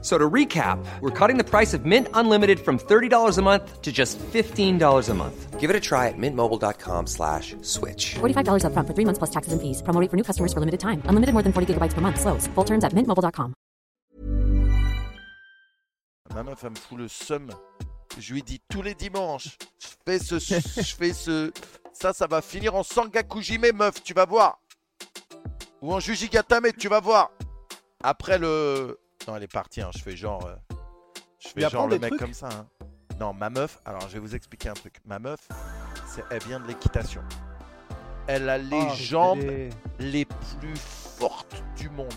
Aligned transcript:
So 0.00 0.16
to 0.16 0.30
recap, 0.30 0.78
we're 1.00 1.10
cutting 1.10 1.38
the 1.38 1.44
price 1.44 1.74
of 1.74 1.84
Mint 1.84 2.06
Unlimited 2.14 2.60
from 2.60 2.78
$30 2.78 3.36
a 3.36 3.42
month 3.42 3.82
to 3.82 3.90
just 3.90 4.16
$15 4.18 5.08
a 5.08 5.14
month. 5.14 5.58
Give 5.58 5.70
it 5.70 5.74
a 5.74 5.80
try 5.80 6.06
at 6.06 6.14
mintmobile.com 6.16 7.08
slash 7.08 7.56
switch. 7.62 8.14
$45 8.20 8.62
upfront 8.62 8.86
for 8.86 8.94
three 8.94 9.04
months 9.04 9.18
plus 9.18 9.30
taxes 9.30 9.52
and 9.52 9.60
fees. 9.60 9.82
Promo 9.82 10.00
rate 10.00 10.08
for 10.08 10.16
new 10.16 10.22
customers 10.22 10.52
for 10.52 10.60
limited 10.60 10.78
time. 10.78 11.02
Unlimited 11.06 11.32
more 11.34 11.42
than 11.42 11.52
40 11.52 11.74
gigabytes 11.74 11.94
per 11.94 12.00
month. 12.00 12.20
Slows. 12.20 12.46
Full 12.54 12.64
terms 12.64 12.84
at 12.84 12.92
mintmobile.com. 12.94 13.54
Ma 16.34 16.42
meuf, 16.44 16.62
elle 16.62 16.70
me 16.70 16.76
fout 16.76 16.98
le 16.98 17.08
seum. 17.08 17.50
Je 18.18 18.34
lui 18.34 18.42
dis 18.42 18.60
tous 18.68 18.82
les 18.82 18.94
dimanches, 18.94 19.56
je 19.78 19.88
fais 20.04 20.18
ce, 20.18 20.38
je 20.38 20.94
fais 20.94 21.12
ce, 21.12 21.52
ça, 21.92 22.12
ça 22.12 22.26
va 22.26 22.42
finir 22.42 22.74
en 22.74 22.82
Sangakujime, 22.82 23.72
meuf, 23.74 24.02
tu 24.02 24.12
vas 24.12 24.24
voir. 24.26 24.60
Ou 25.82 25.92
en 25.92 26.00
Jujigatame, 26.00 26.72
tu 26.76 26.88
vas 26.88 27.00
voir. 27.00 27.30
Après 28.02 28.38
le, 28.38 28.98
non, 29.26 29.36
elle 29.36 29.42
est 29.42 29.52
partie. 29.52 29.80
hein, 29.80 29.90
Je 29.96 30.02
fais 30.02 30.16
genre, 30.16 30.44
euh, 30.46 30.56
je 31.38 31.48
fais 31.48 31.68
genre 31.68 31.86
le 31.88 31.98
mec 31.98 32.10
trucs 32.10 32.20
comme 32.20 32.34
ça. 32.34 32.48
hein. 32.52 32.66
Non, 33.20 33.32
ma 33.34 33.50
meuf. 33.50 33.80
Alors, 33.84 34.02
je 34.02 34.08
vais 34.14 34.18
vous 34.20 34.34
expliquer 34.34 34.68
un 34.68 34.74
truc. 34.74 34.96
Ma 35.04 35.18
meuf, 35.18 35.40
c'est, 36.06 36.24
elle 36.30 36.42
vient 36.44 36.60
de 36.60 36.66
l'équitation. 36.66 37.22
Elle 38.28 38.48
a 38.48 38.58
les 38.58 38.86
Ah, 38.88 38.94
jambes 38.94 39.40
les 39.98 40.24
plus 40.24 40.76
fortes 40.76 41.62
du 41.76 41.88
monde. 41.90 42.12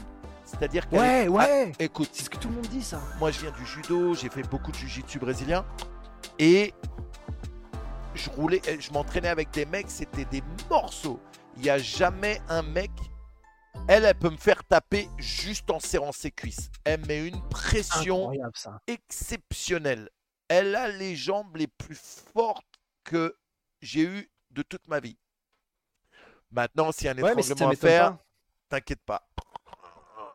C'est-à-dire 0.46 0.88
qu'elle 0.90 1.00
Ouais, 1.00 1.26
est- 1.26 1.28
ouais. 1.30 1.72
Ah, 1.80 1.84
écoute, 1.84 2.10
C'est 2.12 2.24
ce 2.26 2.30
que 2.30 2.38
tout 2.38 2.50
le 2.50 2.56
monde 2.56 2.68
dit, 2.68 2.84
ça. 2.84 3.02
moi, 3.20 3.32
je 3.32 3.40
viens 3.40 3.52
du 3.52 3.66
judo, 3.66 4.14
j'ai 4.14 4.30
fait 4.30 4.44
beaucoup 4.44 4.72
de 4.72 4.76
jiu-jitsu 4.78 5.18
brésilien. 5.20 5.66
Et 6.38 6.74
je 8.14 8.30
roulais, 8.30 8.62
je 8.80 8.92
m'entraînais 8.92 9.30
avec 9.30 9.50
des 9.52 9.66
mecs, 9.66 9.90
c'était 9.90 10.26
des 10.26 10.44
morceaux. 10.70 11.20
Il 11.56 11.64
n'y 11.64 11.70
a 11.70 11.78
jamais 11.78 12.42
un 12.50 12.62
mec. 12.62 12.92
Elle, 13.88 14.06
elle 14.06 14.18
peut 14.18 14.30
me 14.30 14.38
faire 14.38 14.64
taper 14.64 15.10
juste 15.18 15.70
en 15.70 15.80
serrant 15.80 16.12
ses 16.12 16.32
cuisses. 16.32 16.70
Elle 16.84 17.06
met 17.06 17.28
une 17.28 17.42
pression 17.50 18.32
exceptionnelle. 18.88 20.10
Elle 20.48 20.76
a 20.76 20.88
les 20.88 21.16
jambes 21.16 21.56
les 21.56 21.68
plus 21.68 22.00
fortes 22.34 22.80
que 23.04 23.36
j'ai 23.82 24.04
eues 24.04 24.32
de 24.52 24.62
toute 24.62 24.88
ma 24.88 25.00
vie. 25.00 25.18
Maintenant, 26.52 26.92
s'il 26.92 27.06
y 27.06 27.08
a 27.10 27.12
un 27.12 27.18
Ouais, 27.18 27.42
si 27.42 27.52
à 27.64 27.72
faire, 27.76 28.18
t'inquiète 28.70 29.02
pas. 29.06 29.28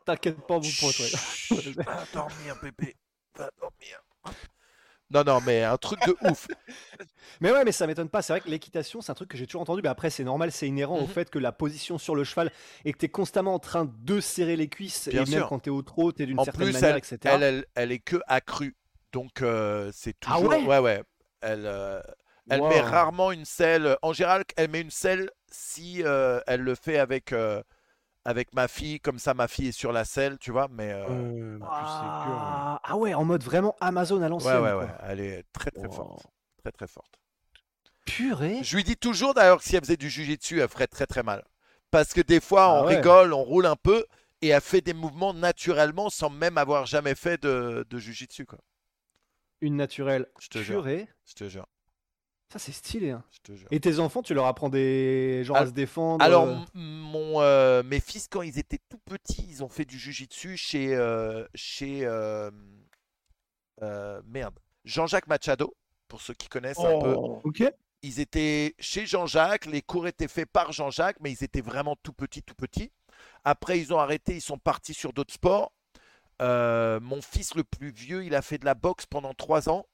T'inquiète 0.06 0.40
pas, 0.46 0.60
toi. 0.60 0.62
Chut, 0.62 1.76
Va 1.76 2.04
dormir, 2.12 2.56
bébé. 2.62 2.96
Va 3.34 3.50
dormir. 3.60 4.00
Non, 5.10 5.22
non, 5.24 5.40
mais 5.46 5.62
un 5.62 5.76
truc 5.76 6.00
de 6.04 6.16
ouf. 6.28 6.48
Mais 7.40 7.52
ouais, 7.52 7.64
mais 7.64 7.72
ça 7.72 7.86
m'étonne 7.86 8.08
pas. 8.08 8.22
C'est 8.22 8.32
vrai 8.32 8.40
que 8.40 8.48
l'équitation, 8.48 9.00
c'est 9.00 9.12
un 9.12 9.14
truc 9.14 9.28
que 9.28 9.36
j'ai 9.36 9.46
toujours 9.46 9.60
entendu. 9.62 9.82
Mais 9.82 9.88
après, 9.88 10.10
c'est 10.10 10.24
normal, 10.24 10.50
c'est 10.50 10.66
inhérent 10.66 10.96
au 10.96 11.02
Mhm. 11.02 11.06
fait 11.08 11.30
que 11.30 11.38
la 11.38 11.52
position 11.52 11.98
sur 11.98 12.14
le 12.14 12.24
cheval 12.24 12.50
et 12.84 12.92
que 12.92 12.98
tu 12.98 13.04
es 13.06 13.08
constamment 13.08 13.54
en 13.54 13.58
train 13.58 13.84
de 14.00 14.20
serrer 14.20 14.56
les 14.56 14.68
cuisses. 14.68 15.08
Bien 15.08 15.22
et 15.22 15.30
même 15.30 15.40
sûr. 15.40 15.48
quand 15.48 15.60
tu 15.60 15.68
es 15.68 15.72
au 15.72 15.82
trot, 15.82 16.12
tu 16.12 16.22
es 16.22 16.26
d'une 16.26 16.36
certaine 16.44 16.66
plus, 16.66 16.72
manière, 16.72 16.90
elle, 16.90 16.98
etc. 16.98 17.18
elle, 17.24 17.42
elle, 17.42 17.66
elle 17.74 17.92
est 17.92 17.98
que 17.98 18.16
accrue. 18.26 18.74
Donc, 19.12 19.42
euh, 19.42 19.90
c'est 19.92 20.14
Ah 20.26 20.34
toujours. 20.34 20.50
ouais? 20.50 20.64
Ouais, 20.64 20.78
ouais. 20.78 21.02
Elle, 21.40 21.66
euh, 21.66 22.00
elle 22.48 22.60
Wow. 22.60 22.68
met 22.68 22.80
rarement 22.80 23.32
une 23.32 23.44
selle. 23.44 23.96
En 24.02 24.12
général, 24.12 24.44
elle 24.56 24.70
met 24.70 24.80
une 24.80 24.90
selle 24.90 25.30
si 25.50 26.02
euh, 26.04 26.40
elle 26.46 26.62
le 26.62 26.74
fait 26.74 26.98
avec, 26.98 27.32
avec 28.26 28.52
ma 28.54 28.68
fille. 28.68 29.00
Comme 29.00 29.18
ça, 29.18 29.34
ma 29.34 29.48
fille 29.48 29.68
est 29.68 29.72
sur 29.72 29.92
la 29.92 30.04
selle, 30.04 30.38
tu 30.38 30.50
vois. 30.50 30.68
Mais. 30.70 30.92
euh, 30.92 31.58
ah, 31.62 32.80
ah 32.82 32.96
ouais, 32.96 33.14
en 33.14 33.24
mode 33.24 33.42
vraiment 33.42 33.74
Amazon 33.80 34.16
à 34.18 34.24
ouais, 34.24 34.28
l'ancienne. 34.28 34.60
ouais, 34.60 34.70
quoi. 34.72 34.84
ouais. 34.84 34.90
Elle 35.04 35.20
est 35.20 35.44
très, 35.52 35.70
très 35.70 35.86
Wow. 35.86 35.92
forte. 35.92 36.26
Très, 36.62 36.72
très 36.72 36.86
forte. 36.86 37.14
Purée. 38.04 38.62
Je 38.62 38.76
lui 38.76 38.84
dis 38.84 38.96
toujours 38.96 39.34
d'ailleurs 39.34 39.58
que 39.58 39.64
si 39.64 39.74
elle 39.76 39.82
faisait 39.82 39.96
du 39.96 40.08
jujitsu, 40.10 40.60
elle 40.60 40.68
ferait 40.68 40.86
très 40.86 41.06
très 41.06 41.22
mal. 41.22 41.44
Parce 41.90 42.12
que 42.12 42.20
des 42.20 42.40
fois, 42.40 42.64
Ah 42.64 42.82
on 42.82 42.86
ouais. 42.86 42.96
rigole, 42.96 43.32
on 43.32 43.42
roule 43.42 43.66
un 43.66 43.76
peu 43.76 44.04
et 44.42 44.48
elle 44.48 44.60
fait 44.60 44.80
des 44.80 44.92
mouvements 44.94 45.34
naturellement 45.34 46.10
sans 46.10 46.30
même 46.30 46.58
avoir 46.58 46.86
jamais 46.86 47.14
fait 47.14 47.40
de, 47.42 47.86
de 47.88 47.98
jujitsu. 47.98 48.44
Quoi. 48.46 48.58
Une 49.60 49.76
naturelle. 49.76 50.26
Je 50.40 50.48
te 50.48 50.58
jure. 50.58 50.82
Purée. 50.82 51.08
Je 51.26 51.34
te 51.34 51.48
jure. 51.48 51.66
Ça, 52.52 52.58
c'est 52.60 52.72
stylé. 52.72 53.10
hein. 53.10 53.24
Je 53.32 53.38
te 53.40 53.52
jure. 53.56 53.68
Et 53.72 53.80
tes 53.80 53.98
enfants, 53.98 54.22
tu 54.22 54.32
leur 54.32 54.46
apprends 54.46 54.68
des 54.68 55.42
genre 55.44 55.56
à 55.56 55.60
Al- 55.60 55.68
se 55.68 55.72
défendre. 55.72 56.24
Alors, 56.24 56.46
euh, 56.46 56.56
mon, 56.74 57.40
euh, 57.40 57.82
mes 57.82 57.98
fils, 58.00 58.28
quand 58.28 58.42
ils 58.42 58.58
étaient 58.58 58.80
tout 58.88 58.98
petits, 59.04 59.44
ils 59.48 59.64
ont 59.64 59.68
fait 59.68 59.84
du 59.84 59.98
jujitsu 59.98 60.56
chez, 60.56 60.94
euh, 60.94 61.44
chez 61.56 62.06
euh, 62.06 62.50
euh, 63.82 64.22
merde, 64.26 64.58
Jean-Jacques 64.84 65.26
Machado, 65.26 65.74
pour 66.08 66.20
ceux 66.20 66.34
qui 66.34 66.48
connaissent 66.48 66.78
un 66.78 66.98
peu. 67.00 67.14
Ok. 67.44 67.64
Ils 68.02 68.20
étaient 68.20 68.74
chez 68.78 69.06
Jean-Jacques, 69.06 69.66
les 69.66 69.82
cours 69.82 70.06
étaient 70.06 70.28
faits 70.28 70.48
par 70.50 70.70
Jean-Jacques, 70.72 71.16
mais 71.20 71.32
ils 71.32 71.42
étaient 71.42 71.60
vraiment 71.60 71.96
tout 72.02 72.12
petits, 72.12 72.42
tout 72.42 72.54
petits. 72.54 72.92
Après, 73.42 73.80
ils 73.80 73.92
ont 73.92 73.98
arrêté, 73.98 74.36
ils 74.36 74.40
sont 74.40 74.58
partis 74.58 74.94
sur 74.94 75.12
d'autres 75.12 75.34
sports. 75.34 75.72
Euh, 76.42 77.00
mon 77.00 77.20
fils 77.22 77.54
le 77.56 77.64
plus 77.64 77.90
vieux, 77.90 78.24
il 78.24 78.34
a 78.36 78.42
fait 78.42 78.58
de 78.58 78.64
la 78.64 78.74
boxe 78.74 79.06
pendant 79.06 79.34
trois 79.34 79.68
ans. 79.68 79.86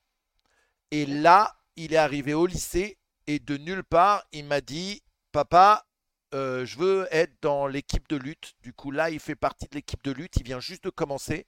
Et 0.90 1.06
là, 1.06 1.56
il 1.76 1.92
est 1.92 1.98
arrivé 1.98 2.34
au 2.34 2.46
lycée 2.46 2.98
et 3.26 3.38
de 3.38 3.56
nulle 3.56 3.84
part, 3.84 4.24
il 4.32 4.44
m'a 4.44 4.60
dit, 4.60 5.02
papa, 5.32 5.86
euh, 6.34 6.64
je 6.64 6.78
veux 6.78 7.06
être 7.10 7.32
dans 7.42 7.66
l'équipe 7.66 8.08
de 8.08 8.16
lutte. 8.16 8.54
Du 8.62 8.72
coup, 8.72 8.90
là, 8.90 9.10
il 9.10 9.20
fait 9.20 9.34
partie 9.36 9.66
de 9.68 9.74
l'équipe 9.74 10.02
de 10.02 10.12
lutte. 10.12 10.36
Il 10.36 10.44
vient 10.44 10.60
juste 10.60 10.84
de 10.84 10.90
commencer. 10.90 11.46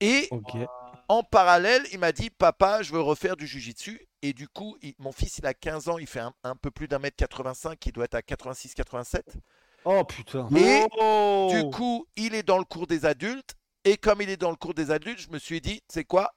Et 0.00 0.28
en 1.08 1.22
parallèle, 1.22 1.86
il 1.92 1.98
m'a 2.00 2.12
dit 2.12 2.28
Papa, 2.30 2.82
je 2.82 2.92
veux 2.92 3.00
refaire 3.00 3.36
du 3.36 3.46
jujitsu. 3.46 4.06
Et 4.22 4.32
du 4.32 4.48
coup, 4.48 4.76
il- 4.82 4.94
mon 4.98 5.12
fils, 5.12 5.38
il 5.38 5.46
a 5.46 5.54
15 5.54 5.88
ans, 5.88 5.98
il 5.98 6.06
fait 6.06 6.20
un, 6.20 6.34
un 6.42 6.56
peu 6.56 6.70
plus 6.70 6.88
d'un 6.88 6.98
mètre 6.98 7.16
85, 7.16 7.84
il 7.86 7.92
doit 7.92 8.04
être 8.06 8.14
à 8.16 8.22
86-87. 8.22 9.22
Oh 9.84 10.02
putain. 10.04 10.48
Et 10.56 10.84
Oh 10.98 11.48
Du 11.52 11.70
coup, 11.70 12.06
il 12.16 12.34
est 12.34 12.42
dans 12.42 12.58
le 12.58 12.64
cours 12.64 12.86
des 12.86 13.04
adultes. 13.04 13.54
Et 13.84 13.96
comme 13.96 14.20
il 14.22 14.30
est 14.30 14.36
dans 14.38 14.50
le 14.50 14.56
cours 14.56 14.74
des 14.74 14.90
adultes, 14.90 15.20
je 15.20 15.28
me 15.30 15.38
suis 15.38 15.60
dit 15.60 15.82
C'est 15.88 16.04
quoi? 16.04 16.34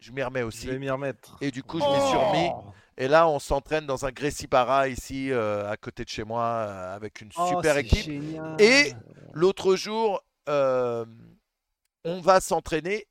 Je 0.00 0.12
m'y 0.12 0.22
remets 0.22 0.42
aussi. 0.42 0.66
Je 0.66 0.72
vais 0.72 0.78
m'y 0.78 0.90
remettre. 0.90 1.36
Et 1.40 1.50
du 1.50 1.62
coup, 1.62 1.78
je 1.80 1.84
m'y 1.84 2.08
suis 2.08 2.16
remis. 2.16 2.50
Et 2.98 3.08
là, 3.08 3.28
on 3.28 3.38
s'entraîne 3.38 3.86
dans 3.86 4.06
un 4.06 4.10
Gracie 4.10 4.46
Barra 4.46 4.88
ici, 4.88 5.30
euh, 5.30 5.70
à 5.70 5.76
côté 5.76 6.04
de 6.04 6.08
chez 6.08 6.24
moi, 6.24 6.42
euh, 6.44 6.96
avec 6.96 7.20
une 7.20 7.30
Oh, 7.36 7.48
super 7.48 7.76
équipe. 7.76 8.04
génial. 8.04 8.60
Et 8.60 8.92
l'autre 9.34 9.76
jour, 9.76 10.22
euh, 10.48 11.04
on 12.04 12.20
va 12.20 12.40
s'entraîner 12.40 13.06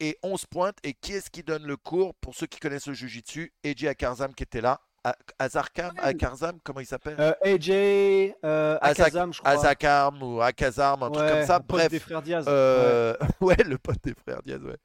et 0.00 0.18
on 0.22 0.36
se 0.36 0.46
pointe. 0.46 0.76
Et 0.82 0.94
qui 0.94 1.12
est-ce 1.12 1.30
qui 1.30 1.42
donne 1.42 1.64
le 1.64 1.76
cours 1.76 2.14
Pour 2.16 2.34
ceux 2.34 2.46
qui 2.46 2.58
connaissent 2.58 2.86
le 2.88 2.94
Jiu-Jitsu, 2.94 3.52
Eji 3.62 3.86
Akarzam 3.86 4.34
qui 4.34 4.42
était 4.42 4.60
là. 4.60 4.80
A- 5.04 5.16
Azarkam 5.38 5.92
Akarzam, 5.98 6.58
comment 6.62 6.80
il 6.80 6.86
s'appelle? 6.86 7.16
Euh, 7.18 7.32
AJ, 7.42 8.34
euh, 8.44 8.76
Akazam, 8.82 9.32
je 9.32 9.38
crois. 9.38 9.50
Azakam 9.52 10.22
ou 10.22 10.42
Akazam, 10.42 11.02
un 11.02 11.10
truc 11.10 11.26
comme 11.26 11.44
ça. 11.46 11.56
un 11.56 11.60
pote 11.60 11.78
Bref, 11.78 11.88
des 11.90 11.98
frères 12.00 12.20
Diaz. 12.20 12.44
euh, 12.48 13.16
ouais. 13.40 13.56
le 13.64 13.78
pote 13.78 13.96
des 14.04 14.12
frères 14.14 14.42
Diaz, 14.42 14.60
ouais. 14.62 14.76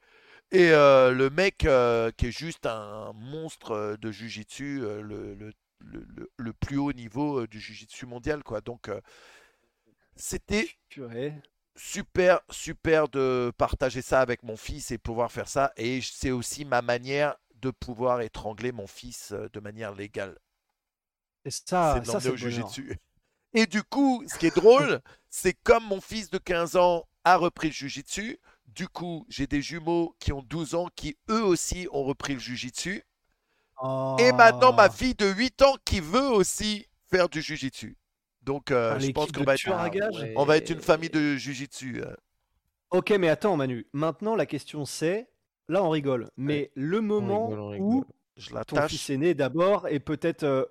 Et 0.52 0.70
euh, 0.70 1.12
le 1.12 1.30
mec 1.30 1.64
euh, 1.64 2.10
qui 2.16 2.26
est 2.26 2.30
juste 2.36 2.66
un 2.66 3.12
monstre 3.14 3.72
euh, 3.72 3.96
de 3.96 4.10
Jiu-Jitsu, 4.10 4.80
euh, 4.82 5.00
le, 5.02 5.34
le- 5.34 5.52
le- 6.36 6.52
plus 6.52 6.78
haut 6.78 6.92
niveau 6.92 7.46
du 7.46 7.60
Jiu-Jitsu 7.60 8.06
mondial, 8.06 8.42
quoi. 8.42 8.60
Donc, 8.60 8.88
c'était 10.16 10.68
super, 11.76 12.40
super 12.50 13.08
de 13.08 13.52
partager 13.56 14.02
ça 14.02 14.20
avec 14.20 14.42
mon 14.42 14.56
fils 14.56 14.90
et 14.90 14.98
pouvoir 14.98 15.30
faire 15.32 15.48
ça. 15.48 15.72
Et 15.76 16.00
c'est 16.02 16.30
aussi 16.30 16.64
ma 16.64 16.82
manière 16.82 17.36
de 17.56 17.70
pouvoir 17.70 18.20
étrangler 18.20 18.72
mon 18.72 18.86
fils 18.86 19.32
de 19.32 19.60
manière 19.60 19.94
légale. 19.94 20.36
Et 21.44 21.50
ça, 21.50 22.04
c'est 22.04 22.04
ça 22.20 22.30
au 22.30 22.32
le 22.32 22.38
bonheur. 22.38 22.78
jujitsu. 22.78 22.98
Et 23.54 23.66
du 23.66 23.82
coup, 23.82 24.24
ce 24.28 24.38
qui 24.38 24.46
est 24.46 24.56
drôle, 24.56 25.00
c'est 25.30 25.54
comme 25.54 25.84
mon 25.86 26.00
fils 26.00 26.30
de 26.30 26.38
15 26.38 26.76
ans 26.76 27.06
a 27.24 27.36
repris 27.36 27.68
le 27.68 27.74
jujitsu, 27.74 28.38
du 28.76 28.86
coup, 28.88 29.24
j'ai 29.28 29.46
des 29.46 29.62
jumeaux 29.62 30.14
qui 30.20 30.32
ont 30.32 30.42
12 30.42 30.74
ans 30.74 30.88
qui 30.94 31.16
eux 31.30 31.42
aussi 31.42 31.88
ont 31.90 32.04
repris 32.04 32.34
le 32.34 32.38
jujitsu. 32.40 33.02
Et 34.18 34.32
maintenant, 34.32 34.72
ma 34.72 34.88
Oh. 34.88 34.92
fille 34.92 35.14
de 35.14 35.26
8 35.26 35.62
ans 35.62 35.74
qui 35.84 36.00
veut 36.00 36.28
aussi 36.28 36.86
faire 37.10 37.28
du 37.28 37.42
jujitsu. 37.42 37.96
Donc, 38.42 38.70
euh, 38.70 38.92
Ah, 38.94 38.98
je 38.98 39.10
pense 39.10 39.32
qu'on 39.32 39.42
va, 39.44 39.54
être, 39.54 40.32
on 40.36 40.44
va 40.44 40.56
être 40.56 40.70
une 40.70 40.80
famille 40.80 41.10
de 41.10 41.36
jujitsu. 41.36 42.02
euh. 42.02 42.14
Ok, 42.90 43.10
mais 43.10 43.28
attends, 43.28 43.56
Manu. 43.56 43.86
Maintenant, 43.92 44.36
la 44.36 44.46
question 44.46 44.84
c'est, 44.84 45.28
là, 45.68 45.82
on 45.82 45.90
rigole, 45.90 46.30
mais 46.36 46.70
le 46.74 47.00
moment 47.00 47.48
rigole, 47.48 47.60
on 47.60 47.78
où. 47.78 48.04
Je 48.36 48.50
ton 48.66 48.86
fils 48.86 49.08
aîné 49.10 49.32
d'abord 49.34 49.88
et 49.88 49.98
peut-être 49.98 50.42
euh, 50.42 50.64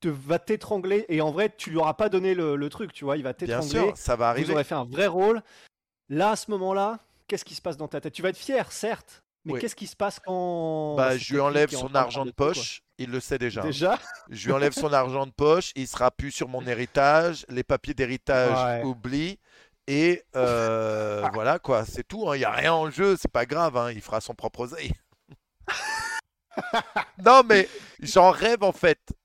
te 0.00 0.08
va 0.08 0.38
t'étrangler 0.38 1.06
et 1.08 1.22
en 1.22 1.30
vrai, 1.30 1.52
tu 1.56 1.70
lui 1.70 1.78
auras 1.78 1.94
pas 1.94 2.10
donné 2.10 2.34
le, 2.34 2.56
le 2.56 2.68
truc, 2.68 2.92
tu 2.92 3.04
vois, 3.04 3.16
il 3.16 3.22
va 3.22 3.32
Bien 3.32 3.46
t'étrangler. 3.60 3.70
sûr, 3.70 3.96
ça 3.96 4.16
va 4.16 4.26
Vous 4.26 4.30
arriver. 4.30 4.52
aurez 4.52 4.64
fait 4.64 4.74
un 4.74 4.84
vrai 4.84 5.06
rôle. 5.06 5.42
Là, 6.10 6.32
à 6.32 6.36
ce 6.36 6.50
moment-là, 6.50 7.00
qu'est-ce 7.30 7.44
qui 7.44 7.54
se 7.54 7.62
passe 7.62 7.76
dans 7.76 7.88
ta 7.88 8.00
tête? 8.00 8.12
Tu 8.12 8.22
vas 8.22 8.28
être 8.30 8.36
fier, 8.36 8.70
certes, 8.72 9.22
mais 9.44 9.52
Oui. 9.54 9.60
qu'est-ce 9.60 9.76
qui 9.76 9.86
se 9.86 9.94
passe 9.96 10.18
quand 10.18 10.96
Bah, 10.96 11.16
je 11.16 11.32
lui 11.32 11.40
enlève 11.40 11.70
son 11.70 11.94
argent 11.94 12.26
de 12.26 12.32
poche. 12.32 12.82
Il 12.98 13.10
le 13.10 13.20
sait 13.20 13.38
déjà. 13.38 13.60
hein. 13.62 13.64
Déjà? 13.64 13.98
Je 14.28 14.46
lui 14.46 14.52
enlève 14.52 14.72
son 14.72 14.92
argent 14.92 15.26
de 15.26 15.32
poche, 15.32 15.70
il 15.76 15.86
sera 15.88 16.10
plus 16.10 16.32
sur 16.32 16.48
mon 16.48 16.66
héritage, 16.66 17.46
les 17.48 17.62
papiers 17.62 17.94
d'héritage 17.94 18.58
Ouais. 18.64 18.82
oublie, 18.84 19.38
Et 19.86 20.22
euh, 20.36 21.26
voilà 21.32 21.58
quoi, 21.58 21.84
c'est 21.84 22.02
tout. 22.06 22.32
Il 22.34 22.38
n'y 22.38 22.44
a 22.44 22.50
rien 22.50 22.72
en 22.74 22.90
jeu, 22.90 23.16
c'est 23.16 23.30
pas 23.30 23.46
grave. 23.46 23.76
hein, 23.76 23.90
il 23.92 24.02
fera 24.02 24.20
son 24.20 24.34
propre 24.34 24.60
oseille. 24.60 24.92
non, 27.24 27.42
mais 27.48 27.68
j'en 28.00 28.30
rêve 28.30 28.62
en 28.62 28.72
fait. 28.72 29.00
Ouais. 29.08 29.16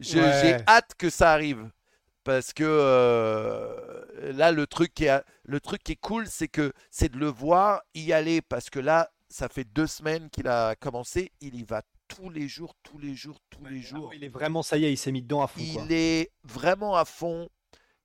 J'ai 0.00 0.56
hâte 0.68 0.92
que 0.96 1.10
ça 1.10 1.32
arrive. 1.32 1.70
Parce 2.22 2.52
que 2.52 2.64
euh, 2.64 4.32
là, 4.34 4.52
le 4.52 4.66
truc, 4.66 4.92
qui 4.94 5.06
est, 5.06 5.22
le 5.50 5.60
truc 5.60 5.82
qui 5.82 5.92
est 5.92 6.00
cool, 6.00 6.26
c'est 6.26 6.48
que 6.48 6.72
c'est 6.90 7.10
de 7.10 7.18
le 7.18 7.26
voir 7.26 7.82
y 7.94 8.12
aller. 8.12 8.40
Parce 8.40 8.70
que 8.70 8.78
là, 8.78 9.10
ça 9.28 9.48
fait 9.48 9.64
deux 9.64 9.86
semaines 9.86 10.30
qu'il 10.30 10.48
a 10.48 10.76
commencé. 10.76 11.32
Il 11.40 11.54
y 11.56 11.64
va 11.64 11.82
tous 12.08 12.30
les 12.30 12.48
jours, 12.48 12.74
tous 12.82 12.98
les 12.98 13.14
jours, 13.14 13.38
tous 13.50 13.64
les 13.66 13.80
jours. 13.80 14.14
Il 14.14 14.24
est 14.24 14.28
vraiment, 14.28 14.62
ça 14.62 14.76
y 14.76 14.84
est, 14.84 14.92
il 14.92 14.96
s'est 14.96 15.12
mis 15.12 15.22
dedans 15.22 15.42
à 15.42 15.46
fond. 15.46 15.60
quoi. 15.74 15.82
Il 15.86 15.92
est 15.92 16.30
vraiment 16.44 16.96
à 16.96 17.04
fond. 17.04 17.48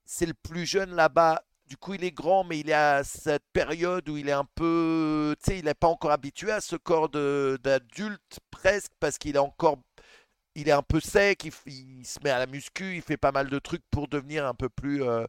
C'est 0.06 0.26
le 0.28 0.34
plus 0.34 0.66
jeune 0.66 0.94
là-bas. 0.96 1.44
Du 1.68 1.78
coup, 1.78 1.96
il 1.96 2.04
est 2.04 2.12
grand, 2.12 2.44
mais 2.44 2.60
il 2.60 2.70
est 2.70 2.74
à 2.74 3.04
cette 3.04 3.44
période 3.52 4.08
où 4.08 4.18
il 4.18 4.30
est 4.30 4.34
un 4.34 4.46
peu. 4.54 5.36
Tu 5.44 5.52
sais, 5.52 5.60
il 5.60 5.66
n'est 5.66 5.74
pas 5.74 5.88
encore 5.88 6.12
habitué 6.12 6.52
à 6.52 6.62
ce 6.62 6.76
corps 6.76 7.10
d'adulte, 7.10 8.40
presque, 8.52 8.92
parce 9.00 9.18
qu'il 9.18 9.36
est 9.36 9.40
encore. 9.40 9.80
Il 10.58 10.70
est 10.70 10.72
un 10.74 10.84
peu 10.84 11.00
sec, 11.02 11.44
il 11.66 12.06
se 12.06 12.20
met 12.24 12.30
à 12.30 12.40
la 12.40 12.46
muscu, 12.46 12.96
il 12.96 13.02
fait 13.02 13.18
pas 13.18 13.32
mal 13.34 13.50
de 13.50 13.60
trucs 13.60 13.84
pour 13.92 14.08
devenir 14.08 14.46
un 14.46 14.54
peu 14.54 14.70
plus. 14.70 15.04
euh, 15.04 15.26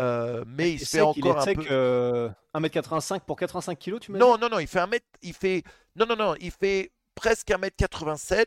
euh, 0.00 0.44
mais 0.46 0.72
il 0.72 0.80
se 0.80 0.86
fait 0.86 0.98
sec, 0.98 1.08
il 1.16 1.26
est 1.26 1.30
encore 1.30 1.38
un 1.38 1.46
peu. 1.46 1.64
euh, 1.70 2.28
1m85 2.54 3.20
pour 3.20 3.36
85 3.36 3.78
kg, 3.78 3.98
tu 4.00 4.12
m'as 4.12 4.18
Non, 4.18 4.38
non, 4.38 4.48
non, 4.48 4.58
il 4.58 4.66
fait 4.66 4.80
un 4.80 4.86
mètre, 4.86 5.06
il 5.22 5.34
fait, 5.34 5.62
non, 5.96 6.06
non, 6.06 6.16
non, 6.16 6.34
il 6.40 6.50
fait 6.50 6.92
presque 7.14 7.50
1m87, 7.50 8.46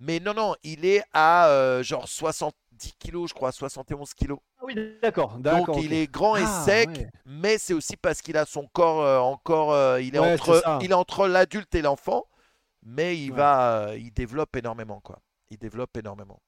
mais 0.00 0.20
non, 0.20 0.34
non, 0.34 0.54
il 0.62 0.84
est 0.84 1.02
à 1.12 1.48
euh, 1.48 1.82
genre 1.82 2.08
70 2.08 2.92
kilos, 2.98 3.30
je 3.30 3.34
crois, 3.34 3.52
71 3.52 4.14
kilos. 4.14 4.38
Ah 4.58 4.64
oui, 4.66 4.74
d'accord, 5.02 5.38
Donc 5.38 5.42
d'accord. 5.42 5.78
il 5.78 5.92
est 5.92 6.06
grand 6.10 6.36
et 6.36 6.42
Ah, 6.44 6.64
sec, 6.64 6.88
ouais. 6.88 7.10
mais 7.24 7.58
c'est 7.58 7.74
aussi 7.74 7.96
parce 7.96 8.20
qu'il 8.22 8.36
a 8.36 8.44
son 8.46 8.66
corps 8.68 9.02
euh, 9.02 9.18
encore, 9.18 9.72
euh, 9.72 10.00
il 10.00 10.14
est 10.14 10.18
Ouais, 10.18 10.34
entre, 10.34 10.54
c'est 10.56 10.60
ça. 10.62 10.78
il 10.82 10.90
est 10.90 10.94
entre 10.94 11.26
l'adulte 11.28 11.74
et 11.74 11.82
l'enfant, 11.82 12.26
mais 12.82 13.18
il 13.18 13.30
Ouais. 13.30 13.36
va, 13.38 13.90
il 13.96 14.12
développe 14.12 14.54
énormément, 14.56 15.00
quoi. 15.00 15.18
Il 15.50 15.58
développe 15.58 15.96
énormément. 15.96 16.40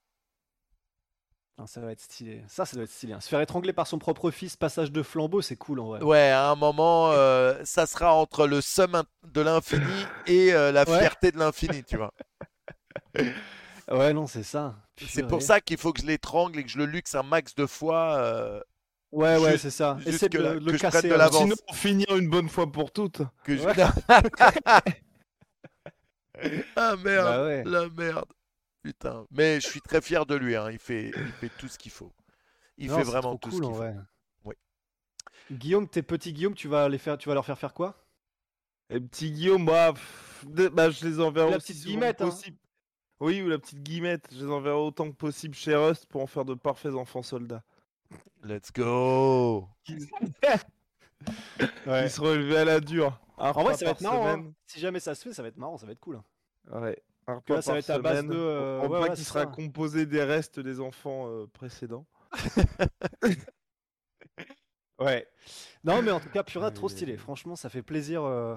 Ah, 1.60 1.66
ça 1.66 1.81
va 1.81 1.90
être 1.90 2.00
stylé. 2.00 2.44
Ça, 2.46 2.64
ça 2.64 2.76
doit 2.76 2.84
être 2.84 2.90
stylé. 2.90 3.14
hein. 3.14 3.20
Se 3.20 3.28
faire 3.28 3.40
étrangler 3.40 3.72
par 3.72 3.88
son 3.88 3.99
propre 3.99 4.31
fils, 4.31 4.56
passage 4.56 4.93
de 4.93 5.02
flambeau, 5.02 5.43
c'est 5.43 5.56
cool 5.56 5.81
en 5.81 5.87
vrai. 5.87 6.00
Ouais, 6.02 6.31
à 6.31 6.50
un 6.50 6.55
moment, 6.55 7.10
euh, 7.10 7.55
ça 7.64 7.84
sera 7.87 8.14
entre 8.14 8.46
le 8.46 8.60
in- 8.94 9.05
de 9.25 9.40
l'infini 9.40 9.82
et 10.28 10.52
euh, 10.55 10.70
la 10.70 10.88
Ouais. 10.88 11.00
fierté 11.00 11.32
de 11.32 11.38
l'infini, 11.38 11.82
tu 11.84 11.96
vois. 11.96 12.12
Ouais, 13.90 14.12
non, 14.12 14.26
c'est 14.26 14.43
ça. 14.43 14.76
C'est 15.08 15.26
pour 15.26 15.40
ça 15.40 15.62
qu'il 15.62 15.78
faut 15.78 15.94
que 15.94 16.02
je 16.02 16.06
l'étrangle 16.06 16.58
et 16.58 16.62
que 16.62 16.69
je 16.69 16.76
le 16.76 16.84
luxe 16.84 17.14
un 17.14 17.22
max 17.22 17.55
de 17.55 17.64
fois. 17.66 18.16
euh, 18.19 18.61
Ouais, 19.12 19.38
ouais, 19.38 19.56
c'est 19.56 19.70
ça. 19.70 19.96
Essaie 20.04 20.28
de 20.28 20.37
le, 20.38 20.58
que 20.61 20.64
le 20.66 20.72
je 20.75 20.78
casser. 20.78 21.08
de 21.08 21.14
hein. 21.14 21.16
l'avance. 21.16 21.40
Sinon, 21.43 21.54
pour 21.66 21.75
finir 21.75 22.14
une 22.14 22.28
bonne 22.28 22.50
fois 22.50 22.70
pour 22.70 22.93
toutes. 22.93 23.22
que 23.44 23.56
je- 23.56 23.62
Ouais. 23.62 23.72
ah 26.76 26.96
merde, 26.96 27.26
Bah 27.26 27.44
ouais. 27.44 27.62
la 27.64 27.88
merde. 27.88 28.25
Putain. 28.82 29.26
Mais 29.30 29.60
je 29.60 29.66
suis 29.69 29.80
très 29.80 30.00
fier 30.00 30.25
de 30.26 30.34
lui. 30.34 30.54
hein. 30.56 30.70
Il, 30.70 30.78
fait, 30.78 31.08
il 31.16 31.32
fait 31.32 31.50
tout 31.58 31.69
ce 31.69 31.78
qu'il 31.78 31.90
faut. 31.92 32.12
Il 32.76 32.88
Non, 32.90 32.96
fait 32.98 33.02
vraiment 33.04 33.36
tout 33.36 33.50
cool, 33.50 33.58
ce 33.58 33.62
qu'il 33.62 33.70
faut. 33.70 33.76
vrai. 33.76 33.96
Oui. 34.44 34.54
Guillaume, 35.50 35.88
tes 35.88 36.02
petits 36.02 36.32
Guillaume, 36.32 36.54
tu 36.54 36.69
vas 36.69 36.88
les 36.88 36.98
faire, 36.98 37.19
tu 37.19 37.28
vas 37.28 37.34
leur 37.34 37.44
faire 37.44 37.58
faire 37.58 37.75
quoi? 37.75 37.96
Et 38.90 39.00
petit 39.00 39.30
Guillaume, 39.32 39.66
bah, 39.66 39.92
pff, 39.92 40.44
de- 40.48 40.69
bah, 40.69 40.90
je 40.90 41.06
les 41.06 41.20
enverrai 41.20 41.50
La 41.50 41.58
petite 41.58 41.84
guillemette, 41.84 42.20
hein. 42.22 42.26
possible. 42.30 42.56
Oui, 43.20 43.42
ou 43.42 43.48
la 43.48 43.58
petite 43.58 43.82
guillemette. 43.82 44.28
Je 44.32 44.44
les 44.46 44.50
enverrai 44.50 44.76
autant 44.76 45.10
que 45.10 45.16
possible 45.16 45.54
chez 45.54 45.75
Rust 45.75 46.06
pour 46.06 46.22
en 46.22 46.26
faire 46.28 46.44
de 46.44 46.54
parfaits 46.54 46.94
enfants 46.94 47.22
soldats. 47.22 47.64
Let's 48.44 48.72
go. 48.72 49.69
Ouais. 51.86 52.08
se 52.08 52.20
relevaient 52.20 52.58
à 52.58 52.64
la 52.64 52.78
dure. 52.80 53.19
Un 53.38 53.50
En 53.50 53.64
vrai, 53.64 53.76
ça 53.76 53.84
va 53.86 53.90
être 53.92 54.00
marrant. 54.02 54.28
hein. 54.28 54.52
Si 54.66 54.78
jamais 54.78 55.00
ça 55.00 55.14
se 55.16 55.22
fait, 55.25 55.34
ça 55.34 55.42
va 55.42 55.48
être 55.48 55.56
marrant, 55.56 55.76
ça 55.76 55.84
va 55.86 55.92
être 55.92 56.00
cool. 56.00 56.20
Ouais. 56.70 56.96
Un 57.28 57.40
Que 57.42 57.52
là, 57.52 57.62
ça 57.62 57.72
va 57.72 57.78
être 57.78 57.90
à 57.90 57.98
base 57.98 58.25
de, 58.26 58.34
euh, 58.34 58.80
Un 58.82 58.88
ouais, 58.88 59.12
qui 59.14 59.22
sera 59.22 59.40
ça. 59.40 59.46
composé 59.46 60.06
des 60.06 60.22
restes 60.25 60.58
des 60.60 60.80
enfants 60.80 61.28
euh, 61.28 61.46
précédents. 61.52 62.06
Ouais. 65.00 65.28
Non, 65.84 66.02
mais 66.02 66.10
en 66.10 66.19
tout 66.19 66.28
cas, 66.28 66.42
Pura, 66.42 66.72
trop 66.72 66.88
stylé. 66.88 67.16
Franchement, 67.16 67.54
ça 67.54 67.69
fait 67.69 67.82
plaisir. 67.82 68.25
euh. 68.25 68.56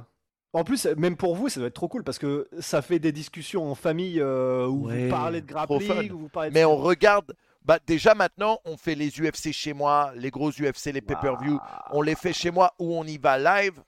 En 0.53 0.63
plus, 0.63 0.85
même 0.97 1.15
pour 1.15 1.35
vous, 1.35 1.50
ça 1.50 1.59
doit 1.59 1.68
être 1.68 1.75
trop 1.75 1.88
cool 1.88 2.03
parce 2.03 2.18
que 2.18 2.50
ça 2.59 2.81
fait 2.81 2.97
des 3.00 3.12
discussions 3.12 3.69
en 3.69 3.75
famille 3.75 4.19
euh, 4.19 4.65
où 4.65 4.88
Ouais, 4.88 5.03
vous 5.06 5.09
parlez 5.12 5.41
de 5.41 5.45
grappling, 5.45 6.12
où 6.12 6.18
vous 6.19 6.29
parlez 6.29 6.50
de 6.50 6.56
Mais 6.56 6.65
on 6.65 6.77
regarde. 6.77 7.35
Bah, 7.63 7.77
déjà 7.85 8.15
maintenant, 8.15 8.59
on 8.65 8.75
fait 8.75 8.95
les 8.95 9.09
UFC 9.21 9.51
chez 9.51 9.73
moi, 9.73 10.12
les 10.15 10.31
gros 10.31 10.50
UFC, 10.50 10.88
les 10.91 11.01
pay-per-view. 11.01 11.59
On 11.91 12.01
les 12.01 12.15
fait 12.15 12.33
chez 12.33 12.50
moi 12.50 12.73
où 12.79 12.95
on 12.95 13.03
y 13.03 13.19
va 13.19 13.38
live. 13.38 13.79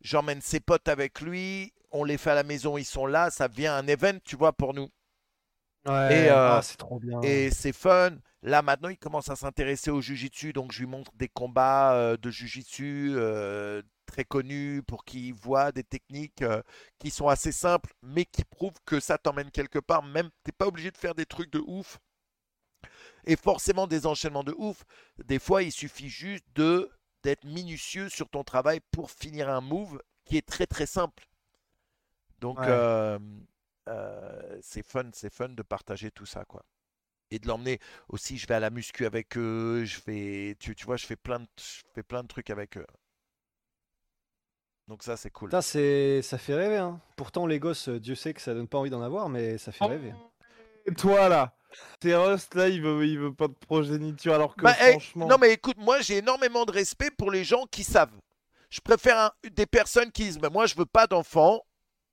J'emmène 0.00 0.40
ses 0.40 0.60
potes 0.60 0.88
avec 0.88 1.20
lui. 1.20 1.72
On 1.90 2.04
les 2.04 2.18
fait 2.18 2.30
à 2.30 2.34
la 2.34 2.42
maison, 2.42 2.76
ils 2.78 2.84
sont 2.84 3.06
là. 3.06 3.30
Ça 3.30 3.48
devient 3.48 3.68
un 3.68 3.86
event, 3.86 4.18
tu 4.24 4.36
vois, 4.36 4.52
pour 4.52 4.74
nous. 4.74 4.90
Ouais, 5.86 6.26
Et, 6.26 6.30
euh, 6.30 6.58
ah, 6.58 6.60
c'est 6.62 6.76
trop 6.76 6.98
bien. 6.98 7.20
Et 7.22 7.50
c'est 7.50 7.72
fun. 7.72 8.16
Là, 8.42 8.62
maintenant, 8.62 8.88
il 8.88 8.98
commence 8.98 9.28
à 9.28 9.36
s'intéresser 9.36 9.90
au 9.90 10.00
jujitsu. 10.00 10.52
Donc, 10.52 10.72
je 10.72 10.80
lui 10.80 10.86
montre 10.86 11.12
des 11.14 11.28
combats 11.28 11.94
euh, 11.94 12.16
de 12.16 12.30
jujitsu 12.30 13.12
euh, 13.16 13.82
très 14.04 14.24
connus 14.24 14.82
pour 14.86 15.04
qu'il 15.04 15.34
voit 15.34 15.72
des 15.72 15.84
techniques 15.84 16.44
qui 16.98 17.10
sont 17.10 17.28
assez 17.28 17.52
simples, 17.52 17.92
mais 18.02 18.24
qui 18.24 18.44
prouvent 18.44 18.78
que 18.84 19.00
ça 19.00 19.18
t'emmène 19.18 19.50
quelque 19.50 19.78
part. 19.78 20.02
Même, 20.02 20.30
t'es 20.44 20.52
pas 20.52 20.66
obligé 20.66 20.90
de 20.90 20.96
faire 20.96 21.14
des 21.14 21.26
trucs 21.26 21.52
de 21.52 21.62
ouf. 21.66 21.98
Et 23.24 23.36
forcément, 23.36 23.86
des 23.86 24.06
enchaînements 24.06 24.44
de 24.44 24.54
ouf. 24.56 24.84
Des 25.24 25.38
fois, 25.38 25.62
il 25.62 25.72
suffit 25.72 26.08
juste 26.08 26.44
de 26.54 26.90
d'être 27.22 27.44
minutieux 27.44 28.08
sur 28.08 28.28
ton 28.28 28.44
travail 28.44 28.80
pour 28.92 29.10
finir 29.10 29.48
un 29.48 29.60
move 29.60 30.00
qui 30.24 30.36
est 30.36 30.46
très 30.46 30.66
très 30.66 30.86
simple. 30.86 31.26
Donc, 32.40 32.58
Ouais. 32.58 32.66
euh, 32.68 33.18
euh, 33.88 34.58
c'est 34.62 34.82
fun, 34.86 35.10
c'est 35.12 35.32
fun 35.32 35.48
de 35.50 35.62
partager 35.62 36.10
tout 36.10 36.26
ça, 36.26 36.44
quoi 36.44 36.62
et 37.32 37.40
de 37.40 37.48
l'emmener 37.48 37.80
aussi 38.08 38.38
je 38.38 38.46
vais 38.46 38.54
à 38.54 38.60
la 38.60 38.70
muscu 38.70 39.04
avec 39.04 39.36
eux 39.36 39.82
je 39.84 39.98
fais 39.98 40.54
tu, 40.60 40.76
tu 40.76 40.86
vois 40.86 40.96
je 40.96 41.06
fais 41.06 41.16
plein 41.16 41.40
de 41.40 41.46
je 41.58 41.82
fais 41.92 42.04
plein 42.04 42.22
de 42.22 42.28
trucs 42.28 42.50
avec 42.50 42.76
eux 42.78 42.86
donc 44.86 45.02
ça 45.02 45.16
c'est 45.16 45.30
cool 45.30 45.50
Ça, 45.50 45.60
c'est... 45.62 46.22
ça 46.22 46.38
fait 46.38 46.54
rêver. 46.54 46.76
Hein. 46.76 47.00
Pourtant, 47.16 47.46
les 47.46 47.58
gosses, 47.58 47.88
euh, 47.88 47.98
Dieu 47.98 48.14
sait 48.14 48.32
que 48.32 48.40
ça 48.40 48.54
donne 48.54 48.68
pas 48.68 48.78
envie 48.78 48.90
d'en 48.90 49.02
avoir, 49.02 49.28
mais 49.28 49.58
ça 49.58 49.72
fait 49.72 49.84
Oh. 49.84 49.88
rêver. 49.88 50.12
Et 50.86 50.94
toi 50.94 51.28
là? 51.28 51.52
T'es 51.98 52.14
Rust 52.14 52.54
là, 52.54 52.68
il 52.68 52.80
veut, 52.80 53.04
il 53.04 53.18
veut 53.18 53.34
pas 53.34 53.48
de 53.48 53.54
progéniture 53.54 54.34
alors 54.34 54.54
que 54.54 54.62
Bah, 54.62 54.76
eh, 54.86 54.92
franchement. 54.92 55.26
non 55.26 55.36
mais 55.38 55.52
écoute 55.52 55.76
moi 55.78 56.00
j'ai 56.00 56.18
énormément 56.18 56.64
de 56.64 56.70
respect 56.70 57.10
pour 57.10 57.30
les 57.32 57.42
gens 57.44 57.66
qui 57.66 57.82
savent 57.82 58.16
je 58.70 58.80
préfère 58.80 59.18
un- 59.18 59.32
des 59.50 59.66
personnes 59.66 60.12
qui 60.12 60.22
disent 60.24 60.38
mais 60.40 60.48
moi 60.48 60.66
je 60.66 60.76
veux 60.76 60.86
pas 60.86 61.06
d'enfants 61.08 61.60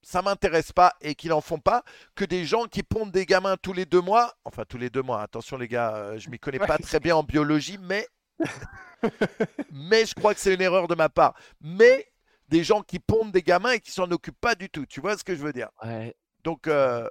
ça 0.03 0.21
m'intéresse 0.21 0.71
pas 0.71 0.93
et 1.01 1.15
qui 1.15 1.29
n'en 1.29 1.41
font 1.41 1.59
pas 1.59 1.83
que 2.13 2.25
des 2.25 2.45
gens 2.45 2.65
qui 2.65 2.83
pondent 2.83 3.11
des 3.11 3.25
gamins 3.25 3.55
tous 3.57 3.73
les 3.73 3.85
deux 3.85 4.01
mois 4.01 4.33
enfin 4.45 4.63
tous 4.67 4.77
les 4.77 4.89
deux 4.89 5.01
mois 5.01 5.21
attention 5.21 5.57
les 5.57 5.67
gars 5.67 5.95
euh, 5.95 6.19
je 6.19 6.29
m'y 6.29 6.37
connais 6.37 6.59
pas 6.59 6.77
très 6.77 6.99
bien 6.99 7.15
en 7.15 7.23
biologie 7.23 7.77
mais 7.79 8.07
mais 9.71 10.05
je 10.05 10.13
crois 10.13 10.33
que 10.33 10.39
c'est 10.39 10.53
une 10.53 10.61
erreur 10.61 10.87
de 10.87 10.95
ma 10.95 11.09
part 11.09 11.33
mais 11.61 12.05
des 12.49 12.63
gens 12.63 12.81
qui 12.83 12.99
pondent 12.99 13.31
des 13.31 13.41
gamins 13.41 13.71
et 13.71 13.79
qui 13.79 13.91
s'en 13.91 14.11
occupent 14.11 14.39
pas 14.41 14.55
du 14.55 14.69
tout 14.69 14.85
tu 14.85 14.99
vois 15.01 15.17
ce 15.17 15.23
que 15.23 15.35
je 15.35 15.41
veux 15.41 15.53
dire? 15.53 15.69
Ouais, 15.83 16.13
donc 16.43 16.67
euh, 16.67 17.07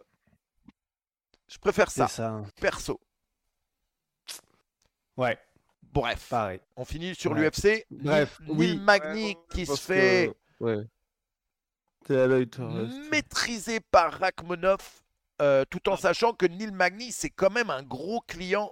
je 1.48 1.58
préfère 1.58 1.90
ça 1.90 2.08
ça. 2.08 2.28
hein. 2.28 2.44
perso 2.60 3.00
Ouais, 5.16 5.38
bref 5.82 6.26
pareil. 6.28 6.60
on 6.76 6.84
finit 6.84 7.14
sur 7.14 7.32
Ouais. 7.32 7.40
l'UFC 7.40 7.86
Bref, 7.90 8.38
Neil 8.40 8.56
oui. 8.56 8.76
Magny 8.78 9.36
qui 9.50 9.64
se 9.66 9.70
Parce 9.72 9.80
que- 9.80 9.92
fait 9.94 10.32
Ouais. 10.60 10.78
T'es 10.78 10.78
à 10.78 10.80
l'œil, 10.80 10.80
toi, 10.80 10.80
Rust. 10.80 11.91
Maîtrisé 13.10 13.80
par 13.80 14.18
Rachmanov, 14.18 15.02
euh, 15.40 15.64
tout 15.68 15.88
en 15.88 15.96
sachant 15.96 16.32
que 16.32 16.46
Neil 16.46 16.70
Magny, 16.70 17.12
c'est 17.12 17.30
quand 17.30 17.50
même 17.50 17.70
un 17.70 17.82
gros 17.82 18.20
client. 18.20 18.70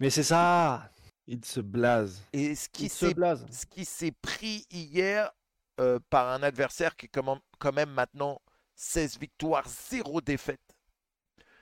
Mais 0.00 0.10
c'est 0.10 0.22
ça. 0.22 0.90
Il 1.26 1.44
se 1.44 1.60
blase. 1.60 2.26
Et 2.32 2.54
ce 2.54 2.68
qui 2.68 3.84
s'est 3.84 4.12
pris 4.12 4.66
hier 4.70 5.30
euh, 5.80 5.98
par 6.10 6.28
un 6.28 6.42
adversaire 6.42 6.96
qui 6.96 7.06
est 7.06 7.08
quand 7.08 7.72
même, 7.72 7.90
maintenant 7.90 8.40
16 8.74 9.18
victoires, 9.18 9.68
0 9.68 10.20
défaite. 10.20 10.60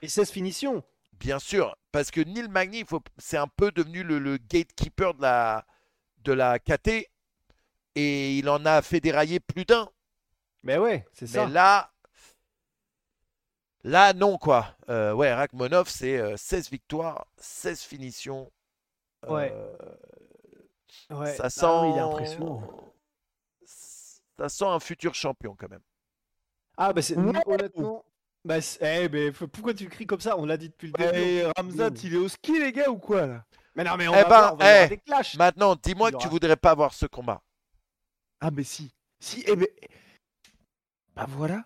Et 0.03 0.09
16 0.09 0.31
finitions. 0.31 0.83
Bien 1.13 1.39
sûr, 1.39 1.77
parce 1.93 2.11
que 2.11 2.23
Neil 2.23 2.49
Magny, 2.49 2.85
c'est 3.19 3.37
un 3.37 3.47
peu 3.47 3.71
devenu 3.71 4.03
le, 4.03 4.19
le 4.19 4.39
gatekeeper 4.39 5.13
de 5.15 5.23
la, 5.23 5.67
de 6.25 6.33
la 6.33 6.59
KT. 6.59 7.09
Et 7.95 8.39
il 8.39 8.49
en 8.49 8.65
a 8.65 8.81
fait 8.81 9.01
dérailler 9.01 9.41
plus 9.41 9.67
d'un. 9.67 9.91
Mais 10.63 10.79
ouais, 10.79 11.07
c'est 11.13 11.27
ça. 11.27 11.47
Mais 11.47 11.53
là, 11.53 11.91
là 13.85 14.13
non 14.13 14.39
quoi. 14.39 14.77
Euh, 14.89 15.13
ouais, 15.13 15.33
Rachmanov, 15.33 15.89
c'est 15.89 16.19
euh, 16.19 16.37
16 16.37 16.71
victoires, 16.71 17.27
16 17.39 17.81
finitions. 17.83 18.51
Ouais. 19.29 19.53
Euh, 19.55 19.77
Ouais. 21.11 21.35
ça 21.35 21.51
sent. 21.51 21.67
Ah 21.67 21.83
oui, 21.83 21.91
il 21.93 21.97
est 21.97 22.01
impressionnant. 22.01 22.63
Ça 24.39 24.49
sent 24.49 24.65
un 24.65 24.81
futur 24.81 25.15
champion 25.15 25.55
quand 25.59 25.69
même. 25.69 25.83
Ah, 26.77 26.93
bah 26.93 27.03
c'est 27.03 27.17
Wow. 27.17 27.33
honnêtement. 27.47 28.05
Bah, 28.45 28.61
c'est- 28.61 29.05
eh, 29.05 29.09
mais 29.09 29.33
pourquoi 29.33 29.75
tu 29.75 29.89
cries 29.89 30.07
comme 30.07 30.21
ça? 30.21 30.39
On 30.39 30.47
l'a 30.47 30.57
dit 30.57 30.69
depuis 30.71 30.87
le 30.87 30.93
début. 30.95 31.19
Eh, 31.19 31.45
Ramzat, 31.57 31.91
il 32.05 32.15
est 32.15 32.19
au 32.19 32.29
ski, 32.29 32.59
les 32.59 32.73
gars, 32.73 32.89
ou 32.89 32.97
quoi 32.99 33.27
là? 33.27 33.45
Mais 33.75 33.85
non, 33.85 33.97
mais 33.99 34.09
on 34.09 34.15
Eh 34.15 34.17
va 34.17 34.23
ben, 34.23 34.29
voir, 34.29 34.55
on 34.55 34.57
va 34.57 34.65
y 34.65 34.69
avoir 34.69 34.85
eh, 34.85 34.89
des 34.89 34.99
clashs. 34.99 35.35
Maintenant, 35.37 35.77
dis-moi 35.77 36.11
que 36.11 36.17
tu 36.17 36.23
aura- 36.23 36.29
voudrais 36.31 36.57
pas 36.57 36.71
avoir 36.71 36.95
ce 36.95 37.05
combat. 37.07 37.43
Ah, 38.41 38.51
mais 38.51 38.65
si. 38.65 38.95
Si, 39.19 39.45
eh 39.47 39.55
ben. 39.57 39.69
Bah 41.17 41.27
voilà. 41.29 41.65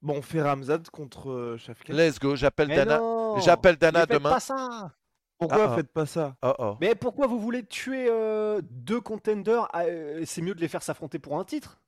Bon, 0.00 0.18
on 0.18 0.22
fait 0.22 0.42
Ramzad 0.42 0.88
contre 0.90 1.30
euh, 1.30 1.56
Shafkat. 1.58 1.92
Let's 1.92 2.18
go, 2.18 2.34
j'appelle 2.36 2.68
Dana. 2.68 3.00
J'appelle 3.38 3.76
Dana 3.76 4.06
demain. 4.06 4.30
pas 4.30 4.40
ça. 4.40 4.92
Pourquoi 5.38 5.64
Ah, 5.64 5.68
ah. 5.72 5.76
faites 5.76 5.92
pas 5.92 6.06
ça? 6.06 6.36
Oh 6.42 6.52
oh. 6.58 6.76
Mais 6.80 6.94
pourquoi 6.94 7.26
vous 7.26 7.40
voulez 7.40 7.64
tuer 7.64 8.06
euh, 8.08 8.60
deux 8.62 9.00
contenders 9.00 9.68
Ah, 9.72 9.84
euh, 9.84 10.22
C'est 10.24 10.42
mieux 10.42 10.54
de 10.54 10.60
les 10.60 10.68
faire 10.68 10.82
s'affronter 10.82 11.18
pour 11.18 11.38
un 11.38 11.44
titre? 11.44 11.80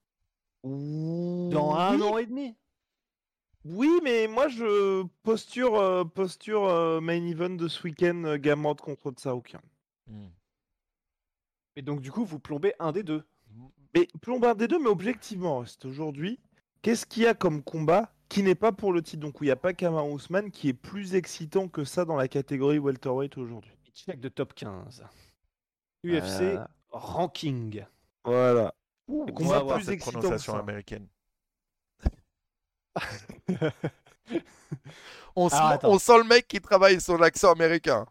Dans 0.65 1.75
un 1.77 1.97
oui, 1.97 2.03
an 2.03 2.19
et 2.19 2.27
demi. 2.27 2.57
Oui, 3.65 3.91
mais 4.03 4.27
moi 4.27 4.49
je 4.49 5.05
posture 5.23 5.77
euh, 5.79 6.05
posture 6.05 6.65
euh, 6.69 7.01
main 7.01 7.25
event 7.27 7.51
de 7.51 7.69
ce 7.69 7.83
week-end 7.85 8.25
euh, 8.25 8.37
Gamrot 8.39 8.75
contre 8.75 9.11
Tsaokian. 9.11 9.61
Hmm. 10.07 10.29
Et 11.77 11.83
donc 11.83 12.01
du 12.01 12.11
coup, 12.13 12.25
vous 12.25 12.39
plombez 12.39 12.75
un 12.79 12.93
des 12.93 13.03
deux. 13.03 13.25
Mais 13.95 14.09
plombe 14.21 14.47
des 14.57 14.69
deux, 14.69 14.79
mais 14.79 14.89
objectivement, 14.89 15.61
reste 15.61 15.85
aujourd'hui, 15.85 16.41
qu'est-ce 16.85 17.07
qu'il 17.07 17.23
y 17.23 17.27
a 17.27 17.33
comme 17.35 17.63
combat 17.63 18.13
qui 18.29 18.43
n'est 18.43 18.55
pas 18.55 18.71
pour 18.71 18.93
le 18.93 19.01
titre? 19.03 19.23
Donc 19.23 19.41
où 19.41 19.45
il 19.45 19.49
n'y 19.49 19.53
a 19.53 19.57
pas 19.57 19.73
Kamar 19.73 20.07
Ousmane 20.07 20.51
qui 20.51 20.69
est 20.69 20.75
plus 20.75 21.15
excitant 21.15 21.67
que 21.67 21.85
ça 21.85 22.05
dans 22.05 22.15
la 22.17 22.29
catégorie 22.29 22.79
welterweight 22.79 23.37
aujourd'hui. 23.39 23.73
Check 23.95 24.21
de 24.21 24.29
top 24.29 24.55
15. 24.55 25.03
UFC 26.05 26.57
Ah. 26.59 26.69
ranking. 26.91 27.85
Voilà. 28.25 28.75
Ouh, 29.09 29.27
qu'on 29.27 29.45
on 29.45 29.49
va 29.49 29.59
va 29.59 29.65
voir 29.65 29.77
plus 29.77 29.85
cette 29.87 29.95
excitant 29.95 30.19
que 30.21 30.27
prononciation 30.27 30.53
ça. 30.53 30.59
américaine. 30.59 31.09
on, 35.37 35.49
sent, 35.49 35.57
attends. 35.59 35.91
on 35.91 35.99
sent 35.99 36.19
le 36.19 36.25
mec 36.25 36.47
qui 36.49 36.61
travaille 36.61 37.01
son 37.01 37.21
accent 37.23 37.51
américain. 37.53 38.07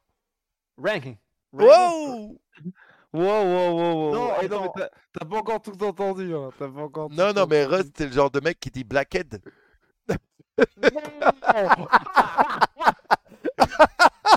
Ranking. 0.77 1.17
Ranking. 1.53 2.29
Wow 2.31 2.39
Wow, 3.13 3.21
wow, 3.21 3.75
wow, 3.77 3.93
wow. 3.93 4.13
Non, 4.15 4.29
Eh 4.41 4.47
mais 4.49 4.57
t'as 4.75 4.89
t'as 5.19 5.25
pas 5.25 5.37
encore 5.37 5.61
tout 5.61 5.83
entendu. 5.83 6.33
Hein. 6.33 6.49
T'as 6.57 6.67
pas 6.67 6.81
encore 6.81 7.09
tout 7.09 7.15
Non, 7.15 7.31
non, 7.33 7.45
mais. 7.47 7.63
Rust, 7.65 7.93
c'est 7.97 8.07
le 8.07 8.11
genre 8.11 8.31
de 8.31 8.39
mec 8.39 8.59
qui 8.59 8.71
dit 8.71 8.83
Blackhead. 8.83 9.41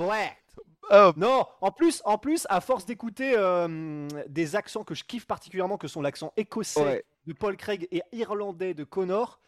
Ouais. 0.01 0.33
Oh, 0.93 1.13
Non, 1.17 1.47
en 1.61 1.71
plus, 1.73 2.01
en 2.05 2.17
plus, 2.19 2.47
à 2.49 2.61
force 2.61 2.85
d'écouter 2.87 3.35
euh, 3.37 4.07
des 4.29 4.55
accents 4.55 4.85
que 4.85 4.95
je 4.95 5.03
kiffe 5.05 5.27
particulièrement, 5.27 5.79
que 5.79 5.89
sont 5.89 6.01
l'accent 6.03 6.33
écossais 6.37 6.81
Ouais. 6.81 7.05
de 7.27 7.33
Paul 7.33 7.57
Craig 7.57 7.89
et 7.91 8.03
irlandais 8.13 8.73
de 8.75 8.85
Connor, 8.85 9.41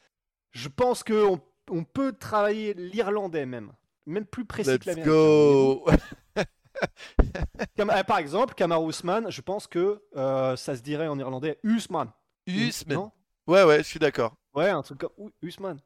je 0.50 0.68
pense 0.68 1.04
que 1.04 1.26
on, 1.26 1.40
on 1.70 1.84
peut 1.84 2.12
travailler 2.12 2.74
l'irlandais 2.74 3.46
même, 3.46 3.72
même 4.06 4.24
plus 4.24 4.46
précis 4.46 4.78
que 4.80 4.90
let's 4.90 4.96
l'américain. 5.06 5.96
Comme, 7.76 7.90
euh, 7.90 8.02
par 8.04 8.18
exemple, 8.18 8.54
Kamar 8.54 8.82
Ousmane, 8.82 9.30
je 9.30 9.40
pense 9.40 9.66
que 9.66 10.02
euh, 10.16 10.56
ça 10.56 10.76
se 10.76 10.82
dirait 10.82 11.08
en 11.08 11.18
irlandais 11.18 11.58
Usman. 11.62 12.08
Usman. 12.46 13.10
Ouais, 13.46 13.62
ouais, 13.64 13.78
je 13.78 13.82
suis 13.84 13.98
d'accord. 13.98 14.34
Ouais, 14.54 14.68
un 14.70 14.82
truc 14.82 14.98
comme 14.98 15.10
Usman. 15.42 15.78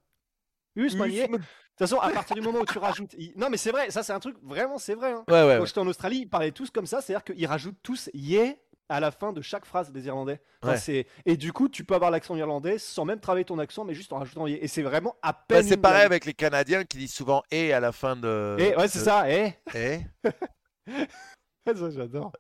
Usman. 0.77 1.09
De 1.09 1.15
Usman. 1.15 1.41
toute 1.41 1.79
façon, 1.79 1.99
à 1.99 2.11
partir 2.11 2.35
du 2.37 2.43
moment 2.43 2.61
où 2.61 2.67
tu 2.67 2.79
rajoutes. 2.79 3.15
il- 3.19 3.33
Non, 3.37 3.49
mais 3.51 3.57
c'est 3.57 3.71
vrai, 3.73 3.91
ça 3.91 4.03
c'est 4.03 4.13
un 4.13 4.21
truc, 4.21 4.37
vraiment, 4.43 4.79
c'est 4.79 4.95
vrai. 4.95 5.13
hein. 5.13 5.25
Ouais, 5.29 5.47
ouais, 5.47 5.59
Quand 5.59 5.65
j'étais 5.67 5.81
en 5.81 5.87
Australie, 5.87 6.19
ils 6.21 6.29
parlaient 6.29 6.53
tous 6.53 6.71
comme 6.71 6.87
ça, 6.87 7.01
c'est-à-dire 7.01 7.25
qu'ils 7.25 7.47
rajoutent 7.47 7.79
tous 7.83 8.11
yeah 8.15 8.55
à 8.89 9.01
la 9.01 9.11
fin 9.11 9.33
de 9.33 9.41
chaque 9.41 9.65
phrase 9.65 9.91
des 9.91 10.07
Irlandais. 10.07 10.41
Enfin, 10.63 10.75
Ouais. 10.89 11.07
Et 11.25 11.37
du 11.37 11.53
coup, 11.53 11.69
tu 11.69 11.83
peux 11.85 11.95
avoir 11.95 12.11
l'accent 12.11 12.37
irlandais 12.37 12.79
sans 12.79 13.05
même 13.07 13.21
travailler 13.21 13.45
ton 13.45 13.59
accent, 13.59 13.85
mais 13.85 13.95
juste 13.95 14.13
en 14.13 14.19
rajoutant 14.19 14.47
yeah. 14.47 14.59
Et 14.63 14.69
c'est 14.69 14.83
vraiment 14.83 15.17
à 15.23 15.33
peine. 15.33 15.63
Bah, 15.63 15.67
c'est 15.69 15.77
pareil 15.79 16.03
avec 16.05 16.25
les 16.27 16.35
Canadiens 16.35 16.85
qui 16.85 16.99
disent 16.99 17.15
souvent 17.15 17.43
et 17.51 17.73
à 17.73 17.81
la 17.81 17.93
fin 17.93 18.17
de. 18.17 18.57
Eh, 18.59 18.77
ouais, 18.77 18.89
c'est 18.89 18.99
de- 18.99 19.05
ça, 19.05 19.31
eh. 19.31 19.55
Eh 19.75 20.01
Ça, 21.67 21.91
j'adore. 21.91 22.33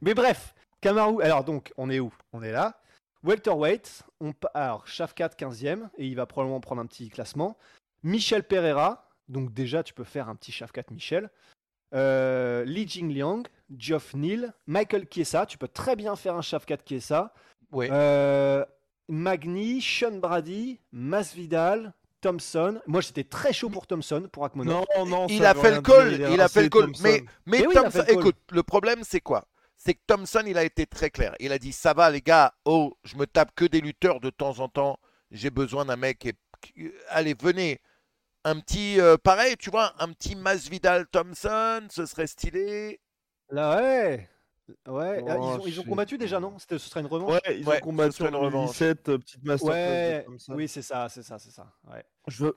Mais 0.00 0.14
bref, 0.14 0.54
Kamaru. 0.80 1.22
Alors, 1.22 1.44
donc, 1.44 1.72
on 1.76 1.90
est 1.90 2.00
où? 2.00 2.12
On 2.32 2.42
est 2.42 2.52
là. 2.52 2.80
Welterweight. 3.22 4.04
On... 4.20 4.32
Alors, 4.54 4.86
Shafkat 4.86 5.28
15e, 5.28 5.88
et 5.98 6.06
il 6.06 6.16
va 6.16 6.26
probablement 6.26 6.60
prendre 6.60 6.80
un 6.80 6.86
petit 6.86 7.08
classement. 7.08 7.56
Michel 8.02 8.44
Pereira. 8.44 9.08
Donc, 9.28 9.52
déjà, 9.52 9.82
tu 9.82 9.94
peux 9.94 10.04
faire 10.04 10.28
un 10.28 10.36
petit 10.36 10.52
Shafkat 10.52 10.84
Michel. 10.90 11.30
Euh, 11.94 12.64
Li 12.64 12.88
Jingliang, 12.88 13.44
Geoff 13.76 14.14
Neal, 14.14 14.52
Michael 14.66 15.06
Chiesa. 15.10 15.46
Tu 15.46 15.58
peux 15.58 15.68
très 15.68 15.96
bien 15.96 16.16
faire 16.16 16.34
un 16.34 16.42
Shafkat 16.42 16.78
Chiesa. 16.86 17.32
Ouais. 17.70 17.88
Euh, 17.90 18.64
Magni, 19.08 19.80
Sean 19.80 20.18
Brady, 20.18 20.80
Masvidal, 20.92 21.92
Thompson. 22.24 22.80
Moi, 22.86 23.02
j'étais 23.02 23.24
très 23.24 23.52
chaud 23.52 23.68
pour 23.68 23.86
Thompson, 23.86 24.28
pour 24.32 24.44
Akmonov. 24.46 24.86
Non, 24.96 25.06
non, 25.06 25.26
il 25.28 25.42
ça 25.42 25.50
a 25.50 25.54
fait 25.54 25.74
le 25.74 25.82
call, 25.82 26.12
il 26.14 26.40
a 26.40 26.48
fait 26.48 26.62
le 26.62 26.68
call. 26.70 26.90
Mais, 27.02 27.22
mais 27.46 27.58
Mais 27.60 27.66
oui, 27.66 27.72
il 27.72 27.78
a 27.78 27.82
Thompson, 27.82 27.90
fait 27.90 27.98
le 27.98 28.04
call. 28.06 28.18
écoute, 28.20 28.36
le 28.50 28.62
problème 28.62 29.00
c'est 29.04 29.20
quoi? 29.20 29.46
C'est 29.76 29.94
que 29.94 30.00
Thompson, 30.06 30.42
il 30.46 30.56
a 30.56 30.64
été 30.64 30.86
très 30.86 31.10
clair. 31.10 31.34
Il 31.38 31.52
a 31.52 31.58
dit 31.58 31.72
ça 31.72 31.92
va 31.92 32.08
les 32.10 32.22
gars, 32.22 32.54
oh, 32.64 32.96
je 33.04 33.16
me 33.16 33.26
tape 33.26 33.50
que 33.54 33.66
des 33.66 33.82
lutteurs 33.82 34.20
de 34.20 34.30
temps 34.30 34.58
en 34.60 34.68
temps. 34.68 34.98
J'ai 35.30 35.50
besoin 35.50 35.84
d'un 35.84 35.96
mec. 35.96 36.24
Et... 36.24 36.34
Allez, 37.08 37.34
venez. 37.38 37.80
Un 38.44 38.60
petit, 38.60 39.00
euh, 39.00 39.16
pareil, 39.16 39.56
tu 39.58 39.70
vois, 39.70 39.94
un 39.98 40.08
petit 40.12 40.36
Masvidal 40.36 41.06
Thompson, 41.08 41.86
ce 41.90 42.06
serait 42.06 42.26
stylé. 42.26 43.00
Là, 43.50 43.76
ouais. 43.76 44.28
Ouais, 44.86 45.20
Oh, 45.22 45.26
ah, 45.28 45.34
ils, 45.34 45.38
ont, 45.42 45.66
ils 45.66 45.72
je 45.72 45.80
ont 45.80 45.82
sais 45.82 45.88
combattu 45.90 46.16
déjà, 46.18 46.40
non? 46.40 46.58
C'était- 46.58 46.78
Ce 46.78 46.88
serait 46.88 47.00
une 47.00 47.06
revanche? 47.06 47.32
Ouais, 47.32 47.58
ils 47.58 47.68
Ouais, 47.68 47.76
ont 47.76 47.80
combattu 47.80 48.22
en 48.22 48.26
revanche. 48.40 48.78
2017, 48.78 49.08
euh, 49.10 49.18
petite 49.18 49.44
masterclass 49.44 49.76
Ouais, 49.78 50.24
Thompson. 50.24 50.52
oui, 50.54 50.68
c'est 50.68 50.82
ça, 50.82 51.08
c'est 51.10 51.22
ça, 51.22 51.38
c'est 51.38 51.50
ça. 51.50 51.66
Ouais. 51.90 52.02
Je 52.28 52.44
veux... 52.44 52.54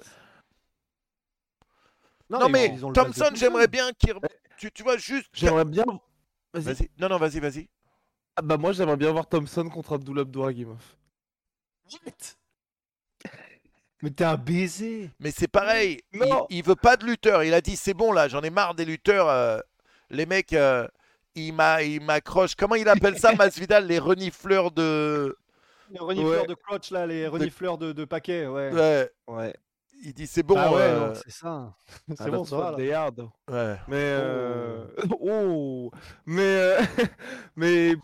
Non, 2.29 2.49
mais, 2.49 2.77
Thompson, 2.93 3.29
j'aimerais 3.35 3.67
bien 3.67 3.91
qu'il. 3.93 4.13
Tu, 4.57 4.71
tu 4.71 4.83
vois, 4.83 4.97
juste. 4.97 5.29
J'aimerais 5.33 5.65
bien... 5.65 5.85
Vas-y. 6.53 6.63
Vas-y. 6.63 6.89
Non, 6.97 7.09
non, 7.09 7.17
vas-y, 7.17 7.39
vas-y. 7.39 7.69
Ah 8.39 8.41
bah 8.43 8.57
moi 8.57 8.71
j'aimerais 8.71 8.97
bien 8.97 9.11
voir 9.11 9.27
Thompson 9.27 9.67
contre 9.67 9.93
Abdullah 9.93 10.21
Abdouragimov. 10.21 10.79
Mais 14.03 14.11
t'es 14.11 14.23
un 14.25 14.37
baiser. 14.37 15.09
Mais 15.19 15.31
c'est 15.31 15.47
pareil. 15.47 16.01
Il, 16.13 16.19
Non. 16.19 16.45
il 16.49 16.63
veut 16.63 16.75
pas 16.75 16.97
de 16.97 17.05
lutteurs. 17.05 17.43
Il 17.43 17.53
a 17.53 17.61
dit 17.61 17.75
c'est 17.75 17.95
bon 17.95 18.11
là, 18.11 18.27
j'en 18.27 18.41
ai 18.41 18.51
marre 18.51 18.75
des 18.75 18.85
lutteurs. 18.85 19.27
euh, 19.27 19.59
les 20.11 20.25
mecs, 20.27 20.53
euh, 20.53 20.87
il 21.38 21.53
m'a, 21.53 21.84
il 21.84 22.01
m'accroche. 22.01 22.56
Comment 22.56 22.75
il 22.75 22.88
appelle 22.89 23.17
ça, 23.17 23.34
Masvidal 23.34 23.86
Les 23.88 24.00
renifleurs 24.00 24.72
de. 24.72 25.38
Les 25.91 26.00
renifleurs 26.00 26.41
Ouais. 26.41 26.48
de 26.48 26.53
crotch, 26.53 26.91
là, 26.91 27.06
les 27.06 27.27
renifleurs 27.27 27.77
de, 27.77 27.94
de 27.94 28.06
paquets, 28.06 28.46
ouais. 28.48 28.72
Ouais. 28.74 29.10
Ouais. 29.27 29.53
Il 30.03 30.13
dit 30.13 30.27
c'est 30.27 30.44
bon. 30.44 30.56
ah 30.58 30.72
ouais, 30.72 30.82
euh, 30.82 31.13
c'est 31.15 31.32
ça. 31.32 31.74
c'est 32.10 32.15
Ah, 32.20 32.29
bon, 32.29 32.44
that's 32.44 32.50
ça 32.50 33.01
are, 33.01 33.12
though. 33.13 33.32
ouais. 33.50 33.77
Mais 33.88 33.96
euh... 33.98 34.86
oh, 35.20 35.89
mais 36.25 36.41
euh, 36.44 36.82
mais 37.56 37.96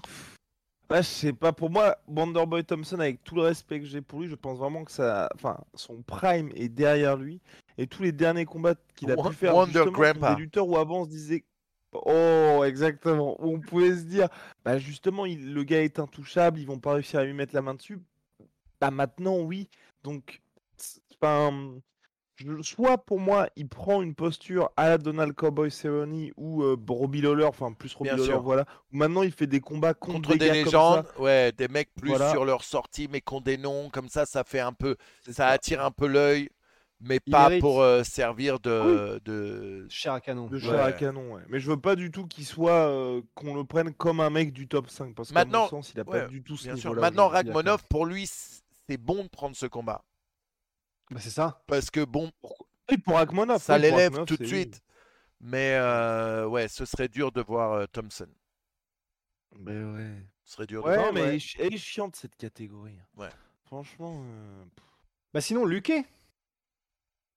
je 0.91 1.01
sais 1.01 1.33
pas 1.33 1.51
pour 1.53 1.69
moi 1.69 1.97
Wonderboy 2.07 2.63
Thompson 2.63 2.99
avec 2.99 3.23
tout 3.23 3.35
le 3.35 3.41
respect 3.43 3.79
que 3.79 3.85
j'ai 3.85 4.01
pour 4.01 4.21
lui, 4.21 4.27
je 4.27 4.35
pense 4.35 4.57
vraiment 4.57 4.83
que 4.83 4.91
ça 4.91 5.29
enfin 5.35 5.57
son 5.73 6.01
prime 6.03 6.51
est 6.55 6.69
derrière 6.69 7.15
lui 7.17 7.41
et 7.77 7.87
tous 7.87 8.03
les 8.03 8.11
derniers 8.11 8.45
combats 8.45 8.75
qu'il 8.95 9.09
a 9.11 9.15
pu 9.15 9.33
faire 9.33 9.55
Wonder 9.55 9.83
justement 9.87 10.35
des 10.35 10.41
lutteurs 10.41 10.67
où 10.67 10.77
avant 10.77 11.01
on 11.01 11.05
se 11.05 11.09
disait 11.09 11.45
Oh, 12.05 12.63
exactement. 12.65 13.35
On 13.39 13.59
pouvait 13.59 13.95
se 13.95 14.03
dire, 14.03 14.27
bah 14.65 14.77
justement, 14.77 15.25
il- 15.25 15.53
le 15.53 15.63
gars 15.63 15.83
est 15.83 15.99
intouchable, 15.99 16.59
ils 16.59 16.67
vont 16.67 16.79
pas 16.79 16.93
réussir 16.93 17.19
à 17.19 17.23
lui 17.23 17.33
mettre 17.33 17.53
la 17.55 17.61
main 17.61 17.73
dessus. 17.75 17.99
Bah 18.81 18.91
maintenant, 18.91 19.39
oui. 19.39 19.69
Donc, 20.03 20.41
enfin, 21.21 21.75
soit 22.61 22.97
pour 22.97 23.19
moi, 23.19 23.47
il 23.55 23.69
prend 23.69 24.01
une 24.01 24.15
posture 24.15 24.69
à 24.75 24.89
la 24.89 24.97
Donald 24.97 25.33
Cowboy 25.33 25.71
Cerrone 25.71 26.31
ou 26.35 26.63
euh, 26.63 26.75
Robbie 26.89 27.21
Lawler, 27.21 27.45
enfin 27.45 27.71
plus 27.71 27.93
Robbie 27.93 28.09
Lawler, 28.09 28.37
voilà. 28.41 28.65
Maintenant, 28.91 29.21
il 29.23 29.31
fait 29.31 29.47
des 29.47 29.61
combats 29.61 29.93
contre, 29.93 30.15
Contre 30.15 30.31
des 30.33 30.39
gars 30.39 30.47
comme 30.47 30.55
légendes, 30.65 31.05
ça. 31.15 31.21
ouais, 31.21 31.51
des 31.53 31.67
mecs 31.67 31.93
plus 31.93 32.09
Voilà. 32.09 32.31
sur 32.31 32.43
leur 32.43 32.63
sortie, 32.63 33.07
mais 33.09 33.21
qui 33.21 33.33
ont 33.33 33.41
des 33.41 33.57
noms, 33.57 33.89
comme 33.89 34.09
ça, 34.09 34.25
ça 34.25 34.43
fait 34.43 34.59
un 34.59 34.73
peu, 34.73 34.97
ça. 35.29 35.47
attire 35.47 35.83
un 35.85 35.91
peu 35.91 36.07
l'œil, 36.07 36.49
mais 37.03 37.19
Il 37.25 37.31
pas 37.31 37.49
mérite. 37.49 37.61
pour 37.61 37.81
euh, 37.81 38.03
servir 38.03 38.59
de, 38.59 39.19
de... 39.25 39.85
Cher 39.89 40.13
à 40.13 40.21
canon. 40.21 40.47
De 40.47 40.57
chair 40.57 40.83
à 40.83 40.91
canon, 40.93 41.33
ouais. 41.35 41.41
Mais 41.49 41.59
je 41.59 41.69
veux 41.69 41.79
pas 41.79 41.95
du 41.95 42.09
tout 42.11 42.25
qu'il 42.27 42.45
soit, 42.45 42.87
euh, 42.87 43.21
qu'on 43.35 43.53
le 43.55 43.63
prenne 43.63 43.93
comme 43.93 44.19
un 44.19 44.29
mec 44.29 44.53
du 44.53 44.67
top 44.67 44.89
5, 44.89 45.13
parce 45.13 45.29
qu'à 45.29 45.35
Maintenant- 45.35 45.63
mon 45.63 45.69
sens, 45.69 45.91
il 45.93 45.99
a 45.99 46.03
ouais, 46.03 46.21
pas 46.21 46.27
du 46.27 46.41
tout 46.43 46.57
ce 46.57 46.65
Bien 46.65 46.75
sûr. 46.75 46.93
Maintenant. 46.95 47.27
Ragmonov, 47.27 47.83
pour 47.89 48.05
lui, 48.05 48.25
c'est 48.27 48.97
bon 48.97 49.23
de 49.23 49.29
prendre 49.29 49.55
ce 49.55 49.65
combat. 49.65 50.03
Bah, 51.11 51.19
c'est 51.19 51.29
ça. 51.29 51.61
Parce 51.67 51.91
que 51.91 52.03
bon, 52.05 52.31
Oui, 52.89 52.97
pour 52.97 53.15
Rachmanov, 53.15 53.61
ça 53.61 53.75
oui, 53.75 53.81
l'élève 53.81 54.23
tout 54.25 54.37
de 54.37 54.45
suite. 54.45 54.81
Mais 55.41 55.75
euh, 55.75 56.45
ouais, 56.47 56.67
ce 56.69 56.85
serait 56.85 57.09
dur 57.09 57.31
de 57.31 57.41
voir 57.41 57.73
euh, 57.73 57.85
Thompson. 57.85 58.27
Mais 59.59 59.83
ouais. 59.83 60.25
Ce 60.45 60.53
serait 60.55 60.65
dur 60.67 60.83
Ouais, 60.85 60.91
de 60.93 60.95
non, 60.97 61.01
voir. 61.03 61.13
mais 61.13 61.21
ouais. 61.21 61.27
elle 61.29 61.35
est 61.35 61.39
chi- 61.39 61.57
elle 61.59 61.73
est 61.73 61.77
chiante 61.77 62.15
cette 62.15 62.35
catégorie. 62.35 62.97
Ouais. 63.17 63.29
Franchement. 63.65 64.23
euh. 64.25 64.63
Bah, 65.33 65.41
sinon, 65.41 65.65
Luquet. 65.65 66.05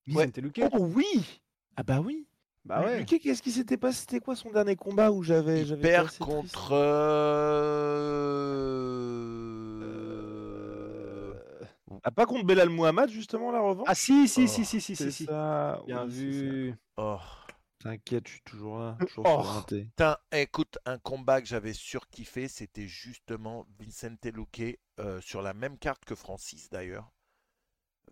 Ouais. 0.08 0.26
C'était 0.26 0.40
Luquet. 0.40 0.68
Oh 0.72 0.78
oui 0.94 1.40
Ah 1.76 1.82
bah 1.82 2.00
oui 2.00 2.26
Bah 2.64 2.82
ouais. 2.84 2.98
Luque, 3.00 3.18
qu'est-ce 3.22 3.42
qui 3.42 3.50
s'était 3.52 3.76
passé? 3.76 4.00
C'était 4.00 4.20
quoi 4.20 4.36
son 4.36 4.50
dernier 4.50 4.76
combat 4.76 5.10
où 5.10 5.22
j'avais. 5.22 5.62
Il 5.62 5.78
perd 5.78 6.16
contre. 6.18 6.72
euh, 10.36 11.32
Ah, 12.02 12.10
pas 12.10 12.26
contre 12.26 12.44
Belal 12.44 12.68
Muhammad, 12.70 13.08
justement, 13.10 13.50
la 13.50 13.60
revanche? 13.60 13.86
Ah 13.88 13.94
si, 13.94 14.28
si, 14.28 14.44
Oh, 14.44 14.46
si, 14.46 14.64
si, 14.64 14.80
si, 14.80 14.94
C'est 14.96 15.10
si, 15.10 15.12
si. 15.12 15.24
ça. 15.24 15.82
Bien 15.86 16.04
oui, 16.04 16.10
vu. 16.10 16.74
Oh. 16.96 17.18
T'inquiète, 17.80 18.26
je 18.26 18.32
suis 18.34 18.42
toujours 18.42 18.78
là. 18.78 18.96
Toujours 19.06 19.24
Oh. 19.26 19.42
sur 19.42 19.54
l'inté. 19.54 19.84
Putain, 19.84 20.16
écoute, 20.32 20.78
un 20.86 20.98
combat 20.98 21.40
que 21.40 21.46
j'avais 21.48 21.72
surkiffé, 21.72 22.48
c'était 22.48 22.86
justement 22.86 23.66
Vincente 23.78 24.24
Luque 24.26 24.78
euh, 25.00 25.20
sur 25.20 25.42
la 25.42 25.52
même 25.54 25.78
carte 25.78 26.04
que 26.04 26.14
Francis 26.14 26.70
d'ailleurs. 26.70 27.10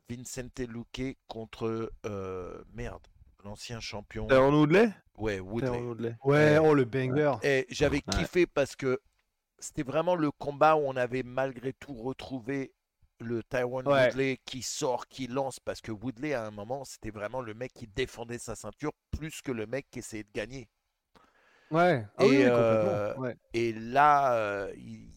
Vincente 0.08 0.60
Luque 0.60 1.16
contre 1.28 1.90
euh, 2.06 2.64
merde, 2.74 3.06
l'ancien 3.44 3.80
champion. 3.80 4.26
Tyron 4.26 4.52
Woodley? 4.54 4.90
Ouais, 5.16 5.40
Woodley. 5.40 6.16
Ouais, 6.24 6.58
oh 6.58 6.74
le 6.74 6.84
banger. 6.84 7.34
Et 7.42 7.66
j'avais 7.68 8.02
Ouais. 8.06 8.14
kiffé 8.14 8.46
parce 8.46 8.76
que 8.76 9.00
c'était 9.58 9.82
vraiment 9.82 10.14
le 10.16 10.30
combat 10.30 10.76
où 10.76 10.80
on 10.80 10.96
avait 10.96 11.22
malgré 11.22 11.72
tout 11.72 11.94
retrouvé 11.94 12.72
le 13.20 13.42
Tyrone 13.44 13.86
Ouais. 13.88 14.08
Woodley 14.08 14.38
qui 14.44 14.62
sort, 14.62 15.06
qui 15.08 15.26
lance, 15.28 15.60
parce 15.60 15.80
que 15.80 15.92
Woodley 15.92 16.34
à 16.34 16.44
un 16.46 16.50
moment 16.50 16.84
c'était 16.84 17.10
vraiment 17.10 17.40
le 17.40 17.54
mec 17.54 17.72
qui 17.72 17.86
défendait 17.86 18.38
sa 18.38 18.56
ceinture 18.56 18.92
plus 19.12 19.40
que 19.40 19.52
le 19.52 19.66
mec 19.66 19.86
qui 19.90 20.00
essayait 20.00 20.24
de 20.24 20.32
gagner. 20.34 20.68
Ouais. 21.70 22.04
Ah 22.18 22.24
Et, 22.24 22.28
oui, 22.28 22.42
euh. 22.42 23.14
Ouais. 23.16 23.36
Et 23.54 23.72
là, 23.72 24.34
euh, 24.34 24.72
il, 24.76 25.08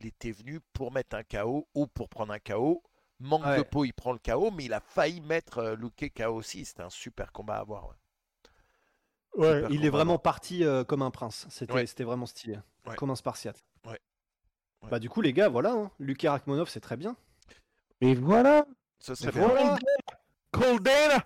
il 0.00 0.06
était 0.06 0.32
venu 0.32 0.60
pour 0.72 0.92
mettre 0.92 1.16
un 1.16 1.22
KO 1.22 1.68
ou 1.74 1.86
pour 1.86 2.08
prendre 2.08 2.32
un 2.32 2.38
KO. 2.38 2.82
Manque 3.22 3.56
de 3.56 3.62
peau, 3.62 3.84
il 3.84 3.92
prend 3.92 4.12
le 4.12 4.18
KO, 4.18 4.50
mais 4.50 4.64
il 4.64 4.72
a 4.72 4.80
failli 4.80 5.20
mettre 5.20 5.58
euh, 5.58 5.76
Luque 5.76 6.12
KO 6.16 6.34
aussi. 6.34 6.64
C'était 6.64 6.82
un 6.82 6.90
super 6.90 7.32
combat 7.32 7.56
à 7.56 7.64
voir. 7.64 7.86
ouais. 7.88 7.94
Ouais, 9.34 9.54
Super 9.54 9.70
il 9.70 9.86
est 9.86 9.90
vraiment 9.90 10.18
parti 10.18 10.62
euh, 10.64 10.84
comme 10.84 11.00
un 11.02 11.10
prince. 11.10 11.46
C'était 11.48 11.72
Ouais. 11.72 11.86
vraiment 12.00 12.26
stylé. 12.26 12.58
Ouais. 12.86 12.94
Comme 12.96 13.10
un 13.10 13.16
Spartiate. 13.16 13.64
Ouais. 13.86 13.92
Ouais. 14.82 14.90
Bah 14.90 14.98
du 14.98 15.08
coup 15.08 15.22
les 15.22 15.32
gars, 15.32 15.48
voilà. 15.48 15.72
Hein. 15.72 15.90
Luke 15.98 16.22
Rachmanov, 16.28 16.68
c'est 16.68 16.80
très 16.80 16.96
bien. 16.96 17.16
Mais 18.02 18.14
voilà 18.14 18.66
Ce 18.98 19.14
serait 19.14 19.32
bien. 19.32 19.48
voilà. 19.48 19.78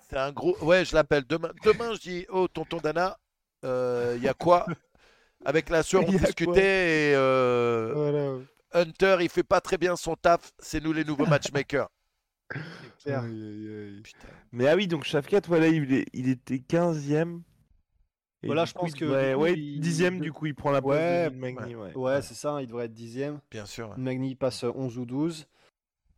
C'est 0.08 0.18
un 0.18 0.30
gros. 0.30 0.56
Ouais, 0.62 0.84
je 0.84 0.94
l'appelle. 0.94 1.24
Demain, 1.26 1.50
demain, 1.64 1.94
je 1.94 1.98
dis 2.00 2.26
Oh, 2.28 2.46
tonton 2.46 2.76
Dana, 2.78 3.18
il 3.64 4.22
y 4.22 4.28
a 4.28 4.34
quoi? 4.34 4.66
Avec 5.44 5.68
la 5.68 5.82
soeur, 5.82 6.02
on 6.08 6.12
discutait 6.12 7.10
et 7.10 7.14
euh, 7.14 7.92
Voilà. 7.94 8.38
Hunter, 8.72 9.18
il 9.20 9.28
fait 9.28 9.42
pas 9.42 9.60
très 9.60 9.78
bien 9.78 9.96
son 9.96 10.16
taf. 10.16 10.52
C'est 10.58 10.82
nous 10.82 10.92
les 10.92 11.04
nouveaux 11.04 11.26
matchmakers. 11.26 11.88
Clair. 13.02 13.22
Mais 14.52 14.68
ah 14.68 14.76
oui, 14.76 14.86
donc 14.86 15.04
Shafkat, 15.04 15.40
voilà, 15.46 15.68
il, 15.68 15.92
est- 15.92 16.06
il 16.12 16.28
était 16.28 16.58
15ème. 16.58 17.40
Et 18.42 18.46
Voilà, 18.46 18.64
je 18.64 18.72
coup, 18.74 18.80
pense 18.80 18.94
que, 18.94 19.04
coup, 19.34 19.40
ouais, 19.40 19.54
il- 19.54 19.80
10ème, 19.80 20.20
du 20.20 20.32
coup, 20.32 20.46
il 20.46 20.54
prend 20.54 20.70
la 20.70 20.80
place 20.80 20.90
Ouais, 20.92 21.30
de 21.30 21.36
Magny, 21.36 21.74
ouais. 21.74 21.96
Ouais, 21.96 22.22
c'est 22.22 22.34
ça, 22.34 22.60
il 22.62 22.68
devrait 22.68 22.84
être 22.84 22.94
dixième. 22.94 23.40
Bien 23.50 23.66
sûr. 23.66 23.88
ouais. 23.90 23.96
Magny 23.96 24.34
passe 24.36 24.62
euh, 24.64 24.70
11 24.74 24.98
ou 24.98 25.06
12. 25.06 25.46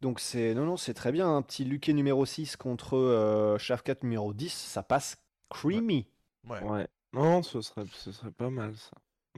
Donc 0.01 0.21
c'est 0.21 0.55
non 0.55 0.65
non, 0.65 0.77
c'est 0.77 0.95
très 0.95 1.11
bien 1.11 1.29
un 1.35 1.43
petit 1.43 1.65
Luque 1.65 1.89
numéro 1.89 2.25
6 2.25 2.57
contre 2.57 2.97
euh, 2.97 3.59
Shafkat 3.59 3.97
numéro 4.03 4.33
10, 4.33 4.53
ça 4.53 4.83
passe 4.85 5.17
creamy. 5.49 6.07
Ouais. 6.49 6.63
Ouais. 6.63 6.87
Non, 7.13 7.43
ce 7.43 7.61
serait, 7.63 7.85
ce 7.93 8.13
serait 8.13 8.31
pas 8.31 8.51
mal, 8.51 8.77
ça. 8.77 8.93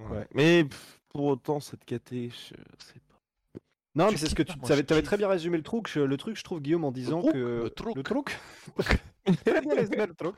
Ouais. 0.08 0.26
Mais 0.34 0.64
pff, 0.64 1.00
pour 1.08 1.24
autant, 1.24 1.60
cette 1.60 1.84
KT, 1.84 2.30
je 2.30 2.38
sais 2.38 3.00
pas. 3.08 3.60
Non, 3.96 4.10
mais 4.10 4.16
c'est 4.16 4.28
ce 4.28 4.34
que 4.36 4.44
tu 4.44 4.52
avais, 4.70 4.90
avais 4.92 5.02
très 5.02 5.16
bien 5.16 5.28
résumé 5.28 5.56
le 5.56 5.64
truc, 5.64 5.88
je- 5.88 5.98
le 6.00 6.16
truc 6.16 6.36
je 6.36 6.44
trouve 6.44 6.60
Guillaume 6.60 6.84
en 6.84 6.92
disant 6.92 7.22
truc, 7.22 7.32
que 7.32 7.38
le 7.64 7.70
truc. 7.70 7.96
le 7.96 8.02
truc. 8.04 8.38
Le. 8.78 8.84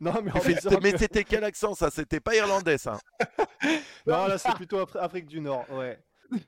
Non, 0.00 0.12
mais 0.22 0.30
en 0.32 0.40
Mais 0.46 0.54
disant 0.54 0.78
mais 0.82 0.92
que- 0.92 0.98
c'était 0.98 1.24
quel 1.24 1.44
accent 1.44 1.74
ça? 1.74 1.90
C'était 1.90 2.20
pas 2.20 2.34
irlandais 2.34 2.78
ça. 2.78 2.98
Non, 4.06 4.26
là, 4.26 4.36
c'est 4.38 4.52
plutôt 4.54 4.78
Afri- 4.78 4.98
Afrique 4.98 5.26
du 5.26 5.40
Nord, 5.40 5.64
ouais. 5.72 5.98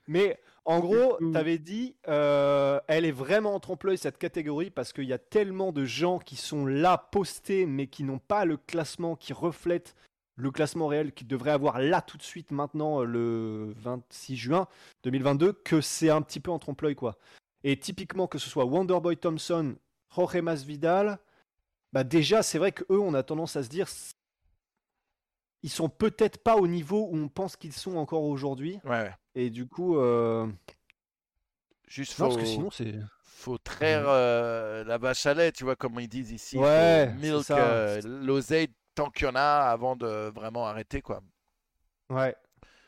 Mais 0.07 0.39
en 0.65 0.79
gros, 0.79 1.17
t'avais 1.33 1.57
dit, 1.57 1.95
euh, 2.07 2.79
elle 2.87 3.05
est 3.05 3.11
vraiment 3.11 3.55
en 3.55 3.59
trompe-l'œil 3.59 3.97
cette 3.97 4.17
catégorie 4.17 4.69
parce 4.69 4.93
qu'il 4.93 5.05
y 5.05 5.13
a 5.13 5.17
tellement 5.17 5.71
de 5.71 5.85
gens 5.85 6.19
qui 6.19 6.35
sont 6.35 6.65
là 6.65 6.97
postés 7.11 7.65
mais 7.65 7.87
qui 7.87 8.03
n'ont 8.03 8.19
pas 8.19 8.45
le 8.45 8.57
classement 8.57 9.15
qui 9.15 9.33
reflète 9.33 9.95
le 10.37 10.51
classement 10.51 10.87
réel 10.87 11.11
qui 11.11 11.25
devrait 11.25 11.51
avoir 11.51 11.79
là 11.79 12.01
tout 12.01 12.17
de 12.17 12.23
suite 12.23 12.51
maintenant 12.51 13.01
euh, 13.01 13.05
le 13.05 13.73
26 13.77 14.37
juin 14.37 14.67
2022 15.03 15.51
que 15.51 15.81
c'est 15.81 16.09
un 16.09 16.21
petit 16.21 16.39
peu 16.39 16.51
en 16.51 16.59
trompe-l'œil 16.59 16.95
quoi. 16.95 17.17
Et 17.63 17.77
typiquement 17.77 18.27
que 18.27 18.37
ce 18.37 18.49
soit 18.49 18.65
Wonderboy 18.65 19.17
Thompson, 19.17 19.75
Jorge 20.15 20.37
Masvidal, 20.37 21.19
bah 21.91 22.03
déjà 22.03 22.43
c'est 22.43 22.59
vrai 22.59 22.71
que 22.71 22.83
eux 22.89 22.99
on 22.99 23.13
a 23.13 23.23
tendance 23.23 23.55
à 23.55 23.63
se 23.63 23.69
dire 23.69 23.87
ils 25.63 25.71
sont 25.71 25.89
peut-être 25.89 26.37
pas 26.37 26.55
au 26.55 26.67
niveau 26.67 27.09
où 27.11 27.17
on 27.17 27.27
pense 27.27 27.55
qu'ils 27.57 27.73
sont 27.73 27.97
encore 27.97 28.23
aujourd'hui. 28.23 28.79
Ouais, 28.85 29.01
ouais. 29.01 29.13
Et 29.35 29.49
du 29.49 29.67
coup, 29.67 29.97
euh... 29.97 30.47
Juste 31.87 32.19
non, 32.19 32.29
faut, 32.29 32.35
parce 32.35 32.43
que 32.43 32.49
sinon 32.49 32.69
c'est. 32.69 32.95
faut 33.23 33.57
traire 33.57 34.05
euh, 34.07 34.83
la 34.83 34.97
vache 34.97 35.25
à 35.25 35.33
lait, 35.33 35.53
tu 35.53 35.63
vois, 35.63 35.77
comme 35.77 35.99
ils 35.99 36.09
disent 36.09 36.31
ici. 36.31 36.57
Ouais, 36.57 37.11
milk 37.13 37.49
euh, 37.49 38.01
l'oseille 38.03 38.67
tant 38.97 39.11
qu'il 39.11 39.27
y 39.27 39.29
en 39.29 39.35
a 39.35 39.69
avant 39.69 39.95
de 39.95 40.31
vraiment 40.33 40.65
arrêter 40.67 41.01
quoi. 41.01 41.21
Ouais. 42.09 42.35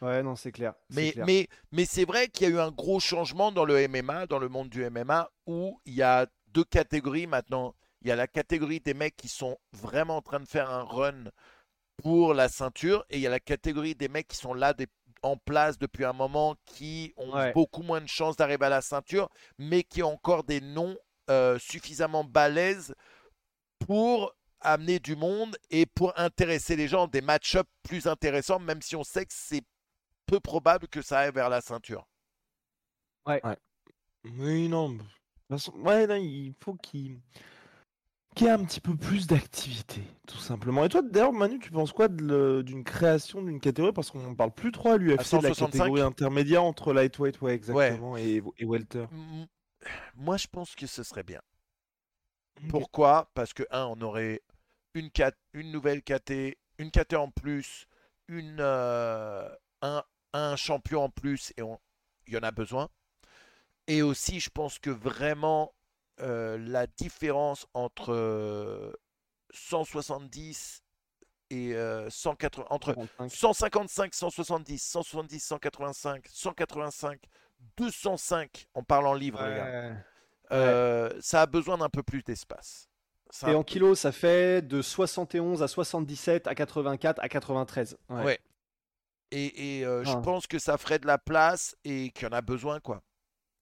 Ouais, 0.02 0.24
non, 0.24 0.36
c'est 0.36 0.52
clair. 0.52 0.74
Mais, 0.90 1.12
clair. 1.12 1.26
mais, 1.26 1.48
mais 1.72 1.86
c'est 1.86 2.06
vrai 2.06 2.30
qu'il 2.30 2.48
y 2.48 2.52
a 2.52 2.56
eu 2.56 2.60
un 2.60 2.72
gros 2.72 3.00
changement 3.00 3.52
dans 3.52 3.66
le 3.66 3.78
MMA, 3.88 4.26
dans 4.28 4.40
le 4.40 4.50
monde 4.50 4.70
du 4.70 4.84
MMA, 4.90 5.30
où 5.46 5.80
il 5.86 5.94
y 5.94 6.02
a 6.02 6.26
deux 6.48 6.64
catégories 6.64 7.28
maintenant. 7.28 7.76
Il 8.02 8.08
y 8.08 8.12
a 8.12 8.16
la 8.16 8.28
catégorie 8.28 8.80
des 8.80 8.94
mecs 8.94 9.18
qui 9.18 9.28
sont 9.28 9.58
vraiment 9.74 10.18
en 10.18 10.22
train 10.22 10.40
de 10.40 10.48
faire 10.48 10.72
un 10.72 10.84
run 10.84 11.26
pour 11.98 12.34
la 12.34 12.48
ceinture, 12.48 13.06
et 13.10 13.18
il 13.18 13.22
y 13.22 13.28
a 13.28 13.30
la 13.30 13.42
catégorie 13.42 13.94
des 13.94 14.08
mecs 14.08 14.30
qui 14.30 14.38
sont 14.38 14.54
là 14.54 14.74
des- 14.74 14.88
en 15.22 15.36
place 15.36 15.78
depuis 15.78 16.06
un 16.06 16.14
moment, 16.14 16.56
qui 16.66 17.14
ont 17.18 17.36
Ouais. 17.36 17.52
beaucoup 17.52 17.84
moins 17.84 18.00
de 18.02 18.08
chances 18.08 18.38
d'arriver 18.38 18.66
à 18.68 18.70
la 18.70 18.82
ceinture, 18.82 19.30
mais 19.58 19.84
qui 19.84 20.02
ont 20.02 20.14
encore 20.14 20.44
des 20.46 20.62
noms 20.62 20.98
euh, 21.30 21.60
suffisamment 21.60 22.24
balèzes 22.24 22.96
pour 23.86 24.34
amener 24.62 25.00
du 25.00 25.16
monde 25.16 25.58
et 25.70 25.86
pour 25.86 26.18
intéresser 26.18 26.76
les 26.76 26.88
gens, 26.88 27.08
des 27.08 27.22
match-ups 27.22 27.70
plus 27.84 28.08
intéressants, 28.08 28.60
même 28.60 28.82
si 28.82 28.96
on 28.96 29.04
sait 29.04 29.26
que 29.26 29.34
c'est 29.34 29.64
peu 30.26 30.40
probable 30.40 30.88
que 30.88 31.02
ça 31.02 31.20
aille 31.20 31.32
vers 31.32 31.50
la 31.50 31.62
ceinture. 31.62 32.08
Oui, 34.26 34.68
non. 34.70 34.90
mais 34.90 34.98
De 34.98 35.04
toute 35.04 35.10
façon, 35.50 35.74
ouais, 35.80 36.08
non, 36.08 36.16
il 36.16 36.54
faut 36.64 36.74
qu'il 36.76 37.20
y 38.40 38.46
ait 38.46 38.50
un 38.50 38.64
petit 38.64 38.82
peu 38.82 38.96
plus 38.96 39.28
d'activité, 39.28 40.02
tout 40.28 40.38
simplement. 40.38 40.84
Et 40.86 40.90
toi, 40.90 41.02
d'ailleurs, 41.02 41.34
Manu, 41.34 41.60
tu 41.60 41.72
penses 41.72 41.92
quoi 41.92 42.08
d'une 42.08 42.84
création 42.84 43.42
d'une 43.42 43.60
catégorie? 43.60 43.94
Parce 43.94 44.12
qu'on 44.12 44.30
ne 44.30 44.36
parle 44.36 44.52
plus 44.52 44.72
trop 44.72 44.90
à 44.92 44.98
l'UFC 44.98 45.38
de 45.38 45.48
la 45.48 45.54
165? 45.54 45.72
catégorie 45.72 46.02
intermédiaire 46.02 46.64
entre 46.64 46.94
lightweight, 46.94 47.42
ouais, 47.42 47.54
exactement, 47.54 48.18
et, 48.18 48.42
et 48.58 48.66
welter. 48.66 49.06
Moi, 50.16 50.38
je 50.38 50.48
pense 50.48 50.76
que 50.76 50.88
ce 50.88 51.04
serait 51.04 51.24
bien. 51.24 51.42
Pourquoi? 52.68 53.32
Parce 53.34 53.54
que, 53.54 53.64
un, 53.72 53.86
on 53.86 54.02
aurait 54.02 54.42
une, 54.94 55.72
nouvelle 55.72 56.02
KT, 56.02 56.58
une 56.78 56.92
KT 56.92 57.14
en 57.16 57.30
plus, 57.32 57.86
une, 58.28 58.58
euh, 58.60 59.50
un, 59.82 60.04
un 60.34 60.56
champion 60.56 61.04
en 61.04 61.10
plus, 61.10 61.54
et 61.58 61.62
on- 61.62 61.80
il 62.28 62.34
y 62.34 62.38
en 62.38 62.44
a 62.44 62.52
besoin. 62.52 62.90
Et 63.88 64.02
aussi, 64.02 64.40
je 64.40 64.50
pense 64.50 64.78
que 64.80 64.90
vraiment, 64.90 65.74
euh, 66.22 66.58
la 66.60 66.86
différence 66.88 67.66
entre 67.74 68.14
euh, 68.14 68.94
170 69.52 70.84
et 71.50 71.74
euh, 71.74 72.10
180, 72.10 72.68
entre 72.70 72.94
45. 72.94 73.30
155, 73.36 74.14
170, 74.14 74.78
170, 74.84 75.40
185, 75.44 76.28
185, 76.28 77.22
205 77.78 78.68
en 78.76 78.84
parlant 78.84 79.14
livre, 79.14 79.42
les 79.42 79.56
gars. 79.56 79.66
Ouais. 80.52 80.58
Ça 81.22 81.42
a 81.44 81.46
besoin 81.46 81.78
d'un 81.78 81.90
peu 81.90 82.04
plus 82.04 82.22
d'espace. 82.24 82.88
Ça- 83.32 83.52
Et 83.52 83.56
en 83.56 83.64
kilos, 83.64 84.00
ça 84.00 84.12
fait 84.12 84.62
de 84.66 84.82
71 84.82 85.62
à 85.62 85.68
77 85.68 86.48
à 86.48 86.56
84 86.56 87.20
à 87.22 87.30
93. 87.30 87.98
Ouais. 88.10 88.24
Ouais. 88.24 88.40
Et, 89.32 89.80
et, 89.80 89.86
euh, 89.86 90.04
je 90.04 90.12
Ah. 90.12 90.22
pense 90.22 90.48
que 90.48 90.58
ça 90.58 90.78
ferait 90.80 90.98
de 90.98 91.06
la 91.06 91.20
place 91.20 91.76
et 91.84 92.10
qu'il 92.12 92.24
y 92.24 92.28
en 92.28 92.34
a 92.34 92.42
besoin, 92.42 92.80
quoi. 92.80 93.04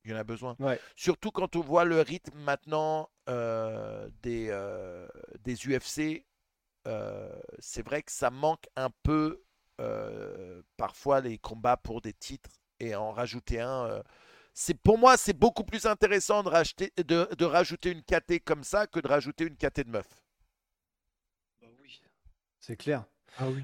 Il 0.05 0.11
y 0.11 0.13
en 0.13 0.17
a 0.17 0.23
besoin. 0.23 0.55
Ouais. 0.59 0.79
Surtout 0.95 1.31
quand 1.31 1.57
on 1.57 1.59
voit 1.61 1.83
le 1.83 1.99
rythme 2.01 2.37
maintenant 2.39 3.09
euh, 3.29 4.09
des, 4.21 4.47
euh, 4.49 5.05
des 5.41 5.55
UFC. 5.67 6.25
c'est 7.59 7.81
vrai 7.85 8.01
que 8.03 8.11
ça 8.13 8.29
manque 8.29 8.63
un 8.77 8.89
peu 9.03 9.43
parfois 10.77 11.19
les 11.21 11.37
combats 11.37 11.75
pour 11.77 11.99
des 12.01 12.13
titres 12.13 12.49
et 12.79 12.95
en 12.95 13.11
rajouter 13.11 13.59
un. 13.59 14.01
C'est 14.59 14.73
pour 14.73 14.97
moi, 14.97 15.17
c'est 15.17 15.37
beaucoup 15.37 15.63
plus 15.63 15.85
intéressant 15.85 16.41
de, 16.41 16.49
racheter, 16.49 16.91
de, 16.97 17.29
de 17.37 17.45
rajouter 17.45 17.91
une 17.91 18.01
KT 18.01 18.43
comme 18.43 18.63
ça 18.63 18.87
que 18.87 18.99
de 18.99 19.07
rajouter 19.07 19.43
une 19.45 19.55
KT 19.55 19.81
de 19.85 19.91
meuf. 19.91 20.07
C'est 22.59 22.75
clair. 22.75 23.05
Ah 23.37 23.45
oui. 23.49 23.63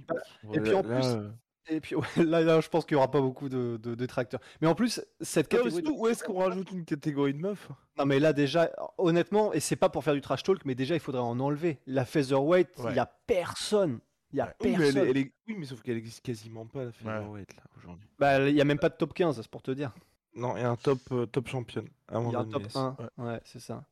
Et 0.53 0.60
puis 0.60 0.73
en 0.75 0.84
plus, 0.84 1.03
euh, 1.06 1.29
Et 1.67 1.82
puis 1.82 1.95
ouais, 1.95 2.06
là, 2.17 2.41
là, 2.41 2.62
je 2.62 2.69
pense 2.69 2.86
qu'il 2.86 2.95
n'y 2.95 2.99
aura 2.99 3.10
pas 3.10 3.21
beaucoup 3.21 3.49
de, 3.49 3.77
de, 3.82 3.95
de 3.95 4.06
tracteurs. 4.06 4.39
Mais 4.62 4.67
en 4.67 4.75
plus, 4.75 5.01
cette 5.19 5.47
catégorie. 5.47 5.84
où 5.97 6.08
est-ce 6.08 6.23
qu'on 6.23 6.38
rajoute 6.38 6.71
une 6.71 6.86
catégorie 6.86 7.34
de 7.34 7.39
meufs? 7.39 7.69
Non, 7.97 8.06
mais 8.06 8.19
là, 8.19 8.32
déjà, 8.32 8.69
honnêtement, 8.99 9.51
et 9.51 9.60
c'est 9.60 9.75
pas 9.75 9.89
pour 9.89 10.03
faire 10.03 10.13
du 10.13 10.21
trash 10.21 10.43
talk, 10.43 10.63
mais 10.63 10.75
déjà, 10.75 10.93
il 10.93 10.99
faudrait 10.99 11.21
en 11.23 11.39
enlever. 11.39 11.79
La 11.88 12.06
featherweight, 12.06 12.69
il 12.77 12.84
Ouais. 12.86 12.93
n'y 12.93 12.99
a 12.99 13.08
personne. 13.25 13.99
Il 14.32 14.36
n'y 14.36 14.41
a 14.41 14.56
oui 14.62 14.71
mais, 14.71 14.77
personne. 14.77 14.97
elle 14.97 15.08
est- 15.08 15.10
elle 15.10 15.17
est- 15.17 15.34
oui, 15.47 15.56
mais 15.58 15.65
sauf 15.65 15.82
qu'elle 15.82 15.97
existe 15.97 16.21
quasiment 16.23 16.67
pas 16.67 16.86
la 16.86 16.91
featherweight 16.91 17.56
là 17.56 17.63
aujourd'hui. 17.77 18.08
Bah, 18.19 18.47
il 18.47 18.53
n'y 18.53 18.62
a 18.62 18.65
même 18.65 18.79
pas 18.79 18.89
de 18.89 18.95
top 18.95 19.13
15, 19.15 19.41
c'est 19.41 19.47
pour 19.49 19.63
te 19.63 19.71
dire. 19.71 19.91
Non, 20.35 20.55
a 20.55 20.67
un 20.67 20.75
top, 20.75 20.99
euh, 21.11 21.25
top 21.25 21.47
championne. 21.47 21.87
à 22.07 22.17
un 22.17 22.21
Il 22.21 22.31
y 22.31 22.35
a 22.35 22.39
moment 22.39 22.39
un 22.39 22.45
top 22.45 22.63
donné. 22.63 22.73
1. 22.75 22.95
Ouais. 22.99 23.25
Ouais, 23.31 23.41
c'est 23.45 23.59
ça. 23.59 23.83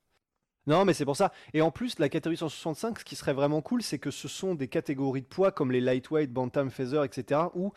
Non, 0.68 0.86
mais 0.86 0.94
c'est 0.94 1.06
pour 1.06 1.16
ça. 1.18 1.32
Et 1.54 1.62
en 1.62 1.72
plus, 1.72 1.98
la 2.00 2.08
catégorie 2.10 2.38
165, 2.38 3.00
ce 3.00 3.04
qui 3.06 3.16
serait 3.16 3.34
vraiment 3.34 3.62
cool, 3.62 3.82
c'est 3.82 3.98
que 4.00 4.12
ce 4.12 4.28
sont 4.28 4.54
des 4.56 4.68
catégories 4.68 5.22
de 5.24 5.28
poids 5.28 5.52
comme 5.52 5.72
les 5.72 5.82
lightweight, 5.82 6.32
bantam, 6.32 6.70
feather, 6.70 7.04
etc. 7.04 7.42
où 7.56 7.74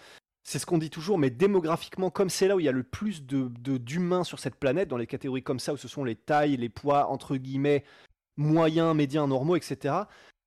c'est 0.46 0.58
ce 0.58 0.66
qu'on 0.66 0.76
dit 0.76 0.90
toujours, 0.90 1.16
mais 1.16 1.30
démographiquement, 1.30 2.10
comme 2.10 2.28
c'est 2.28 2.46
là 2.48 2.56
où 2.56 2.60
il 2.60 2.66
y 2.66 2.68
a 2.68 2.72
le 2.72 2.82
plus 2.82 3.24
de 3.24 3.48
de- 3.60 3.78
d'humains 3.78 4.24
sur 4.24 4.38
cette 4.38 4.56
planète, 4.56 4.88
dans 4.88 4.98
les 4.98 5.06
catégories 5.06 5.42
comme 5.42 5.58
ça, 5.60 5.72
où 5.72 5.78
ce 5.78 5.88
sont 5.88 6.04
les 6.04 6.16
tailles, 6.16 6.58
les 6.58 6.68
poids, 6.68 7.08
entre 7.08 7.36
guillemets, 7.36 7.84
moyens, 8.36 8.94
médiens, 8.94 9.26
normaux, 9.26 9.56
etc. 9.56 9.94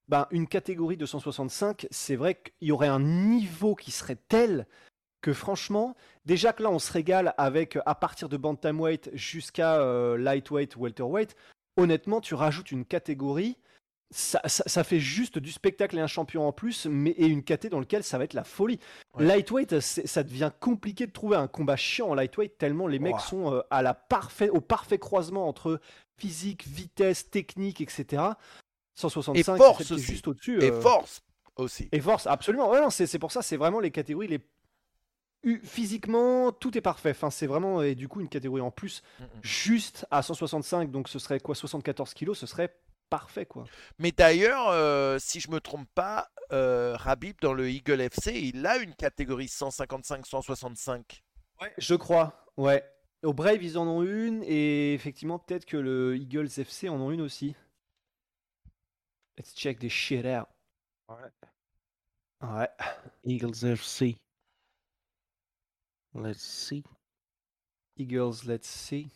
Ben, 0.06 0.26
une 0.30 0.46
catégorie 0.46 0.96
de 0.96 1.06
165, 1.06 1.86
c'est 1.90 2.16
vrai 2.16 2.36
qu'il 2.36 2.68
y 2.68 2.72
aurait 2.72 2.86
un 2.88 3.00
niveau 3.00 3.74
qui 3.74 3.90
serait 3.90 4.16
tel 4.28 4.66
que 5.20 5.32
franchement, 5.32 5.96
déjà 6.26 6.52
que 6.52 6.62
là 6.62 6.70
on 6.70 6.78
se 6.78 6.92
régale 6.92 7.34
avec 7.38 7.78
à 7.86 7.94
partir 7.94 8.28
de 8.28 8.36
bantamweight 8.36 9.10
jusqu'à 9.14 9.80
euh, 9.80 10.16
lightweight, 10.16 10.76
welterweight, 10.76 11.34
honnêtement 11.76 12.20
tu 12.20 12.34
rajoutes 12.34 12.70
une 12.72 12.84
catégorie, 12.84 13.56
ça, 14.10 14.40
ça- 14.46 14.64
ça 14.66 14.84
fait 14.84 15.00
juste 15.00 15.38
du 15.38 15.52
spectacle 15.52 15.98
et 15.98 16.00
un 16.00 16.06
champion 16.06 16.46
en 16.48 16.52
plus, 16.52 16.86
mais 16.86 17.10
et 17.10 17.26
une 17.26 17.42
caté 17.42 17.68
dans 17.68 17.80
lequel 17.80 18.02
ça 18.02 18.16
va 18.16 18.24
être 18.24 18.32
la 18.32 18.44
folie. 18.44 18.78
Ouais. 19.14 19.24
Lightweight, 19.26 19.80
ça 19.80 20.22
devient 20.22 20.50
compliqué 20.60 21.06
de 21.06 21.12
trouver 21.12 21.36
un 21.36 21.46
combat 21.46 21.76
chiant 21.76 22.08
en 22.08 22.14
lightweight 22.14 22.56
tellement 22.56 22.86
les 22.86 22.98
mecs 23.00 23.20
sont 23.20 23.52
euh, 23.52 23.60
à 23.70 23.82
la 23.82 23.92
parfait, 23.94 24.48
au 24.48 24.60
parfait 24.62 24.98
croisement 24.98 25.46
entre 25.46 25.80
physique, 26.18 26.66
vitesse, 26.66 27.28
technique, 27.30 27.80
etc. 27.82 28.22
165, 28.94 29.54
Et 29.54 29.58
force 29.58 29.80
est 29.82 29.92
aussi. 29.92 30.04
juste 30.04 30.26
au-dessus. 30.28 30.58
Et 30.62 30.70
euh, 30.70 30.80
force 30.80 31.22
aussi. 31.56 31.88
et 31.92 32.00
force, 32.00 32.26
absolument. 32.26 32.70
Ouais, 32.70 32.80
c'est 32.90 33.18
pour 33.18 33.30
ça, 33.32 33.42
c'est 33.42 33.56
vraiment 33.56 33.78
les 33.80 33.90
catégories 33.90 34.26
les 34.28 34.40
physiquement 35.62 36.52
tout 36.52 36.76
est 36.76 36.82
parfait. 36.82 37.10
Enfin, 37.10 37.30
c'est 37.30 37.46
vraiment 37.46 37.82
et 37.82 37.94
du 37.94 38.08
coup 38.08 38.20
une 38.20 38.28
catégorie 38.28 38.60
en 38.60 38.70
plus 38.70 38.88
Mm, 39.18 39.24
mm. 39.24 39.28
juste 39.42 40.06
à 40.10 40.22
165, 40.22 40.90
donc 40.90 41.08
ce 41.08 41.18
serait 41.18 41.40
quoi 41.40 41.54
74 41.54 42.14
kilos, 42.14 42.38
ce 42.38 42.46
serait 42.46 42.74
parfait 43.10 43.46
quoi. 43.46 43.64
Mais 43.98 44.12
d'ailleurs, 44.12 44.68
euh, 44.68 45.18
si 45.18 45.40
je 45.40 45.50
me 45.50 45.60
trompe 45.60 45.88
pas, 45.94 46.30
euh, 46.52 46.94
Rabib 46.96 47.36
dans 47.40 47.52
le 47.52 47.70
Eagle 47.70 48.00
FC, 48.00 48.38
il 48.40 48.66
a 48.66 48.78
une 48.78 48.94
catégorie 48.94 49.46
155-165. 49.46 51.22
Je 51.78 51.94
crois. 51.94 52.46
Ouais. 52.56 52.84
Au 53.24 53.32
Brave 53.32 53.62
ils 53.62 53.78
en 53.78 53.86
ont 53.88 54.02
une 54.02 54.44
et 54.44 54.94
effectivement 54.94 55.40
peut-être 55.40 55.64
que 55.64 55.76
le 55.76 56.16
Eagles 56.16 56.48
FC 56.56 56.88
en 56.88 57.00
ont 57.00 57.10
une 57.10 57.20
aussi. 57.20 57.56
Let's 59.36 59.54
check 59.54 59.78
this 59.78 59.92
shit 59.92 60.24
out. 60.24 60.46
Ouais. 62.40 62.68
Eagles 63.24 63.64
FC. 63.64 64.16
Let's 66.14 66.40
see. 66.42 66.82
Eagles, 67.96 68.44
let's 68.46 68.66
see. 68.68 69.10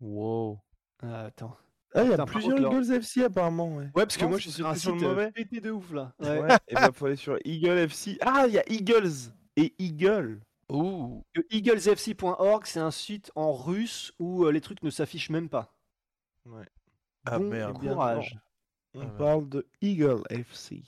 Wow. 0.00 0.58
Ah, 1.02 1.24
attends. 1.26 1.56
Ah, 1.94 2.04
il 2.04 2.10
y 2.10 2.14
a 2.14 2.24
plusieurs 2.24 2.58
leur- 2.58 2.72
Eagles 2.72 2.92
FC 2.92 3.24
apparemment, 3.24 3.74
ouais. 3.76 3.84
Ouais, 3.86 3.90
parce 4.06 4.16
que 4.16 4.22
Non, 4.22 4.30
moi 4.30 4.38
je 4.38 4.42
suis 4.44 4.52
sur 4.52 4.66
un 4.68 4.74
sur 4.76 4.92
site 4.92 5.00
le 5.02 5.08
mauvais. 5.08 5.32
pété 5.32 5.60
de 5.60 5.70
ouf 5.72 5.92
là. 5.92 6.12
Ouais, 6.20 6.40
Ouais. 6.40 6.56
et 6.68 6.74
bah 6.74 6.90
faut 6.92 7.06
aller 7.06 7.16
sur 7.16 7.36
Eagle 7.44 7.78
FC. 7.78 8.16
Ah, 8.20 8.44
il 8.46 8.54
y 8.54 8.58
a 8.58 8.64
Eagles 8.70 9.32
et 9.56 9.74
Eagle. 9.80 10.40
Ouh. 10.70 11.24
Le 11.34 11.44
eaglesfc.org, 11.52 12.64
c'est 12.66 12.78
un 12.78 12.92
site 12.92 13.32
en 13.34 13.52
russe 13.52 14.12
où 14.20 14.44
euh, 14.44 14.52
les 14.52 14.60
trucs 14.60 14.84
ne 14.84 14.90
s'affichent 14.90 15.30
même 15.30 15.48
pas. 15.48 15.74
Ouais. 16.46 16.64
Ah, 17.26 17.38
bon 17.40 17.48
merde. 17.50 17.74
Eh 17.76 17.80
bien, 17.80 17.92
courage. 17.92 18.38
On 18.94 19.00
Ah, 19.02 19.06
parle 19.18 19.48
de 19.48 19.66
Eagle 19.82 20.22
FC. 20.30 20.76
Et 20.76 20.82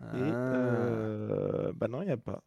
Ah. 0.00 0.14
euh, 0.14 1.72
bah 1.74 1.88
non, 1.88 2.02
il 2.02 2.06
n'y 2.06 2.12
a 2.12 2.16
pas. 2.16 2.42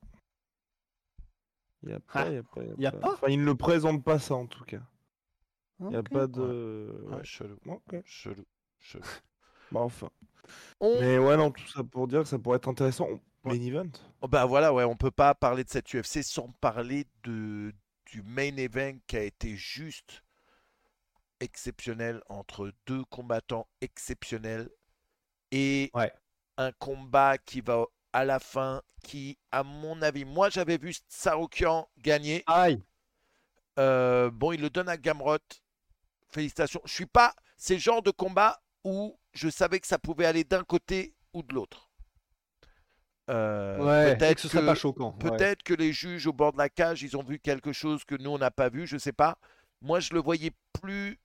Il 1.85 1.89
n'y 1.89 1.93
a 1.93 1.99
pas, 1.99 2.05
Ah, 2.15 2.21
a 2.21 2.43
pas. 2.43 2.63
y 2.77 2.85
a 2.87 2.91
pas 2.91 3.13
Enfin, 3.13 3.27
il 3.29 3.39
ne 3.39 3.45
le 3.45 3.55
présente 3.55 4.03
pas 4.03 4.19
ça 4.19 4.35
en 4.35 4.47
tout 4.47 4.63
cas. 4.65 4.81
Il 5.79 5.87
n'y 5.87 5.95
a 5.95 6.03
pas 6.03 6.25
de. 6.27 7.03
Ouais, 7.07 7.15
Ouais. 7.17 7.23
chelou. 7.23 7.57
Ok. 7.67 7.95
Chelou. 8.05 8.45
Chelou. 8.79 9.03
Bah 9.71 9.79
enfin. 9.81 10.09
On- 10.79 10.99
Mais 10.99 11.17
ouais, 11.17 11.37
non, 11.37 11.51
tout 11.51 11.65
ça 11.67 11.83
pour 11.83 12.07
dire 12.07 12.21
que 12.21 12.27
ça 12.27 12.37
pourrait 12.39 12.57
être 12.57 12.67
intéressant. 12.67 13.07
On- 13.43 13.49
Main 13.49 13.61
event. 13.61 13.89
Oh, 14.21 14.27
Bah 14.27 14.45
voilà, 14.45 14.73
ouais, 14.73 14.83
on 14.83 14.95
peut 14.95 15.11
pas 15.11 15.35
parler 15.35 15.63
de 15.63 15.69
cette 15.69 15.91
UFC 15.93 16.23
sans 16.23 16.49
parler 16.61 17.05
de, 17.23 17.71
du 18.07 18.23
main 18.23 18.55
event 18.57 18.93
qui 19.07 19.17
a 19.17 19.23
été 19.23 19.55
juste 19.55 20.23
exceptionnel 21.39 22.21
entre 22.29 22.71
deux 22.87 23.03
combattants 23.05 23.67
exceptionnels 23.81 24.69
et 25.51 25.91
Ouais. 25.93 26.11
un 26.57 26.71
combat 26.73 27.37
qui 27.37 27.61
va 27.61 27.85
à 28.15 28.23
la 28.23 28.39
fin, 28.39 28.81
qui, 29.03 29.37
à 29.51 29.61
mon 29.63 30.01
avis, 30.01 30.23
moi 30.23 30.49
j'avais 30.49 30.77
vu 30.77 30.95
Saroukian 31.09 31.89
gagner. 31.97 32.45
Aïe. 32.47 32.81
Euh, 33.77 34.31
bon, 34.31 34.53
il 34.53 34.61
le 34.61 34.69
donne 34.69 34.87
à 34.87 34.95
Gamrot. 34.95 35.37
Félicitations. 36.29 36.79
Je 36.85 36.93
suis 36.93 37.05
pas. 37.05 37.35
C'est 37.57 37.73
le 37.73 37.81
genre 37.81 38.01
de 38.01 38.11
combat 38.11 38.61
où 38.85 39.19
je 39.33 39.49
savais 39.49 39.81
que 39.81 39.87
ça 39.87 39.99
pouvait 39.99 40.25
aller 40.25 40.45
d'un 40.45 40.63
côté 40.63 41.13
ou 41.33 41.43
de 41.43 41.53
l'autre. 41.53 41.89
Euh, 43.29 43.79
ouais, 43.79 44.15
peut-être 44.15 44.35
que 44.35 44.41
ce 44.43 44.47
serait 44.47 44.65
pas 44.65 44.75
choquant. 44.75 45.11
ouais. 45.11 45.29
Peut-être 45.31 45.61
que 45.63 45.73
les 45.73 45.91
juges 45.91 46.25
au 46.25 46.31
bord 46.31 46.53
de 46.53 46.57
la 46.57 46.69
cage, 46.69 47.03
ils 47.03 47.17
ont 47.17 47.23
vu 47.23 47.37
quelque 47.37 47.73
chose 47.73 48.05
que 48.05 48.15
nous, 48.15 48.29
on 48.29 48.37
n'a 48.37 48.51
pas 48.51 48.69
vu, 48.69 48.87
je 48.87 48.97
sais 48.97 49.11
pas. 49.11 49.37
Moi, 49.81 49.99
je 49.99 50.13
le 50.13 50.21
voyais 50.21 50.51
plus. 50.81 51.19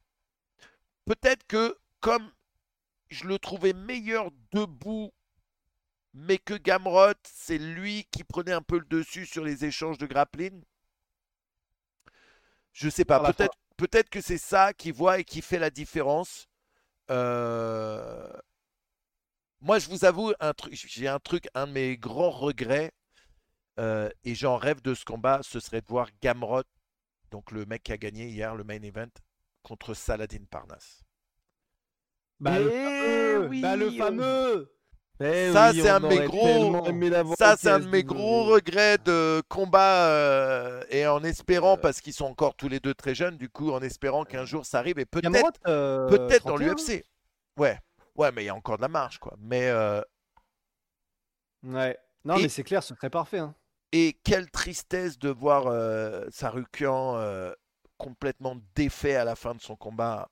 Peut-être 1.05 1.47
que, 1.47 1.79
comme 2.01 2.33
je 3.11 3.29
le 3.29 3.39
trouvais 3.39 3.75
meilleur 3.75 4.31
debout, 4.51 5.13
mais 6.15 6.39
que 6.39 6.55
Gamrot, 6.55 7.15
c'est 7.25 7.59
lui 7.59 8.05
qui 8.11 8.25
prenait 8.25 8.53
un 8.53 8.63
peu 8.63 8.79
le 8.79 8.87
dessus 8.87 9.27
sur 9.27 9.45
les 9.45 9.65
échanges 9.65 9.99
de 9.99 10.07
grappling? 10.07 10.63
Je 12.73 12.89
sais 12.89 13.05
pas. 13.05 13.21
Peut-être 13.21 13.57
peut 13.77 13.89
que 14.11 14.21
c'est 14.21 14.39
ça 14.39 14.73
qui 14.75 14.91
voit 14.91 15.19
et 15.19 15.25
qui 15.25 15.43
fait 15.43 15.59
la 15.59 15.71
différence. 15.71 16.49
Euh, 17.11 18.31
Moi, 19.61 19.79
je 19.79 19.89
vous 19.89 20.05
avoue, 20.05 20.33
un 20.41 20.55
truc, 20.55 20.75
j'ai 20.75 21.09
un 21.09 21.19
truc, 21.19 21.49
un 21.55 21.67
de 21.67 21.73
mes 21.73 21.97
grands 21.99 22.31
regrets, 22.31 22.93
euh, 23.79 24.09
et 24.25 24.35
j'en 24.35 24.57
rêve 24.57 24.81
de 24.83 24.95
ce 24.95 25.05
combat, 25.05 25.41
ce 25.43 25.61
serait 25.61 25.81
de 25.83 25.87
voir 25.87 26.09
Gamrot, 26.23 26.63
donc 27.31 27.51
le 27.51 27.67
mec 27.67 27.83
qui 27.83 27.93
a 27.93 27.99
gagné 27.99 28.29
hier 28.29 28.55
le 28.55 28.65
main 28.65 28.81
event, 28.83 29.11
contre 29.63 29.95
Saladin 29.95 30.45
Parnasse. 30.51 31.03
Bah, 32.39 32.59
le 32.59 32.71
Eh 32.73 32.73
fameux, 32.73 33.49
oui, 33.49 33.61
bah, 33.61 33.77
le 33.77 33.89
on- 33.89 33.99
fameux. 33.99 34.73
Eh 35.23 35.53
Ça, 35.53 35.71
oui, 35.71 35.81
c'est 35.83 35.89
un 35.91 36.01
de 36.01 36.07
mes 36.07 36.25
gros- 36.25 37.35
Ça, 37.37 37.57
c'est 37.59 37.69
un 37.71 37.79
de 37.81 37.89
mes 37.89 38.03
gros 38.03 38.45
regrets 38.45 38.97
de 38.99 39.43
combat, 39.49 40.07
euh, 40.09 40.83
et 40.89 41.07
en 41.07 41.23
espérant, 41.23 41.77
parce 41.77 42.01
qu'ils 42.01 42.15
sont 42.15 42.25
encore 42.25 42.55
tous 42.55 42.69
les 42.69 42.81
deux 42.81 42.95
très 42.95 43.15
jeunes, 43.15 43.37
du 43.37 43.51
coup, 43.51 43.71
en 43.73 43.81
espérant 43.83 44.25
qu'un 44.25 44.47
jour 44.47 44.65
ça 44.65 44.79
arrive, 44.79 44.99
et 44.99 45.05
peut-être 45.05 45.61
euh, 45.67 46.09
peut-être 46.09 46.47
dans 46.47 46.55
31, 46.57 46.75
l'UFC. 46.75 47.05
Ouais, 47.59 47.79
ouais, 48.17 48.33
mais 48.33 48.45
il 48.45 48.47
y 48.47 48.49
a 48.49 48.55
encore 48.55 48.79
de 48.79 48.83
la 48.83 48.89
marge, 48.89 49.19
quoi. 49.19 49.35
Mais 49.39 49.69
euh, 49.69 50.01
Ouais. 51.63 51.99
Non, 52.25 52.37
Et- 52.37 52.43
mais 52.43 52.49
c'est 52.49 52.63
clair, 52.63 52.83
ce 52.83 52.95
serait 52.95 53.11
parfait. 53.11 53.39
hein. 53.39 53.55
Et 53.93 54.19
quelle 54.25 54.51
tristesse 54.51 55.19
de 55.19 55.29
voir 55.31 55.67
euh, 55.67 56.25
Sarukian 56.31 57.17
euh, 57.17 57.53
complètement 57.99 58.57
défait 58.75 59.17
à 59.17 59.25
la 59.25 59.35
fin 59.37 59.55
de 59.55 59.61
son 59.61 59.77
combat. 59.77 60.29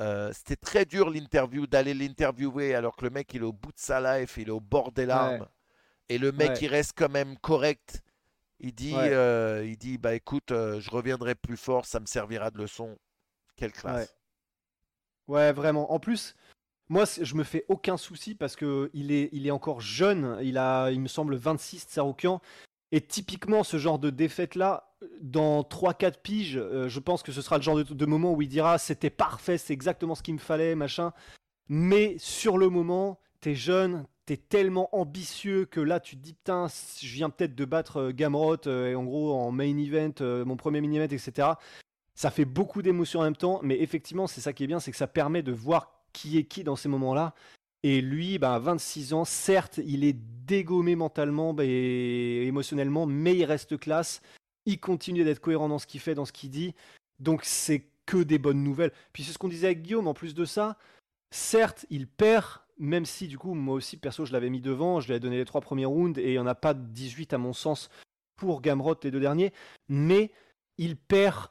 Euh, 0.00 0.32
C'était 0.32 0.56
très 0.56 0.84
dur 0.84 1.10
l'interview, 1.10 1.66
d'aller 1.66 1.94
l'interviewer 1.94 2.74
alors 2.74 2.96
que 2.96 3.04
le 3.04 3.10
mec 3.10 3.32
il 3.34 3.42
est 3.42 3.44
au 3.44 3.52
bout 3.52 3.72
de 3.72 3.78
sa 3.78 4.18
life, 4.18 4.36
il 4.36 4.48
est 4.48 4.52
au 4.52 4.60
bord 4.60 4.90
des 4.92 5.06
larmes. 5.06 5.46
Et 6.08 6.18
le 6.18 6.32
mec 6.32 6.50
Ouais. 6.50 6.58
il 6.62 6.66
reste 6.68 6.92
quand 6.96 7.10
même 7.10 7.38
correct. 7.38 8.02
Il 8.58 8.74
dit, 8.74 8.94
Ouais. 8.94 9.12
euh, 9.12 9.64
il 9.66 9.76
dit 9.76 9.98
bah 9.98 10.14
écoute, 10.14 10.50
euh, 10.52 10.80
je 10.80 10.90
reviendrai 10.90 11.34
plus 11.34 11.56
fort, 11.56 11.84
ça 11.86 12.00
me 12.00 12.06
servira 12.06 12.50
de 12.50 12.58
leçon. 12.58 12.96
Quelle 13.56 13.72
classe. 13.72 14.16
Ouais, 15.28 15.52
vraiment. 15.52 15.92
En 15.92 16.00
plus, 16.00 16.34
moi, 16.88 17.04
je 17.20 17.34
me 17.34 17.44
fais 17.44 17.64
aucun 17.68 17.96
souci 17.96 18.34
parce 18.34 18.56
que 18.56 18.90
il 18.92 19.12
est, 19.12 19.28
il 19.32 19.46
est 19.46 19.50
encore 19.50 19.80
jeune. 19.80 20.38
Il 20.42 20.58
a, 20.58 20.90
il 20.90 21.00
me 21.00 21.08
semble, 21.08 21.36
26 21.36 21.84
Tsaroukian. 21.84 22.40
Et 22.92 23.00
typiquement, 23.00 23.64
ce 23.64 23.78
genre 23.78 23.98
de 23.98 24.10
défaite-là, 24.10 24.92
dans 25.22 25.62
3-4 25.62 26.20
piges, 26.22 26.58
euh, 26.58 26.88
je 26.90 27.00
pense 27.00 27.22
que 27.22 27.32
ce 27.32 27.40
sera 27.40 27.56
le 27.56 27.62
genre 27.62 27.82
de, 27.82 28.06
moment 28.06 28.34
où 28.34 28.42
il 28.42 28.48
dira 28.48 28.76
c'était 28.76 29.10
parfait, 29.10 29.56
c'est 29.56 29.72
exactement 29.72 30.14
ce 30.14 30.22
qu'il 30.22 30.34
me 30.34 30.38
fallait, 30.38 30.74
machin. 30.74 31.12
Mais 31.68 32.16
sur 32.18 32.58
le 32.58 32.68
moment, 32.68 33.18
t'es 33.40 33.54
jeune, 33.54 34.06
t'es 34.26 34.36
tellement 34.36 34.94
ambitieux 34.94 35.64
que 35.64 35.80
là, 35.80 36.00
tu 36.00 36.16
te 36.16 36.22
dis 36.22 36.34
putain, 36.34 36.66
je 37.00 37.14
viens 37.14 37.30
peut-être 37.30 37.54
de 37.54 37.64
battre 37.64 37.96
euh, 37.96 38.12
Gamrot, 38.12 38.66
euh, 38.66 38.90
et 38.90 38.94
en 38.94 39.04
gros, 39.04 39.40
en 39.40 39.50
main 39.50 39.76
event, 39.78 40.44
mon 40.44 40.56
premier 40.58 40.82
main 40.82 40.92
event, 40.92 41.04
etc. 41.04 41.48
Ça 42.14 42.30
fait 42.30 42.44
beaucoup 42.44 42.82
d'émotions 42.82 43.20
en 43.20 43.24
même 43.24 43.36
temps, 43.36 43.60
mais 43.62 43.80
effectivement, 43.80 44.26
c'est 44.26 44.42
ça 44.42 44.52
qui 44.52 44.64
est 44.64 44.66
bien, 44.66 44.80
c'est 44.80 44.90
que 44.90 44.98
ça 44.98 45.06
permet 45.06 45.42
de 45.42 45.52
voir 45.52 46.02
qui 46.12 46.36
est 46.36 46.44
qui 46.44 46.62
dans 46.62 46.76
ces 46.76 46.90
moments-là. 46.90 47.34
Et 47.82 48.00
lui, 48.00 48.38
bah, 48.38 48.54
à 48.54 48.58
26 48.58 49.12
ans, 49.12 49.24
certes, 49.24 49.80
il 49.84 50.04
est 50.04 50.16
dégommé 50.46 50.94
mentalement 50.96 51.52
bah, 51.52 51.64
et 51.64 52.46
émotionnellement, 52.46 53.06
mais 53.06 53.36
il 53.36 53.44
reste 53.44 53.78
classe. 53.78 54.22
Il 54.66 54.78
continue 54.78 55.24
d'être 55.24 55.40
cohérent 55.40 55.68
dans 55.68 55.78
ce 55.78 55.86
qu'il 55.86 56.00
fait, 56.00 56.14
dans 56.14 56.24
ce 56.24 56.32
qu'il 56.32 56.50
dit. 56.50 56.74
Donc 57.18 57.44
c'est 57.44 57.86
que 58.06 58.22
des 58.22 58.38
bonnes 58.38 58.62
nouvelles. 58.62 58.92
Puis 59.12 59.24
c'est 59.24 59.32
ce 59.32 59.38
qu'on 59.38 59.48
disait 59.48 59.66
avec 59.66 59.82
Guillaume, 59.82 60.08
en 60.08 60.14
plus 60.14 60.34
de 60.34 60.44
ça, 60.44 60.76
certes, 61.30 61.86
il 61.90 62.06
perd, 62.06 62.60
même 62.78 63.04
si 63.04 63.26
du 63.28 63.38
coup, 63.38 63.54
moi 63.54 63.74
aussi, 63.74 63.96
perso, 63.96 64.24
je 64.24 64.32
l'avais 64.32 64.50
mis 64.50 64.60
devant, 64.60 65.00
je 65.00 65.08
lui 65.08 65.14
ai 65.14 65.20
donné 65.20 65.36
les 65.36 65.44
trois 65.44 65.60
premiers 65.60 65.86
rounds, 65.86 66.20
et 66.20 66.28
il 66.28 66.32
n'y 66.32 66.38
en 66.38 66.46
a 66.46 66.54
pas 66.54 66.74
18 66.74 67.32
à 67.32 67.38
mon 67.38 67.52
sens 67.52 67.90
pour 68.36 68.60
Gamrot 68.60 68.96
les 69.02 69.10
deux 69.10 69.20
derniers, 69.20 69.52
mais 69.88 70.30
il 70.78 70.96
perd 70.96 71.48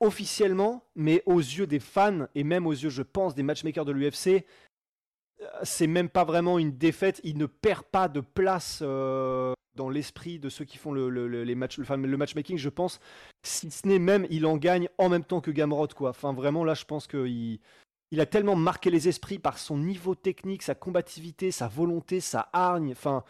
officiellement, 0.00 0.84
mais 0.94 1.22
aux 1.26 1.40
yeux 1.40 1.66
des 1.66 1.80
fans 1.80 2.26
et 2.34 2.44
même 2.44 2.66
aux 2.66 2.72
yeux, 2.72 2.90
je 2.90 3.02
pense, 3.02 3.34
des 3.34 3.42
matchmakers 3.42 3.84
de 3.84 3.92
l'UFC, 3.92 4.44
c'est 5.62 5.86
même 5.86 6.08
pas 6.08 6.24
vraiment 6.24 6.58
une 6.58 6.72
défaite. 6.76 7.20
Il 7.24 7.38
ne 7.38 7.46
perd 7.46 7.84
pas 7.84 8.08
de 8.08 8.20
place 8.20 8.80
euh, 8.82 9.52
dans 9.76 9.88
l'esprit 9.88 10.38
de 10.38 10.48
ceux 10.48 10.64
qui 10.64 10.76
font 10.78 10.92
le, 10.92 11.08
le- 11.08 11.28
le- 11.28 11.44
les 11.44 11.54
matchs, 11.54 11.78
enfin, 11.78 11.96
le 11.96 12.16
matchmaking, 12.16 12.56
je 12.58 12.68
pense. 12.68 12.98
Si 13.46 13.70
ce 13.70 13.86
n'est 13.86 13.98
même, 14.00 14.26
il 14.30 14.44
en 14.46 14.56
gagne 14.56 14.88
en 14.98 15.08
même 15.08 15.24
temps 15.24 15.40
que 15.40 15.50
Gamrot, 15.50 15.88
quoi. 15.88 16.10
Enfin, 16.10 16.32
vraiment, 16.32 16.64
là, 16.64 16.74
je 16.74 16.84
pense 16.84 17.06
qu'il 17.06 17.58
il 18.10 18.20
a 18.20 18.26
tellement 18.26 18.56
marqué 18.56 18.90
les 18.90 19.06
esprits 19.08 19.38
par 19.38 19.58
son 19.58 19.76
niveau 19.78 20.14
technique, 20.14 20.62
sa 20.62 20.74
combativité, 20.74 21.50
sa 21.50 21.68
volonté, 21.68 22.20
sa 22.20 22.48
hargne. 22.52 22.92
Enfin, 22.92 23.22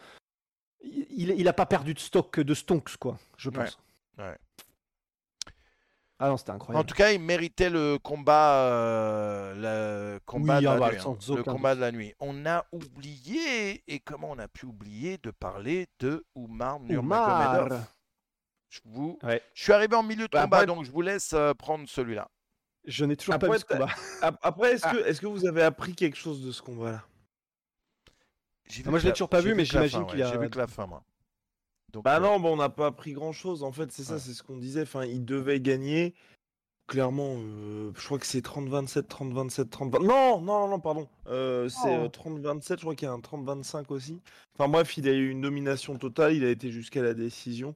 il, 0.81 1.31
il 1.37 1.47
a 1.47 1.53
pas 1.53 1.65
perdu 1.65 1.93
de 1.93 1.99
stock 1.99 2.39
de 2.39 2.53
stonks, 2.53 2.95
quoi, 2.97 3.17
je 3.37 3.49
pense. 3.49 3.77
ouais. 4.17 4.37
Ah 6.21 6.27
non, 6.27 6.35
c'était 6.37 6.51
En 6.51 6.55
incroyable. 6.55 6.85
tout 6.85 6.95
cas, 6.95 7.11
il 7.11 7.21
méritait 7.21 7.69
le 7.69 7.97
combat, 7.97 8.65
euh, 8.65 10.13
le 10.15 10.19
combat 10.25 10.57
Oui, 10.57 10.63
de 10.63 10.67
ah 10.67 10.73
la 10.73 10.79
bah, 10.79 10.91
nuit. 10.91 10.99
hein. 10.99 11.35
Le 11.35 11.43
combat 11.43 11.75
de 11.75 11.79
la 11.79 11.91
nuit. 11.93 12.13
On 12.19 12.45
a 12.45 12.65
oublié, 12.73 13.83
et 13.87 13.99
comment 14.01 14.31
on 14.31 14.37
a 14.37 14.49
pu 14.49 14.65
oublier 14.65 15.17
de 15.23 15.31
parler 15.31 15.87
de 15.99 16.25
Oumar 16.35 16.79
Nurmagomedov? 16.81 17.81
Je, 18.69 18.81
vous... 18.85 19.17
Ouais. 19.23 19.41
je 19.53 19.63
suis 19.63 19.71
arrivé 19.73 19.95
en 19.95 20.03
milieu 20.03 20.25
de 20.27 20.31
Bah, 20.31 20.43
combat, 20.43 20.57
après- 20.57 20.67
donc 20.67 20.83
je 20.83 20.91
vous 20.91 21.01
laisse 21.01 21.31
euh, 21.33 21.53
prendre 21.53 21.87
celui-là. 21.87 22.27
Je 22.85 23.05
n'ai 23.05 23.15
toujours 23.15 23.35
Après, 23.35 23.47
pas 23.47 23.53
vu 23.55 23.59
ce 23.61 23.65
combat. 23.65 23.89
Ap- 24.21 24.37
Après, 24.41 24.73
est-ce 24.73 24.85
Ah. 24.85 24.91
que, 24.91 24.97
est 25.07 25.19
que 25.19 25.25
vous 25.27 25.45
avez 25.47 25.63
appris 25.63 25.95
quelque 25.95 26.17
chose 26.17 26.45
de 26.45 26.51
ce 26.51 26.61
combat-là? 26.61 27.01
J'ai 28.65 28.83
Moi, 28.83 28.99
je 28.99 29.03
l'ai 29.05 29.09
la- 29.09 29.13
toujours 29.15 29.29
pas 29.29 29.41
vu, 29.41 29.55
mais 29.55 29.65
j'imagine 29.65 30.01
fin, 30.01 30.05
qu'il 30.07 30.19
y 30.19 30.23
a- 30.23 30.31
J'ai 30.31 30.37
vu 30.37 30.49
que 30.49 30.57
la 30.59 30.67
fin, 30.67 30.85
moi. 30.85 31.03
Donc, 31.93 32.03
Bah 32.03 32.17
euh, 32.17 32.19
non, 32.19 32.39
bah, 32.39 32.49
on 32.49 32.55
n'a 32.57 32.69
pas 32.69 32.87
appris 32.87 33.13
grand-chose. 33.13 33.63
En 33.63 33.71
fait, 33.71 33.91
c'est 33.91 34.03
ça, 34.03 34.13
Ouais. 34.13 34.19
c'est 34.19 34.33
ce 34.33 34.43
qu'on 34.43 34.57
disait. 34.57 34.83
Enfin, 34.83 35.05
il 35.05 35.25
devait 35.25 35.59
gagner. 35.59 36.13
Clairement, 36.87 37.35
euh, 37.37 37.91
je 37.95 38.03
crois 38.05 38.17
que 38.17 38.25
c'est 38.25 38.41
30-27, 38.41 39.07
30-27, 39.07 39.69
30 39.69 39.93
Non, 39.99 40.41
non, 40.41 40.41
non, 40.41 40.67
non, 40.69 40.79
pardon. 40.79 41.07
Euh, 41.27 41.69
c'est 41.69 41.95
Oh. 41.99 42.05
euh, 42.05 42.09
30-27, 42.09 42.77
je 42.79 42.81
crois 42.81 42.95
qu'il 42.95 43.07
y 43.07 43.09
a 43.09 43.13
un 43.13 43.19
30-25 43.19 43.91
aussi. 43.91 44.19
Enfin 44.57 44.67
bref, 44.69 44.97
il 44.97 45.07
a 45.07 45.11
eu 45.13 45.29
une 45.29 45.41
domination 45.41 45.95
totale, 45.97 46.33
il 46.33 46.43
a 46.43 46.49
été 46.49 46.71
jusqu'à 46.71 47.03
la 47.03 47.13
décision. 47.13 47.75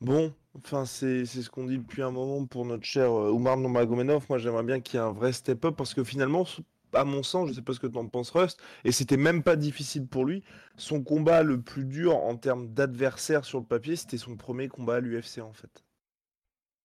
Bon, 0.00 0.32
enfin, 0.56 0.84
c'est 0.84 1.24
c'est 1.26 1.42
ce 1.42 1.50
qu'on 1.50 1.64
dit 1.64 1.78
depuis 1.78 2.02
un 2.02 2.10
moment 2.10 2.44
pour 2.46 2.64
notre 2.64 2.84
cher 2.84 3.12
Oumar 3.12 3.56
Nurmagomedov. 3.56 4.26
Moi, 4.28 4.38
j'aimerais 4.38 4.62
bien 4.64 4.80
qu'il 4.80 4.98
y 4.98 5.02
ait 5.02 5.06
un 5.06 5.12
vrai 5.12 5.32
step-up 5.32 5.76
parce 5.76 5.94
que 5.94 6.02
finalement, 6.04 6.44
à 6.92 7.04
mon 7.04 7.22
sens, 7.22 7.48
je 7.48 7.54
sais 7.54 7.62
pas 7.62 7.72
ce 7.74 7.80
que 7.80 7.86
tu 7.86 7.98
en 7.98 8.06
penses, 8.06 8.30
Rust, 8.30 8.60
et 8.84 8.92
c'était 8.92 9.16
même 9.16 9.42
pas 9.42 9.56
difficile 9.56 10.06
pour 10.06 10.24
lui. 10.24 10.42
Son 10.76 11.02
combat 11.02 11.42
le 11.42 11.60
plus 11.60 11.84
dur 11.84 12.16
en 12.16 12.36
termes 12.36 12.68
d'adversaire 12.68 13.44
sur 13.44 13.58
le 13.58 13.64
papier, 13.64 13.96
c'était 13.96 14.18
son 14.18 14.36
premier 14.36 14.68
combat 14.68 14.96
à 14.96 15.00
l'UFC 15.00 15.38
en 15.38 15.52
fait. 15.52 15.84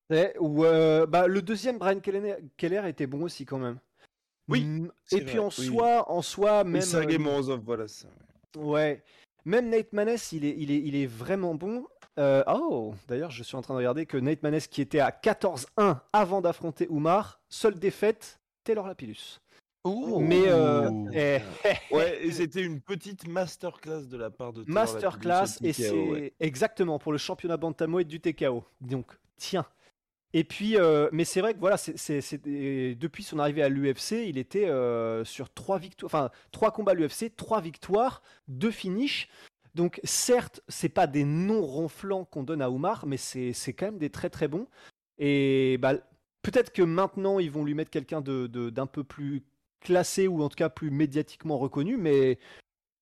Ouais, 0.10 0.36
ou, 0.39 0.66
euh, 0.66 1.06
bah, 1.06 1.28
le 1.28 1.42
deuxième, 1.42 1.78
Brian 1.78 2.00
Keller, 2.00 2.36
Keller 2.58 2.84
était 2.88 3.08
bon 3.08 3.24
aussi 3.24 3.46
quand 3.46 3.58
même. 3.58 3.80
Oui, 4.50 4.88
Et 5.12 5.22
puis 5.22 5.39
en 5.39 5.48
oui. 5.48 5.66
soi, 5.66 6.12
en 6.12 6.22
soi, 6.22 6.63
même. 6.63 6.74
Même 6.74 6.82
Sergei 6.82 7.16
euh, 7.16 7.20
Morozov, 7.20 7.62
voilà 7.63 7.88
ça. 7.88 8.08
Ouais. 8.58 9.04
Même 9.46 9.70
Nate 9.70 9.94
Maness, 9.94 10.32
il 10.32 10.46
est, 10.46 10.56
il 10.58 10.72
est, 10.72 10.80
il 10.80 10.96
est 10.96 11.06
vraiment 11.06 11.56
bon. 11.56 11.86
Euh, 12.20 12.44
oh, 12.48 12.94
d'ailleurs, 13.08 13.32
je 13.32 13.44
suis 13.44 13.56
en 13.56 13.62
train 13.62 13.74
de 13.74 13.80
regarder 13.80 14.06
que 14.06 14.18
Nate 14.18 14.44
Maness, 14.44 14.68
qui 14.68 14.82
était 14.82 15.00
à 15.00 15.10
14-1 15.12 16.00
avant 16.12 16.42
d'affronter 16.42 16.88
Oumar, 16.89 17.42
seule 17.50 17.80
défaite, 17.80 18.39
Taylor 18.63 18.88
Lapillus. 18.88 19.39
Ouh. 19.84 20.19
Mais 20.19 20.43
euh, 20.48 20.89
eh, 21.13 21.39
Ouais, 21.93 22.26
et 22.26 22.32
c'était 22.32 22.62
une 22.63 22.82
petite 22.82 23.28
masterclass 23.28 24.04
de 24.08 24.17
la 24.17 24.30
part 24.30 24.54
de 24.54 24.63
masterclass, 24.67 25.58
et 25.63 25.74
c'est 25.74 25.91
ouais. 25.91 26.34
exactement 26.39 27.00
pour 27.00 27.12
le 27.12 27.17
championnat 27.17 27.58
bantamweight 27.58 28.08
du 28.08 28.19
TKO. 28.19 28.63
Donc, 28.82 29.12
tiens. 29.38 29.65
Et 30.36 30.43
puis, 30.43 30.78
euh, 30.78 31.10
mais 31.12 31.26
c'est 31.26 31.41
vrai 31.41 31.54
que 31.54 31.60
voilà, 31.60 31.78
c'est, 31.78 31.96
c'est- 31.98 32.22
c'est- 32.22 32.48
et 32.48 32.96
depuis 32.96 33.22
son 33.22 33.38
arrivée 33.38 33.62
à 33.62 33.69
l'UFC, 33.69 34.28
il 34.28 34.39
était 34.39 34.65
euh, 34.67 35.24
sur 35.24 35.54
trois 35.54 35.78
victoires, 35.78 36.08
enfin 36.08 36.32
trois 36.52 36.72
combats 36.72 36.93
à 36.93 36.96
l'UFC, 36.96 37.30
trois 37.36 37.62
victoires, 37.62 38.24
deux 38.48 38.72
finishes. 38.72 39.30
Donc 39.76 40.00
certes, 40.04 40.62
c'est 40.67 40.89
pas 40.89 41.06
des 41.06 41.24
noms 41.24 41.62
ronflants 41.62 42.26
qu'on 42.26 42.41
donne 42.43 42.63
à 42.63 42.72
Oumar, 42.72 43.06
mais 43.06 43.17
c'est, 43.17 43.54
c'est 43.54 43.74
quand 43.74 43.86
même 43.88 44.00
des 44.00 44.10
très 44.10 44.30
très 44.32 44.48
bons. 44.48 44.65
Et 45.19 45.78
bah, 45.80 45.93
peut-être 46.41 46.74
que 46.74 46.82
maintenant 46.82 47.38
ils 47.38 47.52
vont 47.52 47.63
lui 47.63 47.76
mettre 47.76 47.91
quelqu'un 47.91 48.22
de, 48.22 48.48
de- 48.48 48.72
d'un 48.72 48.88
peu 48.88 49.04
plus 49.04 49.43
classé 49.84 50.28
ou 50.28 50.41
en 50.41 50.50
tout 50.50 50.56
cas 50.56 50.69
plus 50.69 50.89
médiatiquement 50.89 51.58
reconnu, 51.58 51.98
mais 51.98 52.39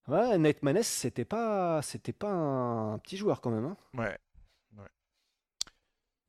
ouais, 0.08 0.38
Nate 0.38 0.63
Maness, 0.63 0.88
c'était 0.88 1.26
pas, 1.26 1.82
c'était 1.82 2.13
pas 2.13 2.32
un, 2.32 2.98
petit 3.00 3.17
joueur 3.17 3.41
quand 3.41 3.52
même. 3.52 3.65
hein. 3.65 3.78
Ouais. 3.98 4.17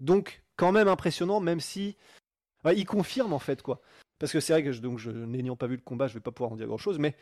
Donc, 0.01 0.43
quand 0.57 0.73
même 0.73 0.89
impressionnant, 0.89 1.39
même 1.41 1.61
si 1.61 1.97
ouais, 2.65 2.77
il 2.77 2.85
confirme 2.85 3.33
en 3.33 3.39
fait 3.39 3.63
quoi. 3.63 3.81
Parce 4.19 4.33
que 4.33 4.41
c'est 4.41 4.53
vrai 4.53 4.65
que 4.65 4.73
je, 4.73 4.81
donc 4.81 4.99
je 4.99 5.11
n'ayant 5.11 5.57
pas 5.57 5.67
vu 5.67 5.77
le 5.77 5.83
combat, 5.83 6.09
je 6.09 6.15
vais 6.15 6.21
pas 6.21 6.33
pouvoir 6.33 6.53
en 6.53 6.57
dire 6.57 6.67
grand 6.67 6.79
chose, 6.79 6.99
mais 6.99 7.17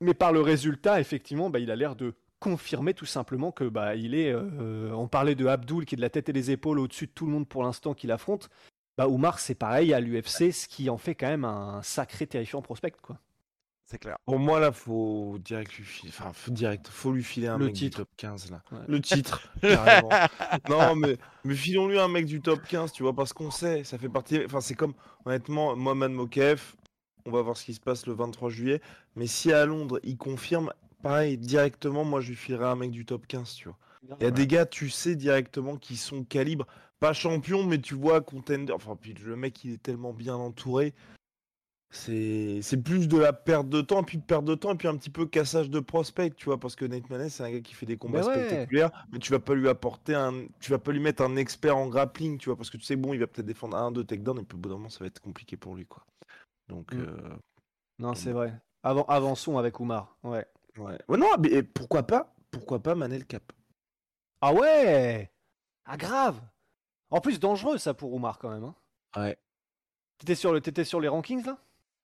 mais 0.00 0.14
par 0.14 0.32
le 0.32 0.40
résultat, 0.40 1.00
effectivement, 1.00 1.50
bah, 1.50 1.58
il 1.58 1.70
a 1.70 1.76
l'air 1.76 1.96
de 1.96 2.14
confirmer 2.40 2.94
tout 2.94 3.06
simplement 3.06 3.50
que 3.50 3.64
bah 3.64 3.96
il 3.96 4.14
est. 4.14 4.32
euh, 4.32 4.92
on 4.92 5.08
parlait 5.08 5.34
de 5.34 5.46
Abdul 5.46 5.84
qui 5.84 5.96
est 5.96 5.96
de 5.96 6.02
la 6.02 6.10
tête 6.10 6.28
et 6.28 6.32
des 6.32 6.50
épaules 6.50 6.78
au-dessus 6.78 7.06
de 7.06 7.12
tout 7.12 7.26
le 7.26 7.32
monde 7.32 7.48
pour 7.48 7.62
l'instant 7.62 7.94
qu'il 7.94 8.12
affronte. 8.12 8.48
Bah 8.98 9.08
Oumar, 9.08 9.38
c'est 9.38 9.54
pareil 9.54 9.94
à 9.94 10.00
l'UFC, 10.00 10.52
ce 10.52 10.66
qui 10.66 10.90
en 10.90 10.98
fait 10.98 11.14
quand 11.14 11.28
même 11.28 11.44
un 11.44 11.80
sacré 11.82 12.26
terrifiant 12.26 12.60
prospect 12.62 12.92
quoi. 13.00 13.18
C'est 13.90 13.98
clair. 13.98 14.18
Pour 14.26 14.38
moi, 14.38 14.60
là, 14.60 14.70
faut 14.70 15.38
direct 15.38 15.74
lui 15.78 15.84
filer, 15.84 16.12
enfin, 16.14 16.30
faut 16.34 16.50
direct, 16.50 16.88
faut 16.88 17.10
lui 17.10 17.22
filer 17.24 17.46
un 17.46 17.56
Le 17.56 17.66
mec 17.66 17.74
du 17.74 17.84
titre. 17.84 17.98
top 17.98 18.08
15, 18.18 18.50
là. 18.50 18.62
Ouais. 18.70 18.80
Le 18.86 19.00
titre, 19.00 19.50
carrément. 19.62 20.10
non, 20.68 20.94
mais, 20.94 21.16
mais 21.44 21.54
filons-lui 21.54 21.98
un 21.98 22.08
mec 22.08 22.26
du 22.26 22.42
top 22.42 22.66
15, 22.66 22.92
tu 22.92 23.02
vois, 23.02 23.14
parce 23.14 23.32
qu'on 23.32 23.50
sait, 23.50 23.84
ça 23.84 23.96
fait 23.96 24.10
partie, 24.10 24.44
enfin, 24.44 24.60
c'est 24.60 24.74
comme, 24.74 24.92
honnêtement, 25.24 25.74
Mohamed 25.74 26.10
Mokaev, 26.10 26.74
on 27.24 27.30
va 27.30 27.40
voir 27.40 27.56
ce 27.56 27.64
qui 27.64 27.72
se 27.72 27.80
passe 27.80 28.04
le 28.06 28.12
23 28.12 28.50
juillet, 28.50 28.82
mais 29.16 29.26
si 29.26 29.54
à 29.54 29.64
Londres, 29.64 30.00
il 30.02 30.18
confirme, 30.18 30.70
pareil, 31.02 31.38
directement, 31.38 32.04
moi, 32.04 32.20
je 32.20 32.28
lui 32.28 32.36
filerai 32.36 32.66
un 32.66 32.76
mec 32.76 32.90
du 32.90 33.06
top 33.06 33.26
15, 33.26 33.54
tu 33.54 33.68
vois. 33.68 33.78
Il 34.20 34.24
y 34.24 34.26
a 34.26 34.30
des 34.30 34.46
gars, 34.46 34.66
tu 34.66 34.90
sais 34.90 35.16
directement, 35.16 35.76
qui 35.76 35.96
sont 35.96 36.24
calibre, 36.24 36.66
pas 37.00 37.12
champion, 37.12 37.64
mais 37.64 37.80
tu 37.80 37.94
vois, 37.94 38.20
contender. 38.20 38.72
Enfin, 38.72 38.96
puis 38.96 39.14
le 39.14 39.36
mec, 39.36 39.64
il 39.64 39.74
est 39.74 39.82
tellement 39.82 40.12
bien 40.12 40.34
entouré. 40.36 40.94
C'est 41.90 42.82
plus 42.84 43.08
de 43.08 43.16
la 43.16 43.32
perte 43.32 43.68
de 43.70 43.80
temps, 43.80 44.02
puis 44.04 44.18
de 44.18 44.22
perte 44.22 44.44
de 44.44 44.54
temps, 44.54 44.74
et 44.74 44.76
puis 44.76 44.88
un 44.88 44.96
petit 44.96 45.08
peu 45.08 45.24
cassage 45.24 45.70
de 45.70 45.80
prospect, 45.80 46.30
tu 46.30 46.44
vois, 46.44 46.60
parce 46.60 46.76
que 46.76 46.84
Nate 46.84 47.08
Maness, 47.08 47.36
c'est 47.36 47.44
un 47.44 47.50
gars 47.50 47.60
qui 47.60 47.72
fait 47.72 47.86
des 47.86 47.96
combats 47.96 48.20
Mais 48.20 48.26
ouais. 48.26 48.46
spectaculaires, 48.46 49.06
mais 49.10 49.18
tu 49.18 49.32
vas 49.32 49.38
pas 49.40 49.54
lui 49.54 49.68
apporter 49.70 50.14
un. 50.14 50.46
Tu 50.60 50.70
vas 50.70 50.78
pas 50.78 50.92
lui 50.92 51.00
mettre 51.00 51.22
un 51.22 51.36
expert 51.36 51.76
en 51.78 51.88
grappling, 51.88 52.36
tu 52.36 52.50
vois, 52.50 52.56
parce 52.56 52.68
que 52.68 52.76
tu 52.76 52.84
sais, 52.84 52.96
bon, 52.96 53.14
il 53.14 53.20
va 53.20 53.26
peut-être 53.26 53.46
défendre 53.46 53.76
un, 53.78 53.90
deux 53.90 54.04
takedowns, 54.04 54.40
et 54.40 54.42
puis 54.42 54.56
au 54.56 54.60
bout 54.60 54.68
d'un 54.68 54.74
moment, 54.76 54.90
ça 54.90 54.98
va 55.00 55.06
être 55.06 55.20
compliqué 55.20 55.56
pour 55.56 55.74
lui, 55.76 55.86
quoi. 55.86 56.04
Donc, 56.68 56.92
Mm. 56.92 57.00
euh, 57.00 57.36
Non, 58.00 58.14
c'est 58.14 58.32
vrai. 58.32 58.52
Avant, 58.82 59.04
avançons 59.06 59.56
avec 59.56 59.80
Oumar. 59.80 60.14
Ouais. 60.22 60.44
ouais. 60.76 60.98
Ouais, 61.08 61.16
non, 61.18 61.30
mais 61.40 61.62
pourquoi 61.62 62.02
pas 62.02 62.34
Pourquoi 62.50 62.80
pas 62.82 62.94
Manel 62.94 63.24
Cap? 63.24 63.50
Ah 64.42 64.52
ouais 64.52 65.32
Ah 65.86 65.96
grave 65.96 66.38
En 67.10 67.20
plus, 67.20 67.40
dangereux 67.40 67.78
ça 67.78 67.94
pour 67.94 68.12
Oumar 68.12 68.38
quand 68.38 68.50
même. 68.50 68.64
Hein. 68.64 68.74
Ouais. 69.16 69.38
T'étais 70.18 70.34
sur, 70.34 70.52
le, 70.52 70.60
t'étais 70.60 70.84
sur 70.84 71.00
les 71.00 71.08
rankings 71.08 71.44
là? 71.46 71.58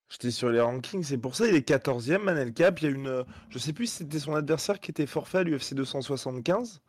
J'étais 0.08 0.30
sur 0.30 0.48
les 0.50 0.60
rankings, 0.60 1.02
c'est 1.02 1.18
pour 1.18 1.34
ça 1.34 1.46
il 1.48 1.54
est 1.54 1.66
14e, 1.68 2.18
Manel 2.18 2.52
Cap. 2.52 2.80
Il 2.80 2.84
y 2.84 2.86
a 2.88 2.90
une. 2.90 3.06
euh, 3.08 3.24
Je 3.50 3.58
sais 3.58 3.72
plus 3.72 3.86
si 3.86 3.96
c'était 3.98 4.18
son 4.18 4.34
adversaire 4.34 4.78
qui 4.78 4.90
était 4.90 5.06
forfait 5.06 5.38
à 5.38 5.42
l'UFC 5.42 5.74
275. 5.74 6.80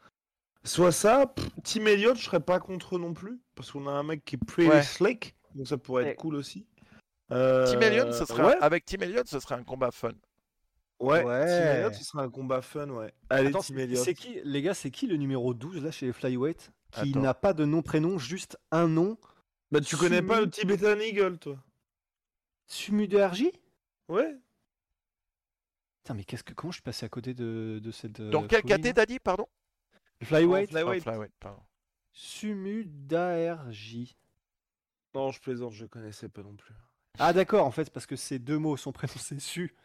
Soit 0.64 0.92
ça, 0.92 1.28
pff, 1.28 1.50
Tim 1.64 1.86
Elliott, 1.86 2.18
je 2.18 2.24
serais 2.26 2.40
pas 2.40 2.60
contre 2.60 2.96
eux 2.96 3.00
non 3.00 3.14
plus. 3.14 3.40
Parce 3.56 3.72
qu'on 3.72 3.88
a 3.88 3.92
un 3.92 4.04
mec 4.04 4.24
qui 4.26 4.36
est 4.36 4.46
pretty 4.46 4.70
Ouais. 4.70 4.84
slick. 4.84 5.36
Donc 5.56 5.68
ça 5.68 5.78
pourrait 5.78 6.04
Ouais. 6.04 6.10
être 6.12 6.18
cool 6.18 6.36
aussi. 6.36 6.66
Euh, 7.32 7.66
Tim 7.72 7.80
Elliott, 7.82 8.14
ce 8.14 8.26
serait 8.26 8.44
ouais, 8.44 8.58
avec 8.62 8.86
Tim 8.86 9.02
Elliott, 9.02 9.28
ce 9.28 9.40
serait 9.40 9.56
un 9.56 9.64
combat 9.64 9.90
fun. 9.92 10.12
ouais, 11.00 11.24
Ouais. 11.24 11.46
Tim 11.46 11.72
Elliott, 11.76 11.94
ce 11.96 12.04
serait 12.04 12.24
un 12.24 12.30
combat 12.30 12.62
fun, 12.62 12.90
ouais. 12.90 13.14
Allez, 13.30 13.48
Attends, 13.50 13.62
Tim 13.62 13.78
Elliott. 13.78 14.04
c'est 14.04 14.14
qui, 14.14 14.40
les 14.44 14.62
gars, 14.62 14.74
c'est 14.76 14.92
qui 14.92 15.08
le 15.08 15.16
numéro 15.18 15.54
12 15.54 15.84
là 15.84 15.90
chez 15.92 16.08
les 16.08 16.14
Flyweight? 16.14 16.72
Qui 16.92 17.12
n'a 17.18 17.34
pas 17.34 17.54
de 17.54 17.66
nom, 17.66 17.82
prénom, 17.82 18.18
juste 18.18 18.58
un 18.72 18.88
nom 18.88 19.18
Bah, 19.72 19.82
tu 19.82 19.98
connais 19.98 20.22
pas 20.22 20.40
le 20.42 20.50
Tibetan 20.50 21.00
Eagle, 21.00 21.38
toi 21.40 21.58
Sumu 22.68 23.08
de 23.08 23.20
RJ 23.20 23.44
Ouais. 24.08 24.38
Putain, 26.04 26.14
mais 26.14 26.24
qu'est-ce 26.24 26.44
que, 26.44 26.54
comment 26.54 26.72
je 26.72 26.76
suis 26.78 26.84
passé 26.84 27.06
à 27.06 27.10
côté 27.10 27.34
de, 27.34 27.80
de 27.84 27.92
cette. 27.92 28.20
euh, 28.20 28.30
Dans 28.30 28.48
quel 28.48 28.64
là? 28.66 28.78
t'as 28.94 29.06
dit, 29.06 29.20
pardon? 29.20 29.48
Flyweight 30.22 30.70
flyweight. 30.70 31.04
Ah, 31.06 31.12
flyweight, 31.12 31.34
pardon. 31.40 31.62
Sumu 32.14 32.86
d'ARJ. 32.86 34.16
Non, 35.14 35.32
je 35.32 35.42
plaisante, 35.42 35.74
je 35.74 35.86
connaissais 35.86 36.30
pas 36.30 36.44
non 36.44 36.56
plus. 36.56 36.74
Ah 37.18 37.34
d'accord, 37.34 37.66
en 37.66 37.72
fait, 37.72 37.90
parce 37.90 38.06
que 38.06 38.16
ces 38.16 38.40
deux 38.40 38.58
mots 38.60 38.78
sont 38.78 38.92
prénom 38.94 39.14
c'est 39.18 39.40
Su, 39.40 39.76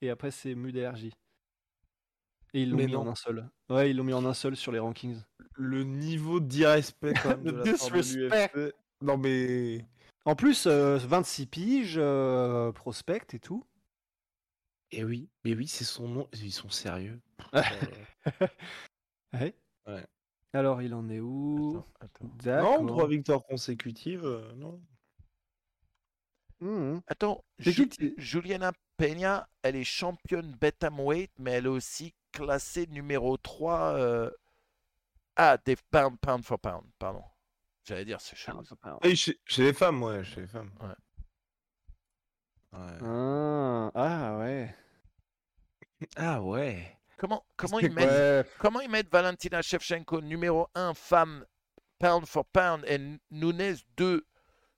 et 0.00 0.10
après 0.10 0.30
c'est 0.30 0.54
Mu 0.54 0.72
d'ARJ. 0.72 1.04
Et 2.54 2.62
ils 2.62 2.70
l'ont 2.70 2.76
mis 2.78 2.96
en 2.96 3.06
un 3.06 3.14
seul. 3.14 3.48
Ouais, 3.68 3.90
ils 3.90 3.96
l'ont 3.96 4.04
mis 4.04 4.12
en 4.14 4.24
un 4.24 4.34
seul 4.34 4.56
sur 4.56 4.72
les 4.72 4.78
rankings. 4.78 5.20
Le 5.58 5.82
niveau 5.82 6.38
d'irrespect 6.40 7.14
quand 7.22 7.30
même 7.30 7.42
de 7.42 7.50
Le 7.50 7.56
la 7.58 7.76
part 7.76 7.90
de 7.90 8.00
disrespect. 8.00 8.72
Non 9.02 9.16
mais... 9.18 9.84
En 10.24 10.36
plus, 10.36 10.66
euh, 10.66 10.98
26 10.98 11.46
piges, 11.46 11.94
euh, 11.96 12.70
prospect 12.72 13.22
et 13.32 13.38
tout. 13.38 13.64
Et 14.90 15.04
oui, 15.04 15.28
mais 15.44 15.54
oui, 15.54 15.66
c'est 15.66 15.84
son 15.84 16.08
nom. 16.08 16.28
Ils 16.34 16.52
sont 16.52 16.70
sérieux. 16.70 17.20
Ouais. 19.34 19.54
Ouais. 19.86 20.06
Alors, 20.54 20.80
il 20.80 20.94
en 20.94 21.10
est 21.10 21.20
où? 21.20 21.82
Attends, 22.00 22.06
attends. 22.24 22.30
D'accord. 22.42 22.80
Non, 22.82 22.86
trois 22.86 23.06
victoires 23.08 23.42
consécutives, 23.44 24.24
euh, 24.24 24.54
non. 24.54 24.80
Mhm. 26.60 27.02
Attends, 27.06 27.44
Ju- 27.58 27.90
Juliana 28.16 28.72
Peña, 28.96 29.46
elle 29.62 29.76
est 29.76 29.84
championne 29.84 30.56
Weight, 30.98 31.30
mais 31.38 31.52
elle 31.52 31.66
est 31.66 31.68
aussi 31.68 32.14
classée 32.32 32.86
numéro 32.86 33.36
3. 33.36 33.92
Ah, 35.40 35.56
des 35.64 35.76
pound, 35.76 36.18
pound 36.18 36.44
for 36.44 36.58
pound, 36.58 36.84
pardon. 36.98 37.22
J'allais 37.84 38.04
dire, 38.04 38.20
c'est 38.20 38.36
cher. 38.36 38.60
Oui, 39.02 39.16
chez, 39.16 39.38
chez 39.44 39.62
les 39.62 39.72
femmes, 39.72 40.02
ouais, 40.02 40.24
chez 40.24 40.42
les 40.42 40.46
femmes. 40.48 40.72
Ouais. 40.80 42.78
Ouais. 42.78 42.98
Ah, 43.02 43.90
ah 43.94 44.38
ouais. 44.38 44.74
Ah 46.16 46.42
ouais. 46.42 46.98
Comment, 47.16 47.46
comment, 47.56 47.78
ils 47.78 47.92
mettent, 47.92 48.10
ouais. 48.10 48.44
comment 48.58 48.80
ils 48.80 48.90
mettent 48.90 49.10
Valentina 49.10 49.62
Shevchenko 49.62 50.20
numéro 50.20 50.68
1 50.74 50.94
femme 50.94 51.44
pound 51.98 52.26
for 52.26 52.44
pound 52.44 52.84
et 52.86 52.98
Nunes 53.30 53.76
2 53.96 54.24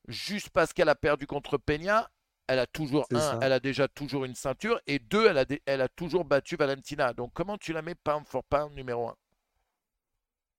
juste 0.08 0.50
parce 0.50 0.72
qu'elle 0.72 0.88
a 0.88 0.94
perdu 0.94 1.26
contre 1.26 1.58
Peña 1.58 2.10
elle 2.46 2.58
a 2.58 2.66
toujours 2.66 3.06
un, 3.12 3.20
ça. 3.20 3.38
elle 3.42 3.52
a 3.52 3.60
déjà 3.60 3.86
toujours 3.88 4.24
une 4.24 4.34
ceinture 4.34 4.80
et 4.86 4.98
deux, 4.98 5.28
elle 5.28 5.38
a, 5.38 5.44
elle 5.66 5.80
a 5.80 5.88
toujours 5.88 6.24
battu 6.24 6.56
Valentina. 6.56 7.12
Donc 7.12 7.32
comment 7.32 7.56
tu 7.56 7.72
la 7.72 7.80
mets 7.80 7.94
pound 7.94 8.26
for 8.26 8.42
pound 8.42 8.74
numéro 8.74 9.08
1 9.08 9.16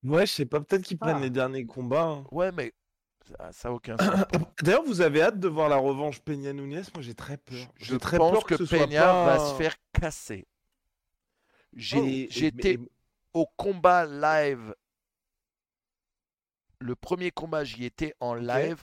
Ouais, 0.04 0.26
je 0.26 0.32
sais 0.32 0.46
pas, 0.46 0.60
peut-être 0.60 0.82
qu'ils 0.82 0.98
prennent 0.98 1.16
Ah. 1.18 1.20
les 1.20 1.30
derniers 1.30 1.64
combats. 1.64 2.02
hein. 2.04 2.24
Ouais, 2.32 2.50
mais 2.52 2.72
ça, 3.28 3.52
ça 3.52 3.68
a 3.68 3.72
aucun 3.72 3.96
sens. 3.96 4.04
D'ailleurs, 4.62 4.82
vous 4.84 5.00
avez 5.00 5.22
hâte 5.22 5.38
de 5.38 5.48
voir 5.48 5.68
la 5.68 5.76
revanche 5.76 6.20
Peña 6.20 6.52
Nunez 6.52 6.82
Moi, 6.94 7.02
j'ai 7.02 7.14
très 7.14 7.36
peur. 7.36 7.66
Je 7.76 7.84
J'ai 7.84 7.98
très 7.98 8.18
pense 8.18 8.32
peur 8.32 8.44
que, 8.44 8.56
ce 8.56 8.64
soit 8.66 8.78
Peña 8.86 9.02
pas- 9.02 9.26
va 9.38 9.50
se 9.50 9.54
faire 9.54 9.74
casser. 9.92 10.46
J'ai- 11.74 11.98
Oh, 12.00 12.04
et- 12.04 12.28
J'étais 12.30 12.76
mais- 12.78 12.88
au 13.32 13.46
combat 13.56 14.04
live. 14.06 14.74
Le 16.80 16.96
premier 16.96 17.30
combat, 17.30 17.62
j'y 17.64 17.84
étais 17.84 18.14
en 18.20 18.34
live. 18.34 18.82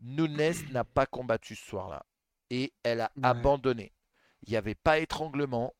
Nunes 0.00 0.52
n'a 0.72 0.84
pas 0.84 1.06
combattu 1.06 1.54
ce 1.54 1.64
soir-là. 1.66 2.04
Et 2.50 2.72
elle 2.82 3.02
a 3.02 3.10
Ouais. 3.16 3.24
abandonné. 3.24 3.92
Il 4.46 4.50
n'y 4.50 4.56
avait 4.56 4.74
pas 4.74 4.98
étranglement. 4.98 5.74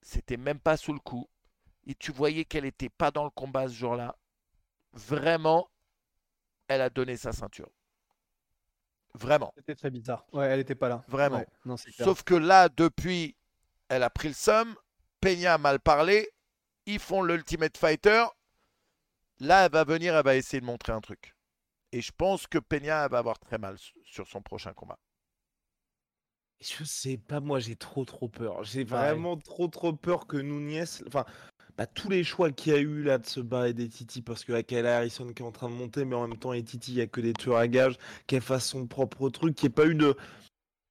C'était 0.00 0.36
même 0.36 0.58
pas 0.60 0.76
sous 0.76 0.92
le 0.92 0.98
coup. 0.98 1.28
Et 1.86 1.94
tu 1.94 2.12
voyais 2.12 2.44
qu'elle 2.44 2.64
n'était 2.64 2.88
pas 2.88 3.10
dans 3.10 3.24
le 3.24 3.30
combat 3.30 3.68
ce 3.68 3.74
jour-là. 3.74 4.16
Vraiment, 4.92 5.68
elle 6.68 6.80
a 6.80 6.90
donné 6.90 7.16
sa 7.16 7.32
ceinture. 7.32 7.70
Vraiment. 9.14 9.52
C'était 9.56 9.74
très 9.74 9.90
bizarre. 9.90 10.24
Ouais, 10.32 10.46
elle 10.46 10.60
était 10.60 10.74
pas 10.74 10.88
là. 10.88 11.04
Vraiment. 11.08 11.38
Ouais, 11.38 11.46
Non, 11.64 11.76
c'est 11.76 11.90
clair. 11.90 12.06
Sauf 12.06 12.22
que 12.22 12.34
là, 12.34 12.68
depuis, 12.68 13.36
elle 13.88 14.02
a 14.02 14.10
pris 14.10 14.28
le 14.28 14.34
somme. 14.34 14.74
Peña 15.20 15.54
a 15.54 15.58
mal 15.58 15.80
parlé. 15.80 16.30
Ils 16.86 16.98
font 16.98 17.22
l'Ultimate 17.22 17.76
Fighter. 17.76 18.24
Là, 19.40 19.66
elle 19.66 19.72
va 19.72 19.84
venir, 19.84 20.16
elle 20.16 20.24
va 20.24 20.36
essayer 20.36 20.60
de 20.60 20.66
montrer 20.66 20.92
un 20.92 21.00
truc. 21.00 21.34
Et 21.92 22.00
je 22.00 22.12
pense 22.16 22.46
que 22.46 22.58
Peña 22.58 23.04
elle 23.04 23.10
va 23.10 23.18
avoir 23.18 23.38
très 23.38 23.58
mal 23.58 23.76
sur 24.04 24.26
son 24.26 24.40
prochain 24.40 24.72
combat. 24.72 24.98
Je 26.60 26.84
sais 26.84 27.18
pas, 27.18 27.40
moi 27.40 27.58
j'ai 27.58 27.74
trop 27.74 28.04
trop 28.04 28.28
peur. 28.28 28.62
J'ai 28.62 28.84
Pareil. 28.84 29.10
vraiment 29.10 29.36
trop 29.36 29.66
trop 29.66 29.92
peur 29.92 30.26
que 30.26 30.36
Nunez, 30.36 30.84
enfin, 31.08 31.24
bah, 31.76 31.86
tous 31.86 32.08
les 32.08 32.24
choix 32.24 32.50
qu'il 32.50 32.72
y 32.72 32.76
a 32.76 32.78
eu 32.78 33.02
là 33.02 33.18
de 33.18 33.26
se 33.26 33.40
barrer 33.40 33.72
des 33.72 33.88
Titi, 33.88 34.22
parce 34.22 34.44
que 34.44 34.52
Akala 34.52 34.98
Harrison 34.98 35.26
qui 35.32 35.42
est 35.42 35.46
en 35.46 35.52
train 35.52 35.68
de 35.68 35.74
monter, 35.74 36.04
mais 36.04 36.14
en 36.14 36.28
même 36.28 36.38
temps, 36.38 36.52
et 36.52 36.62
Titi, 36.62 36.92
il 36.92 36.98
y 36.98 37.00
a 37.00 37.06
que 37.06 37.20
des 37.20 37.32
tueurs 37.32 37.56
à 37.56 37.68
gages, 37.68 37.96
qu'elle 38.26 38.42
fasse 38.42 38.66
son 38.66 38.86
propre 38.86 39.30
truc, 39.30 39.54
qu'il 39.54 39.68
n'y 39.68 39.72
ait 39.72 39.74
pas 39.74 39.86
eu 39.86 39.94
de. 39.94 40.16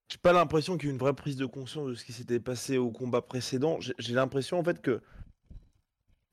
J'ai 0.10 0.18
pas 0.18 0.34
l'impression 0.34 0.78
qu'il 0.78 0.88
y 0.88 0.90
ait 0.90 0.94
une 0.94 1.00
vraie 1.00 1.14
prise 1.14 1.38
de 1.38 1.46
conscience 1.46 1.88
de 1.88 1.96
ce 1.96 2.04
qui 2.04 2.14
s'était 2.14 2.40
passé 2.40 2.78
au 2.78 2.92
combat 2.92 3.22
précédent. 3.22 3.80
J'ai 3.80 3.94
j'ai 4.00 4.14
l'impression 4.14 4.60
en 4.60 4.64
fait 4.64 4.82
que 4.82 5.02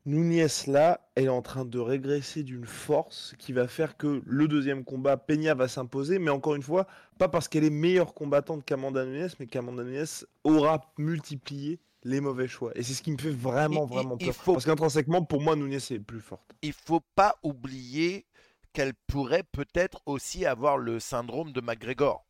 Nunez 0.08 0.46
là, 0.68 1.06
elle 1.16 1.24
est 1.24 1.28
en 1.28 1.42
train 1.42 1.66
de 1.66 1.78
régresser 1.78 2.42
d'une 2.42 2.64
force 2.64 3.34
qui 3.38 3.52
va 3.52 3.68
faire 3.68 3.98
que 3.98 4.22
le 4.24 4.48
deuxième 4.48 4.82
combat, 4.82 5.18
Peña 5.18 5.54
va 5.54 5.68
s'imposer, 5.68 6.18
mais 6.18 6.30
encore 6.30 6.54
une 6.54 6.62
fois, 6.62 6.86
pas 7.18 7.28
parce 7.28 7.46
qu'elle 7.46 7.64
est 7.64 7.70
meilleure 7.70 8.14
combattante 8.14 8.64
qu'Amanda 8.64 9.04
Nunes, 9.04 9.28
mais 9.38 9.46
qu'Amanda 9.46 9.84
Nunes 9.84 10.06
aura 10.44 10.90
multiplié 10.96 11.78
les 12.04 12.20
mauvais 12.20 12.48
choix. 12.48 12.72
Et 12.76 12.82
c'est 12.82 12.94
ce 12.94 13.02
qui 13.02 13.10
me 13.12 13.18
fait 13.18 13.30
vraiment, 13.30 13.84
Il- 13.86 13.88
vraiment 13.94 14.16
peur. 14.16 14.34
faut- 14.34 14.52
Parce 14.52 14.64
qu'intrinsèquement, 14.64 15.24
pour 15.24 15.40
moi, 15.40 15.56
Nunes 15.56 15.72
est 15.72 15.98
plus 16.00 16.20
forte. 16.20 16.50
Il 16.62 16.72
faut 16.72 17.00
pas 17.14 17.36
oublier 17.42 18.26
qu'elle 18.72 18.94
pourrait 19.06 19.42
peut-être 19.42 20.00
aussi 20.06 20.46
avoir 20.46 20.78
le 20.78 21.00
syndrome 21.00 21.52
de 21.52 21.60
McGregor. 21.60 22.24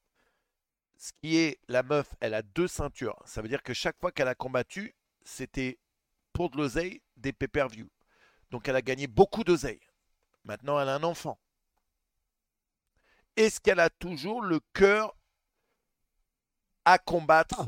Ce 0.97 1.13
qui 1.21 1.37
est, 1.37 1.61
la 1.69 1.83
meuf, 1.83 2.15
elle 2.21 2.35
a 2.35 2.43
deux 2.43 2.67
ceintures. 2.69 3.17
Ça 3.25 3.43
veut 3.43 3.49
dire 3.49 3.63
que 3.63 3.75
chaque 3.75 3.99
fois 4.01 4.11
qu'elle 4.11 4.29
a 4.29 4.35
combattu, 4.35 4.97
c'était 5.23 5.79
pour 6.33 6.51
de 6.51 6.57
l'oseille 6.57 7.03
des 7.17 7.33
pay-per-view. 7.33 7.89
Donc 8.51 8.67
elle 8.69 8.77
a 8.77 8.83
gagné 8.83 9.07
beaucoup 9.07 9.45
d'oseille. 9.45 9.81
Maintenant, 10.45 10.81
elle 10.81 10.89
a 10.89 10.95
un 10.95 11.03
enfant. 11.05 11.39
Est-ce 13.37 13.61
qu'elle 13.61 13.79
a 13.81 13.91
toujours 13.91 14.43
le 14.43 14.61
cœur 14.73 15.15
à 16.85 16.99
combattre? 16.99 17.67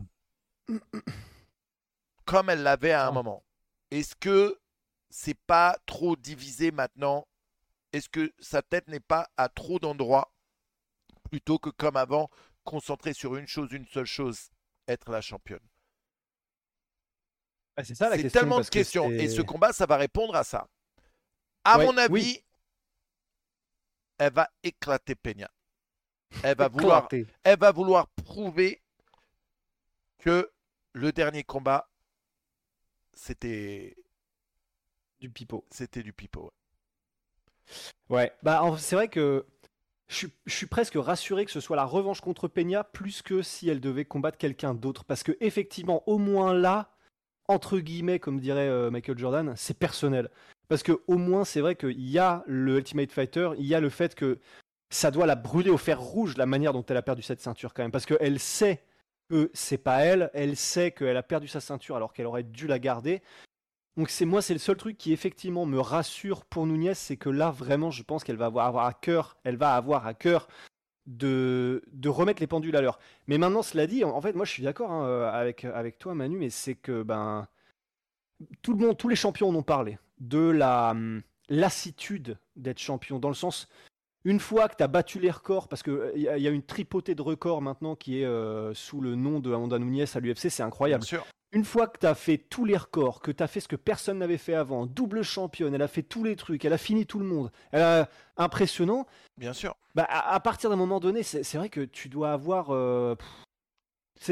Comme 2.30 2.48
elle 2.48 2.62
l'avait 2.62 2.92
à 2.92 3.08
un 3.08 3.10
moment 3.10 3.42
Est-ce 3.90 4.14
que 4.14 4.60
c'est 5.10 5.38
pas 5.46 5.76
trop 5.84 6.14
divisé 6.14 6.70
maintenant? 6.70 7.26
Est-ce 7.92 8.08
que 8.08 8.32
sa 8.38 8.62
tête 8.62 8.86
n'est 8.86 9.00
pas 9.00 9.28
à 9.36 9.48
trop 9.48 9.80
d'endroits 9.80 10.32
plutôt 11.28 11.58
que 11.58 11.70
comme 11.70 11.96
avant, 11.96 12.30
concentrée 12.62 13.14
sur 13.14 13.34
une 13.34 13.48
chose, 13.48 13.72
une 13.72 13.86
seule 13.86 14.06
chose, 14.06 14.50
être 14.86 15.10
la 15.10 15.20
championne? 15.20 15.58
Ouais, 17.76 17.84
c'est 17.84 17.96
ça 17.96 18.08
la 18.08 18.16
question. 18.16 18.40
tellement 18.40 18.60
de 18.60 18.64
que 18.64 18.70
questions. 18.70 19.10
Et 19.10 19.28
ce 19.28 19.42
combat, 19.42 19.72
ça 19.72 19.86
va 19.86 19.96
répondre 19.96 20.36
à 20.36 20.44
ça. 20.44 20.68
À 21.64 21.78
Ouais, 21.78 21.86
mon 21.86 21.96
avis, 21.96 22.12
oui. 22.12 22.44
elle 24.18 24.32
va 24.32 24.48
éclater 24.62 25.16
Peña. 25.16 25.50
Elle 26.44 26.56
va 26.56 26.68
vouloir, 26.68 27.08
elle 27.42 27.58
va 27.58 27.72
vouloir 27.72 28.06
prouver 28.24 28.80
que 30.18 30.48
le 30.92 31.10
dernier 31.10 31.42
combat, 31.42 31.89
c'était, 33.20 33.96
du 35.20 35.28
pipeau. 35.28 35.66
c'était 35.70 36.02
du 36.02 36.14
pipeau. 36.14 36.52
Ouais, 38.09 38.33
bah 38.42 38.62
c'est 38.78 38.96
vrai 38.96 39.09
que 39.09 39.44
je 40.09 40.14
suis, 40.14 40.33
je 40.46 40.54
suis 40.54 40.66
presque 40.66 40.96
rassuré 40.96 41.44
que 41.44 41.50
ce 41.50 41.61
soit 41.61 41.76
la 41.76 41.85
revanche 41.85 42.22
contre 42.22 42.48
Peña 42.48 42.83
plus 42.83 43.20
que 43.20 43.42
si 43.42 43.68
elle 43.68 43.80
devait 43.80 44.06
combattre 44.06 44.38
quelqu'un 44.38 44.72
d'autre. 44.72 45.04
Parce 45.04 45.22
que 45.22 45.37
effectivement, 45.40 46.02
au 46.09 46.16
moins 46.16 46.54
là, 46.54 46.96
entre 47.46 47.78
guillemets, 47.78 48.18
comme 48.20 48.40
dirait 48.40 48.68
euh, 48.68 48.90
Michael 48.90 49.18
Jordan, 49.18 49.52
c'est 49.54 49.78
personnel. 49.78 50.30
Parce 50.68 50.83
que 50.83 51.02
au 51.06 51.18
moins, 51.18 51.44
c'est 51.44 51.61
vrai 51.61 51.76
qu'il 51.76 52.00
y 52.00 52.18
a 52.18 52.42
le 52.46 52.78
Ultimate 52.78 53.12
Fighter, 53.12 53.50
il 53.59 53.66
y 53.66 53.74
a 53.74 53.80
le 53.80 53.90
fait 53.90 54.14
que 54.14 54.38
ça 54.88 55.11
doit 55.11 55.26
la 55.26 55.37
brûler 55.37 55.70
au 55.70 55.78
fer 55.78 56.00
rouge 56.00 56.38
la 56.38 56.46
manière 56.46 56.72
dont 56.72 56.85
elle 56.88 56.96
a 56.96 57.02
perdu 57.02 57.22
cette 57.22 57.40
ceinture 57.40 57.74
quand 57.74 57.83
même. 57.83 57.92
Parce 57.92 58.06
qu'elle 58.06 58.38
sait 58.38 58.83
que 59.30 59.50
c'est 59.54 59.78
pas 59.78 60.00
elle, 60.00 60.30
elle 60.34 60.56
sait 60.56 60.90
qu'elle 60.90 61.16
a 61.16 61.22
perdu 61.22 61.48
sa 61.48 61.60
ceinture 61.60 61.96
alors 61.96 62.12
qu'elle 62.12 62.26
aurait 62.26 62.42
dû 62.42 62.66
la 62.66 62.78
garder. 62.78 63.22
Donc 63.96 64.10
c'est 64.10 64.24
moi, 64.24 64.42
c'est 64.42 64.52
le 64.52 64.58
seul 64.58 64.76
truc 64.76 64.98
qui 64.98 65.12
effectivement 65.12 65.66
me 65.66 65.78
rassure 65.78 66.44
pour 66.44 66.66
Nunez, 66.66 66.94
c'est 66.94 67.16
que 67.16 67.28
là 67.28 67.50
vraiment, 67.50 67.90
je 67.90 68.02
pense 68.02 68.24
qu'elle 68.24 68.36
va 68.36 68.46
avoir, 68.46 68.76
à 68.84 68.92
cœur, 68.92 69.36
elle 69.44 69.56
va 69.56 69.74
avoir 69.74 70.06
à 70.06 70.14
cœur 70.14 70.48
de, 71.06 71.82
de 71.92 72.08
remettre 72.08 72.40
les 72.40 72.46
pendules 72.46 72.76
à 72.76 72.80
l'heure. 72.80 72.98
Mais 73.26 73.38
maintenant, 73.38 73.62
cela 73.62 73.86
dit, 73.86 74.04
en, 74.04 74.10
en 74.10 74.20
fait, 74.20 74.34
moi 74.34 74.44
je 74.44 74.52
suis 74.52 74.62
d'accord 74.62 74.90
hein, 74.90 75.06
euh, 75.06 75.30
avec, 75.30 75.64
avec 75.64 75.98
toi, 75.98 76.14
Manu, 76.14 76.36
mais 76.36 76.50
c'est 76.50 76.74
que 76.74 77.02
ben 77.02 77.48
tout 78.62 78.72
le 78.72 78.78
monde, 78.78 78.96
tous 78.96 79.08
les 79.08 79.16
champions 79.16 79.48
en 79.48 79.54
ont 79.54 79.62
parlé 79.62 79.98
de 80.18 80.38
la 80.38 80.90
hum, 80.90 81.22
lassitude 81.48 82.38
d'être 82.56 82.78
champion, 82.78 83.18
dans 83.18 83.28
le 83.28 83.34
sens 83.34 83.68
une 84.24 84.40
fois 84.40 84.68
que 84.68 84.76
tu 84.76 84.83
as 84.83 84.88
battu 84.88 85.18
les 85.18 85.30
records, 85.30 85.68
parce 85.68 85.83
qu'il 85.83 85.98
y, 86.16 86.28
a- 86.28 86.37
y 86.38 86.46
a 86.46 86.50
une 86.50 86.62
tripotée 86.62 87.14
de 87.14 87.22
records 87.22 87.62
maintenant 87.62 87.96
qui 87.96 88.20
est 88.20 88.24
euh, 88.26 88.74
sous 88.74 89.00
le 89.00 89.14
nom 89.14 89.40
de 89.40 89.52
Amanda 89.52 89.78
Nunes 89.78 90.04
à 90.14 90.20
l'UFC, 90.20 90.50
c'est 90.50 90.62
incroyable. 90.62 91.02
Bien 91.02 91.09
sûr. 91.18 91.26
Une 91.52 91.64
fois 91.64 91.88
que 91.88 91.98
tu 91.98 92.06
as 92.06 92.14
fait 92.14 92.38
tous 92.38 92.64
les 92.64 92.76
records, 92.76 93.20
que 93.20 93.33
tu 93.33 93.42
as 93.42 93.48
fait 93.48 93.59
ce 93.59 93.66
que 93.66 93.74
personne 93.74 94.18
n'avait 94.18 94.38
fait 94.38 94.54
avant, 94.54 94.87
double 94.87 95.22
championne, 95.24 95.74
elle 95.74 95.83
a 95.83 95.88
fait 95.88 96.02
tous 96.04 96.22
les 96.22 96.37
trucs, 96.37 96.64
elle 96.64 96.72
a 96.72 96.78
fini 96.78 97.06
tout 97.06 97.18
le 97.18 97.24
monde, 97.24 97.50
elle 97.72 97.83
a 97.83 98.09
impressionnant. 98.37 99.04
Bien 99.37 99.52
sûr. 99.52 99.74
Bah, 99.96 100.04
à, 100.09 100.33
à 100.35 100.38
partir 100.38 100.70
d'un 100.70 100.76
moment 100.76 101.00
donné, 101.00 101.24
c'est 101.24 101.56
vrai 101.56 101.68
que 101.68 101.80
tu 101.80 102.09
dois 102.09 102.33
avoir. 102.33 102.66
euh, 102.70 103.16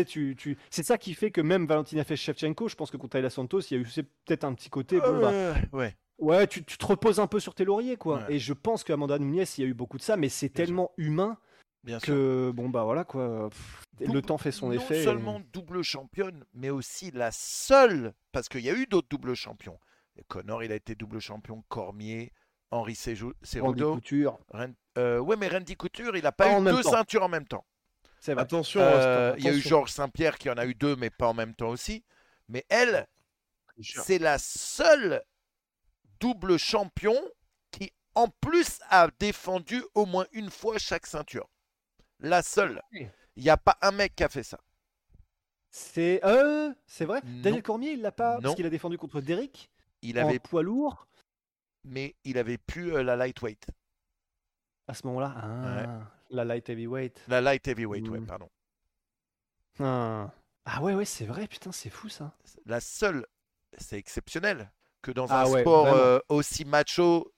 tu 0.07 0.37
tu. 0.37 0.59
C'est 0.71 0.83
ça 0.85 0.99
qui 0.99 1.15
fait 1.15 1.31
que 1.31 1.41
même 1.41 1.67
Valentina 1.67 2.05
Shevchenko, 2.05 2.69
je 2.69 2.77
pense 2.77 2.91
que 2.91 2.97
contre 2.97 3.17
Ayla 3.17 3.31
Santos, 3.31 3.61
il 3.71 3.75
y 3.75 3.77
a 3.79 3.81
eu 3.81 4.05
peut-être 4.27 4.45
un 4.45 4.53
petit 4.55 4.69
côté. 4.71 5.01
Bon, 5.01 5.21
bah, 5.21 5.31
Euh, 5.33 5.55
ouais. 5.73 5.97
Ouais, 6.19 6.47
tu, 6.47 6.65
tu 6.65 6.77
te 6.79 6.87
reposes 6.87 7.21
un 7.21 7.27
peu 7.27 7.41
sur 7.41 7.55
tes 7.55 7.65
lauriers, 7.65 7.97
quoi. 7.97 8.19
Ouais. 8.27 8.35
Et 8.35 8.39
je 8.39 8.53
pense 8.53 8.85
qu'Amanda 8.85 9.19
Nunes, 9.19 9.45
il 9.57 9.61
y 9.63 9.67
a 9.67 9.71
eu 9.71 9.75
beaucoup 9.75 9.97
de 9.99 10.03
ça, 10.03 10.17
mais 10.17 10.29
c'est 10.29 10.49
sûr. 10.49 10.55
tellement 10.55 10.91
humain 10.97 11.39
Bien 11.85 11.99
sûr. 12.01 12.09
que, 12.15 12.51
bon, 12.55 12.69
bah 12.69 12.85
voilà, 12.85 13.05
quoi. 13.05 13.49
pff, 13.51 13.83
le 14.01 14.07
Double- 14.07 14.23
temps 14.23 14.39
fait 14.39 14.53
son 14.53 14.67
non 14.69 14.73
effet. 14.73 15.01
et- 15.01 15.05
seulement 15.05 15.41
double 15.53 15.83
championne, 15.83 16.45
mais 16.55 16.71
aussi 16.71 17.11
la 17.13 17.31
seule, 17.33 18.13
parce 18.33 18.49
qu'il 18.49 18.61
y 18.61 18.71
a 18.71 18.75
eu 18.75 18.87
d'autres 18.87 19.09
doubles 19.09 19.35
champions. 19.35 19.79
Et 20.17 20.25
Connor, 20.25 20.63
il 20.65 20.73
a 20.73 20.75
été 20.75 20.95
double 20.95 21.21
champion, 21.21 21.63
Cormier, 21.69 22.33
Henri 22.71 22.95
Seju- 22.95 23.27
Randy 23.27 23.35
Cejudo. 23.81 23.95
Couture, 23.95 24.39
Ren- 24.51 24.75
euh, 24.99 25.19
ouais, 25.21 25.37
mais 25.37 25.49
Randy 25.49 25.77
Couture, 25.77 26.17
il 26.17 26.23
n'a 26.25 26.33
pas 26.33 26.45
Pas 26.51 26.61
eu 26.61 26.65
deux 26.65 26.83
temps. 26.83 26.91
ceintures 26.91 27.23
en 27.23 27.29
même 27.29 27.47
temps. 27.47 27.65
c'est 28.21 28.35
vrai. 28.35 28.43
Attention, 28.43 28.81
Euh, 28.83 29.35
Il 29.39 29.45
y 29.45 29.49
a 29.49 29.53
eu. 29.53 29.61
Georges 29.61 29.93
Saint-Pierre 29.93 30.37
qui 30.39 30.51
en 30.51 30.57
a 30.59 30.67
eu 30.67 30.75
deux, 30.75 30.97
mais 30.97 31.09
pas 31.09 31.29
en 31.29 31.35
même 31.35 31.55
temps 31.55 31.69
aussi. 31.69 32.05
Mais 32.49 32.67
elle, 32.69 33.07
c'est 33.81 34.19
la 34.19 34.39
seule 34.39 35.23
double 36.21 36.59
champion 36.59 37.15
qui, 37.71 37.93
en 38.15 38.29
plus, 38.29 38.81
a 38.91 39.09
défendu 39.19 39.83
au 39.95 40.07
moins 40.07 40.27
une 40.33 40.51
fois 40.51 40.79
chaque 40.79 41.07
ceinture. 41.07 41.49
La 42.21 42.43
seule. 42.43 42.83
Oui. 42.93 43.07
Il 43.37 43.45
n'y 43.45 43.51
a 43.51 43.57
pas 43.57 43.79
un 43.83 43.93
mec 43.93 44.17
qui 44.17 44.25
a 44.25 44.29
fait 44.29 44.43
ça. 44.43 44.59
C'est 45.71 46.21
euh, 46.25 46.73
c'est 46.87 47.05
vrai? 47.05 47.21
Non. 47.25 47.43
Daniel 47.43 47.63
Cormier, 47.63 47.91
il 47.93 48.01
l'a 48.03 48.11
pas 48.11 48.37
Non. 48.37 48.41
parce 48.43 48.55
qu'il 48.57 48.67
a 48.67 48.71
défendu 48.71 48.99
contre 48.99 49.21
Derrick? 49.21 49.71
Il 50.03 50.19
en 50.19 50.27
avait, 50.27 50.39
poids 50.39 50.63
lourd? 50.63 51.07
Mais 51.85 52.17
il 52.25 52.39
avait 52.39 52.59
plus 52.59 52.95
euh, 52.95 53.03
la 53.03 53.17
lightweight. 53.17 53.67
à 54.89 54.95
ce 54.95 55.07
moment-là? 55.07 55.35
Ah, 55.37 56.11
la 56.31 56.45
light 56.45 56.69
heavyweight. 56.69 57.23
La 57.29 57.41
light 57.41 57.67
heavyweight, 57.69 58.09
ouais, 58.09 58.21
Mm. 58.21 58.27
pardon. 58.27 58.49
Ah. 59.79 60.33
Ah 60.65 60.83
ouais 60.83 60.95
ouais, 60.95 61.05
c'est 61.05 61.27
vrai. 61.27 61.47
Putain, 61.47 61.71
c'est 61.73 61.91
fou 61.91 62.09
ça. 62.09 62.35
La 62.67 62.81
seule, 62.81 63.27
c'est 63.77 63.97
exceptionnel 63.99 64.71
que 65.09 65.13
dans 65.13 65.27
Ah 65.31 65.43
un 65.43 65.51
ouais, 65.51 65.63
sport 65.63 65.87
euh, 65.87 66.19
aussi 66.29 66.65
macho, 66.67 67.33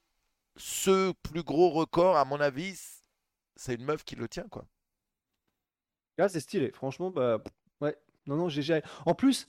ce 0.56 1.12
plus 1.22 1.44
gros 1.44 1.70
record, 1.70 2.16
à 2.16 2.24
mon 2.24 2.40
avis, 2.40 2.76
c'est 3.56 3.74
une 3.74 3.84
meuf 3.84 4.02
qui 4.04 4.16
le 4.16 4.28
tient, 4.28 4.48
quoi. 4.50 4.66
Là, 6.18 6.28
c'est 6.28 6.40
stylé. 6.40 6.72
Franchement, 6.72 7.10
bah 7.10 7.42
ouais. 7.80 7.96
Non 8.26 8.36
non, 8.36 8.48
GG. 8.48 8.82
En 9.06 9.14
plus, 9.14 9.46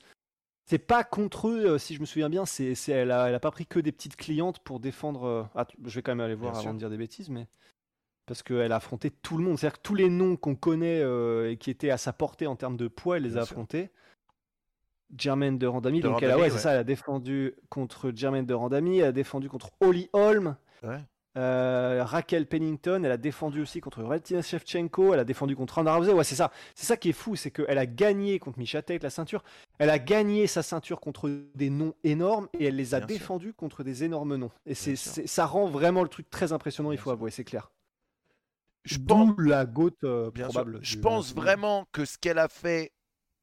c'est 0.66 0.80
pas 0.80 1.04
contre 1.04 1.50
eux, 1.50 1.66
euh, 1.66 1.78
si 1.78 1.96
je 1.96 2.00
me 2.00 2.06
souviens 2.06 2.30
bien. 2.30 2.46
C'est, 2.46 2.76
c'est- 2.76 2.92
elle 2.94 3.12
a, 3.12 3.28
elle 3.30 3.36
a 3.36 3.40
pas 3.40 3.52
pris 3.52 3.66
que 3.66 3.80
des 3.80 3.92
petites 3.92 4.16
clientes 4.16 4.60
pour 4.60 4.80
défendre. 4.80 5.24
euh, 5.24 5.44
Ah, 5.56 5.68
je 5.84 5.96
vais 5.96 6.02
quand 6.02 6.12
même 6.12 6.22
aller 6.26 6.36
voir 6.36 6.52
Bien 6.52 6.60
avant 6.60 6.70
sûr. 6.70 6.74
de 6.74 6.80
dire 6.80 6.90
des 6.90 6.98
bêtises, 6.98 7.30
mais 7.30 7.48
parce 8.28 8.44
qu'elle 8.44 8.72
a 8.72 8.76
affronté 8.78 9.10
tout 9.12 9.38
le 9.38 9.44
monde. 9.44 9.58
C'est-à-dire 9.58 9.80
que 9.80 9.84
tous 9.84 9.96
les 9.96 10.10
noms 10.10 10.38
qu'on 10.38 10.56
connaît 10.56 11.02
euh, 11.02 11.52
et 11.52 11.58
qui 11.58 11.72
étaient 11.72 11.90
à 11.90 11.98
sa 11.98 12.14
portée 12.14 12.48
en 12.48 12.56
termes 12.56 12.78
de 12.78 12.88
poids, 12.88 13.18
elle 13.18 13.24
les 13.24 13.32
Bien 13.32 13.42
a 13.42 13.46
sûr. 13.46 13.56
Jermaine 15.18 15.58
de 15.58 15.68
Randami, 15.68 16.00
De 16.02 16.08
donc 16.08 16.22
elle 16.24 16.32
a, 16.32 16.38
ouais, 16.38 16.50
ça, 16.50 16.72
elle 16.74 16.80
a 16.80 16.84
défendu 16.84 17.54
contre 17.70 18.12
Jermaine 18.16 18.46
de 18.46 18.54
Randami, 18.54 19.00
elle 19.00 19.06
a 19.06 19.12
défendu 19.12 19.50
contre 19.50 19.72
Holly 19.82 20.10
Holm, 20.14 20.56
Ouais. 20.84 20.98
euh, 21.38 22.04
Raquel 22.04 22.46
Pennington, 22.48 23.04
elle 23.04 23.12
a 23.12 23.18
défendu 23.18 23.62
aussi 23.62 23.80
contre 23.82 24.02
Valentina 24.04 24.42
Shevchenko, 24.42 25.14
elle 25.14 25.20
a 25.20 25.24
défendu 25.24 25.56
contre 25.56 25.76
Ronda 25.76 25.96
Rousey. 25.96 26.12
Ouais, 26.14 26.24
c'est 26.24 26.36
ça. 26.36 26.52
C'est 26.76 26.86
ça 26.86 26.98
qui 26.98 27.10
est 27.10 27.14
fou, 27.14 27.36
c'est 27.36 27.52
qu'elle 27.52 27.78
a 27.78 27.86
gagné 27.86 28.40
contre 28.40 28.58
Misha 28.60 28.82
Tate 28.82 29.04
la 29.04 29.10
ceinture. 29.10 29.44
Elle 29.80 29.90
a 29.90 30.00
gagné 30.00 30.48
sa 30.48 30.64
ceinture 30.64 31.00
contre 31.00 31.30
des 31.56 31.70
noms 31.70 31.94
énormes 32.04 32.48
et 32.60 32.66
elle 32.66 32.76
les 32.76 32.94
a 32.96 33.00
Bien 33.00 33.08
sûr. 33.08 33.18
défendus 33.20 33.54
contre 33.54 33.84
des 33.84 34.04
énormes 34.04 34.36
noms. 34.36 34.52
Et 34.66 34.74
c'est, 34.74 34.96
ça 34.96 35.46
rend 35.46 35.68
vraiment 35.68 36.04
le 36.04 36.10
truc 36.10 36.30
très 36.30 36.52
impressionnant, 36.54 36.92
il 36.92 36.98
faut 36.98 37.04
sûr. 37.06 37.12
avouer, 37.14 37.32
c'est 37.32 37.44
clair. 37.46 37.72
Je 38.84 38.98
pense, 38.98 39.36
D'où 39.36 39.42
la 39.44 39.66
goutte 39.66 40.04
euh, 40.04 40.32
probable. 40.32 40.80
je 40.82 40.98
pense 40.98 41.36
vraiment 41.36 41.86
que 41.92 42.04
ce 42.04 42.18
qu'elle 42.18 42.40
a 42.40 42.48
fait 42.48 42.92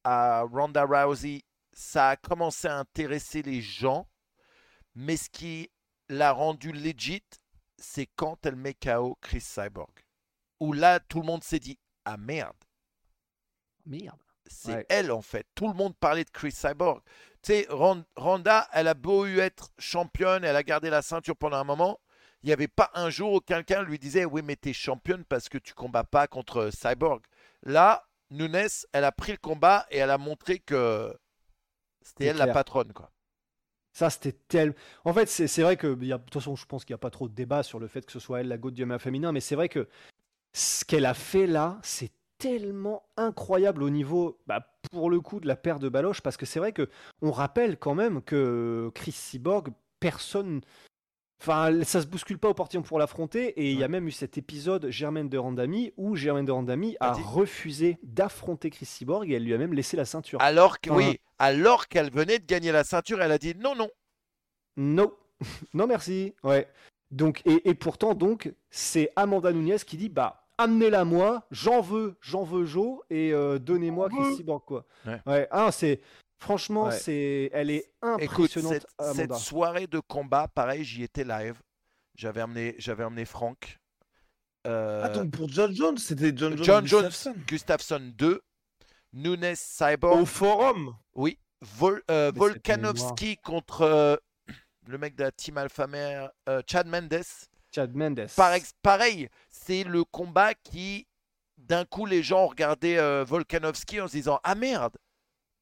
à 0.02 0.42
Ronda 0.42 0.84
Rousey, 0.84 1.42
ça 1.78 2.08
a 2.08 2.16
commencé 2.16 2.66
à 2.66 2.76
intéresser 2.76 3.40
les 3.42 3.60
gens. 3.62 4.08
Mais 4.96 5.16
ce 5.16 5.30
qui 5.30 5.70
l'a 6.08 6.32
rendu 6.32 6.72
legit, 6.72 7.22
c'est 7.78 8.08
quand 8.16 8.44
elle 8.44 8.56
met 8.56 8.74
KO 8.74 9.16
Chris 9.20 9.40
Cyborg. 9.40 9.92
Où 10.58 10.72
là, 10.72 10.98
tout 10.98 11.20
le 11.20 11.26
monde 11.26 11.44
s'est 11.44 11.60
dit 11.60 11.78
Ah 12.04 12.16
merde, 12.16 12.56
Merde. 13.86 14.20
c'est 14.46 14.74
Ouais. 14.74 14.86
elle 14.88 15.12
en 15.12 15.22
fait. 15.22 15.46
Tout 15.54 15.68
le 15.68 15.74
monde 15.74 15.96
parlait 15.96 16.24
de 16.24 16.30
Chris 16.30 16.50
Cyborg. 16.50 17.00
Tu 17.42 17.52
sais, 17.52 17.68
Ronda, 17.70 18.68
elle 18.72 18.88
a 18.88 18.94
beau 18.94 19.24
eu 19.26 19.38
être 19.38 19.70
championne, 19.78 20.42
elle 20.42 20.56
a 20.56 20.64
gardé 20.64 20.90
la 20.90 21.02
ceinture 21.02 21.36
pendant 21.36 21.58
un 21.58 21.64
moment. 21.64 22.00
Il 22.42 22.46
n'y 22.46 22.52
avait 22.52 22.66
pas 22.66 22.90
un 22.94 23.08
jour 23.08 23.34
où 23.34 23.40
quelqu'un 23.40 23.84
lui 23.84 24.00
disait 24.00 24.24
Oui, 24.24 24.42
mais 24.42 24.56
t'es 24.56 24.72
championne 24.72 25.24
parce 25.24 25.48
que 25.48 25.58
tu 25.58 25.74
combats 25.74 26.02
pas 26.02 26.26
contre 26.26 26.70
Cyborg. 26.72 27.22
Là, 27.62 28.04
Nunes, 28.30 28.68
elle 28.92 29.04
a 29.04 29.12
pris 29.12 29.30
le 29.32 29.38
combat 29.38 29.86
et 29.90 29.98
elle 29.98 30.10
a 30.10 30.18
montré 30.18 30.58
que 30.58 31.16
c'était 32.02 32.26
elle 32.26 32.36
la 32.36 32.46
patronne. 32.54 32.92
quoi. 32.92 33.10
Ça, 33.92 34.10
c'était 34.10 34.32
tellement. 34.32 34.74
En 35.04 35.12
fait, 35.12 35.26
c'est 35.26 35.62
vrai 35.62 35.76
que. 35.76 35.96
il 36.00 36.06
y 36.06 36.12
a- 36.12 36.18
De 36.18 36.22
toute 36.22 36.34
façon, 36.34 36.54
je 36.56 36.66
pense 36.66 36.84
qu'il 36.84 36.92
n'y 36.94 36.98
a 36.98 36.98
pas 36.98 37.10
trop 37.10 37.28
de 37.28 37.34
débat 37.34 37.62
sur 37.62 37.78
le 37.80 37.88
fait 37.88 38.04
que 38.06 38.12
ce 38.12 38.20
soit 38.20 38.40
elle 38.40 38.48
la 38.48 38.58
goutte 38.58 38.74
du 38.74 38.82
MMA 38.84 38.98
féminin, 38.98 39.32
mais 39.32 39.40
c'est 39.40 39.56
vrai 39.56 39.68
que 39.68 39.88
ce 40.52 40.84
qu'elle 40.84 41.06
a 41.06 41.14
fait 41.14 41.46
là, 41.46 41.78
c'est 41.82 42.10
tellement 42.38 43.02
incroyable 43.16 43.82
au 43.82 43.90
niveau, 43.90 44.38
bah, 44.46 44.64
pour 44.92 45.10
le 45.10 45.20
coup, 45.20 45.40
de 45.40 45.48
la 45.48 45.56
paire 45.56 45.80
de 45.80 45.88
baloches, 45.88 46.20
parce 46.20 46.36
que 46.36 46.46
c'est 46.46 46.60
vrai 46.60 46.72
que 46.72 46.88
on 47.22 47.32
rappelle 47.32 47.76
quand 47.78 47.94
même 47.96 48.22
que 48.22 48.90
Chris 48.94 49.12
Cyborg, 49.12 49.70
personne. 49.98 50.60
Enfin, 51.40 51.84
ça 51.84 52.02
se 52.02 52.06
bouscule 52.08 52.38
pas 52.38 52.48
au 52.48 52.54
portillon 52.54 52.82
pour 52.82 52.98
l'affronter, 52.98 53.48
et 53.60 53.70
il 53.70 53.78
y 53.78 53.84
a 53.84 53.88
même 53.88 54.08
eu 54.08 54.10
cet 54.10 54.36
épisode 54.38 54.90
Germaine 54.90 55.28
de 55.28 55.38
Randami 55.38 55.92
où 55.96 56.16
Germaine 56.16 56.44
de 56.44 56.50
Randami 56.50 56.96
a 56.98 57.12
A 57.12 57.14
dit- 57.14 57.22
refusé 57.24 57.98
d'affronter 58.02 58.70
Chris 58.70 58.86
Cyborg 58.86 59.30
et 59.30 59.34
elle 59.34 59.44
lui 59.44 59.54
a 59.54 59.58
même 59.58 59.72
laissé 59.72 59.96
la 59.96 60.04
ceinture. 60.04 60.40
Alors 60.42 60.80
que, 60.80 60.90
Enfin, 60.90 60.98
oui, 61.10 61.20
alors 61.38 61.86
qu'elle 61.86 62.10
venait 62.10 62.40
de 62.40 62.44
gagner 62.46 62.72
la 62.72 62.82
ceinture, 62.82 63.22
elle 63.22 63.30
a 63.30 63.38
dit 63.38 63.54
Non, 63.56 63.76
non. 63.76 63.88
Non, 64.76 65.12
non 65.74 65.86
merci. 65.86 66.34
Ouais. 66.42 66.66
Donc 67.10 67.40
et, 67.46 67.68
et 67.70 67.74
pourtant 67.74 68.14
donc 68.14 68.52
c'est 68.70 69.10
Amanda 69.16 69.52
Nunes 69.52 69.78
qui 69.86 69.96
dit 69.96 70.08
bah 70.10 70.44
amenez-la 70.58 71.04
moi, 71.04 71.46
j'en 71.52 71.80
veux, 71.80 72.16
j'en 72.20 72.42
veux 72.42 72.66
Joe 72.66 72.98
et 73.10 73.32
euh, 73.32 73.58
donnez-moi 73.58 74.08
Chris 74.10 74.34
Cyborg 74.36 74.62
quoi. 74.66 74.84
Ouais. 75.24 75.48
Ah 75.50 75.70
c'est 75.72 76.00
franchement 76.38 76.84
Ouais. 76.86 76.98
c'est 76.98 77.50
elle 77.52 77.70
est 77.70 77.90
Écoute, 78.20 78.56
impressionnante 78.56 78.72
cette, 78.98 79.16
cette 79.16 79.34
soirée 79.34 79.86
de 79.86 80.00
combat, 80.00 80.48
pareil, 80.48 80.84
j'y 80.84 81.02
étais 81.02 81.24
live. 81.24 81.60
J'avais 82.14 82.42
emmené, 82.42 82.74
j'avais 82.78 83.04
emmené 83.04 83.24
Franck. 83.24 83.78
Euh, 84.66 85.04
Attends, 85.04 85.28
pour 85.28 85.48
John 85.48 85.74
Jones, 85.74 85.98
c'était 85.98 86.32
John 86.36 86.56
Jones. 86.56 86.64
John 86.64 86.86
Jones, 86.86 87.02
Gustafsson. 87.06 87.34
Gustafsson 87.46 88.12
2, 88.16 88.40
Nunes 89.12 89.54
Cyborg, 89.54 90.20
Au 90.20 90.26
forum. 90.26 90.96
oui, 91.14 91.38
Vol- 91.62 92.02
euh, 92.10 92.30
Volkanovski 92.34 93.36
contre 93.38 93.82
euh, 93.82 94.16
le 94.86 94.98
mec 94.98 95.14
de 95.16 95.22
la 95.24 95.32
team 95.32 95.58
Alpha 95.58 95.86
Mare, 95.86 96.30
euh, 96.48 96.60
Chad 96.70 96.86
Mendes. 96.86 97.22
Chad 97.74 97.94
Mendes. 97.94 98.26
Par 98.36 98.52
ex- 98.54 98.72
pareil, 98.82 99.28
c'est 99.48 99.84
le 99.84 100.04
combat 100.04 100.54
qui, 100.54 101.06
d'un 101.56 101.84
coup, 101.84 102.04
les 102.06 102.22
gens 102.22 102.44
ont 102.44 102.48
regardé 102.48 102.96
euh, 102.96 103.24
Volkanovski 103.24 104.00
en 104.00 104.08
se 104.08 104.12
disant 104.12 104.40
Ah 104.42 104.54
merde, 104.54 104.96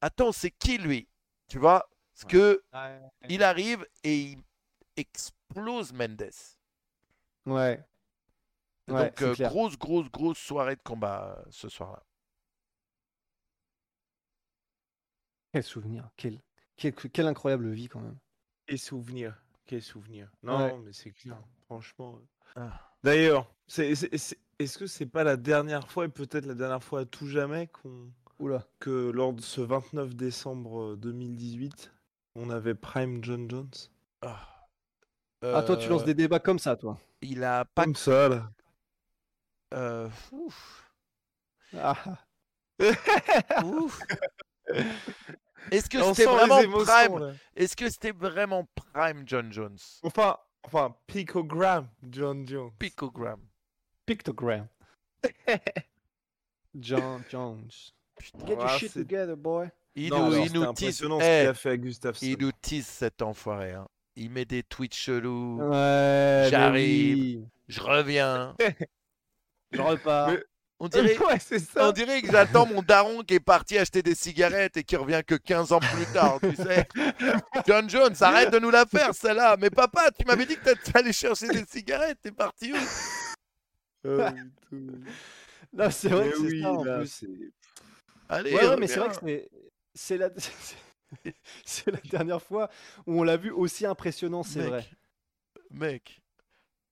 attends, 0.00 0.32
c'est 0.32 0.50
qui 0.50 0.78
lui? 0.78 1.08
Tu 1.48 1.58
vois 1.58 1.88
Parce 2.14 2.24
que 2.30 2.62
Ouais. 2.72 3.00
il 3.28 3.42
arrive 3.42 3.86
et 4.04 4.16
il 4.32 4.38
explose 4.96 5.92
Mendes. 5.92 6.30
Ouais. 7.46 7.84
Ouais, 8.88 9.10
Donc, 9.10 9.22
euh, 9.22 9.34
grosse, 9.34 9.76
grosse, 9.78 10.10
grosse 10.10 10.38
soirée 10.38 10.76
de 10.76 10.82
combat 10.82 11.36
euh, 11.38 11.44
ce 11.50 11.68
soir-là. 11.68 12.02
Quel 15.52 15.62
souvenir, 15.62 16.08
quel, 16.16 16.40
quel, 16.76 16.94
quelle 16.94 17.26
incroyable 17.26 17.70
vie 17.70 17.88
quand 17.88 18.00
même. 18.00 18.18
Quel 18.66 18.78
souvenir. 18.78 19.42
Quel 19.64 19.82
souvenir. 19.82 20.30
Non, 20.42 20.58
Ouais. 20.58 20.78
mais 20.78 20.92
c'est 20.92 21.10
clair. 21.12 21.38
Franchement. 21.64 22.20
Ah. 22.54 22.92
D'ailleurs, 23.02 23.52
est-ce 23.76 24.78
que 24.78 24.86
c'est 24.86 25.06
pas 25.06 25.24
la 25.24 25.36
dernière 25.36 25.88
fois, 25.90 26.04
et 26.04 26.08
peut-être 26.08 26.46
la 26.46 26.54
dernière 26.54 26.82
fois 26.82 27.00
à 27.00 27.04
tout 27.04 27.26
jamais, 27.26 27.66
qu'on 27.68 28.12
Oula. 28.38 28.64
que 28.80 29.10
lors 29.10 29.32
de 29.32 29.40
ce 29.40 29.60
29 29.60 30.14
décembre 30.14 30.92
euh, 30.92 30.96
2018, 30.96 31.92
on 32.34 32.50
avait 32.50 32.74
Prime 32.74 33.22
John 33.24 33.50
Jones 33.50 33.70
Ah, 34.22 34.66
Ah 35.42 35.62
toi 35.62 35.76
tu 35.76 35.88
lances 35.88 36.02
Euh, 36.02 36.06
des 36.06 36.14
débats 36.14 36.38
comme 36.40 36.58
ça 36.58 36.76
toi. 36.76 36.98
Il 37.22 37.42
a 37.44 37.64
pas. 37.64 37.84
Comme 37.84 37.94
ça, 37.96 38.28
là. 38.28 38.50
euh, 39.74 40.08
ouf, 40.32 40.90
Ah. 41.78 41.96
ouf. 43.64 44.00
Est-ce 45.70 45.88
que 45.88 46.02
c'était 46.02 46.26
vraiment 46.26 46.58
émotions, 46.60 46.84
prime. 47.16 47.36
Est-ce 47.56 47.74
que 47.74 47.88
c'était 47.88 48.12
vraiment 48.12 48.68
prime 48.92 49.22
John 49.26 49.50
Jones? 49.52 49.78
Enfin, 50.02 50.36
enfin, 50.62 50.94
Picogram 51.06 51.88
John 52.10 52.46
Jones. 52.46 52.70
Picogram. 52.78 53.40
Pictogram. 54.04 54.68
John 56.78 57.22
Jones. 57.30 57.70
Get 58.46 58.52
your 58.54 58.64
Ah, 58.66 58.78
shit 58.78 58.92
together 58.92 59.36
boy. 59.36 59.68
Il 59.94 60.10
Non, 60.10 60.26
nous, 60.28 60.32
alors, 60.34 60.46
il 60.46 60.52
nous 60.52 60.60
tease. 60.72 60.82
impressionnant 60.84 61.20
ce 61.20 61.24
Eh, 61.24 61.40
qu'il 61.40 61.48
a 61.48 61.54
fait 61.54 61.70
à 61.70 61.76
Gustafsson. 61.76 62.26
il 62.26 62.36
nous 62.38 62.52
tease 62.60 62.86
cet 62.86 63.22
enfoiré. 63.22 63.72
hein. 63.72 63.86
Il 64.16 64.30
met 64.30 64.44
des 64.44 64.62
tweets 64.62 64.94
chelous. 64.94 65.58
Ouais, 65.60 66.48
J'arrive. 66.50 67.16
oui. 67.16 67.44
Je 67.68 67.80
reviens. 67.80 68.54
Je 69.72 69.80
repars. 69.80 70.30
Mais- 70.30 70.42
On 70.78 70.88
dirait, 70.88 71.16
Ouais, 71.18 71.38
ça. 71.38 71.88
on 71.88 71.92
dirait 71.92 72.20
que 72.20 72.30
j'attends 72.30 72.66
mon 72.66 72.82
daron 72.82 73.22
qui 73.22 73.32
est 73.34 73.40
parti 73.40 73.78
acheter 73.78 74.02
des 74.02 74.14
cigarettes 74.14 74.76
et 74.76 74.84
qui 74.84 74.94
revient 74.96 75.22
que 75.26 75.34
15 75.34 75.72
ans 75.72 75.80
plus 75.80 76.04
tard, 76.12 76.38
tu 76.38 76.54
sais. 76.54 76.86
John 77.66 77.88
Jones, 77.88 78.14
arrête 78.20 78.50
de 78.52 78.58
nous 78.58 78.68
la 78.70 78.84
faire, 78.84 79.14
celle-là. 79.14 79.56
Mais 79.58 79.70
papa, 79.70 80.10
tu 80.10 80.26
m'avais 80.26 80.44
dit 80.44 80.56
que 80.58 80.74
tu 80.74 80.90
allais 80.92 81.14
chercher 81.14 81.48
des 81.48 81.64
cigarettes. 81.66 82.18
T'es 82.22 82.30
parti 82.30 82.74
où? 82.74 82.76
Tout. 84.02 84.20
Non, 85.72 85.90
c'est 85.90 86.08
vrai 86.08 86.28
que 86.30 86.36
c'est 86.36 86.42
oui, 86.42 86.62
ça 86.62 86.72
en 86.72 86.84
là, 86.84 86.98
plus. 86.98 87.24
Allez, 88.28 88.54
Ouais, 88.54 88.66
ouais, 88.68 88.76
mais 88.76 88.86
c'est 88.86 88.98
vrai 89.00 89.08
que 89.10 89.48
c'est 89.94 90.16
la 90.18 90.30
c'est- 90.36 90.76
c'est 91.64 91.90
la 91.90 92.00
dernière 92.10 92.42
fois 92.42 92.68
où 93.06 93.20
on 93.20 93.22
l'a 93.22 93.36
vu 93.36 93.50
aussi 93.50 93.86
impressionnant, 93.86 94.42
c'est 94.42 94.60
Mec, 94.60 94.68
vrai. 94.68 94.86
Mec. 95.70 96.20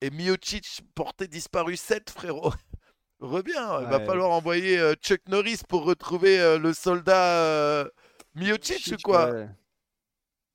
Et 0.00 0.10
Miocic 0.10 0.82
porté 0.94 1.26
disparu 1.28 1.76
7, 1.76 2.10
frérot. 2.10 2.52
Reviens, 3.20 3.80
il 3.80 3.86
va 3.88 3.98
Ouais. 3.98 4.06
falloir 4.06 4.30
envoyer 4.30 4.78
euh, 4.78 4.94
Chuck 4.94 5.20
Norris 5.28 5.60
pour 5.68 5.84
retrouver 5.84 6.38
euh, 6.40 6.58
le 6.58 6.72
soldat 6.74 7.40
euh, 7.42 7.88
Miocic 8.34 8.92
ou 8.92 8.96
quoi? 9.02 9.30
Ouais. 9.32 9.48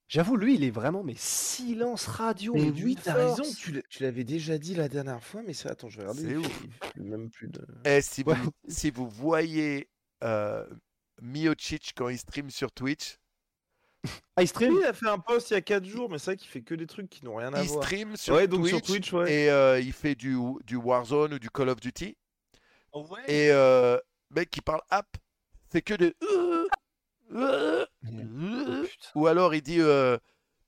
J'avoue, 0.08 0.38
lui, 0.38 0.56
il 0.56 0.64
est 0.64 0.72
vraiment 0.72 1.04
mais 1.04 1.16
silence 1.18 2.08
radio. 2.08 2.54
Mais 2.56 2.72
oui, 2.72 2.96
t'as 3.02 3.14
raison, 3.14 3.44
tu 3.90 4.04
l'avais 4.04 4.24
déjà 4.24 4.58
dit 4.58 4.74
la 4.76 4.88
dernière 4.90 5.24
fois, 5.24 5.42
mais 5.46 5.54
c'est 5.54 5.70
attends, 5.70 5.90
je 5.90 5.98
vais 6.02 6.08
regarder. 6.08 6.22
C'est 6.22 6.30
il 6.32 6.38
ouf. 6.40 6.96
même 6.96 7.30
plus 7.30 7.48
de. 7.48 7.64
Et 7.86 8.02
si 8.02 8.24
vous, 8.24 8.32
Ouais. 8.32 8.38
si 8.68 8.90
vous 8.90 9.08
voyez 9.08 9.88
euh, 10.24 10.66
Miocic 11.22 11.94
quand 11.96 12.10
il 12.10 12.18
stream 12.18 12.50
sur 12.50 12.72
Twitch, 12.72 13.18
Ah, 14.36 14.42
il 14.44 14.48
stream? 14.48 14.74
Oui, 14.74 14.80
il 14.84 14.88
a 14.88 14.94
fait 14.94 15.08
un 15.10 15.20
post 15.20 15.52
il 15.52 15.54
y 15.56 15.58
a 15.58 15.62
4 15.62 15.84
jours, 15.86 16.10
mais 16.10 16.18
c'est 16.20 16.32
vrai 16.32 16.38
qu'il 16.38 16.48
fait 16.50 16.62
que 16.62 16.74
des 16.76 16.88
trucs 16.88 17.10
qui 17.10 17.26
n'ont 17.26 17.36
rien 17.36 17.54
à 17.54 17.62
il 17.62 17.68
voir. 17.68 17.84
stream 17.84 18.16
sur, 18.16 18.36
Ouais, 18.36 18.48
donc 18.48 18.62
Twitch, 18.62 18.70
sur 18.76 18.82
Twitch, 18.82 19.14
ouais. 19.14 19.32
et 19.34 19.50
euh, 19.50 19.80
il 19.80 19.92
fait 19.94 20.16
du, 20.16 20.38
du 20.66 20.76
Warzone 20.78 21.34
ou 21.34 21.40
du 21.40 21.50
Call 21.50 21.70
of 21.70 21.80
Duty. 21.82 22.16
Ouais. 22.94 23.20
Et 23.28 23.52
euh, 23.52 23.98
mec 24.32 24.50
qui 24.50 24.62
parle 24.62 24.82
app, 24.90 25.08
c'est 25.72 25.82
que 25.82 25.94
des. 25.96 26.16
Ou 29.16 29.28
alors 29.28 29.54
il 29.54 29.62
dit 29.62 29.80
euh, 29.80 30.18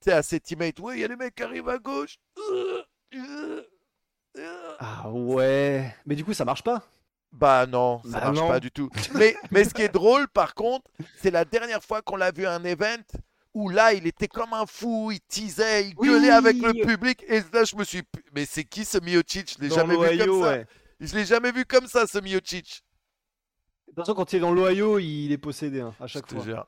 sais, 0.02 0.12
à 0.12 0.22
ses 0.22 0.40
teammates 0.40 0.80
Ouais, 0.80 0.98
il 0.98 1.02
y 1.02 1.04
a 1.04 1.08
des 1.08 1.16
mecs 1.16 1.34
qui 1.36 1.44
arrivent 1.44 1.70
à 1.70 1.80
gauche. 1.80 2.18
Ah 4.80 5.10
ouais. 5.10 5.96
Mais 6.06 6.16
du 6.16 6.24
coup, 6.24 6.34
ça 6.34 6.46
marche 6.46 6.64
pas? 6.64 6.84
Bah 7.32 7.66
non, 7.66 8.02
ça 8.04 8.20
Bah 8.20 8.26
marche 8.26 8.38
non. 8.38 8.48
pas 8.50 8.60
du 8.60 8.72
tout. 8.72 8.90
Mais, 9.16 9.36
mais 9.52 9.64
ce 9.64 9.74
qui 9.74 9.82
est 9.84 9.94
drôle 9.94 10.28
par 10.28 10.54
contre, 10.54 10.90
c'est 11.22 11.32
la 11.32 11.46
dernière 11.46 11.84
fois 11.84 12.02
qu'on 12.02 12.16
l'a 12.18 12.32
vu 12.32 12.46
à 12.46 12.54
un 12.54 12.64
event 12.66 12.98
où 13.54 13.70
là 13.70 13.94
il 13.94 14.06
était 14.08 14.28
comme 14.28 14.54
un 14.54 14.66
fou, 14.66 15.12
il 15.12 15.22
teasait, 15.22 15.88
il 15.90 15.94
Oui. 15.98 16.10
gueulait 16.10 16.30
avec 16.32 16.58
le 16.58 16.74
public. 16.86 17.24
Et 17.28 17.40
là 17.54 17.64
je 17.64 17.76
me 17.76 17.84
suis. 17.84 18.02
Mais 18.36 18.46
c'est 18.46 18.64
qui 18.66 18.84
ce 18.86 18.98
Miocic? 19.00 19.56
Je 19.58 19.64
l'ai 19.64 19.70
jamais 19.70 19.96
vu 19.96 20.18
comme 20.26 20.42
ça. 20.44 20.50
ouais. 20.50 20.66
Je 21.00 21.16
l'ai 21.16 21.26
jamais 21.26 21.52
vu 21.52 21.66
comme 21.66 21.88
ça 21.88 22.06
ce 22.06 22.18
Miocic. 22.20 22.84
De 23.88 23.94
toute 23.94 23.96
façon, 23.96 24.14
quand 24.14 24.32
il 24.32 24.38
est 24.38 24.40
dans 24.40 24.52
l'Ohio, 24.54 25.00
il 25.00 25.32
est 25.32 25.38
possédé 25.38 25.82
hein, 25.82 25.94
à 26.00 26.08
Je 26.08 26.14
chaque 26.14 26.28
te 26.28 26.36
fois. 26.36 26.44
jure, 26.44 26.68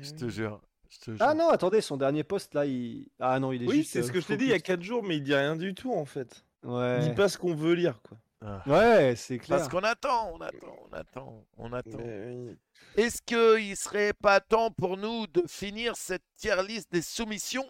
je 0.00 0.12
te 0.12 0.28
jure. 0.28 0.60
je 0.88 0.98
te 0.98 1.10
Ah 1.20 1.28
jure. 1.30 1.34
non, 1.34 1.48
attendez, 1.50 1.80
son 1.80 1.96
dernier 1.96 2.24
post 2.24 2.54
là, 2.54 2.64
il. 2.66 3.08
Ah 3.20 3.38
non, 3.40 3.52
il 3.52 3.62
est 3.64 3.66
Oui, 3.66 3.76
juste. 3.78 3.92
c'est 3.92 4.02
ce 4.02 4.08
euh, 4.10 4.12
que 4.12 4.20
je 4.20 4.26
t'ai 4.26 4.36
dit 4.36 4.44
il 4.44 4.48
y 4.50 4.52
a 4.52 4.56
focus. 4.56 4.66
4 4.68 4.82
jours, 4.82 5.02
mais 5.02 5.16
il 5.16 5.22
dit 5.22 5.34
rien 5.34 5.56
du 5.56 5.74
tout 5.74 5.92
en 5.92 6.04
fait. 6.04 6.44
Il 6.62 6.70
Ouais. 6.70 7.00
dit 7.00 7.14
pas 7.14 7.28
ce 7.28 7.36
qu'on 7.36 7.54
veut 7.54 7.74
lire, 7.74 8.00
quoi. 8.02 8.16
Ouais, 8.66 9.14
c'est 9.16 9.38
clair. 9.38 9.58
Parce 9.58 9.68
qu'on 9.70 9.80
attend, 9.82 10.32
on 10.34 10.40
attend, 10.40 10.76
on 10.90 10.92
attend, 10.94 11.44
on 11.56 11.72
attend. 11.72 11.98
Oui. 11.98 12.56
Est-ce 12.96 13.22
qu'il 13.22 13.76
serait 13.76 14.12
pas 14.12 14.40
temps 14.40 14.70
pour 14.70 14.96
nous 14.96 15.26
de 15.26 15.42
finir 15.48 15.96
cette 15.96 16.22
tier 16.36 16.62
list 16.66 16.92
des 16.92 17.02
soumissions? 17.02 17.66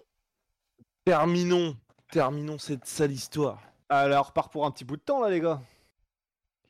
Terminons, 1.04 1.76
terminons 2.10 2.58
cette 2.58 2.86
sale 2.86 3.12
histoire. 3.12 3.60
Alors, 3.88 4.28
repart 4.28 4.50
pour 4.50 4.66
un 4.66 4.70
petit 4.70 4.84
bout 4.84 4.96
de 4.96 5.02
temps 5.02 5.22
là, 5.22 5.30
les 5.30 5.40
gars. 5.40 5.60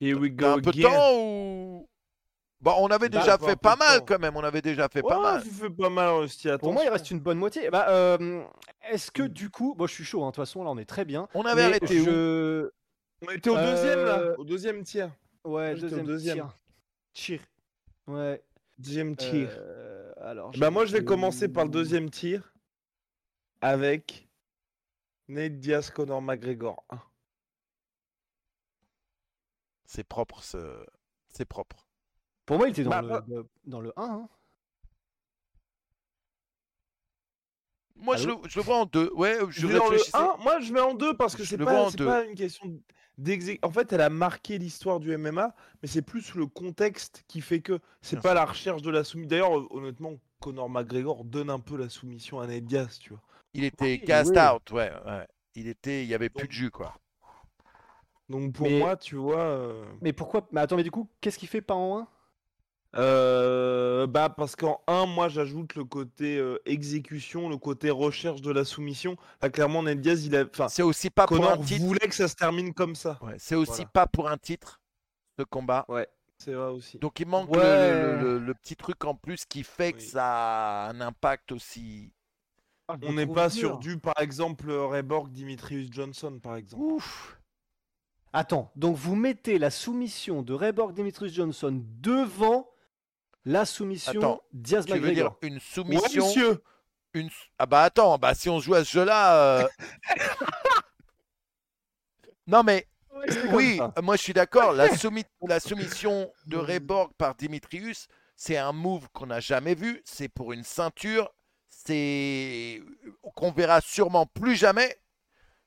Here 0.00 0.18
we 0.18 0.30
go 0.30 0.46
un 0.46 0.60
peu 0.60 0.72
de 0.72 0.82
temps 0.82 1.14
ou? 1.14 1.88
Bon, 2.60 2.74
on 2.78 2.88
avait 2.88 3.08
Bah, 3.08 3.18
déjà 3.20 3.38
fait 3.38 3.56
pas 3.56 3.76
mal 3.76 3.98
temps. 4.00 4.04
quand 4.06 4.18
même. 4.18 4.36
On 4.36 4.42
avait 4.44 4.62
déjà 4.62 4.88
fait 4.88 5.02
pas 5.02 5.20
mal. 5.20 5.42
tu 5.42 5.50
fais 5.50 5.70
pas 5.70 5.90
mal 5.90 6.08
aussi. 6.14 6.48
Pour 6.60 6.72
moi, 6.72 6.82
il 6.84 6.88
reste 6.88 7.10
une 7.10 7.20
bonne 7.20 7.38
moitié. 7.38 7.70
Bah, 7.70 7.86
euh, 7.90 8.42
est-ce 8.90 9.10
que 9.10 9.22
du 9.22 9.50
coup, 9.50 9.74
moi 9.78 9.86
je 9.86 9.92
suis 9.92 10.04
chaud, 10.04 10.22
hein, 10.22 10.26
de 10.26 10.30
toute 10.34 10.44
façon, 10.44 10.64
là 10.64 10.70
on 10.70 10.78
est 10.78 10.84
très 10.84 11.04
bien. 11.04 11.28
On 11.34 11.42
avait 11.44 11.62
arrêté 11.64 12.00
où? 12.00 12.70
On 13.26 13.30
était 13.30 13.50
au 13.50 13.56
deuxième 13.56 14.04
là, 14.04 14.18
Euh, 14.20 14.34
au 14.38 14.44
deuxième 14.44 14.82
tiers. 14.84 15.10
Ouais, 15.44 15.74
deuxième, 15.74 16.06
deuxième. 16.06 16.36
tir. 16.36 16.58
Tir. 17.12 17.40
Ouais. 18.06 18.42
Deuxième 18.78 19.16
tir. 19.16 19.48
euh, 19.50 20.12
alors, 20.18 20.50
Bah 20.58 20.70
moi 20.70 20.84
je 20.86 20.92
vais 20.92 21.04
commencer 21.04 21.48
par 21.48 21.64
le 21.64 21.70
deuxième 21.70 22.10
tir 22.10 22.52
avec 23.60 24.28
Nate 25.28 25.58
Diaz, 25.60 25.90
Conor 25.90 26.20
McGregor 26.22 26.84
1. 26.90 26.98
C'est 29.86 30.04
propre, 30.04 30.42
ce... 30.42 30.84
c'est 31.28 31.44
propre. 31.44 31.86
Pour 32.46 32.58
moi, 32.58 32.68
il 32.68 32.72
était 32.72 32.82
dans, 32.84 32.90
Bah, 32.90 33.00
le, 33.02 33.08
bah- 33.08 33.24
le- 33.28 33.48
dans 33.64 33.80
le 33.80 33.92
1. 33.96 34.02
hein. 34.04 34.28
Moi, 37.96 38.16
je 38.16 38.26
le, 38.26 38.32
Allô 38.34 38.42
je 38.48 38.58
le 38.58 38.64
vois 38.64 38.76
en 38.78 38.86
deux. 38.86 39.10
Ouais, 39.14 39.38
je 39.50 39.60
Je 39.60 39.66
vais 39.66 39.74
dans 39.78 39.84
le 39.84 39.90
réfléchissais. 39.90 40.16
1, 40.18 40.36
moi 40.42 40.60
je 40.60 40.72
mets 40.72 40.80
en 40.80 40.94
deux 40.94 41.16
parce 41.16 41.36
que 41.36 41.44
Je 41.44 41.50
c'est 41.50 41.56
le 41.56 41.64
vois 41.64 41.86
en 41.86 41.92
pas, 41.92 42.04
pas 42.04 42.24
une 42.24 42.34
question. 42.34 42.80
En 43.62 43.70
fait, 43.70 43.92
elle 43.92 44.00
a 44.00 44.10
marqué 44.10 44.58
l'histoire 44.58 44.98
du 44.98 45.16
MMA, 45.16 45.54
mais 45.82 45.88
c'est 45.88 46.02
plus 46.02 46.34
le 46.34 46.46
contexte 46.46 47.24
qui 47.28 47.40
fait 47.40 47.60
que 47.60 47.78
c'est 48.02 48.16
pas 48.16 48.30
sûr. 48.30 48.34
la 48.34 48.44
recherche 48.44 48.82
de 48.82 48.90
la 48.90 49.04
soumission. 49.04 49.28
D'ailleurs, 49.28 49.58
euh, 49.58 49.66
honnêtement, 49.70 50.14
Conor 50.40 50.68
McGregor 50.68 51.24
donne 51.24 51.48
un 51.50 51.60
peu 51.60 51.76
la 51.76 51.88
soumission 51.88 52.40
à 52.40 52.46
Diaz, 52.46 52.98
tu 52.98 53.10
vois. 53.10 53.22
Il 53.54 53.62
était 53.64 53.84
Oui, 53.84 54.02
gassed 54.04 54.36
oui. 54.36 54.42
out, 54.42 54.70
ouais, 54.72 54.90
ouais. 55.06 55.26
Il 55.54 55.68
était, 55.68 56.02
il 56.02 56.08
y 56.08 56.14
avait 56.14 56.28
plus 56.28 56.48
de 56.48 56.52
jus, 56.52 56.70
quoi. 56.70 56.94
Donc 58.28 58.52
pour 58.54 58.66
Mais- 58.66 58.78
moi, 58.78 58.96
tu 58.96 59.16
vois, 59.16 59.42
euh, 59.42 59.84
Mais 60.00 60.12
pourquoi 60.12 60.48
Mais 60.50 60.60
attends, 60.60 60.76
mais 60.76 60.82
du 60.82 60.90
coup, 60.90 61.08
qu'est-ce 61.20 61.38
qu'il 61.38 61.48
fait 61.48 61.60
pas 61.62 61.74
en 61.74 61.98
1 62.00 62.08
euh, 62.96 64.06
bah 64.06 64.28
parce 64.28 64.56
qu'en 64.56 64.80
1, 64.86 65.06
moi 65.06 65.28
j'ajoute 65.28 65.74
le 65.74 65.84
côté 65.84 66.36
euh, 66.38 66.58
exécution, 66.66 67.48
le 67.48 67.56
côté 67.56 67.90
recherche 67.90 68.40
de 68.42 68.50
la 68.52 68.64
soumission. 68.64 69.16
Là, 69.42 69.50
clairement, 69.50 69.82
Nate 69.82 70.00
Diaz, 70.00 70.24
il 70.26 70.36
a, 70.36 70.44
C'est 70.68 70.82
aussi 70.82 71.10
pas 71.10 71.26
pour 71.26 71.48
un 71.48 71.58
titre. 71.58 71.84
voulait 71.84 72.08
que 72.08 72.14
ça 72.14 72.28
se 72.28 72.34
termine 72.36 72.72
comme 72.74 72.94
ça. 72.94 73.18
Ouais, 73.22 73.34
c'est 73.38 73.54
aussi 73.56 73.72
Voilà. 73.72 73.90
pas 73.92 74.06
pour 74.06 74.28
un 74.28 74.36
titre, 74.38 74.80
ce 75.38 75.44
combat. 75.44 75.84
Ouais, 75.88 76.08
c'est 76.38 76.52
vrai 76.52 76.70
aussi. 76.70 76.98
Donc 76.98 77.18
il 77.20 77.26
manque 77.26 77.54
le- 77.54 77.60
Ouais. 77.60 77.90
le, 77.92 78.20
le- 78.20 78.38
le 78.38 78.54
petit 78.54 78.76
truc 78.76 79.04
en 79.04 79.14
plus 79.14 79.44
qui 79.44 79.62
fait 79.64 79.92
que 79.92 80.00
ça 80.02 80.86
a 80.86 80.90
un 80.90 81.00
impact 81.00 81.52
aussi. 81.52 82.12
On 83.02 83.14
n'est 83.14 83.26
pas 83.26 83.48
sur 83.48 83.78
du, 83.78 83.98
par 83.98 84.20
exemple, 84.20 84.70
Reborg 84.70 85.30
Dimitrius 85.30 85.88
Johnson, 85.90 86.38
par 86.42 86.56
exemple. 86.56 86.82
Ouf. 86.82 87.40
Attends, 88.34 88.70
donc 88.76 88.96
vous 88.96 89.14
mettez 89.14 89.58
la 89.58 89.70
soumission 89.70 90.42
de 90.42 90.52
Reborg 90.52 90.92
Demetrius 90.92 91.32
Johnson 91.32 91.80
devant 92.00 92.68
la 93.44 93.64
soumission 93.64 94.18
Attends, 94.18 94.42
Diaz 94.52 94.84
Tu 94.86 94.98
veux 94.98 95.12
dire 95.12 95.32
une 95.42 95.54
Ouais, 95.54 95.60
soumission 95.60 96.26
monsieur 96.26 96.62
une... 97.14 97.30
Ah 97.58 97.66
bah 97.66 97.82
attends, 97.82 98.18
bah 98.18 98.34
si 98.34 98.48
on 98.48 98.58
joue 98.58 98.74
à 98.74 98.84
ce 98.84 98.90
jeu-là. 98.90 99.60
euh, 99.62 99.68
non 102.46 102.62
mais 102.62 102.86
oui, 103.52 103.80
moi 104.02 104.16
je 104.16 104.22
suis 104.22 104.32
d'accord. 104.32 104.72
La, 104.72 104.88
soumi- 104.96 105.24
la 105.48 105.60
soumission 105.60 106.30
de 106.46 106.56
Reborg 106.58 107.12
par 107.16 107.34
Dimitrius, 107.34 108.08
c'est 108.36 108.56
un 108.56 108.72
move 108.72 109.08
qu'on 109.12 109.26
n'a 109.26 109.40
jamais 109.40 109.74
vu. 109.74 110.02
C'est 110.04 110.28
pour 110.28 110.52
une 110.52 110.64
ceinture. 110.64 111.32
C'est 111.68 112.82
qu'on 113.34 113.50
verra 113.52 113.80
sûrement 113.80 114.26
plus 114.26 114.56
jamais. 114.56 114.96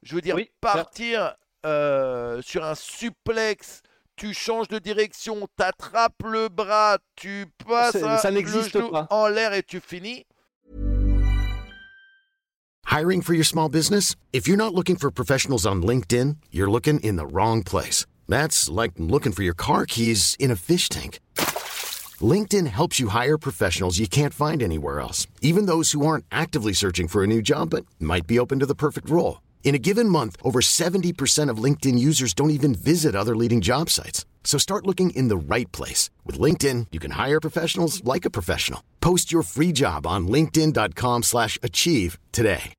Je 0.03 0.15
veux 0.15 0.21
dire, 0.21 0.35
Oui, 0.35 0.51
partir 0.61 1.35
euh, 1.65 2.41
sur 2.41 2.63
un 2.63 2.75
suplex, 2.75 3.81
tu 4.17 4.33
changes 4.33 4.67
de 4.67 4.79
direction, 4.79 5.47
t'attrapes 5.55 6.23
le 6.25 6.49
bras, 6.49 6.97
tu 7.15 7.45
passes 7.65 7.93
C'est- 7.93 7.99
ça 8.17 8.29
le 8.29 8.35
n'existe 8.37 8.73
genou 8.73 8.89
pas. 8.91 9.07
en 9.11 9.27
l'air 9.29 9.53
et 9.53 9.63
tu 9.63 9.79
finis. 9.79 10.25
Hiring 12.87 13.21
for 13.21 13.33
your 13.33 13.45
small 13.45 13.69
business? 13.69 14.15
If 14.33 14.47
you're 14.47 14.57
not 14.57 14.73
looking 14.73 14.95
for 14.95 15.11
professionals 15.11 15.65
on 15.65 15.81
LinkedIn, 15.83 16.37
you're 16.51 16.69
looking 16.71 16.99
in 17.01 17.17
the 17.17 17.25
wrong 17.27 17.63
place. 17.63 18.05
That's 18.27 18.69
like 18.69 18.93
looking 18.97 19.31
for 19.33 19.43
your 19.43 19.53
car 19.55 19.85
keys 19.85 20.35
in 20.39 20.51
a 20.51 20.55
fish 20.55 20.89
tank. 20.89 21.19
LinkedIn 22.19 22.67
helps 22.67 22.99
you 22.99 23.09
hire 23.09 23.37
professionals 23.37 23.99
you 23.99 24.07
can't 24.07 24.33
find 24.33 24.63
anywhere 24.63 24.99
else, 24.99 25.27
even 25.41 25.67
those 25.67 25.91
who 25.91 26.05
aren't 26.05 26.25
actively 26.31 26.73
searching 26.73 27.07
for 27.07 27.23
a 27.23 27.27
new 27.27 27.41
job 27.43 27.69
but 27.69 27.85
might 27.99 28.25
be 28.25 28.39
open 28.39 28.59
to 28.59 28.65
the 28.65 28.73
perfect 28.73 29.09
role. 29.09 29.39
In 29.67 29.75
a 29.75 29.79
given 29.79 30.07
month, 30.07 30.37
over 30.45 30.61
70% 30.61 31.51
of 31.51 31.61
LinkedIn 31.61 31.99
users 31.99 32.33
don't 32.33 32.51
even 32.51 32.73
visit 32.73 33.15
other 33.15 33.35
leading 33.35 33.59
job 33.59 33.89
sites. 33.89 34.25
So 34.45 34.57
start 34.57 34.87
looking 34.87 35.09
in 35.09 35.27
the 35.27 35.35
right 35.35 35.69
place. 35.73 36.09
With 36.25 36.39
LinkedIn, 36.39 36.87
you 36.93 37.01
can 37.01 37.11
hire 37.11 37.41
professionals 37.41 38.01
like 38.05 38.23
a 38.23 38.29
professional. 38.29 38.81
Post 39.01 39.29
your 39.29 39.43
free 39.43 39.73
job 39.73 40.07
on 40.07 40.27
linkedin.com 40.29 41.23
slash 41.23 41.59
achieve 41.61 42.17
today. 42.31 42.73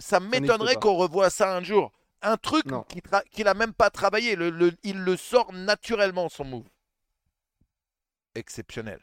ça 0.00 0.18
m'étonnerait 0.18 0.74
qu'on 0.80 0.96
revoie 0.96 1.30
ça 1.30 1.56
un 1.56 1.62
jour. 1.62 1.92
Un 2.22 2.36
truc 2.36 2.66
Non. 2.66 2.82
qu'il 2.88 3.02
tra- 3.02 3.22
qu'il 3.30 3.46
même 3.54 3.72
pas 3.72 3.90
travaillé. 3.90 4.34
Le, 4.34 4.50
le- 4.50 4.76
il 4.82 4.98
le 4.98 5.16
sort 5.16 5.52
naturellement, 5.52 6.28
son 6.28 6.44
move. 6.44 6.68
Exceptionnel. 8.34 8.98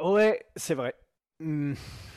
Ouais, 0.00 0.46
c'est 0.56 0.74
vrai. 0.74 0.94
Hmm, 1.40 1.74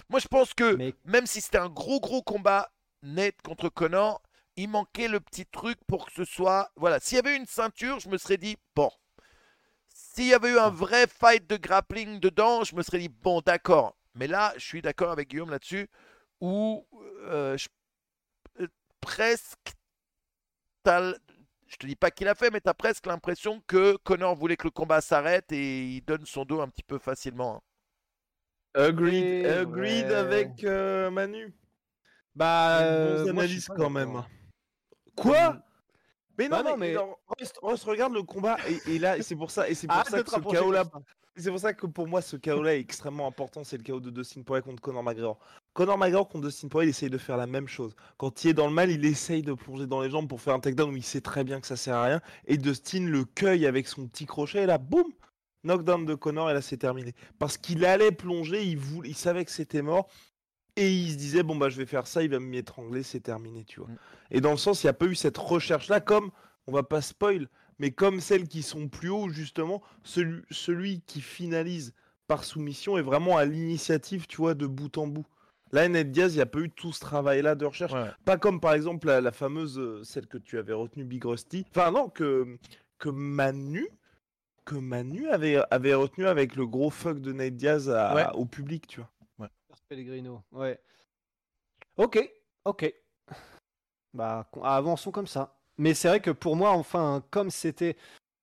Moi, 0.09 0.19
je 0.19 0.27
pense 0.27 0.53
que 0.53 0.75
Mais- 0.75 0.93
même 1.05 1.25
si 1.25 1.41
c'était 1.41 1.57
un 1.57 1.69
gros, 1.69 1.99
gros 1.99 2.21
combat 2.21 2.71
net 3.03 3.35
contre 3.43 3.69
Connor, 3.69 4.21
il 4.55 4.69
manquait 4.69 5.07
le 5.07 5.19
petit 5.19 5.45
truc 5.45 5.77
pour 5.87 6.05
que 6.05 6.11
ce 6.13 6.25
soit. 6.25 6.71
Voilà, 6.75 6.99
s'il 6.99 7.15
y 7.17 7.19
avait 7.19 7.35
une 7.35 7.45
ceinture, 7.45 7.99
je 7.99 8.09
me 8.09 8.17
serais 8.17 8.37
dit, 8.37 8.57
bon. 8.75 8.89
S'il 9.89 10.27
y 10.27 10.33
avait 10.33 10.51
eu 10.53 10.59
un 10.59 10.69
vrai 10.69 11.07
fight 11.07 11.47
de 11.49 11.57
grappling 11.57 12.19
dedans, 12.19 12.63
je 12.63 12.75
me 12.75 12.83
serais 12.83 12.99
dit, 12.99 13.09
bon, 13.09 13.41
d'accord. 13.45 13.97
Mais 14.15 14.27
là, 14.27 14.53
je 14.57 14.65
suis 14.65 14.81
d'accord 14.81 15.11
avec 15.11 15.29
Guillaume 15.29 15.51
là-dessus, 15.51 15.89
où 16.41 16.87
euh, 17.23 17.57
je- 17.57 17.67
euh, 18.61 18.67
presque. 19.01 19.73
l- 20.85 21.17
Je 21.67 21.75
te 21.77 21.85
dis 21.85 21.95
pas 21.97 22.11
qu'il 22.11 22.27
a 22.29 22.35
fait, 22.35 22.49
mais 22.49 22.61
tu 22.61 22.69
as 22.69 22.73
presque 22.73 23.05
l'impression 23.07 23.61
que 23.67 23.97
Connor 23.97 24.35
voulait 24.35 24.55
que 24.57 24.63
le 24.67 24.71
combat 24.71 25.01
s'arrête 25.01 25.51
et 25.51 25.85
il 25.97 26.01
donne 26.01 26.25
son 26.25 26.45
dos 26.45 26.61
un 26.61 26.69
petit 26.69 26.83
peu 26.83 26.97
facilement. 26.97 27.57
hein. 27.57 27.61
Agreed, 28.77 29.43
C'est 29.43 29.49
agreed 29.57 30.11
avec 30.11 30.63
euh, 30.63 31.09
Manu. 31.09 31.53
Bah, 32.35 32.81
euh, 32.81 33.33
pas 33.33 33.75
quand 33.75 33.89
même. 33.89 34.23
Quoi 35.15 35.57
Mais 36.37 36.47
non, 36.47 36.57
Bah 36.57 36.63
non, 36.63 36.77
mais, 36.77 36.89
mais- 36.89 36.91
alors, 36.91 37.19
Rust, 37.39 37.59
Rust, 37.63 37.83
regarde 37.85 38.13
le 38.13 38.21
combat 38.21 38.57
et, 38.69 38.95
et 38.95 38.99
là, 38.99 39.19
c'est 39.23 39.35
pour 39.35 39.49
ça, 39.49 39.67
et 39.67 39.73
c'est 39.73 39.87
pour 39.87 39.95
ça 40.05 40.21
que 40.21 40.29
ce 40.29 40.35
comme 40.35 40.53
ça. 40.53 40.83
c'est 41.35 41.49
pour 41.49 41.59
ça 41.59 41.73
que 41.73 41.87
pour 41.87 42.07
moi, 42.07 42.21
ce 42.21 42.35
chaos-là 42.37 42.75
est 42.75 42.79
extrêmement 42.79 43.25
important. 43.25 43.63
C'est 43.63 43.77
le 43.77 43.83
chaos 43.83 43.99
de 43.99 44.11
Dustin 44.11 44.43
Poirier 44.43 44.61
contre 44.61 44.79
Conor 44.81 45.01
McGregor. 45.01 45.39
Conor 45.73 45.97
McGregor 45.97 46.29
contre 46.29 46.45
Dustin 46.45 46.67
Poirier, 46.67 46.89
il 46.89 46.91
essaye 46.91 47.09
de 47.09 47.17
faire 47.17 47.37
la 47.37 47.47
même 47.47 47.67
chose. 47.67 47.95
Quand 48.17 48.43
il 48.43 48.49
est 48.51 48.53
dans 48.53 48.67
le 48.67 48.73
mal, 48.73 48.91
il 48.91 49.03
essaye 49.05 49.41
de 49.41 49.53
plonger 49.53 49.87
dans 49.87 50.01
les 50.01 50.11
jambes 50.11 50.27
pour 50.29 50.39
faire 50.39 50.53
un 50.53 50.59
takedown 50.59 50.91
où 50.93 50.95
il 50.95 51.03
sait 51.03 51.21
très 51.21 51.43
bien 51.43 51.59
que 51.59 51.65
ça 51.65 51.75
sert 51.75 51.95
à 51.95 52.03
rien. 52.03 52.21
Et 52.45 52.57
Dustin 52.59 53.07
le 53.07 53.25
cueille 53.25 53.65
avec 53.65 53.87
son 53.87 54.05
petit 54.07 54.27
crochet, 54.27 54.61
et 54.61 54.65
là, 54.67 54.77
boum, 54.77 55.05
knockdown 55.63 56.05
de 56.05 56.15
Conor, 56.15 56.49
et 56.49 56.53
là, 56.53 56.61
c'est 56.61 56.77
terminé. 56.77 57.13
Parce 57.39 57.57
qu'il 57.57 57.85
allait 57.85 58.11
plonger, 58.11 58.63
il, 58.63 58.77
voulait, 58.77 59.09
il 59.09 59.15
savait 59.15 59.45
que 59.45 59.51
c'était 59.51 59.81
mort. 59.81 60.07
Et 60.75 60.93
il 60.93 61.11
se 61.11 61.17
disait, 61.17 61.43
bon, 61.43 61.55
bah, 61.55 61.69
je 61.69 61.77
vais 61.77 61.87
faire 61.87 62.05
ça, 62.05 62.23
il 62.23 62.29
va 62.29 62.39
m'étrangler, 62.39 63.01
c'est 63.01 63.19
terminé, 63.19 63.63
tu 63.63 63.79
vois. 63.79 63.89
Mm. 63.89 63.97
Et 64.31 64.41
dans 64.41 64.51
le 64.51 64.57
sens, 64.57 64.83
il 64.83 64.85
n'y 64.85 64.91
a 64.91 64.93
pas 64.93 65.05
eu 65.05 65.15
cette 65.15 65.37
recherche-là, 65.37 66.01
comme, 66.01 66.29
on 66.67 66.71
va 66.71 66.83
pas 66.83 67.01
spoil, 67.01 67.49
mais 67.79 67.91
comme 67.91 68.21
celles 68.21 68.47
qui 68.47 68.61
sont 68.61 68.87
plus 68.87 69.09
haut, 69.09 69.29
justement, 69.29 69.81
celui, 70.03 70.43
celui 70.51 71.01
qui 71.01 71.21
finalise 71.21 71.93
par 72.27 72.43
soumission 72.43 72.97
est 72.97 73.01
vraiment 73.01 73.37
à 73.37 73.45
l'initiative, 73.45 74.27
tu 74.27 74.37
vois, 74.37 74.53
de 74.53 74.67
bout 74.67 74.97
en 74.97 75.07
bout. 75.07 75.25
Là, 75.71 75.87
Ned 75.87 76.11
Diaz, 76.11 76.33
il 76.33 76.37
n'y 76.37 76.41
a 76.41 76.45
pas 76.45 76.59
eu 76.59 76.69
tout 76.69 76.93
ce 76.93 76.99
travail-là 76.99 77.55
de 77.55 77.65
recherche. 77.65 77.93
Ouais. 77.93 78.09
Pas 78.23 78.37
comme, 78.37 78.59
par 78.59 78.73
exemple, 78.73 79.07
la, 79.07 79.19
la 79.19 79.31
fameuse, 79.31 79.79
euh, 79.79 80.03
celle 80.03 80.27
que 80.27 80.37
tu 80.37 80.57
avais 80.57 80.73
retenue, 80.73 81.03
Big 81.03 81.25
Rusty. 81.25 81.65
Enfin, 81.69 81.91
non, 81.91 82.09
que, 82.09 82.57
que 82.99 83.09
Manu, 83.09 83.87
que 84.67 84.75
Manu 84.75 85.29
avait, 85.29 85.57
avait 85.71 85.93
retenu 85.93 86.27
avec 86.27 86.55
le 86.55 86.67
gros 86.67 86.89
fuck 86.89 87.19
de 87.19 87.31
Ned 87.33 87.55
Diaz 87.55 87.89
à- 87.89 88.13
Ouais. 88.13 88.25
au 88.33 88.45
public, 88.45 88.85
tu 88.87 88.99
vois. 88.99 89.09
Pellegrino, 89.89 90.43
ouais. 90.51 90.77
Ok, 91.95 92.19
ok. 92.65 92.93
Bah, 94.13 94.49
avançons 94.63 95.11
comme 95.11 95.27
ça. 95.27 95.55
Mais 95.77 95.93
c'est 95.93 96.07
vrai 96.09 96.19
que 96.19 96.31
pour 96.31 96.55
moi, 96.57 96.71
enfin, 96.71 97.23
comme 97.31 97.49
c'était. 97.49 97.95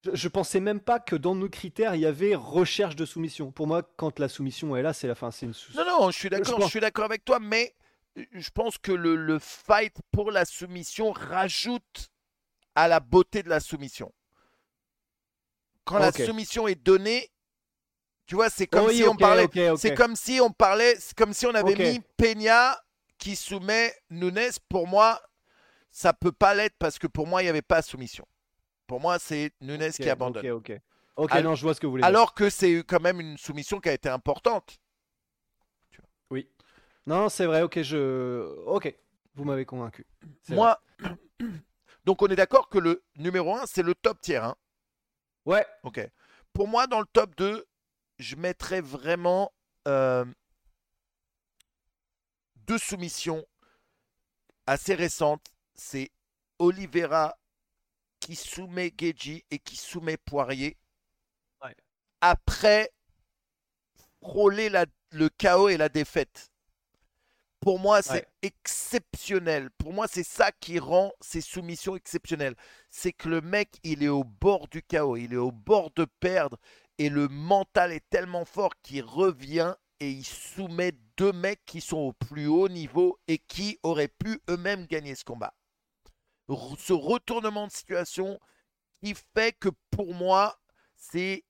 Je, 0.05 0.15
je 0.15 0.29
pensais 0.29 0.61
même 0.61 0.81
pas 0.81 1.01
que 1.01 1.17
dans 1.17 1.35
nos 1.35 1.49
critères, 1.51 1.95
il 1.95 2.01
y 2.01 2.07
avait 2.07 2.35
recherche 2.35 2.97
de 2.97 3.05
soumission. 3.05 3.51
Pour 3.53 3.67
moi, 3.67 3.83
quand 3.97 4.19
la 4.19 4.29
soumission 4.29 4.75
est 4.77 4.83
là, 4.83 4.93
c'est 4.95 5.09
la 5.09 5.15
fin. 5.15 5.31
C'est 5.31 5.47
une 5.47 5.53
sou- 5.55 5.73
Non, 5.77 5.85
non, 5.85 6.11
je 6.11 6.19
suis 6.19 6.31
d'accord, 6.31 6.61
je 6.63 6.67
suis 6.69 6.81
d'accord 6.81 7.05
avec 7.05 7.25
toi, 7.25 7.39
mais 7.41 7.75
euh, 8.19 8.25
je 8.33 8.51
pense 8.51 8.79
que 8.79 8.93
le, 8.93 9.17
le 9.17 9.39
fight 9.39 9.95
pour 10.13 10.31
la 10.31 10.45
soumission 10.47 11.13
rajoute 11.13 12.09
à 12.75 12.89
la 12.89 13.01
beauté 13.01 13.43
de 13.43 13.49
la 13.51 13.61
soumission. 13.61 14.13
Quand 15.85 15.99
la 15.99 16.13
soumission 16.27 16.67
est 16.69 16.75
donnée, 16.83 17.31
tu 18.27 18.35
vois, 18.37 18.49
c'est 18.49 18.67
comme 18.67 18.87
Oui, 18.87 18.97
si 18.97 19.05
on 19.05 19.17
parlait, 19.17 19.49
c'est 19.77 19.95
comme 19.95 20.17
si 20.17 20.41
on 20.41 20.51
parlait, 20.51 20.97
comme 21.17 21.33
si 21.35 21.47
on 21.47 21.55
avait 21.55 21.75
mis 21.93 22.01
Peña 22.17 22.79
qui 23.19 23.37
soumet 23.37 23.95
Nunes. 24.11 24.51
Pour 24.69 24.87
moi, 24.87 25.21
ça 25.91 26.13
peut 26.13 26.33
pas 26.33 26.55
l'être 26.55 26.77
parce 26.79 26.99
que 26.99 27.07
pour 27.07 27.27
moi, 27.27 27.43
il 27.43 27.47
n'y 27.47 27.51
avait 27.51 27.63
pas 27.63 27.83
soumission. 27.83 28.27
Pour 28.87 29.01
moi, 29.01 29.19
c'est 29.19 29.53
Nunes 29.61 29.91
qui 29.93 30.09
abandonne. 30.11 30.47
Ok, 30.51 30.71
ok. 30.71 30.81
Ok, 31.17 31.33
Alors- 31.33 31.51
non, 31.51 31.55
je 31.55 31.63
vois 31.63 31.75
ce 31.75 31.81
que 31.81 31.87
vous 31.87 31.93
voulez 31.93 32.01
dire. 32.03 32.09
Alors 32.09 32.35
que 32.35 32.51
c'est 32.51 32.83
quand 32.87 33.01
même 33.01 33.21
une 33.21 33.39
soumission 33.39 33.79
qui 33.79 33.89
a 33.89 33.93
été 33.93 34.09
importante. 34.09 34.79
Oui. 36.31 36.49
Non, 37.07 37.29
c'est 37.29 37.47
vrai, 37.47 37.63
ok, 37.63 37.83
je. 37.83 38.65
Ok, 38.67 38.93
vous 39.35 39.45
m'avez 39.45 39.65
convaincu. 39.67 40.07
Moi, 40.49 40.81
donc 42.05 42.23
on 42.23 42.27
est 42.29 42.37
d'accord 42.37 42.69
que 42.69 42.79
le 42.79 43.05
numéro 43.17 43.55
1, 43.55 43.67
c'est 43.67 43.83
le 43.83 43.95
top 43.95 44.21
tier. 44.21 44.37
hein. 44.39 44.57
Ouais, 45.47 45.67
Ok. 45.83 46.01
Pour 46.53 46.69
moi, 46.69 46.87
dans 46.87 47.01
le 47.01 47.07
top 47.13 47.35
2, 47.37 47.67
je 48.19 48.37
mettrais 48.37 48.81
vraiment 48.81 49.53
euh, 49.89 50.25
deux 52.57 52.79
soumissions 52.79 53.45
assez 54.67 54.95
récentes. 54.95 55.45
C'est 55.75 56.11
Oliveira 56.59 57.37
qui 58.21 58.37
soumet 58.37 58.93
Geji 58.97 59.45
et 59.51 59.59
qui 59.59 59.77
soumet 59.77 60.17
Poirier. 60.17 60.77
Ouais. 61.63 61.75
Après 62.21 62.91
frôler 64.23 64.71
la- 64.71 64.87
le 65.11 65.29
chaos 65.29 65.69
et 65.69 65.77
la 65.77 65.89
défaite. 65.89 66.51
Pour 67.65 67.79
moi, 67.79 68.03
c'est 68.03 68.11
Ouais. 68.13 68.29
exceptionnel. 68.43 69.71
Pour 69.79 69.95
moi, 69.95 70.07
c'est 70.07 70.23
ça 70.23 70.53
qui 70.53 70.79
rend 70.79 71.13
ces 71.23 71.41
soumissions 71.41 71.97
exceptionnelles. 71.97 72.57
C'est 72.91 73.15
que 73.15 73.27
le 73.27 73.41
mec, 73.41 73.71
il 73.85 74.03
est 74.03 74.09
au 74.09 74.23
bord 74.23 74.69
du 74.69 74.83
chaos, 74.83 75.17
il 75.17 75.33
est 75.33 75.37
au 75.39 75.51
bord 75.51 75.91
de 75.97 76.05
perdre, 76.21 76.59
et 76.99 77.09
le 77.09 77.27
mental 77.27 77.91
est 77.91 78.07
tellement 78.11 78.45
fort 78.45 78.75
qu'il 78.83 79.03
revient 79.03 79.75
et 79.99 80.11
il 80.11 80.27
soumet 80.27 80.93
deux 81.17 81.33
mecs 81.33 81.65
qui 81.65 81.81
sont 81.81 81.97
au 81.97 82.13
plus 82.13 82.47
haut 82.49 82.69
niveau 82.69 83.19
et 83.29 83.39
qui 83.39 83.79
auraient 83.83 84.09
pu 84.09 84.43
eux-mêmes 84.51 84.85
gagner 84.85 85.15
ce 85.15 85.25
combat. 85.25 85.55
Ce 86.77 86.93
retournement 86.93 87.67
de 87.67 87.73
situation 87.73 88.39
qui 89.01 89.15
fait 89.35 89.57
que 89.59 89.71
pour 89.91 90.13
moi, 90.13 90.61
c'est 90.97 91.45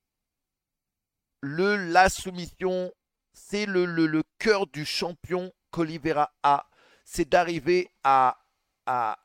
le 1.40 1.76
la 1.90 2.08
soumission, 2.08 2.92
c'est 3.32 3.66
le, 3.66 3.84
le, 3.84 4.06
le 4.06 4.22
cœur 4.38 4.68
du 4.68 4.84
champion 4.84 5.52
qu'Olivera 5.74 6.32
a. 6.42 6.66
C'est 7.04 7.28
d'arriver 7.28 7.90
à, 8.04 8.38
à 8.86 9.18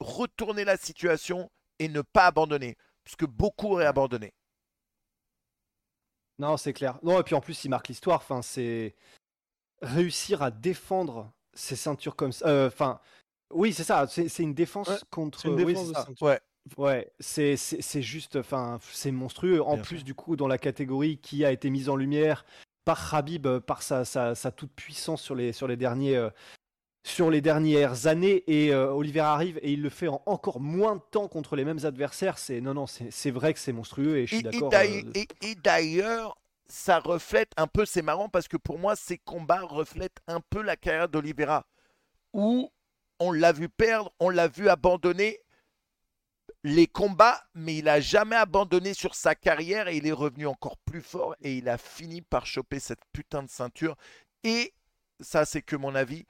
retourner 0.00 0.64
la 0.64 0.76
situation 0.76 1.50
et 1.78 1.88
ne 1.88 2.02
pas 2.02 2.26
abandonner. 2.26 2.76
Puisque 3.04 3.24
beaucoup 3.26 3.72
auraient 3.72 3.86
abandonné. 3.86 4.32
non, 6.38 6.56
c'est 6.56 6.72
clair. 6.72 6.98
Non, 7.02 7.20
et 7.20 7.22
puis 7.22 7.34
en 7.34 7.40
plus, 7.40 7.64
il 7.64 7.68
marque 7.70 7.88
l'histoire. 7.88 8.16
Enfin, 8.18 8.42
c'est 8.42 8.94
réussir 9.80 10.42
à 10.42 10.50
défendre 10.50 11.32
ses 11.54 11.76
ceintures 11.76 12.16
comme 12.16 12.32
ça. 12.32 12.46
euh, 12.48 12.66
Enfin, 12.66 13.00
oui, 13.54 13.72
c'est 13.72 13.84
ça. 13.84 14.06
C'est 14.08 14.42
une 14.42 14.54
défense 14.54 14.88
Ouais, 14.88 14.98
contre. 15.10 15.46
Une 15.46 15.54
oui, 15.54 15.66
défense 15.72 15.86
c'est 15.86 15.92
de 15.92 15.96
ceinture. 15.96 16.26
Ouais. 16.26 16.40
Ouais, 16.76 17.12
c'est 17.20 17.56
c'est- 17.56 17.80
c'est 17.80 18.02
juste, 18.02 18.34
enfin, 18.36 18.80
c'est 18.90 19.12
monstrueux. 19.12 19.62
En 19.62 19.74
Bien 19.74 19.82
plus, 19.84 20.02
du 20.02 20.14
coup, 20.14 20.34
dans 20.34 20.48
la 20.48 20.58
catégorie 20.58 21.18
qui 21.18 21.44
a 21.44 21.52
été 21.52 21.70
mise 21.70 21.88
en 21.88 21.94
lumière 21.94 22.44
par 22.86 23.14
Habib, 23.14 23.46
euh, 23.46 23.60
par 23.60 23.82
sa, 23.82 24.04
sa, 24.06 24.34
sa 24.34 24.50
toute 24.52 24.72
puissance 24.72 25.20
sur 25.20 25.34
les, 25.34 25.52
sur 25.52 25.66
les 25.68 25.76
derniers, 25.76 26.16
euh, 26.16 26.30
sur 27.04 27.30
les 27.30 27.40
dernières 27.40 28.06
années, 28.06 28.44
et 28.46 28.72
euh, 28.72 28.90
Oliver 28.92 29.20
arrive 29.20 29.58
et 29.60 29.72
il 29.72 29.82
le 29.82 29.90
fait 29.90 30.08
en 30.08 30.22
encore 30.24 30.60
moins 30.60 30.96
de 30.96 31.02
temps 31.10 31.28
contre 31.28 31.56
les 31.56 31.64
mêmes 31.64 31.84
adversaires. 31.84 32.38
C'est 32.38 32.60
non, 32.60 32.74
non, 32.74 32.86
c'est 32.86 33.30
vrai 33.30 33.52
que 33.52 33.58
c'est 33.60 33.72
monstrueux 33.72 34.18
et 34.18 34.26
je 34.26 34.34
suis 34.36 34.42
d'accord. 34.44 34.70
d'ailleurs- 34.70 35.04
euh, 35.06 35.12
et- 35.42 35.50
et 35.50 35.54
d'ailleurs, 35.56 36.38
ça 36.68 36.98
reflète 37.00 37.50
un 37.56 37.66
peu, 37.66 37.84
c'est 37.84 38.02
marrant 38.02 38.28
parce 38.28 38.48
que 38.48 38.56
pour 38.56 38.78
moi, 38.78 38.94
ces 38.96 39.18
combats 39.18 39.60
reflètent 39.62 40.18
un 40.28 40.40
peu 40.40 40.62
la 40.62 40.76
carrière 40.76 41.08
d'Olivera. 41.08 41.66
Où 42.32 42.70
on 43.18 43.32
l'a 43.32 43.52
vu 43.52 43.68
perdre, 43.68 44.12
on 44.20 44.28
l'a 44.30 44.46
vu 44.48 44.68
abandonner 44.68 45.38
les 46.68 46.88
combats, 46.88 47.44
mais 47.54 47.76
il 47.76 47.88
a 47.88 48.00
jamais 48.00 48.34
abandonné 48.34 48.92
sur 48.92 49.14
sa 49.14 49.36
carrière 49.36 49.86
et 49.86 49.98
il 49.98 50.06
est 50.08 50.10
revenu 50.12 50.48
encore 50.48 50.76
plus 50.78 51.00
fort 51.00 51.36
et 51.40 51.56
il 51.58 51.68
a 51.68 51.78
fini 51.78 52.22
par 52.22 52.44
choper 52.44 52.80
cette 52.80 53.04
putain 53.12 53.44
de 53.44 53.48
ceinture. 53.48 53.94
Et 54.42 54.74
ça, 55.20 55.44
c'est 55.44 55.62
que 55.62 55.76
mon 55.76 55.94
avis. 55.94 56.26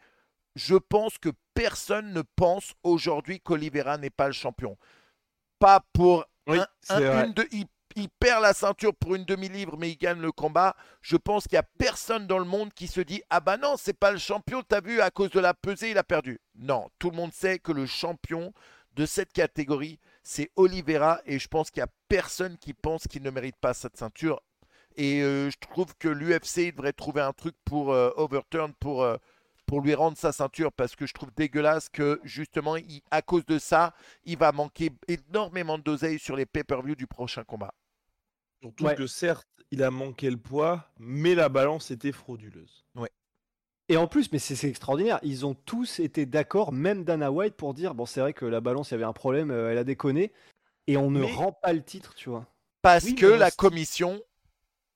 Je 0.54 0.74
pense 0.74 1.16
que 1.16 1.30
personne 1.54 2.12
ne 2.12 2.20
pense 2.36 2.74
aujourd'hui 2.82 3.40
qu'Olivera 3.40 3.96
n'est 3.96 4.10
pas 4.10 4.26
le 4.26 4.32
champion. 4.34 4.76
Pas 5.58 5.80
pour 5.94 6.26
Oui, 6.46 6.58
un- 6.58 6.66
c'est 6.82 6.92
un- 6.94 7.00
vrai. 7.00 7.26
une 7.28 7.32
de- 7.32 7.48
il, 7.52 7.64
il 7.94 8.08
perd 8.10 8.42
la 8.42 8.52
ceinture 8.52 8.94
pour 8.94 9.14
une 9.14 9.24
demi-livre, 9.24 9.76
mais 9.78 9.90
il 9.90 9.96
gagne 9.96 10.20
le 10.20 10.32
combat. 10.32 10.76
Je 11.00 11.16
pense 11.16 11.44
qu'il 11.46 11.56
n'y 11.56 11.60
a 11.60 11.68
personne 11.78 12.26
dans 12.26 12.38
le 12.38 12.44
monde 12.44 12.74
qui 12.74 12.88
se 12.88 13.00
dit 13.00 13.22
Ah 13.30 13.40
bah 13.40 13.56
non, 13.56 13.76
c'est 13.78 13.98
pas 13.98 14.12
le 14.12 14.18
champion, 14.18 14.62
t'as 14.62 14.82
vu, 14.82 15.00
à 15.00 15.10
cause 15.10 15.30
de 15.30 15.40
la 15.40 15.54
pesée, 15.54 15.92
il 15.92 15.98
a 15.98 16.04
perdu. 16.04 16.38
Non, 16.56 16.90
tout 16.98 17.10
le 17.10 17.16
monde 17.16 17.32
sait 17.32 17.58
que 17.58 17.72
le 17.72 17.86
champion 17.86 18.52
de 18.96 19.06
cette 19.06 19.32
catégorie, 19.32 19.98
c'est 20.22 20.50
Oliveira, 20.56 21.20
et 21.26 21.38
je 21.38 21.48
pense 21.48 21.70
qu'il 21.70 21.80
n'y 21.82 21.88
a 21.88 21.92
personne 22.08 22.56
qui 22.58 22.72
pense 22.74 23.06
qu'il 23.06 23.22
ne 23.22 23.30
mérite 23.30 23.56
pas 23.60 23.74
cette 23.74 23.96
ceinture. 23.96 24.42
Et 24.96 25.22
euh, 25.22 25.50
je 25.50 25.56
trouve 25.60 25.94
que 25.98 26.08
l'UFC 26.08 26.72
devrait 26.74 26.94
trouver 26.94 27.20
un 27.20 27.34
truc 27.34 27.54
pour 27.64 27.92
euh, 27.92 28.10
overturn, 28.16 28.72
pour, 28.80 29.02
euh, 29.02 29.16
pour 29.66 29.82
lui 29.82 29.94
rendre 29.94 30.16
sa 30.16 30.32
ceinture, 30.32 30.72
parce 30.72 30.96
que 30.96 31.06
je 31.06 31.12
trouve 31.12 31.30
dégueulasse 31.36 31.90
que 31.90 32.18
justement, 32.24 32.76
il- 32.76 33.02
à 33.10 33.20
cause 33.20 33.44
de 33.44 33.58
ça, 33.58 33.94
il 34.24 34.38
va 34.38 34.50
manquer 34.52 34.90
énormément 35.08 35.76
d'oseille 35.78 36.18
sur 36.18 36.34
les 36.34 36.46
pay-per-view 36.46 36.94
du 36.94 37.06
prochain 37.06 37.44
combat. 37.44 37.74
Surtout 38.62 38.84
Ouais. 38.84 38.94
que 38.96 39.06
certes, 39.06 39.46
il 39.70 39.82
a 39.82 39.90
manqué 39.90 40.30
le 40.30 40.38
poids, 40.38 40.88
mais 40.98 41.34
la 41.34 41.50
balance 41.50 41.90
était 41.90 42.12
frauduleuse. 42.12 42.84
Et 43.88 43.96
en 43.96 44.08
plus, 44.08 44.32
mais 44.32 44.38
c'est 44.40 44.68
extraordinaire, 44.68 45.20
ils 45.22 45.46
ont 45.46 45.54
tous 45.54 46.00
été 46.00 46.26
d'accord, 46.26 46.72
même 46.72 47.04
Dana 47.04 47.30
White, 47.30 47.54
pour 47.54 47.72
dire 47.72 47.94
bon, 47.94 48.04
c'est 48.04 48.20
vrai 48.20 48.32
que 48.32 48.44
la 48.44 48.60
balance, 48.60 48.90
il 48.90 48.94
y 48.94 48.96
avait 48.96 49.04
un 49.04 49.12
problème, 49.12 49.50
euh, 49.52 49.70
elle 49.70 49.78
a 49.78 49.84
déconné, 49.84 50.32
et 50.88 50.96
on 50.96 51.10
ne 51.10 51.20
Mais- 51.20 51.32
rend 51.32 51.52
pas 51.52 51.72
le 51.72 51.82
titre, 51.82 52.14
tu 52.14 52.28
vois. 52.28 52.46
Parce 52.82 53.04
Oui, 53.04 53.14
que 53.14 53.26
la 53.26 53.52
commission, 53.52 54.20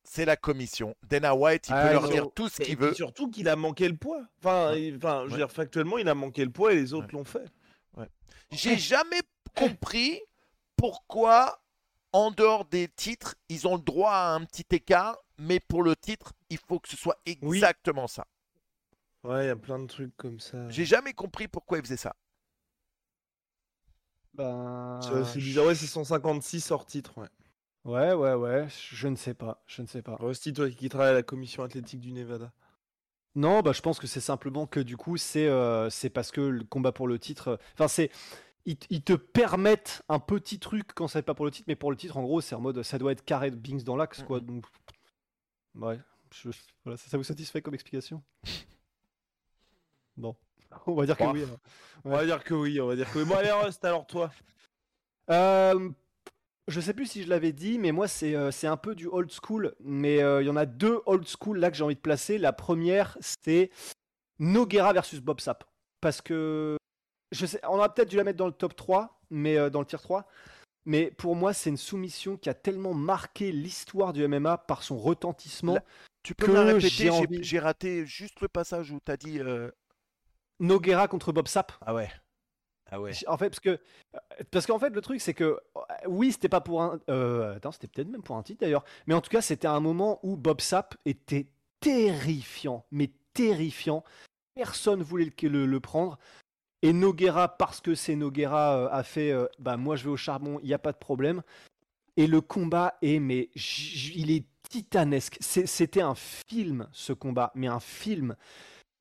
c'est 0.03 0.25
la 0.25 0.35
commission. 0.35 0.93
Dana 1.07 1.33
White, 1.35 1.69
il 1.69 1.73
Ah, 1.73 1.87
peut 1.87 1.93
leur 1.93 2.05
ils 2.07 2.11
dire 2.11 2.25
ont- 2.27 2.31
tout 2.35 2.49
ce 2.49 2.61
qu'il 2.61 2.77
veut. 2.77 2.93
surtout 2.93 3.29
qu'il 3.29 3.47
a 3.47 3.55
manqué 3.55 3.87
le 3.87 3.95
poids. 3.95 4.23
Enfin, 4.39 4.73
il- 4.75 4.97
enfin 4.97 5.21
je 5.21 5.25
veux 5.27 5.31
Ouais. 5.31 5.37
dire, 5.37 5.51
factuellement, 5.51 5.97
il 5.97 6.09
a 6.09 6.15
manqué 6.15 6.43
le 6.43 6.51
poids 6.51 6.73
et 6.73 6.75
les 6.75 6.93
autres 6.93 7.07
Ouais. 7.07 7.13
l'ont 7.13 7.23
fait. 7.25 7.45
J'ai 8.51 8.77
jamais 8.77 9.21
compris 9.55 10.19
pourquoi, 10.75 11.61
en 12.11 12.31
dehors 12.31 12.65
des 12.65 12.89
titres, 12.89 13.35
ils 13.47 13.65
ont 13.67 13.75
le 13.75 13.81
droit 13.81 14.11
à 14.11 14.33
un 14.33 14.43
petit 14.43 14.65
écart, 14.71 15.17
mais 15.37 15.61
pour 15.61 15.83
le 15.83 15.95
titre, 15.95 16.33
il 16.49 16.57
faut 16.57 16.79
que 16.79 16.89
ce 16.89 16.97
soit 16.97 17.17
Oui. 17.25 17.57
exactement 17.57 18.07
ça. 18.07 18.25
Ouais, 19.23 19.45
il 19.45 19.47
y 19.47 19.51
a 19.51 19.55
plein 19.55 19.79
de 19.79 19.85
trucs 19.87 20.15
comme 20.17 20.39
ça. 20.39 20.67
J'ai 20.69 20.85
jamais 20.85 21.13
compris 21.13 21.47
pourquoi 21.47 21.77
ils 21.77 21.83
faisaient 21.83 21.97
ça. 21.97 22.15
Ben, 24.33 24.99
C'est 25.25 25.39
bizarre, 25.39 25.65
ouais, 25.65 25.75
c'est 25.75 25.87
156 25.87 26.71
hors 26.71 26.85
titre, 26.85 27.17
ouais. 27.17 27.27
Ouais, 27.83 28.13
ouais, 28.13 28.33
ouais. 28.33 28.67
Je 28.91 29.07
ne 29.07 29.15
sais 29.15 29.33
pas. 29.33 29.63
Je 29.67 29.81
ne 29.81 29.87
sais 29.87 30.01
pas. 30.01 30.15
Rusty, 30.19 30.53
toi 30.53 30.69
qui 30.69 30.87
travaille 30.89 31.09
à 31.09 31.13
la 31.13 31.23
commission 31.23 31.63
athlétique 31.63 31.99
du 31.99 32.11
Nevada. 32.13 32.51
Non, 33.35 33.61
bah, 33.61 33.71
je 33.71 33.81
pense 33.81 33.99
que 33.99 34.07
c'est 34.07 34.19
simplement 34.19 34.67
que 34.67 34.79
du 34.79 34.97
coup, 34.97 35.17
c'est 35.17 35.47
euh, 35.47 35.89
c'est 35.89 36.09
parce 36.09 36.31
que 36.31 36.41
le 36.41 36.63
combat 36.63 36.91
pour 36.91 37.07
le 37.07 37.17
titre. 37.19 37.47
euh, 37.49 37.57
Enfin, 37.73 37.87
c'est. 37.87 38.11
Ils, 38.65 38.77
te 39.01 39.13
permettent 39.13 40.03
un 40.07 40.19
petit 40.19 40.59
truc 40.59 40.93
quand 40.93 41.07
c'est 41.07 41.23
pas 41.23 41.33
pour 41.33 41.45
le 41.45 41.51
titre, 41.51 41.65
mais 41.67 41.75
pour 41.75 41.89
le 41.89 41.97
titre, 41.97 42.17
en 42.17 42.21
gros, 42.21 42.41
c'est 42.41 42.53
en 42.53 42.61
mode 42.61 42.83
ça 42.83 42.99
doit 42.99 43.11
être 43.11 43.25
carré 43.25 43.49
de 43.49 43.55
Binks 43.55 43.83
dans 43.83 43.95
l'axe, 43.95 44.21
quoi. 44.21 44.39
Donc. 44.39 44.65
Ouais. 45.73 45.99
je- 46.31 46.49
Voilà, 46.83 46.97
ça, 46.97 47.09
ça 47.09 47.17
vous 47.17 47.23
satisfait 47.23 47.63
comme 47.63 47.73
explication? 47.73 48.21
Bon. 50.21 50.35
On 50.87 50.93
va 50.93 51.05
dire 51.05 51.17
que 51.17 51.23
Bah, 51.23 51.31
oui. 51.33 51.43
alors. 51.43 51.57
On 52.05 52.09
va 52.11 52.25
dire 52.25 52.43
que 52.43 52.53
oui, 52.53 52.79
on 52.81 52.87
va 52.87 52.95
dire 52.95 53.11
que 53.11 53.19
oui. 53.19 53.25
Bon, 53.25 53.35
allez, 53.35 53.51
Rust, 53.51 53.83
alors 53.85 54.07
toi. 54.07 54.31
Euh, 55.29 55.89
je 56.67 56.79
sais 56.81 56.93
plus 56.93 57.05
si 57.05 57.23
je 57.23 57.29
l'avais 57.29 57.51
dit, 57.51 57.77
mais 57.77 57.91
moi 57.91 58.07
c'est 58.07 58.35
euh, 58.35 58.49
c'est 58.51 58.67
un 58.67 58.77
peu 58.77 58.95
du 58.95 59.07
old 59.07 59.31
school. 59.31 59.75
Mais 59.81 60.21
euh, 60.21 60.41
il 60.41 60.47
y 60.47 60.49
en 60.49 60.55
a 60.55 60.65
deux 60.65 61.01
old 61.05 61.27
school 61.27 61.59
là 61.59 61.69
que 61.69 61.77
j'ai 61.77 61.83
envie 61.83 61.95
de 61.95 61.99
placer. 61.99 62.37
La 62.37 62.53
première, 62.53 63.17
c'est 63.19 63.69
Noguera 64.39 64.93
versus 64.93 65.19
Bob 65.19 65.39
Sapp. 65.39 65.63
Parce 66.01 66.21
que 66.21 66.77
je 67.31 67.45
sais, 67.45 67.59
on 67.67 67.77
aurait 67.77 67.89
peut-être 67.93 68.09
dû 68.09 68.17
la 68.17 68.23
mettre 68.23 68.37
dans 68.37 68.47
le 68.47 68.51
top 68.51 68.75
3, 68.75 69.21
mais 69.29 69.57
euh, 69.57 69.69
dans 69.69 69.79
le 69.79 69.85
tier 69.85 69.99
3. 69.99 70.27
Mais 70.85 71.11
pour 71.11 71.35
moi, 71.35 71.53
c'est 71.53 71.69
une 71.69 71.77
soumission 71.77 72.37
qui 72.37 72.49
a 72.49 72.55
tellement 72.55 72.95
marqué 72.95 73.51
l'histoire 73.51 74.13
du 74.13 74.27
MMA 74.27 74.57
par 74.57 74.81
son 74.81 74.97
retentissement. 74.97 75.75
La- 75.75 75.83
Tu 76.23 76.33
peux 76.33 76.47
que 76.47 76.51
me 76.51 76.55
la 76.55 76.63
répéter 76.63 77.11
j'ai 77.43 77.59
raté 77.59 78.05
juste 78.07 78.41
le 78.41 78.47
passage 78.47 78.91
où 78.91 78.99
tu 79.05 79.11
as 79.11 79.17
dit. 79.17 79.39
euh, 79.39 79.69
Noguera 80.61 81.07
contre 81.09 81.33
Bob 81.33 81.47
Sapp. 81.47 81.73
Ah 81.81 81.93
ouais. 81.93 82.09
Ah 82.89 82.99
ouais. 83.01 83.11
En 83.27 83.37
fait, 83.37 83.49
parce 83.49 83.59
que 83.59 83.79
parce 84.51 84.65
qu'en 84.65 84.79
fait, 84.79 84.89
le 84.89 85.01
truc, 85.01 85.19
c'est 85.21 85.33
que 85.33 85.59
oui, 86.07 86.31
c'était 86.31 86.49
pas 86.49 86.61
pour 86.61 86.81
un. 86.81 86.99
euh, 87.09 87.55
attends, 87.55 87.71
c'était 87.71 87.87
peut-être 87.87 88.09
même 88.09 88.21
pour 88.23 88.35
un 88.37 88.43
titre 88.43 88.61
d'ailleurs. 88.61 88.83
Mais 89.07 89.13
en 89.13 89.21
tout 89.21 89.29
cas, 89.29 89.41
c'était 89.41 89.67
un 89.67 89.79
moment 89.79 90.19
où 90.23 90.35
Bob 90.37 90.61
Sapp 90.61 90.95
était 91.05 91.47
terrifiant, 91.79 92.85
mais 92.91 93.11
terrifiant. 93.33 94.03
Personne 94.55 95.01
voulait 95.03 95.25
le, 95.41 95.47
le- 95.49 95.65
le 95.65 95.79
prendre. 95.79 96.17
Et 96.81 96.93
Noguera, 96.93 97.47
parce 97.57 97.79
que 97.79 97.95
c'est 97.95 98.15
Noguera, 98.15 98.77
euh, 98.77 98.89
a 98.91 99.03
fait 99.03 99.31
euh, 99.31 99.45
bah 99.59 99.77
moi 99.77 99.95
je 99.95 100.03
vais 100.03 100.09
au 100.09 100.17
charbon, 100.17 100.59
il 100.61 100.65
n'y 100.67 100.73
a 100.73 100.79
pas 100.79 100.91
de 100.91 100.97
problème. 100.97 101.43
Et 102.17 102.27
le 102.27 102.41
combat 102.41 102.95
est, 103.01 103.19
mais 103.19 103.49
il 104.15 104.31
est 104.31 104.45
titanesque. 104.69 105.37
C'était 105.39 106.01
un 106.01 106.15
film, 106.15 106.89
ce 106.91 107.13
combat, 107.13 107.51
mais 107.55 107.67
un 107.67 107.79
film. 107.79 108.35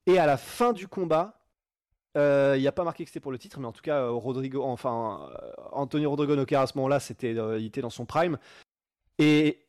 Et 0.07 0.19
à 0.19 0.27
la 0.27 0.37
fin 0.37 0.73
du 0.73 0.87
combat, 0.87 1.40
euh, 2.17 2.55
il 2.57 2.61
n'y 2.61 2.69
a 2.69 2.73
pas 2.73 2.85
marqué 2.85 3.05
que 3.05 3.11
c'était 3.11 3.21
pour 3.21 3.33
le 3.33 3.39
titre, 3.39 3.61
mais 3.61 3.67
en 3.67 3.73
tout 3.73 3.83
cas, 3.83 4.01
euh, 4.03 4.11
Rodrigo, 4.11 4.63
enfin, 4.65 5.29
euh, 5.43 5.53
Anthony 5.73 6.07
Rodrigo 6.07 6.35
Nogueira 6.37 6.63
à 6.65 6.67
ce 6.67 6.77
moment-là, 6.79 7.01
c'était, 7.01 7.37
euh, 7.37 7.59
il 7.59 7.67
était 7.67 7.83
dans 7.83 7.91
son 7.91 8.07
prime. 8.07 8.39
Et 9.19 9.61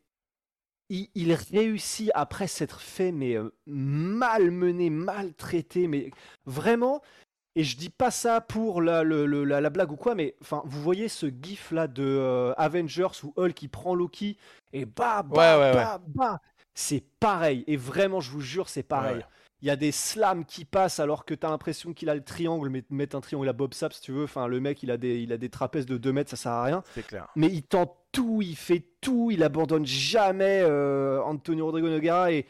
il, 0.89 1.09
il 1.15 1.33
réussit, 1.33 2.11
après 2.15 2.47
s'être 2.47 2.81
fait, 2.81 3.11
mais 3.11 3.35
euh, 3.35 3.53
malmené, 3.65 4.89
maltraité, 4.89 5.87
mais 5.87 6.11
vraiment. 6.45 7.01
Et 7.55 7.63
je 7.63 7.77
dis 7.77 7.89
pas 7.89 8.11
ça 8.11 8.41
pour 8.41 8.81
la, 8.81 9.03
le- 9.03 9.25
la, 9.25 9.61
la 9.61 9.69
blague 9.69 9.91
ou 9.91 9.97
quoi, 9.97 10.15
mais 10.15 10.35
enfin, 10.41 10.61
vous 10.65 10.81
voyez 10.81 11.09
ce 11.09 11.27
gif 11.27 11.71
là 11.71 11.87
de 11.87 12.53
Avengers 12.57 13.09
où 13.23 13.33
Hulk 13.35 13.53
qui 13.53 13.67
prend 13.67 13.93
Loki 13.95 14.37
et 14.73 14.85
bah 14.85 15.23
bah 15.23 15.57
Ouais, 15.57 15.61
ouais, 15.61 15.73
bah 15.73 16.01
bah, 16.07 16.41
c'est 16.73 17.03
pareil. 17.19 17.63
Et 17.67 17.75
vraiment, 17.77 18.21
je 18.21 18.31
vous 18.31 18.41
jure, 18.41 18.69
c'est 18.69 18.83
pareil. 18.83 19.25
Il 19.61 19.67
y 19.67 19.71
a 19.71 19.75
des 19.75 19.91
slams 19.91 20.43
qui 20.45 20.65
passent 20.65 20.99
alors 20.99 21.23
que 21.23 21.35
tu 21.35 21.45
as 21.45 21.49
l'impression 21.49 21.93
qu'il 21.93 22.09
a 22.09 22.15
le 22.15 22.23
triangle, 22.23 22.69
mais 22.69 22.83
mettre 22.89 23.15
un 23.15 23.21
triangle 23.21 23.47
à 23.47 23.53
Bob 23.53 23.73
Sapp 23.73 23.93
si 23.93 24.01
tu 24.01 24.11
veux. 24.11 24.23
Enfin, 24.23 24.47
le 24.47 24.59
mec, 24.59 24.81
il 24.81 24.89
a 24.89 24.97
des, 24.97 25.21
il 25.21 25.31
a 25.31 25.37
des 25.37 25.49
trapèzes 25.49 25.85
de 25.85 25.97
2 25.97 26.11
mètres, 26.11 26.31
ça 26.31 26.35
sert 26.35 26.51
à 26.51 26.63
rien. 26.63 26.83
C'est 26.95 27.05
clair. 27.05 27.27
Mais 27.35 27.47
il 27.47 27.61
tente 27.63 27.95
tout, 28.11 28.41
il 28.41 28.55
fait 28.55 28.83
tout, 29.01 29.29
il 29.31 29.43
abandonne 29.43 29.85
jamais 29.85 30.61
euh, 30.63 31.21
Antonio 31.21 31.65
Rodrigo 31.65 31.89
Nogueira. 31.89 32.31
Et, 32.31 32.47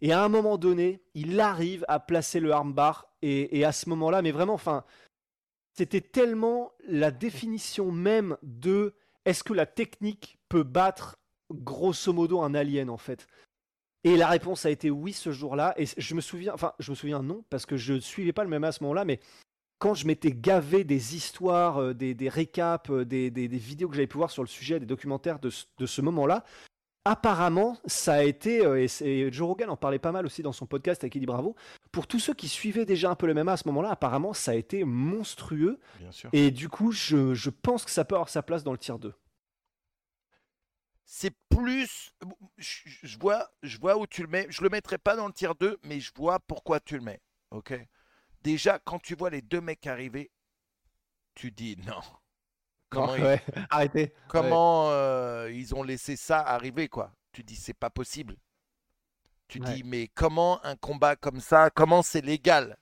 et 0.00 0.12
à 0.12 0.22
un 0.22 0.28
moment 0.28 0.56
donné, 0.56 1.02
il 1.14 1.40
arrive 1.40 1.84
à 1.88 1.98
placer 1.98 2.38
le 2.38 2.52
armbar. 2.52 3.08
Et, 3.20 3.58
et 3.58 3.64
à 3.64 3.72
ce 3.72 3.88
moment-là, 3.88 4.22
mais 4.22 4.30
vraiment, 4.30 4.54
enfin, 4.54 4.84
c'était 5.76 6.00
tellement 6.00 6.72
la 6.86 7.10
définition 7.10 7.90
même 7.90 8.36
de 8.42 8.94
est-ce 9.24 9.42
que 9.42 9.54
la 9.54 9.66
technique 9.66 10.38
peut 10.48 10.62
battre 10.62 11.16
grosso 11.50 12.12
modo 12.12 12.42
un 12.42 12.54
alien 12.54 12.90
en 12.90 12.96
fait? 12.96 13.26
Et 14.04 14.16
la 14.16 14.28
réponse 14.28 14.64
a 14.66 14.70
été 14.70 14.90
oui 14.90 15.12
ce 15.12 15.32
jour-là. 15.32 15.74
Et 15.76 15.86
je 15.96 16.14
me 16.14 16.20
souviens, 16.20 16.52
enfin, 16.54 16.72
je 16.78 16.90
me 16.90 16.94
souviens 16.96 17.22
non, 17.22 17.44
parce 17.50 17.66
que 17.66 17.76
je 17.76 17.94
ne 17.94 18.00
suivais 18.00 18.32
pas 18.32 18.44
le 18.44 18.50
même 18.50 18.64
à 18.64 18.72
ce 18.72 18.82
moment-là, 18.84 19.04
mais 19.04 19.18
quand 19.80 19.94
je 19.94 20.06
m'étais 20.06 20.32
gavé 20.32 20.84
des 20.84 21.16
histoires, 21.16 21.78
euh, 21.78 21.94
des, 21.94 22.14
des 22.14 22.28
récaps, 22.28 22.90
euh, 22.90 23.04
des, 23.04 23.30
des- 23.30 23.48
des 23.48 23.58
vidéos 23.58 23.88
que 23.88 23.94
j'avais 23.96 24.06
pu 24.06 24.16
voir 24.18 24.30
sur 24.30 24.42
le 24.42 24.48
sujet, 24.48 24.78
des 24.80 24.86
documentaires 24.86 25.38
de, 25.40 25.50
ce- 25.50 25.64
de 25.78 25.86
ce 25.86 26.00
moment-là, 26.00 26.44
apparemment, 27.04 27.76
ça 27.84 28.14
a 28.14 28.22
été, 28.22 28.64
euh, 28.64 28.86
et, 29.00 29.30
Joe 29.32 29.46
Rogan 29.46 29.68
en 29.70 29.76
parlait 29.76 29.98
pas 29.98 30.12
mal 30.12 30.24
aussi 30.24 30.42
dans 30.42 30.52
son 30.52 30.64
podcast 30.66 31.04
avec 31.04 31.14
Eddie 31.16 31.26
Bravo, 31.26 31.54
pour 31.92 32.06
tous 32.06 32.18
ceux 32.18 32.32
qui 32.34 32.48
suivaient 32.48 32.86
déjà 32.86 33.10
un 33.10 33.14
peu 33.14 33.26
le 33.26 33.34
MMA 33.34 33.52
à 33.52 33.56
ce 33.58 33.68
moment-là, 33.68 33.90
apparemment, 33.90 34.32
ça 34.32 34.52
a 34.52 34.54
été 34.54 34.84
monstrueux. 34.84 35.78
Bien 36.00 36.10
sûr. 36.12 36.30
Et 36.32 36.50
du 36.50 36.68
coup, 36.70 36.92
je, 36.92 37.34
je 37.34 37.50
pense 37.50 37.84
que 37.84 37.90
ça 37.90 38.04
peut 38.06 38.14
avoir 38.14 38.30
sa 38.30 38.42
place 38.42 38.64
dans 38.64 38.72
le 38.72 38.78
tier 38.78 38.94
2. 38.98 39.12
C'est 41.06 41.34
plus. 41.48 42.12
Je, 42.58 42.80
je 43.02 43.18
vois, 43.18 43.50
je 43.62 43.78
vois 43.78 43.96
où 43.96 44.06
tu 44.06 44.22
le 44.22 44.28
mets. 44.28 44.46
Je 44.50 44.62
le 44.62 44.68
mettrai 44.68 44.98
pas 44.98 45.16
dans 45.16 45.26
le 45.26 45.32
tier 45.32 45.50
2, 45.58 45.78
mais 45.84 46.00
je 46.00 46.12
vois 46.14 46.40
pourquoi 46.40 46.80
tu 46.80 46.96
le 46.96 47.02
mets. 47.02 47.20
Ok? 47.50 47.74
Déjà, 48.42 48.78
quand 48.80 49.00
tu 49.00 49.14
vois 49.16 49.30
les 49.30 49.42
deux 49.42 49.60
mecs 49.60 49.86
arriver, 49.86 50.30
tu 51.34 51.50
dis 51.50 51.76
non. 51.86 52.00
Comment, 52.90 53.16
ils, 53.16 53.28
Ouais, 53.28 53.42
arrêtez. 53.70 54.14
comment 54.28 54.90
euh, 54.90 55.50
ils 55.52 55.74
ont 55.74 55.82
laissé 55.82 56.16
ça 56.16 56.40
arriver, 56.40 56.88
quoi? 56.88 57.14
Tu 57.32 57.44
dis 57.44 57.56
c'est 57.56 57.74
pas 57.74 57.90
possible. 57.90 58.36
Tu 59.48 59.58
Ouais. 59.58 59.78
dis 59.78 59.82
mais 59.84 60.08
comment 60.08 60.62
un 60.66 60.76
combat 60.76 61.16
comme 61.16 61.40
ça, 61.40 61.70
comment 61.70 62.02
c'est 62.02 62.20
légal? 62.20 62.76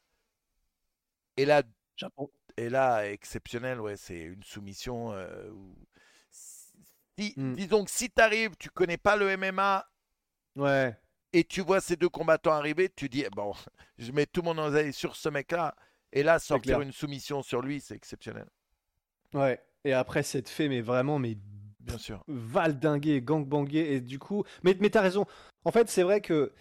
Et 1.36 1.44
là, 1.44 1.62
Japon. 1.96 2.30
et 2.56 2.68
là, 2.70 3.08
exceptionnel, 3.10 3.80
ouais, 3.80 3.96
c'est 3.96 4.20
une 4.20 4.42
soumission. 4.44 5.12
euh, 5.12 5.50
où- 5.50 5.76
si- 7.18 7.34
Mm. 7.36 7.54
Disons 7.54 7.84
que 7.84 7.90
si 7.90 8.10
tu 8.10 8.20
arrives, 8.22 8.56
tu 8.58 8.70
connais 8.70 8.96
pas 8.98 9.16
le 9.16 9.28
MMA 9.36 9.86
Ouais. 10.56 10.96
et 11.32 11.44
tu 11.44 11.60
vois 11.62 11.80
ces 11.80 11.96
deux 11.96 12.08
combattants 12.08 12.52
arriver, 12.52 12.88
tu 12.94 13.08
dis, 13.08 13.22
eh 13.26 13.30
bon, 13.30 13.52
je 13.98 14.12
mets 14.12 14.26
tout 14.26 14.42
mon 14.42 14.56
oseille 14.58 14.92
sur 14.92 15.16
ce 15.16 15.28
mec-là. 15.28 15.74
Et 16.12 16.22
là, 16.22 16.38
sortir 16.38 16.80
une 16.82 16.92
soumission 16.92 17.42
sur 17.42 17.62
lui, 17.62 17.80
c'est 17.80 17.94
exceptionnel. 17.94 18.46
Ouais. 19.32 19.62
Et 19.84 19.94
après, 19.94 20.22
cette 20.22 20.48
fait, 20.50 20.68
mais 20.68 20.80
vraiment, 20.82 21.18
mais 21.18 21.38
Bien 21.80 21.98
sûr. 21.98 22.22
valdinguer, 22.28 23.22
gangbanger, 23.22 23.94
et 23.94 24.00
du 24.00 24.18
coup. 24.18 24.44
Mais, 24.62 24.76
mais 24.78 24.90
t'as 24.90 25.00
raison. 25.00 25.24
En 25.64 25.72
fait, 25.72 25.88
c'est 25.88 26.02
vrai 26.02 26.20
que. 26.20 26.52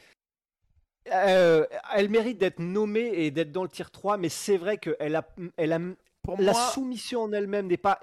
euh, 1.11 1.65
elle 1.93 2.09
mérite 2.09 2.37
d'être 2.37 2.59
nommée 2.59 3.11
et 3.13 3.31
d'être 3.31 3.51
dans 3.51 3.63
le 3.63 3.69
tier 3.69 3.85
3, 3.91 4.17
mais 4.17 4.29
c'est 4.29 4.57
vrai 4.57 4.77
qu'elle 4.77 5.15
a, 5.15 5.27
elle 5.57 5.73
a, 5.73 5.79
Pour 6.23 6.39
la 6.39 6.51
moi, 6.53 6.69
soumission 6.71 7.23
en 7.23 7.33
elle-même 7.33 7.67
n'est 7.67 7.77
pas 7.77 7.99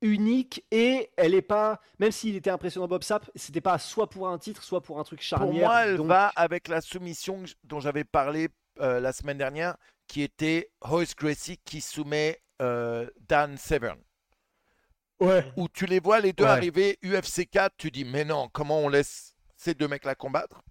unique 0.00 0.64
et 0.70 1.10
elle 1.16 1.34
est 1.34 1.42
pas. 1.42 1.80
Même 1.98 2.12
s'il 2.12 2.36
était 2.36 2.50
impressionnant, 2.50 2.88
Bob 2.88 3.02
Sapp, 3.02 3.30
c'était 3.34 3.60
pas 3.60 3.78
soit 3.78 4.08
pour 4.08 4.28
un 4.28 4.38
titre, 4.38 4.62
soit 4.62 4.80
pour 4.82 4.98
un 5.00 5.04
truc 5.04 5.18
pour 5.20 5.24
charnière. 5.26 5.68
moi, 5.68 5.84
elle 5.86 5.96
donc- 5.96 6.06
va 6.08 6.28
avec 6.36 6.68
la 6.68 6.80
soumission 6.80 7.42
dont 7.64 7.80
j'avais 7.80 8.04
parlé 8.04 8.48
euh, 8.80 9.00
la 9.00 9.12
semaine 9.12 9.38
dernière, 9.38 9.76
qui 10.06 10.22
était 10.22 10.70
Royce 10.80 11.14
Gracie 11.16 11.58
qui 11.64 11.80
soumet 11.80 12.40
euh, 12.62 13.08
Dan 13.28 13.56
Severn. 13.56 13.98
Ouais. 15.20 15.44
Où 15.56 15.68
tu 15.68 15.86
les 15.86 15.98
vois 15.98 16.20
les 16.20 16.32
deux 16.32 16.44
Ouais. 16.44 16.50
arriver 16.50 16.98
UFC 17.04 17.44
4, 17.50 17.74
tu 17.76 17.90
dis, 17.90 18.04
mais 18.04 18.24
non, 18.24 18.48
comment 18.52 18.78
on 18.80 18.88
laisse 18.88 19.34
ces 19.56 19.74
deux 19.74 19.88
mecs-là 19.88 20.14
combattre? 20.14 20.62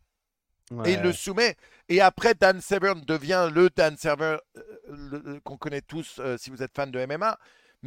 Et 0.85 0.93
il 0.93 1.01
le 1.01 1.13
soumet. 1.13 1.55
Et 1.87 2.01
après, 2.01 2.33
Dan 2.33 2.59
Severn 2.59 2.99
devient 3.01 3.49
le 3.53 3.69
Dan 3.69 3.95
Severn 3.95 4.37
euh, 4.57 5.39
qu'on 5.45 5.55
connaît 5.57 5.81
tous 5.81 6.19
si 6.37 6.49
vous 6.49 6.61
êtes 6.61 6.73
fan 6.75 6.91
de 6.91 7.05
MMA. 7.05 7.37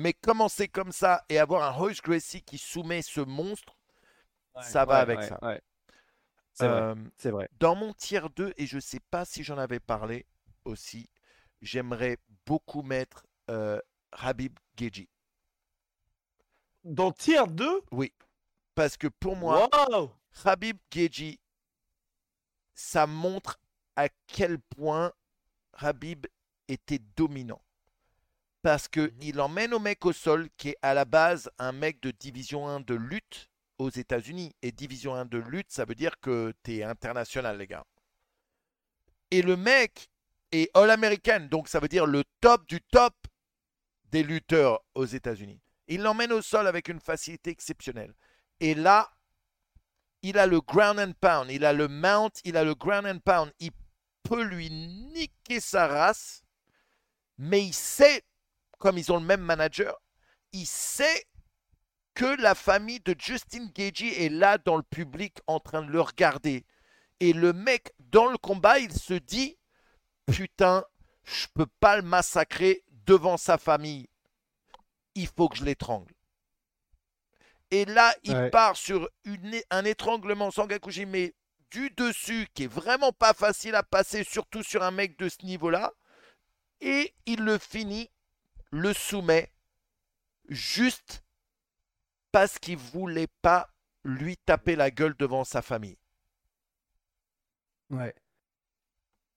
Mais 0.00 0.14
commencer 0.14 0.66
comme 0.66 0.92
ça 0.92 1.24
et 1.28 1.38
avoir 1.38 1.62
un 1.62 1.70
Royce 1.72 2.00
Gracie 2.00 2.40
qui 2.42 2.56
soumet 2.56 3.02
ce 3.02 3.20
monstre, 3.20 3.76
ça 4.62 4.86
va 4.86 4.94
Ouais, 4.94 5.00
avec 5.00 5.18
ouais, 5.18 5.28
ça. 5.28 5.38
ouais. 5.42 5.60
C'est 6.54 6.68
vrai. 6.68 6.80
Euh, 6.80 6.94
C'est 7.18 7.30
vrai. 7.30 7.48
dans 7.58 7.74
mon 7.74 7.92
tier 7.92 8.22
2, 8.34 8.54
et 8.56 8.66
je 8.66 8.76
ne 8.76 8.80
sais 8.80 9.00
pas 9.10 9.26
si 9.26 9.44
j'en 9.44 9.58
avais 9.58 9.78
parlé 9.78 10.24
aussi, 10.64 11.10
j'aimerais 11.60 12.16
beaucoup 12.46 12.82
mettre 12.82 13.26
euh, 13.50 13.78
Habib 14.12 14.58
Geji. 14.78 15.08
Dans 16.84 17.12
tier 17.12 17.46
2 17.46 17.82
Parce 18.74 18.96
que 18.96 19.06
pour 19.06 19.36
moi, 19.36 19.68
Wow 19.90 20.12
Habib 20.46 20.78
Geji, 20.90 21.38
ça 22.74 23.06
montre 23.06 23.60
à 23.96 24.08
quel 24.26 24.58
point 24.60 25.12
Habib 25.74 26.26
était 26.68 27.00
dominant. 27.16 27.60
Parce 28.62 28.88
qu'il 28.88 29.40
emmène 29.40 29.72
au 29.72 29.78
mec 29.78 30.04
au 30.04 30.12
sol, 30.12 30.48
qui 30.56 30.70
est 30.70 30.76
à 30.82 30.92
la 30.94 31.04
base 31.04 31.50
un 31.58 31.72
mec 31.72 32.00
de 32.00 32.10
division 32.10 32.68
1 32.68 32.80
de 32.80 32.94
lutte 32.94 33.50
aux 33.78 33.90
États-Unis. 33.90 34.54
Et 34.62 34.72
division 34.72 35.14
1 35.14 35.24
de 35.24 35.38
lutte, 35.38 35.72
ça 35.72 35.84
veut 35.84 35.94
dire 35.94 36.20
que 36.20 36.52
tu 36.62 36.76
es 36.76 36.82
international, 36.82 37.58
les 37.58 37.66
gars. 37.66 37.84
Et 39.30 39.42
le 39.42 39.56
mec 39.56 40.10
est 40.52 40.70
All-American, 40.74 41.48
donc 41.50 41.68
ça 41.68 41.80
veut 41.80 41.88
dire 41.88 42.06
le 42.06 42.24
top 42.40 42.66
du 42.66 42.80
top 42.80 43.14
des 44.10 44.22
lutteurs 44.22 44.80
aux 44.94 45.06
États-Unis. 45.06 45.60
Il 45.86 46.02
l'emmène 46.02 46.32
au 46.32 46.42
sol 46.42 46.66
avec 46.66 46.88
une 46.88 47.00
facilité 47.00 47.50
exceptionnelle. 47.50 48.14
Et 48.60 48.74
là, 48.74 49.10
il 50.22 50.38
a 50.38 50.46
le 50.46 50.60
ground 50.60 50.98
and 50.98 51.12
pound, 51.20 51.50
il 51.50 51.64
a 51.64 51.72
le 51.72 51.88
mount, 51.88 52.30
il 52.44 52.56
a 52.56 52.64
le 52.64 52.74
ground 52.74 53.06
and 53.06 53.20
pound. 53.24 53.52
Il 53.58 53.70
peut 54.22 54.42
lui 54.42 54.70
niquer 54.70 55.60
sa 55.60 55.86
race, 55.86 56.42
mais 57.38 57.64
il 57.64 57.74
sait, 57.74 58.22
comme 58.80 58.98
ils 58.98 59.12
ont 59.12 59.18
le 59.20 59.24
même 59.24 59.42
manager, 59.42 59.96
il 60.52 60.66
sait 60.66 61.26
que 62.14 62.24
la 62.42 62.56
famille 62.56 63.00
de 63.00 63.14
Justin 63.16 63.66
Gagey 63.72 64.24
est 64.24 64.28
là 64.30 64.58
dans 64.58 64.76
le 64.76 64.82
public 64.82 65.38
en 65.46 65.60
train 65.60 65.82
de 65.82 65.90
le 65.90 66.00
regarder. 66.00 66.66
Et 67.20 67.32
le 67.32 67.52
mec, 67.52 67.92
dans 67.98 68.26
le 68.26 68.38
combat, 68.38 68.78
il 68.80 68.92
se 68.92 69.14
dit 69.14 69.56
Putain, 70.26 70.84
je 71.24 71.46
peux 71.54 71.66
pas 71.78 71.96
le 71.96 72.02
massacrer 72.02 72.82
devant 72.88 73.36
sa 73.36 73.58
famille. 73.58 74.08
Il 75.14 75.26
faut 75.28 75.48
que 75.48 75.56
je 75.58 75.64
l'étrangle. 75.64 76.12
Et 77.70 77.84
là, 77.84 78.14
il 78.24 78.34
Ouais. 78.36 78.50
part 78.50 78.76
sur 78.76 79.08
une- 79.24 79.62
un 79.70 79.84
étranglement 79.84 80.50
Sangakuji, 80.50 81.06
mais 81.06 81.34
du 81.70 81.90
dessus, 81.90 82.48
qui 82.54 82.64
est 82.64 82.72
vraiment 82.72 83.12
pas 83.12 83.32
facile 83.34 83.74
à 83.76 83.82
passer, 83.84 84.24
surtout 84.24 84.62
sur 84.62 84.82
un 84.82 84.90
mec 84.90 85.16
de 85.18 85.28
ce 85.28 85.44
niveau-là. 85.44 85.92
Et 86.80 87.14
il 87.26 87.44
le 87.44 87.58
finit, 87.58 88.10
le 88.70 88.92
soumet, 88.92 89.52
juste 90.48 91.24
parce 92.32 92.58
qu'il 92.58 92.76
voulait 92.76 93.28
pas 93.42 93.70
lui 94.04 94.36
taper 94.36 94.76
la 94.76 94.90
gueule 94.90 95.14
devant 95.18 95.44
sa 95.44 95.62
famille. 95.62 95.98
Ouais. 97.90 98.14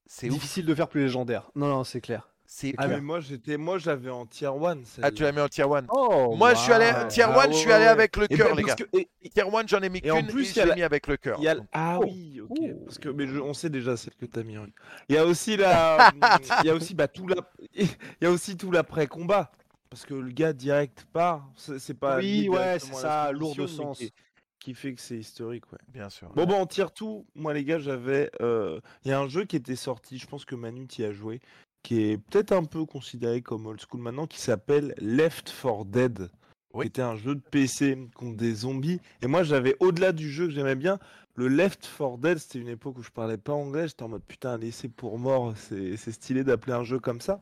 C'est 0.06 0.28
ouf. 0.30 0.34
Difficile 0.34 0.66
de 0.66 0.76
faire 0.76 0.90
plus 0.90 1.02
légendaire. 1.02 1.50
Non, 1.56 1.68
non, 1.68 1.84
c'est 1.84 2.02
clair. 2.02 2.33
C'est 2.46 2.74
Ah 2.78 2.88
mais 2.88 3.02
moi 3.02 3.20
j'étais 3.20 3.58
moi 3.58 3.78
j'avais 3.78 4.10
en 4.10 4.26
tier 4.26 4.48
1 4.48 4.82
Ah, 5.02 5.12
tu 5.12 5.24
l'as 5.24 5.32
mis 5.32 5.40
en 5.40 5.48
tier 5.48 5.64
1. 5.64 5.86
Oh, 5.90 6.36
Moi, 6.38 6.54
je 6.54 6.60
suis 6.60 6.72
allé 6.74 6.92
tier 7.08 7.24
1, 7.24 7.30
Ah, 7.34 7.48
je 7.50 7.54
suis 7.56 7.68
ouais, 7.68 7.74
allé 7.74 7.86
ouais. 7.86 7.90
avec 7.90 8.16
le 8.18 8.28
cœur, 8.28 8.50
ben, 8.50 8.58
les 8.58 8.64
gars. 8.64 8.76
que- 8.76 8.84
et- 8.94 9.08
et- 9.24 9.30
Tier 9.30 9.44
1, 9.44 9.66
j'en 9.68 9.82
ai 9.82 9.90
mis 9.90 10.02
Et 10.04 10.12
en 10.12 10.18
qu'une 10.18 10.28
plus, 10.28 10.52
et 10.52 10.54
je 10.54 10.60
a 10.60 10.64
l'ai 10.66 10.70
la- 10.70 10.76
mis 10.76 10.84
avec 10.84 11.08
le 11.08 11.18
cœur. 11.18 11.40
a- 11.40 11.56
Ah 11.72 12.00
Oh. 12.00 12.06
oui, 12.06 12.42
ok. 12.42 12.50
Oh. 12.60 12.68
Parce 12.86 13.00
que 13.00 13.10
mais 13.10 13.26
je- 13.28 13.40
on 13.40 13.54
sait 13.54 13.70
déjà 13.70 13.96
celle 13.98 14.14
que 14.16 14.26
t'as 14.26 14.44
mis. 14.44 14.58
oui. 14.58 14.68
Il 15.10 15.16
y 15.16 15.18
a 15.18 15.26
aussi 15.26 15.58
la, 15.58 16.12
il 16.64 16.68
y 16.68 16.70
a 16.70 16.76
aussi 16.76 16.94
bah 16.94 17.08
tout 17.08 17.28
la, 17.28 17.38
il 17.76 17.88
y 18.22 18.26
a 18.26 18.30
aussi 18.30 18.56
tout 18.58 18.72
l'après 18.72 19.08
combat. 19.08 19.52
Parce 19.90 20.06
que 20.06 20.14
le 20.16 20.32
gars 20.32 20.54
direct 20.54 21.06
part, 21.14 21.50
c'est 21.56 21.94
pas. 21.98 22.18
Oui, 22.18 22.50
ouais, 22.50 22.78
c'est 22.80 22.94
ça, 22.94 23.32
lourd 23.32 23.56
de 23.56 23.68
sens. 23.68 24.00
Qui, 24.00 24.12
qui 24.60 24.74
fait 24.74 24.94
que 24.94 25.02
c'est 25.02 25.18
historique, 25.18 25.72
ouais. 25.72 25.78
Bien 25.88 26.10
sûr. 26.10 26.30
Bon, 26.36 26.46
bon, 26.46 26.56
on 26.62 26.66
tire 26.66 26.92
tout. 26.92 27.26
Moi, 27.36 27.54
les 27.54 27.64
gars, 27.64 27.80
j'avais. 27.80 28.30
euh, 28.42 28.80
Il 29.06 29.12
y 29.12 29.14
a 29.14 29.20
un 29.20 29.28
jeu 29.28 29.46
qui 29.46 29.56
était 29.56 29.76
sorti, 29.76 30.18
je 30.18 30.26
pense 30.28 30.46
que 30.46 30.56
Manu 30.56 30.88
y 30.98 31.04
a 31.04 31.12
joué, 31.12 31.42
qui 31.84 32.02
est 32.02 32.18
peut-être 32.18 32.52
un 32.54 32.64
peu 32.64 32.86
considéré 32.86 33.42
comme 33.42 33.66
old 33.66 33.80
school 33.80 34.02
maintenant, 34.02 34.26
qui 34.28 34.40
s'appelle 34.40 34.94
Left 34.98 35.54
4 35.62 35.86
Dead. 35.86 36.30
Oui. 36.74 36.86
Qui 36.86 36.88
était 36.88 37.02
un 37.04 37.16
jeu 37.16 37.36
de 37.36 37.42
PC 37.42 38.10
contre 38.16 38.38
des 38.38 38.56
zombies. 38.56 39.00
Et 39.22 39.28
moi, 39.28 39.44
j'avais, 39.44 39.76
au-delà 39.80 40.12
du 40.12 40.32
jeu 40.32 40.48
que 40.48 40.54
j'aimais 40.54 40.76
bien, 40.76 40.98
le 41.36 41.48
Left 41.48 41.88
4 41.98 42.18
Dead, 42.18 42.38
c'était 42.40 42.60
une 42.60 42.70
époque 42.70 42.98
où 42.98 43.04
je 43.04 43.12
parlais 43.12 43.38
pas 43.38 43.54
anglais. 43.54 43.88
J'étais 43.88 44.04
en 44.04 44.10
mode 44.10 44.24
putain, 44.24 44.58
laissé 44.58 44.90
pour 44.90 45.20
mort, 45.20 45.54
c'est 45.58 45.98
stylé 45.98 46.44
d'appeler 46.44 46.74
un 46.74 46.84
jeu 46.84 47.00
comme 47.00 47.22
ça. 47.22 47.42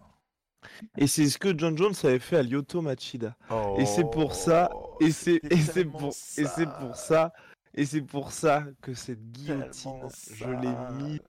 Et 0.98 1.08
c'est 1.08 1.28
ce 1.28 1.38
que 1.40 1.58
John 1.58 1.78
Jones 1.78 1.94
avait 2.04 2.20
fait 2.20 2.38
à 2.38 2.44
Lyoto 2.44 2.82
Machida. 2.82 3.36
Et 3.78 3.86
c'est 3.86 4.10
pour 4.12 4.36
ça, 4.36 4.70
Oh, 4.74 4.98
et 5.00 5.12
c'est 5.12 5.40
c'était 5.42 5.56
et 5.56 5.58
c'est 5.58 5.86
pour 5.86 6.10
et 6.38 6.46
c'est 6.46 6.68
pour 6.80 6.96
ça 6.96 7.34
et 7.74 7.86
c'est 7.86 8.02
pour 8.02 8.32
ça 8.32 8.66
que 8.82 8.94
cette 8.94 9.32
guillotine, 9.32 10.08
je 10.34 10.46
l'ai 10.50 10.68
ça. 10.68 10.92
mis 10.92 11.20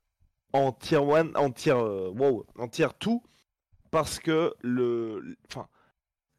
en 0.53 0.71
tier 0.71 0.97
1, 0.97 1.35
en 1.35 1.51
tier 1.51 1.73
euh, 1.73 2.09
wow, 2.11 2.45
en 2.57 2.67
tier 2.67 2.87
2 3.01 3.11
parce 3.91 4.19
que 4.19 4.53
le 4.61 5.35
enfin 5.49 5.67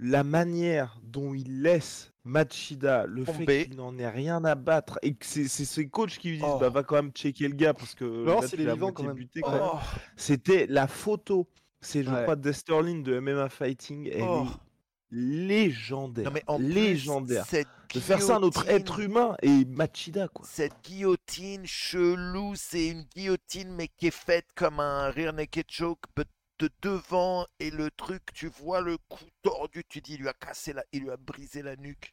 la 0.01 0.25
manière 0.25 0.99
dont 1.05 1.35
il 1.35 1.62
laisse 1.62 2.11
Machida, 2.25 3.05
le 3.07 3.25
Tomber. 3.25 3.45
fait 3.47 3.65
qu'il 3.69 3.77
n'en 3.77 3.97
ait 3.99 4.09
rien 4.09 4.43
à 4.45 4.55
battre 4.55 4.99
et 5.03 5.15
que 5.15 5.27
c'est 5.27 5.47
ses 5.47 5.89
coachs 5.89 6.19
qui 6.19 6.31
lui 6.31 6.39
disent 6.39 6.47
Oh. 6.49 6.59
bah 6.59 6.71
va 6.71 6.83
quand 6.83 6.97
même 6.97 7.11
checker 7.12 7.47
le 7.49 7.55
gars 7.55 7.75
parce 7.75 7.95
que 7.95 8.05
Non, 8.05 8.41
là, 8.41 8.49
tu 8.49 8.57
quand 8.93 9.03
même. 9.03 9.15
même. 9.17 9.27
Oh, 9.45 9.77
C'était 10.17 10.67
la 10.67 10.87
photo, 10.89 11.47
c'est 11.83 12.03
je 12.03 12.11
Ouais. 12.11 12.23
crois 12.23 12.37
Desterlin 12.37 13.01
de 13.03 13.21
MMA 13.21 13.49
Fighting, 13.51 14.09
elle 14.12 14.23
Oh. 14.27 14.47
est 14.47 15.15
légendaire, 15.17 16.25
non, 16.25 16.31
mais 16.33 16.43
en 16.47 16.57
plus, 16.57 16.67
légendaire 16.73 17.45
cette 17.47 17.69
de 17.95 18.01
faire 18.01 18.21
ça 18.21 18.35
à 18.35 18.39
un 18.39 18.43
autre 18.43 18.63
guillotine- 18.65 18.81
être 18.81 19.01
humain 19.01 19.37
et 19.43 19.65
Machida 19.65 20.29
quoi. 20.29 20.47
Cette 20.47 20.83
guillotine 20.85 21.65
chelou, 21.67 22.55
c'est 22.57 22.89
une 22.89 23.05
guillotine 23.15 23.73
mais 23.75 23.89
qui 23.89 24.09
est 24.09 24.11
faite 24.15 24.47
comme 24.55 24.81
un 24.81 25.11
rear 25.11 25.33
naked 25.33 25.67
choke 25.71 26.01
de 26.17 26.71
devant 26.83 27.47
et 27.59 27.71
le 27.71 27.91
truc, 27.91 28.23
tu 28.33 28.47
vois 28.49 28.81
le 28.81 28.97
coup 29.09 29.25
tordu, 29.43 29.83
tu 29.89 30.01
dis 30.01 30.15
il 30.15 30.21
lui 30.21 30.29
a 30.29 30.33
cassé 30.33 30.73
la, 30.73 30.85
il 30.93 31.03
lui 31.03 31.11
a 31.11 31.17
brisé 31.17 31.63
la 31.63 31.75
nuque. 31.77 32.13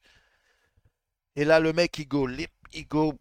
Et 1.36 1.46
là 1.46 1.60
le 1.60 1.74
mec 1.74 1.98
il 2.00 2.08
go 2.08 2.26
lip, 2.28 2.52
il 2.74 2.88
go, 2.88 3.14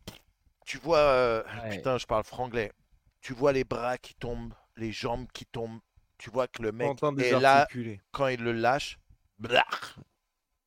tu 0.65 0.79
vois, 0.79 0.99
euh, 0.99 1.43
Ouais. 1.63 1.77
putain 1.77 1.99
je 1.99 2.07
parle 2.07 2.25
franglais, 2.25 2.73
tu 3.21 3.33
vois 3.35 3.53
les 3.53 3.65
bras 3.65 3.99
qui 3.99 4.15
tombent, 4.15 4.55
les 4.77 4.93
jambes 4.93 5.27
qui 5.33 5.45
tombent, 5.47 5.81
tu 6.19 6.31
vois 6.31 6.49
que 6.49 6.63
le 6.63 6.73
mec 6.73 6.89
est 7.19 7.39
là 7.41 7.67
quand 8.13 8.27
il 8.29 8.43
le 8.43 8.53
lâche, 8.53 8.99
blach. 9.39 9.97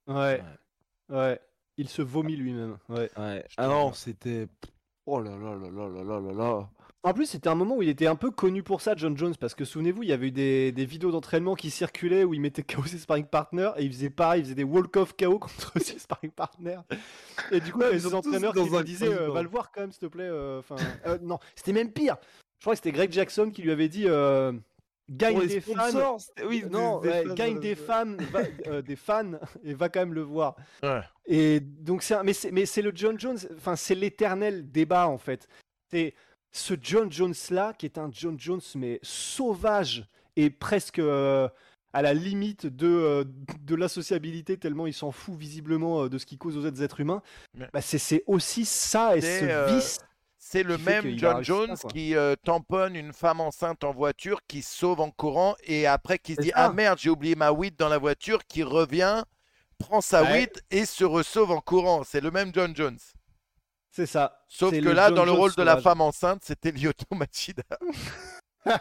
Ouais. 0.08 0.42
Ouais. 1.10 1.40
Il 1.78 1.90
se 1.90 2.02
vomit 2.02 2.36
lui-même. 2.36 2.78
Ouais. 2.90 3.10
ouais. 3.18 3.46
Ah 3.58 3.92
c'était. 3.94 4.48
Oh 5.06 5.20
là 5.20 5.32
là 5.32 5.56
là 5.56 5.70
là 5.70 6.04
là 6.04 6.20
là 6.22 6.34
là 6.34 6.70
En 7.04 7.14
plus, 7.14 7.26
c'était 7.26 7.50
un 7.50 7.56
moment 7.56 7.76
où 7.76 7.82
il 7.82 7.90
était 7.90 8.08
un 8.08 8.16
peu 8.16 8.32
connu 8.32 8.64
pour 8.64 8.80
ça, 8.80 8.94
John 8.96 9.18
Jones, 9.18 9.36
parce 9.38 9.54
que 9.54 9.66
souvenez-vous, 9.66 10.04
il 10.04 10.10
y 10.10 10.14
avait 10.14 10.28
eu 10.28 10.32
des, 10.32 10.86
vidéos 10.86 11.12
d'entraînement 11.12 11.56
qui 11.56 11.72
circulaient 11.72 12.24
où 12.24 12.34
il 12.34 12.40
mettait 12.40 12.64
KO 12.64 12.84
ses 12.86 13.00
sparring 13.00 13.26
partners 13.26 13.72
et 13.78 13.84
il 13.84 13.92
faisait 13.92 14.10
pareil, 14.10 14.42
il 14.42 14.44
faisait 14.46 14.56
des 14.56 14.64
walk-off 14.64 15.14
KO 15.18 15.40
contre 15.40 15.74
ses 15.82 16.00
sparring 16.00 16.32
partners. 16.32 16.80
Et 17.52 17.60
du 17.60 17.74
coup, 17.74 17.80
ouais, 17.80 17.92
les 17.92 18.14
entraîneurs 18.14 18.54
qui 18.54 18.70
lui 18.70 18.84
disaient 18.84 19.08
euh, 19.08 19.32
Va 19.32 19.42
le 19.42 19.50
voir 19.50 19.72
quand 19.72 19.82
même, 19.82 19.92
s'il 19.92 20.02
te 20.02 20.06
plaît. 20.06 20.30
Euh, 20.30 20.60
enfin, 20.60 20.76
euh, 21.06 21.18
non, 21.22 21.40
c'était 21.56 21.74
même 21.74 21.92
pire. 21.92 22.16
Je 22.60 22.66
crois 22.66 22.74
que 22.74 22.78
c'était 22.78 22.94
Greg 22.94 23.12
Jackson 23.12 23.52
qui 23.54 23.62
lui 23.62 23.72
avait 23.72 23.90
dit 23.90 24.06
Gagne 25.10 25.46
des 25.48 25.60
fans. 25.62 25.74
sponsors, 25.90 26.18
oui, 26.46 26.64
non, 26.72 27.00
des- 27.02 27.10
des 27.10 27.14
ouais, 27.14 27.26
fans, 27.28 27.34
gagne 27.36 27.60
des 27.60 27.76
fans, 27.76 28.16
va- 28.32 28.40
euh, 28.68 28.82
des 28.82 28.96
fans 28.96 29.32
et 29.64 29.74
va 29.74 29.90
quand 29.90 30.00
même 30.00 30.14
le 30.14 30.22
voir. 30.22 30.56
Ouais. 30.82 31.02
Et 31.26 31.60
donc 31.60 32.04
c'est 32.04 32.14
un- 32.16 32.24
mais 32.24 32.34
c'est 32.34 32.52
mais 32.52 32.66
c'est 32.66 32.82
le 32.82 32.92
John 32.96 33.20
Jones, 33.20 33.38
enfin 33.58 33.76
c'est 33.76 33.96
l'éternel 33.96 34.72
débat 34.72 35.08
en 35.10 35.18
fait. 35.18 35.48
C'est 35.92 36.14
ce 36.52 36.74
John 36.82 37.12
Jones 37.12 37.34
là 37.50 37.74
qui 37.74 37.86
est 37.86 37.98
un 37.98 38.10
John 38.14 38.40
Jones 38.40 38.62
mais 38.76 39.00
sauvage 39.04 40.08
et 40.36 40.50
presque 40.50 41.00
euh, 41.00 41.50
à 41.92 42.02
la 42.02 42.14
limite 42.14 42.66
de 42.66 42.88
euh, 42.88 43.24
de 43.62 43.76
l'associabilité 43.76 44.58
tellement 44.58 44.88
il 44.88 44.94
s'en 44.94 45.12
fout 45.12 45.36
visiblement 45.36 46.04
euh, 46.04 46.10
de 46.10 46.18
ce 46.18 46.26
qui 46.26 46.38
cause 46.38 46.58
aux 46.58 46.66
autres 46.66 46.82
êtres 46.82 47.00
humains. 47.02 47.22
Mais- 47.58 47.68
Bah, 47.74 47.82
c'est 47.82 47.98
c'est 48.00 48.24
aussi 48.26 48.66
ça 48.66 49.18
et 49.18 49.22
ce 49.22 49.44
euh, 49.44 49.76
vice. 49.76 50.00
C'est 50.46 50.62
le 50.62 50.78
même 50.78 51.18
John 51.18 51.38
ça, 51.38 51.42
Jones 51.42 51.78
qui 51.90 52.16
euh, 52.16 52.36
tamponne 52.36 52.98
une 52.98 53.14
femme 53.14 53.40
enceinte 53.40 53.86
en 53.86 53.92
voiture, 53.92 54.42
qui 54.46 54.62
sauve 54.62 55.00
en 55.00 55.10
courant 55.10 55.56
et 55.64 55.88
après 55.88 56.20
qui 56.20 56.36
se 56.36 56.42
dit 56.42 56.50
ça. 56.50 56.66
Ah 56.66 56.74
merde, 56.74 57.00
j'ai 57.00 57.10
oublié 57.10 57.34
ma 57.36 57.52
weed 57.52 57.76
dans 57.78 57.88
la 57.88 57.98
voiture, 57.98 58.46
qui 58.46 58.62
revient, 58.62 59.24
prend 59.80 60.02
sa 60.02 60.22
Ouais. 60.22 60.42
weed 60.42 60.52
et 60.70 60.86
se 60.86 61.06
ressauve 61.06 61.52
en 61.52 61.62
courant. 61.62 62.04
C'est 62.04 62.20
le 62.20 62.30
même 62.30 62.52
John 62.54 62.76
Jones. 62.76 63.00
C'est 63.90 64.06
ça. 64.06 64.44
Sauf 64.50 64.72
que 64.72 64.78
là, 64.78 65.08
John 65.08 65.16
dans 65.16 65.24
le 65.26 65.32
Jones 65.32 65.40
rôle 65.40 65.56
de 65.56 65.64
la 65.64 65.78
femme 65.78 66.02
enceinte, 66.02 66.44
c'était 66.44 66.72
Lyoto 66.74 67.06
Machida. 67.16 67.64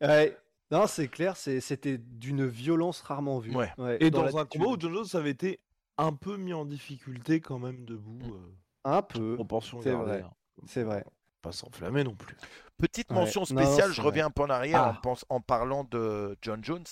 Ouais. 0.00 0.38
Non, 0.70 0.86
c'est 0.86 1.08
clair, 1.08 1.36
c'était 1.36 1.98
d'une 1.98 2.46
violence 2.46 3.02
rarement 3.02 3.38
vue. 3.40 3.54
Ouais. 3.54 3.70
Et 3.98 4.10
dans, 4.10 4.38
un 4.38 4.46
combat 4.46 4.68
où 4.68 4.80
John 4.80 4.94
Jones 4.94 5.20
avait 5.20 5.30
été 5.30 5.60
un 5.98 6.14
peu 6.14 6.38
mis 6.38 6.54
en 6.54 6.64
difficulté 6.64 7.40
quand 7.40 7.58
même 7.58 7.84
debout. 7.84 8.20
Mm. 8.24 8.32
euh, 8.32 8.56
Un 8.84 9.02
peu, 9.02 9.34
proportion 9.34 9.80
c'est 9.82 9.90
gardée, 9.90 10.10
vrai. 10.12 10.22
hein. 10.22 10.32
c'est 10.66 10.82
vrai. 10.82 11.04
Pas 11.42 11.52
s'enflammer 11.52 12.04
non 12.04 12.14
plus. 12.14 12.36
Petite 12.76 13.08
Ouais. 13.10 13.16
mention 13.16 13.42
Non, 13.50 13.60
non, 13.60 13.66
spéciale, 13.66 13.92
je 13.92 14.00
vrai. 14.00 14.08
reviens 14.10 14.26
un 14.26 14.30
peu 14.30 14.42
en 14.42 14.50
arrière 14.50 14.82
en, 14.82 14.90
Ah. 14.94 15.00
pense- 15.02 15.24
en 15.28 15.40
parlant 15.40 15.84
de 15.84 16.36
John 16.42 16.62
Jones. 16.64 16.84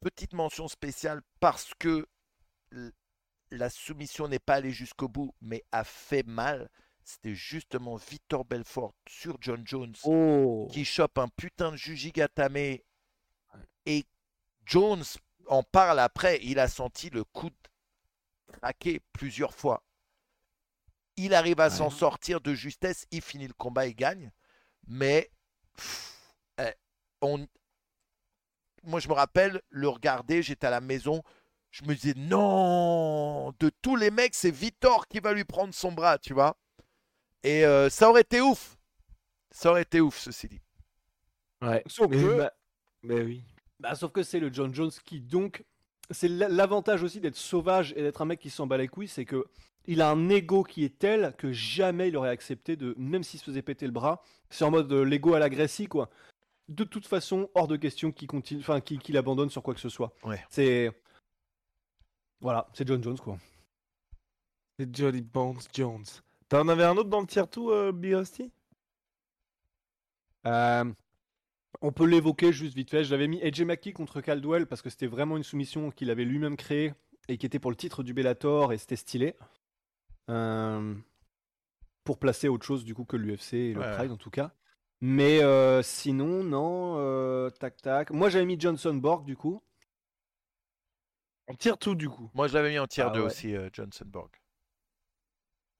Petite 0.00 0.32
mention 0.34 0.68
spéciale 0.68 1.20
parce 1.40 1.72
que 1.78 2.06
la 3.50 3.70
soumission 3.70 4.28
n'est 4.28 4.38
pas 4.38 4.54
allée 4.56 4.70
jusqu'au 4.72 5.08
bout, 5.08 5.34
mais 5.40 5.64
a 5.72 5.82
fait 5.84 6.24
mal. 6.26 6.70
C'était 7.02 7.34
justement 7.34 7.96
Victor 7.96 8.44
Belfort 8.44 8.92
sur 9.08 9.38
John 9.40 9.62
Jones 9.66 9.94
Oh. 10.04 10.68
qui 10.70 10.84
chope 10.84 11.18
un 11.18 11.28
putain 11.28 11.72
de 11.72 11.76
Jujigatame 11.76 12.56
et 13.86 14.06
Jones 14.66 15.02
en 15.46 15.62
parle 15.62 15.98
après. 16.00 16.38
Il 16.42 16.58
a 16.58 16.68
senti 16.68 17.08
le 17.10 17.24
coup 17.24 17.48
de 17.50 18.52
craquer 18.60 19.00
plusieurs 19.12 19.54
fois. 19.54 19.82
Il 21.18 21.34
arrive 21.34 21.60
à 21.60 21.68
s'en 21.68 21.90
sortir 21.90 22.40
de 22.40 22.54
justesse, 22.54 23.06
il 23.10 23.20
finit 23.22 23.48
le 23.48 23.52
combat 23.52 23.86
et 23.86 23.94
gagne. 23.94 24.30
Mais 24.86 25.30
pff, 25.76 26.32
eh, 26.60 26.72
on... 27.20 27.46
moi 28.84 29.00
je 29.00 29.08
me 29.08 29.12
rappelle 29.14 29.60
le 29.68 29.88
regarder, 29.88 30.42
j'étais 30.42 30.68
à 30.68 30.70
la 30.70 30.80
maison, 30.80 31.22
je 31.70 31.84
me 31.84 31.94
disais 31.94 32.14
non, 32.16 33.52
de 33.58 33.70
tous 33.82 33.96
les 33.96 34.10
mecs 34.10 34.34
c'est 34.34 34.50
Victor 34.50 35.08
qui 35.08 35.18
va 35.20 35.32
lui 35.32 35.44
prendre 35.44 35.74
son 35.74 35.92
bras, 35.92 36.18
tu 36.18 36.32
vois. 36.32 36.56
Et 37.42 37.64
euh, 37.66 37.90
ça 37.90 38.08
aurait 38.08 38.22
été 38.22 38.40
ouf. 38.40 38.78
Ça 39.50 39.70
aurait 39.70 39.82
été 39.82 40.00
ouf 40.00 40.18
ceci 40.18 40.48
dit. 40.48 40.60
Ouais. 41.60 41.82
Sauf 41.86 42.08
Mais, 42.10 42.16
que- 42.22 42.38
bah- 42.38 42.54
mais 43.02 43.20
oui. 43.22 43.44
Bah, 43.80 43.94
sauf 43.94 44.12
que 44.12 44.22
c'est 44.22 44.40
le 44.40 44.52
John 44.52 44.72
Jones 44.74 44.90
qui 45.04 45.20
donc 45.20 45.64
c'est 46.10 46.28
l'avantage 46.28 47.02
aussi 47.02 47.20
d'être 47.20 47.36
sauvage 47.36 47.92
et 47.96 48.02
d'être 48.02 48.22
un 48.22 48.24
mec 48.24 48.40
qui 48.40 48.50
s'en 48.50 48.66
bat 48.66 48.78
les 48.78 48.88
couilles, 48.88 49.08
c'est 49.08 49.24
que 49.24 49.46
il 49.86 50.02
a 50.02 50.10
un 50.10 50.28
ego 50.28 50.64
qui 50.64 50.84
est 50.84 50.98
tel 50.98 51.34
que 51.38 51.50
jamais 51.52 52.08
il 52.08 52.16
aurait 52.16 52.28
accepté 52.28 52.76
de, 52.76 52.94
même 52.98 53.22
s'il 53.22 53.40
se 53.40 53.44
faisait 53.44 53.62
péter 53.62 53.86
le 53.86 53.92
bras, 53.92 54.22
c'est 54.50 54.64
en 54.64 54.70
mode 54.70 54.92
euh, 54.92 55.02
l'ego 55.02 55.34
à 55.34 55.38
la 55.38 55.48
Gracie 55.48 55.86
quoi. 55.86 56.10
De 56.68 56.84
toute 56.84 57.06
façon, 57.06 57.48
hors 57.54 57.66
de 57.66 57.76
question 57.76 58.12
qu'il 58.12 58.28
continue, 58.28 58.60
enfin 58.60 58.80
qu'il 58.82 59.16
abandonne 59.16 59.48
sur 59.48 59.62
quoi 59.62 59.72
que 59.72 59.80
ce 59.80 59.88
soit. 59.88 60.12
Ouais. 60.24 60.44
C'est 60.50 60.92
voilà, 62.40 62.68
c'est 62.74 62.86
John 62.86 63.02
Jones 63.02 63.18
quoi. 63.18 63.38
C'est 64.78 64.94
Jolly 64.94 65.22
Bones 65.22 65.60
Jones. 65.72 66.04
T'en 66.48 66.68
avais 66.68 66.84
un 66.84 66.96
autre 66.96 67.10
dans 67.10 67.20
le 67.20 67.26
tier 67.26 67.42
2, 67.50 67.60
euh, 67.60 67.92
Big 67.92 68.14
Rusty? 68.14 68.50
Euh, 70.46 70.84
on 71.80 71.92
peut 71.92 72.06
l'évoquer 72.06 72.52
juste 72.52 72.74
vite 72.74 72.90
fait. 72.90 73.04
J'avais 73.04 73.28
mis 73.28 73.40
AJ 73.42 73.62
McKee 73.62 73.92
contre 73.92 74.20
Caldwell 74.20 74.66
parce 74.66 74.82
que 74.82 74.90
c'était 74.90 75.06
vraiment 75.06 75.36
une 75.36 75.42
soumission 75.42 75.90
qu'il 75.90 76.10
avait 76.10 76.24
lui-même 76.24 76.56
créée 76.56 76.94
et 77.28 77.38
qui 77.38 77.46
était 77.46 77.58
pour 77.58 77.70
le 77.70 77.76
titre 77.76 78.02
du 78.02 78.14
Bellator 78.14 78.72
et 78.72 78.78
c'était 78.78 78.96
stylé. 78.96 79.34
Euh, 80.30 80.94
pour 82.04 82.18
placer 82.18 82.48
autre 82.48 82.64
chose 82.66 82.84
du 82.84 82.94
coup 82.94 83.04
que 83.04 83.16
l'UFC 83.16 83.54
et 83.54 83.74
le 83.74 83.80
Ouais. 83.80 83.94
Pride 83.96 84.10
en 84.10 84.16
tout 84.16 84.30
cas. 84.30 84.52
Mais 85.00 85.42
euh, 85.42 85.82
sinon, 85.82 86.42
non, 86.42 86.96
euh, 86.98 87.50
tac 87.50 87.76
tac. 87.80 88.10
Moi 88.10 88.28
j'avais 88.30 88.44
mis 88.46 88.58
Johnson 88.58 88.94
Borg 88.94 89.24
du 89.24 89.36
coup. 89.36 89.62
En 91.50 91.54
tier 91.54 91.72
2, 91.80 91.94
du 91.94 92.10
coup. 92.10 92.30
Moi, 92.34 92.46
je 92.46 92.52
l'avais 92.52 92.68
mis 92.68 92.78
en 92.78 92.86
tier 92.86 93.04
Ah 93.06 93.10
2 93.10 93.20
ouais. 93.20 93.24
aussi, 93.26 93.56
euh, 93.56 93.70
Johnson 93.72 94.04
Borg. 94.04 94.28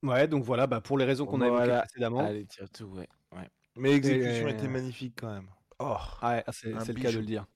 Ouais, 0.02 0.26
donc 0.26 0.42
voilà, 0.44 0.66
bah, 0.66 0.80
pour 0.80 0.96
les 0.96 1.04
raisons 1.04 1.26
qu'on 1.26 1.42
a 1.42 1.46
évoquées 1.46 1.64
Voilà. 1.66 1.80
précédemment. 1.80 2.20
Allez, 2.20 2.46
tier 2.46 2.64
2, 2.78 2.84
ouais. 2.86 3.06
ouais. 3.32 3.50
Mais 3.76 3.90
l'exécution 3.90 4.48
était 4.48 4.66
magnifique 4.66 5.14
quand 5.20 5.30
même. 5.30 5.48
Oh. 5.78 5.96
Ouais, 6.22 6.42
ah, 6.46 6.52
c'est 6.52 6.68
le 6.68 7.00
cas 7.00 7.12
de 7.12 7.18
le 7.18 7.24
dire. 7.24 7.46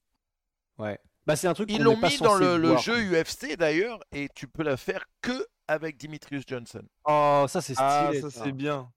Ouais. 0.77 0.99
Bah 1.25 1.35
c'est 1.35 1.47
un 1.47 1.53
truc 1.53 1.69
Ils 1.71 1.77
qu'on 1.77 1.83
l'ont 1.83 1.99
pas 1.99 2.09
mis 2.09 2.17
dans 2.17 2.35
le, 2.35 2.77
jeu 2.77 2.95
UFC 3.13 3.55
d'ailleurs, 3.57 3.99
et 4.11 4.27
tu 4.35 4.47
peux 4.47 4.63
la 4.63 4.75
faire 4.77 5.05
que 5.21 5.47
avec 5.67 5.97
Dimitrius 5.97 6.43
Johnson. 6.45 6.83
Oh, 7.05 7.45
ça 7.47 7.61
c'est 7.61 7.73
stylé. 7.73 7.87
Ah, 7.89 8.11
ça 8.21 8.29
ça. 8.29 8.43
c'est 8.43 8.51
bien. 8.51 8.91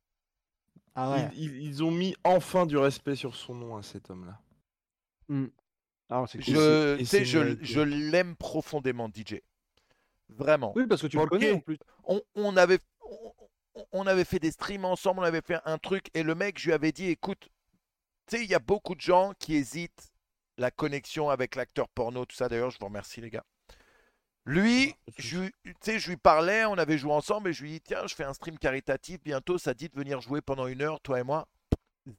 Ah 0.94 1.10
ouais. 1.12 1.28
Ils, 1.34 1.44
ils- 1.56 1.62
ils 1.62 1.84
ont 1.84 1.90
mis 1.90 2.16
enfin 2.24 2.66
du 2.66 2.76
respect 2.76 3.14
sur 3.16 3.36
son 3.36 3.54
nom 3.54 3.76
à 3.76 3.82
cet 3.82 4.10
homme-là. 4.10 4.40
Hmm. 5.28 5.46
Ah, 6.08 6.24
c'est 6.28 6.38
cool. 6.38 6.54
Je, 6.54 6.98
je, 7.24 7.56
je 7.60 7.80
l'aime 7.80 8.36
profondément, 8.36 9.08
DJ. 9.08 9.40
Vraiment. 10.28 10.72
Oui, 10.74 10.86
parce 10.86 11.02
que 11.02 11.06
tu 11.06 11.16
le 11.16 11.24
Ok. 11.24 11.30
connais 11.30 11.52
en 11.52 11.60
plus. 11.60 11.78
on, 12.04 12.20
on 12.34 12.56
avait, 12.56 12.78
on, 13.74 13.84
on 13.92 14.06
avait 14.06 14.24
fait 14.24 14.38
des 14.38 14.50
streams 14.50 14.84
ensemble, 14.84 15.20
on 15.20 15.24
avait 15.24 15.40
fait 15.42 15.58
un 15.64 15.78
truc, 15.78 16.08
et 16.14 16.22
le 16.22 16.34
mec, 16.34 16.58
je 16.58 16.66
lui 16.66 16.72
avais 16.72 16.92
dit, 16.92 17.06
écoute, 17.06 17.48
tu 18.26 18.36
sais, 18.36 18.44
il 18.44 18.50
y 18.50 18.54
a 18.54 18.58
beaucoup 18.58 18.94
de 18.94 19.00
gens 19.00 19.32
qui 19.38 19.54
hésitent 19.54 20.10
la 20.58 20.70
connexion 20.70 21.30
avec 21.30 21.54
l'acteur 21.54 21.88
porno, 21.88 22.24
tout 22.24 22.36
ça. 22.36 22.48
D'ailleurs, 22.48 22.70
je 22.70 22.78
vous 22.78 22.86
remercie, 22.86 23.20
les 23.20 23.30
gars. 23.30 23.44
Lui, 24.44 24.94
je, 25.18 25.38
lui- 25.40 25.52
tu 25.64 25.74
sais, 25.80 25.98
je 25.98 26.08
lui 26.10 26.16
parlais, 26.16 26.64
on 26.66 26.74
avait 26.78 26.98
joué 26.98 27.12
ensemble, 27.12 27.50
et 27.50 27.52
je 27.52 27.62
lui 27.62 27.70
dis, 27.72 27.80
tiens, 27.80 28.06
je 28.06 28.14
fais 28.14 28.24
un 28.24 28.32
stream 28.32 28.58
caritatif, 28.58 29.20
bientôt, 29.22 29.58
ça 29.58 29.74
dit 29.74 29.88
de 29.88 29.94
venir 29.96 30.20
jouer 30.20 30.40
pendant 30.40 30.66
une 30.68 30.82
heure, 30.82 31.00
toi 31.00 31.18
et 31.20 31.24
moi. 31.24 31.48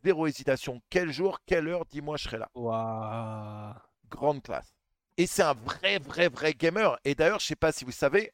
Zéro 0.04 0.28
hésitation. 0.28 0.82
Quel 0.90 1.12
jour, 1.12 1.40
quelle 1.46 1.70
heure, 1.70 1.86
dis-moi, 1.86 2.18
je 2.18 2.24
serai 2.26 2.38
là. 2.38 2.50
Waouh. 2.54 3.74
Grande 4.10 4.44
classe. 4.44 4.74
Et 5.16 5.26
c'est 5.26 5.44
un 5.44 5.54
vrai, 5.54 6.00
vrai, 6.00 6.28
vrai 6.28 6.54
gamer. 6.54 6.98
Et 7.06 7.16
d'ailleurs, 7.16 7.40
je 7.40 7.46
sais 7.48 7.56
pas 7.56 7.72
si 7.72 7.86
vous 7.86 7.92
savez, 7.94 8.32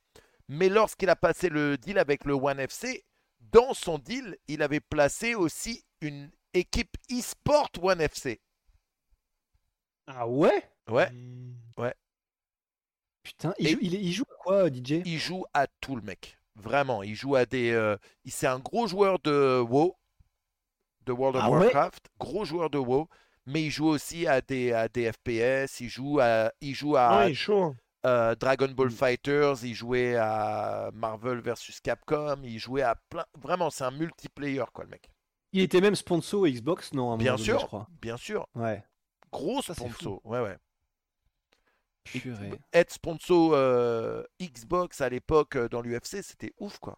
mais 0.47 0.69
lorsqu'il 0.69 1.09
a 1.09 1.15
passé 1.15 1.49
le 1.49 1.77
deal 1.77 1.99
avec 1.99 2.25
le 2.25 2.33
One 2.33 2.59
FC, 2.59 3.05
dans 3.39 3.73
son 3.75 3.99
deal, 3.99 4.37
il 4.47 4.63
avait 4.63 4.79
placé 4.79 5.35
aussi 5.35 5.85
une 6.01 6.31
équipe 6.53 6.95
e-sport 7.11 7.69
One 7.81 8.01
FC. 8.07 8.39
Ah 10.07 10.27
ouais? 10.27 10.63
Ouais, 10.87 11.11
Hmm. 11.11 11.53
Putain, 13.23 13.53
il, 13.59 13.67
joue, 13.69 13.77
il, 13.81 13.95
est- 13.95 14.01
il 14.01 14.11
joue 14.13 14.23
à 14.31 14.35
quoi, 14.43 14.69
DJ 14.69 15.01
il 15.05 15.17
joue 15.19 15.45
à 15.53 15.67
tout 15.81 15.95
le 15.95 16.01
mec. 16.01 16.37
Vraiment, 16.55 17.03
il 17.03 17.15
joue 17.15 17.35
à 17.35 17.45
des. 17.45 17.71
euh, 17.71 17.97
c'est 18.25 18.47
un 18.47 18.59
gros 18.59 18.87
joueur 18.87 19.19
de 19.19 19.59
WoW, 19.59 19.97
de 21.05 21.11
World 21.11 21.35
of 21.37 21.43
Ah 21.43 21.49
ouais? 21.51 21.75
Warcraft, 21.75 22.09
gros 22.19 22.45
joueur 22.45 22.69
de 22.69 22.77
WoW, 22.77 23.07
mais 23.45 23.63
il 23.63 23.69
joue 23.71 23.87
aussi 23.87 24.27
à 24.27 24.41
des, 24.41 24.71
à 24.73 24.87
des 24.89 25.11
FPS, 25.11 25.79
il 25.81 25.89
joue 25.89 26.19
à, 26.19 26.51
il 26.61 26.73
joue 26.75 26.95
à 26.97 27.31
chaud. 27.33 27.63
hein. 27.63 27.75
euh, 28.05 28.35
Dragon 28.35 28.69
Ball 28.69 28.89
Mm. 28.89 28.91
Fighters, 28.91 29.63
il 29.63 29.73
jouait 29.75 30.15
à 30.17 30.91
Marvel 30.93 31.39
vs 31.41 31.79
Capcom, 31.83 32.41
il 32.43 32.59
jouait 32.59 32.81
à 32.83 32.95
plein. 33.09 33.25
Vraiment, 33.35 33.69
c'est 33.69 33.83
un 33.85 33.91
multiplayer, 33.91 34.65
quoi, 34.73 34.85
le 34.85 34.91
mec. 34.91 35.09
Il 35.53 35.61
était 35.61 35.81
même 35.81 35.95
sponsor 35.95 36.47
Xbox, 36.47 36.93
non 36.93 37.11
à 37.11 37.13
un 37.13 37.17
Bien 37.17 37.33
donné, 37.33 37.43
sûr, 37.45 37.59
je 37.59 37.65
crois. 37.65 37.87
bien 38.01 38.17
sûr. 38.17 38.47
Ouais. 38.55 38.83
Gros 39.31 39.61
Ça, 39.61 39.73
c'est 39.73 39.81
sponsor. 39.87 40.19
Ouais, 40.25 40.41
ouais. 40.41 40.57
Purée. 42.03 42.51
Être 42.73 42.91
sponsor 42.91 43.51
euh, 43.53 44.23
Xbox 44.41 44.99
à 44.99 45.07
l'époque 45.09 45.55
euh, 45.55 45.69
dans 45.69 45.81
l'UFC, 45.81 46.21
c'était 46.21 46.53
ouf, 46.59 46.77
quoi. 46.79 46.97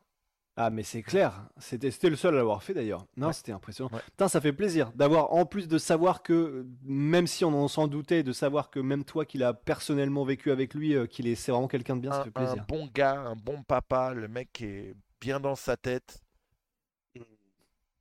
Ah, 0.58 0.70
mais 0.70 0.84
c'est 0.84 1.04
clair. 1.04 1.48
C'était 1.58 1.92
c'était 1.92 2.10
le 2.10 2.16
seul 2.16 2.34
à 2.34 2.38
l'avoir 2.38 2.64
fait 2.64 2.74
d'ailleurs. 2.74 3.06
Non, 3.18 3.28
Ouais. 3.28 3.34
c'était 3.34 3.52
impressionnant. 3.52 3.90
Ouais. 3.94 4.00
Putain, 4.06 4.30
ça 4.30 4.40
fait 4.42 4.54
plaisir 4.54 4.92
d'avoir, 4.96 5.34
en 5.34 5.46
plus 5.46 5.68
de 5.68 5.78
savoir 5.78 6.24
que, 6.24 6.66
même 6.84 7.28
si 7.28 7.44
on 7.46 7.54
en 7.54 7.68
s'en 7.68 7.88
doutait, 7.88 8.24
de 8.24 8.32
savoir 8.32 8.70
que 8.72 8.80
même 8.80 9.04
toi 9.04 9.26
qui 9.26 9.38
l'as 9.38 9.54
personnellement 9.54 10.24
vécu 10.24 10.52
avec 10.52 10.74
lui, 10.74 10.96
euh, 10.96 11.06
qu'il 11.08 11.28
est, 11.28 11.36
c'est 11.36 11.52
vraiment 11.52 11.68
quelqu'un 11.68 11.98
de 11.98 12.02
bien, 12.02 12.12
ça 12.12 12.22
un, 12.22 12.24
fait 12.24 12.30
un 12.30 12.46
plaisir. 12.46 12.66
bon 12.68 12.90
gars, 12.96 13.20
un 13.20 13.36
bon 13.36 13.64
papa, 13.64 14.14
le 14.14 14.28
mec 14.30 14.50
qui 14.54 14.66
est 14.66 14.96
bien 15.20 15.40
dans 15.42 15.56
sa 15.56 15.76
tête. 15.78 16.24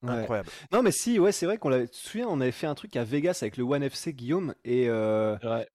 Ouais. 0.04 0.10
Incroyable. 0.20 0.48
Non, 0.72 0.82
mais 0.82 0.90
si, 0.92 1.18
ouais, 1.18 1.32
c'est 1.32 1.46
vrai 1.46 1.58
qu'on 1.58 1.68
l'avait. 1.68 1.88
Tu 1.88 2.00
te 2.00 2.08
souviens, 2.08 2.26
on 2.28 2.40
avait 2.40 2.52
fait 2.52 2.66
un 2.66 2.74
truc 2.74 2.94
à 2.96 3.04
Vegas 3.04 3.38
avec 3.42 3.56
le 3.56 3.64
One 3.64 3.82
FC 3.82 4.12
Guillaume 4.12 4.54
et 4.64 4.88
euh, 4.88 5.36
Ouais. 5.42 5.66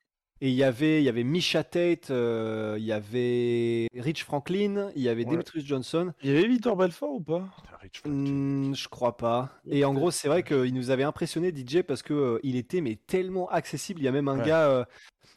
et 0.41 0.49
il 0.49 0.55
y 0.55 0.63
avait 0.63 1.01
il 1.01 1.03
y 1.05 1.09
avait 1.09 1.23
Misha 1.23 1.63
Tate, 1.63 2.11
euh, 2.11 2.75
il 2.79 2.85
y 2.85 2.91
avait 2.93 3.87
Rich 3.95 4.23
Franklin, 4.23 4.91
il 4.95 5.01
y 5.01 5.09
avait 5.09 5.25
Ouais. 5.25 5.31
Demetrius 5.31 5.65
Johnson. 5.65 6.13
Il 6.23 6.31
y 6.31 6.37
avait 6.37 6.47
Victor 6.47 6.75
Belfort 6.75 7.11
ou 7.13 7.21
pas? 7.21 7.49
Putain, 7.57 7.77
Rich 7.81 7.99
Frank. 7.99 8.13
Hmm, 8.13 8.73
je 8.75 8.87
crois 8.87 9.17
pas. 9.17 9.49
Et 9.67 9.83
en 9.85 9.93
gros, 9.93 10.11
c'est 10.11 10.27
vrai 10.27 10.43
qu'il 10.43 10.73
nous 10.73 10.89
avait 10.91 11.03
impressionné 11.03 11.51
DJ 11.51 11.81
parce 11.81 12.01
que 12.03 12.13
euh, 12.13 12.39
il 12.43 12.55
était 12.55 12.81
mais 12.81 12.95
tellement 13.07 13.49
accessible. 13.49 13.99
Il 14.01 14.03
y 14.03 14.07
a 14.07 14.11
même 14.11 14.27
un 14.27 14.39
Ouais. 14.39 14.45
gars, 14.47 14.69
euh, 14.69 14.85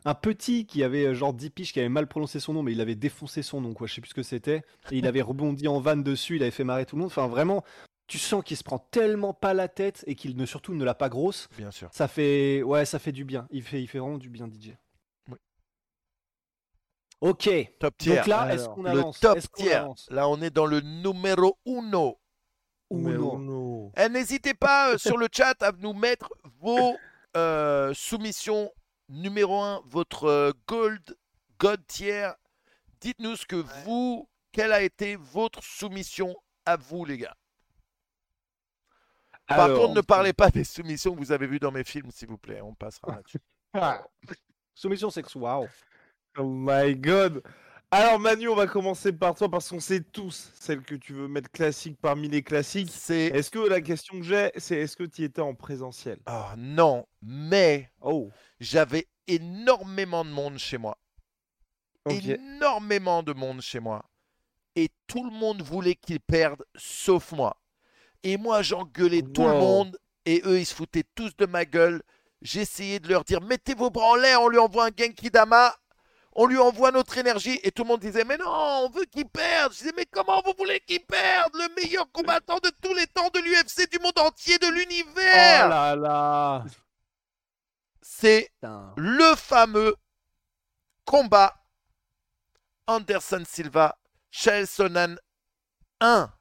un 0.05 0.15
petit 0.15 0.67
qui 0.67 0.83
avait 0.83 1.07
euh, 1.07 1.15
genre 1.15 1.33
10 1.33 1.51
piges, 1.51 1.73
qui 1.73 1.79
avait 1.81 1.89
mal 1.89 2.07
prononcé 2.09 2.41
son 2.41 2.53
nom, 2.55 2.63
mais 2.63 2.73
il 2.73 2.81
avait 2.81 2.95
défoncé 2.97 3.43
son 3.43 3.61
nom, 3.61 3.73
quoi. 3.73 3.87
Je 3.87 3.95
sais 3.95 4.01
plus 4.01 4.11
ce 4.11 4.15
que 4.15 4.23
c'était. 4.23 4.63
Et 4.91 4.99
il 4.99 5.07
avait 5.07 5.23
rebondi 5.23 5.69
en 5.69 5.79
vanne 5.81 6.03
dessus, 6.03 6.37
il 6.37 6.43
avait 6.43 6.51
fait 6.51 6.65
marrer 6.65 6.87
tout 6.87 6.97
le 6.97 7.01
monde. 7.03 7.07
Enfin, 7.09 7.29
vraiment, 7.29 7.63
tu 8.07 8.19
sens 8.19 8.43
qu'il 8.45 8.57
se 8.57 8.65
prend 8.65 8.79
tellement 8.79 9.33
pas 9.33 9.55
la 9.55 9.69
tête 9.69 10.05
et 10.07 10.15
qu'il 10.15 10.37
ne 10.37 10.47
surtout 10.47 10.75
ne 10.75 10.85
l'a 10.85 10.95
pas 10.95 11.09
grosse. 11.09 11.49
Bien 11.57 11.71
sûr. 11.71 11.89
Ça 11.93 12.09
fait, 12.09 12.63
ouais, 12.63 12.85
ça 12.85 12.99
fait 12.99 13.13
du 13.13 13.25
bien. 13.25 13.47
Il 13.51 13.63
fait, 13.63 13.83
il 13.83 13.87
fait 13.89 13.99
vraiment 13.99 14.19
du 14.19 14.29
bien, 14.29 14.47
DJ. 14.47 14.73
Oui. 15.29 15.39
Ok. 17.21 17.49
Top 17.79 17.97
tier. 17.97 18.17
Donc 18.17 18.27
là, 18.27 18.53
est-ce 18.53 18.69
qu'on 18.69 18.83
le 18.83 18.91
avance? 18.91 19.21
top 19.21 19.39
tier. 19.57 19.75
avance? 19.75 20.09
Là, 20.11 20.29
on 20.29 20.41
est 20.43 20.51
dans 20.51 20.67
le 20.67 20.81
numéro 20.81 21.59
uno. 21.65 22.19
Uno. 22.91 23.39
no. 23.39 23.93
Eh, 23.97 24.09
N'hésitez 24.09 24.55
pas 24.55 24.93
euh, 24.93 24.99
sur 24.99 25.17
le 25.17 25.29
chat 25.33 25.63
à 25.63 25.73
nous 25.73 25.95
mettre 25.95 26.35
vos 26.61 26.97
euh, 27.37 27.95
soumissions 27.95 28.71
numéro 29.09 29.61
1, 29.61 29.83
votre 29.87 30.25
euh, 30.25 30.53
gold, 30.67 31.17
god 31.59 31.87
tier. 31.87 32.31
Dites-nous 33.01 33.37
ce 33.37 33.47
que 33.47 33.57
vous, 33.57 34.29
quelle 34.53 34.73
a 34.73 34.83
été 34.83 35.17
votre 35.17 35.63
soumission 35.63 36.37
à 36.67 36.77
vous, 36.77 37.05
les 37.05 37.19
gars? 37.19 37.37
Par 39.55 39.65
Alors, 39.67 39.81
contre, 39.81 39.95
ne 39.95 40.01
parlez 40.01 40.33
pas 40.33 40.51
des 40.51 40.65
soumissions 40.65 41.15
que 41.15 41.19
vous 41.19 41.33
avez 41.33 41.47
vues 41.47 41.59
dans 41.59 41.73
mes 41.73 41.85
films, 41.85 42.11
s'il 42.11 42.29
vous 42.29 42.39
plaît. 42.39 42.61
On 42.61 42.75
passera 42.75 43.17
là-dessus. 43.17 43.39
Ah, 43.75 44.05
Soumission 44.75 45.09
sexuelle. 45.09 45.43
Oh 46.39 46.45
my 46.45 46.95
god. 46.95 47.43
Alors 47.91 48.19
Manu, 48.21 48.49
on 48.49 48.55
va 48.55 48.67
commencer 48.67 49.13
par 49.13 49.35
toi 49.35 49.51
parce 49.51 49.69
qu'on 49.69 49.81
sait 49.81 50.01
tous 50.03 50.51
celle 50.61 50.83
que 50.83 50.95
tu 50.95 51.15
veux 51.15 51.27
mettre 51.29 51.51
classique 51.51 51.97
parmi 52.01 52.29
les 52.29 52.43
classiques. 52.43 52.91
C'est. 52.91 53.27
Est-ce 53.29 53.51
que 53.51 53.59
la 53.59 53.81
question 53.81 54.19
que 54.19 54.25
j'ai, 54.25 54.51
c'est 54.57 54.77
est-ce 54.77 54.97
que 54.97 55.05
tu 55.05 55.25
étais 55.25 55.41
en 55.41 55.55
présentiel? 55.55 56.19
Oh, 56.27 56.45
non, 56.59 57.07
mais 57.23 57.91
Oh. 58.03 58.31
j'avais 58.61 59.09
énormément 59.27 60.25
de 60.25 60.31
monde 60.31 60.59
chez 60.59 60.77
moi. 60.79 60.99
Énormément 62.09 63.23
de 63.23 63.33
monde 63.33 63.61
chez 63.61 63.81
moi. 63.81 64.05
Et 64.75 64.89
tout 65.07 65.25
le 65.25 65.31
monde 65.31 65.63
voulait 65.63 65.95
qu'ils 65.95 66.21
perdent, 66.21 66.65
sauf 66.77 67.33
moi. 67.33 67.57
Et 68.25 68.37
moi, 68.37 68.63
j'engueulais 68.63 69.23
tout 69.23 69.45
le 69.47 69.55
monde, 69.55 69.99
et 70.25 70.43
eux, 70.45 70.61
ils 70.61 70.67
se 70.67 70.75
foutaient 70.75 71.05
tous 71.15 71.37
de 71.37 71.47
ma 71.47 71.65
gueule. 71.65 72.03
J'essayais 72.41 73.01
de 73.01 73.09
leur 73.09 73.25
dire, 73.25 73.41
mettez 73.41 73.75
vos 73.75 73.91
bras 73.91 74.11
en 74.13 74.15
l'air, 74.17 74.43
on 74.43 74.49
lui 74.49 74.59
envoie 74.59 74.87
un 74.87 74.91
Genki 74.97 75.31
Dama, 75.31 75.75
on 76.35 76.47
lui 76.47 76.59
envoie 76.59 76.91
notre 76.91 77.19
énergie. 77.19 77.61
Et 77.63 77.71
tout 77.71 77.83
le 77.83 77.89
monde 77.89 78.01
disait, 78.01 78.25
mais 78.25 78.37
non, 78.37 78.47
on 78.49 78.91
veut 78.91 79.05
qu'il 79.05 79.29
perde. 79.29 79.73
Je 79.73 79.79
disais, 79.79 79.93
mais 79.97 80.07
comment 80.07 80.43
vous 80.45 80.55
voulez 80.59 80.81
qu'il 80.81 81.05
perde 81.05 81.53
Le 81.55 81.75
meilleur 81.81 82.11
combattant 82.11 82.59
de 82.59 82.71
tous 82.81 82.95
les 82.95 83.07
temps 83.07 83.29
de 83.31 83.41
l'UFC, 83.41 83.91
du 83.91 83.99
monde 83.99 84.19
entier, 84.19 84.59
de 84.59 84.67
Oh 84.67 84.71
l'univers 84.71 85.69
là 85.69 85.97
là. 85.97 86.65
C'est 88.01 88.51
le 88.97 89.37
fameux 89.37 89.95
combat 91.05 91.55
Anderson 92.87 93.45
Silva, 93.47 93.99
Chael 94.31 94.67
Sonnen 94.67 95.19
1. 96.01 96.33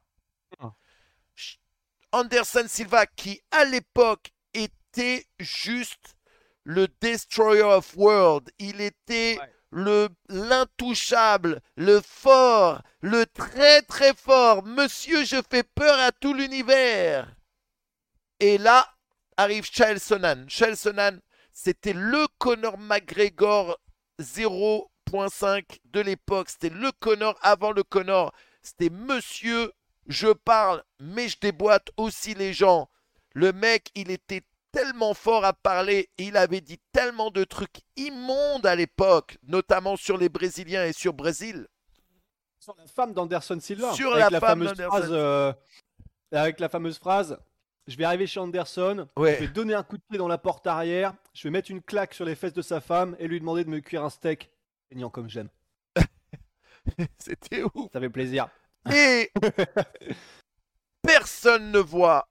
Anderson 2.12 2.66
Silva 2.68 3.06
qui 3.06 3.42
à 3.52 3.66
l'époque 3.66 4.32
était 4.54 5.26
juste 5.40 6.16
le 6.64 6.88
Destroyer 7.02 7.62
of 7.64 7.96
World. 7.96 8.50
Il 8.60 8.82
était 8.82 9.38
Ouais. 9.40 9.54
le 9.72 10.10
l'intouchable, 10.30 11.62
le 11.76 12.02
fort, 12.02 12.82
le 13.02 13.26
très 13.26 13.82
très 13.84 14.14
fort. 14.14 14.64
Monsieur, 14.64 15.24
je 15.26 15.42
fais 15.50 15.64
peur 15.64 15.98
à 16.00 16.12
tout 16.12 16.34
l'univers. 16.34 17.34
Et 18.40 18.58
là 18.58 18.88
arrive 19.38 19.66
Chael 19.72 20.00
Sonnen. 20.00 20.50
Chael 20.50 20.76
Sonnen, 20.76 21.22
c'était 21.54 21.94
le 21.94 22.28
Conor 22.38 22.78
McGregor 22.78 23.80
0.5 24.20 25.64
de 25.86 26.00
l'époque. 26.02 26.50
C'était 26.50 26.70
le 26.70 26.92
Conor 27.00 27.38
avant 27.42 27.72
le 27.72 27.84
Conor. 27.84 28.34
C'était 28.62 28.90
Monsieur, 28.90 29.72
je 30.08 30.28
parle, 30.34 30.84
mais 31.00 31.28
je 31.28 31.38
déboîte 31.40 31.90
aussi 31.98 32.34
les 32.34 32.54
gens. 32.54 32.90
Le 33.34 33.54
mec, 33.54 33.90
il 33.96 34.12
était 34.12 34.42
tellement 34.72 35.14
fort 35.14 35.44
à 35.46 35.54
parler, 35.54 36.10
il 36.18 36.38
avait 36.38 36.62
dit 36.62 36.80
tellement 36.92 37.30
de 37.30 37.44
trucs 37.44 37.82
immondes 37.98 38.66
à 38.66 38.76
l'époque, 38.76 39.38
notamment 39.44 39.96
sur 39.98 40.18
les 40.18 40.30
Brésiliens 40.30 40.86
et 40.86 40.94
sur 40.94 41.14
Brésil. 41.14 41.68
Sur 42.60 42.76
la 42.78 42.88
femme 42.88 43.14
d'Anderson 43.14 43.60
Silva. 43.60 43.94
Sur 43.94 44.14
avec 44.14 44.32
la 44.32 44.40
femme 44.40 44.60
fameuse 44.66 44.82
phrase, 44.82 45.10
euh, 45.12 45.54
avec 46.32 46.60
la 46.60 46.70
fameuse 46.70 46.98
phrase 47.00 47.38
Je 47.88 47.98
vais 47.98 48.04
arriver 48.06 48.28
chez 48.28 48.40
Anderson, 48.40 49.08
Ouais. 49.18 49.36
je 49.36 49.40
vais 49.46 49.48
donner 49.48 49.74
un 49.74 49.84
coup 49.84 49.98
de 49.98 50.04
pied 50.08 50.18
dans 50.18 50.28
la 50.28 50.38
porte 50.38 50.68
arrière, 50.68 51.14
je 51.34 51.44
vais 51.44 51.50
mettre 51.52 51.72
une 51.72 51.82
claque 51.82 52.14
sur 52.14 52.24
les 52.24 52.36
fesses 52.36 52.54
de 52.54 52.62
sa 52.62 52.80
femme 52.80 53.16
et 53.20 53.28
lui 53.28 53.40
demander 53.40 53.64
de 53.66 53.70
me 53.70 53.80
cuire 53.80 54.04
un 54.04 54.10
steak. 54.10 54.50
Saignant 54.90 55.10
comme 55.10 55.30
j'aime. 55.30 55.50
C'était 57.18 57.64
ouf. 57.64 57.92
Ça 57.92 58.00
fait 58.00 58.10
plaisir. 58.10 58.48
Et 58.90 59.32
personne 61.02 61.72
ne 61.72 61.80
voit, 61.80 62.30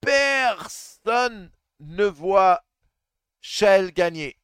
personne 0.00 1.50
ne 1.80 2.04
voit 2.04 2.62
Chael 3.40 3.92
gagner. 3.92 4.36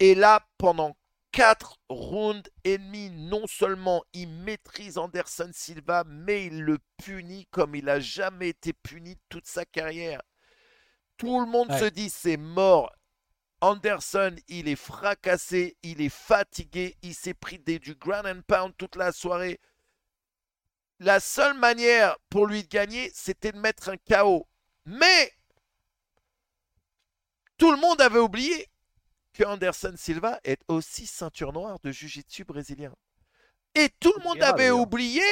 Et 0.00 0.14
là, 0.14 0.46
pendant 0.58 0.96
4 1.32 1.78
rounds 1.88 2.48
et 2.64 2.78
demi, 2.78 3.10
non 3.10 3.46
seulement 3.46 4.04
il 4.12 4.28
maîtrise 4.28 4.98
Anderson 4.98 5.50
Silva, 5.52 6.04
mais 6.06 6.46
il 6.46 6.62
le 6.62 6.78
punit 6.98 7.46
comme 7.50 7.74
il 7.74 7.88
a 7.88 8.00
jamais 8.00 8.50
été 8.50 8.72
puni 8.72 9.18
toute 9.28 9.46
sa 9.46 9.64
carrière. 9.64 10.22
Tout 11.16 11.40
le 11.40 11.46
monde 11.46 11.70
Ouais. 11.70 11.78
se 11.78 11.84
dit 11.86 12.10
c'est 12.10 12.36
mort. 12.36 12.92
Anderson, 13.60 14.36
il 14.48 14.68
est 14.68 14.76
fracassé, 14.76 15.76
il 15.82 16.02
est 16.02 16.08
fatigué, 16.10 16.96
il 17.02 17.14
s'est 17.14 17.34
pris 17.34 17.58
des, 17.58 17.78
du 17.78 17.94
ground 17.94 18.26
and 18.26 18.42
pound 18.46 18.76
toute 18.76 18.96
la 18.96 19.10
soirée. 19.10 19.60
La 21.00 21.20
seule 21.20 21.56
manière 21.58 22.16
pour 22.30 22.46
lui 22.46 22.62
de 22.62 22.68
gagner, 22.68 23.10
c'était 23.14 23.52
de 23.52 23.58
mettre 23.58 23.90
un 23.90 23.96
KO. 23.96 24.46
Mais 24.86 25.32
tout 27.56 27.70
le 27.70 27.78
monde 27.78 28.00
avait 28.00 28.18
oublié 28.18 28.68
que 29.32 29.44
Anderson 29.44 29.94
Silva 29.96 30.38
est 30.44 30.60
aussi 30.68 31.06
ceinture 31.06 31.52
noire 31.52 31.78
de 31.82 31.90
Jiu-Jitsu 31.90 32.44
brésilien. 32.44 32.94
Et 33.74 33.88
tout 34.00 34.12
le 34.16 34.22
monde 34.22 34.42
avait 34.42 34.70
oublié 34.70 35.22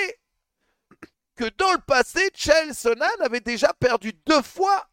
que 1.36 1.48
dans 1.56 1.72
le 1.72 1.78
passé, 1.78 2.30
Chael 2.34 2.74
Sonnen 2.74 3.08
avait 3.20 3.40
déjà 3.40 3.72
perdu 3.74 4.12
deux 4.26 4.42
fois 4.42 4.90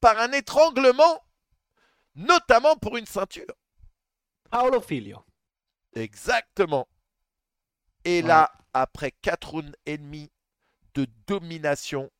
par 0.00 0.18
un 0.18 0.32
étranglement, 0.32 1.24
notamment 2.14 2.76
pour 2.76 2.96
une 2.96 3.06
ceinture. 3.06 3.54
Paolo 4.50 4.80
Filio. 4.80 5.24
Exactement. 5.94 6.88
Et 8.04 8.22
Ouais. 8.22 8.22
là, 8.22 8.52
après 8.74 9.10
4 9.10 9.50
rounds 9.50 9.74
et 9.86 9.98
demi 9.98 10.30
de 10.94 11.06
domination, 11.26 12.10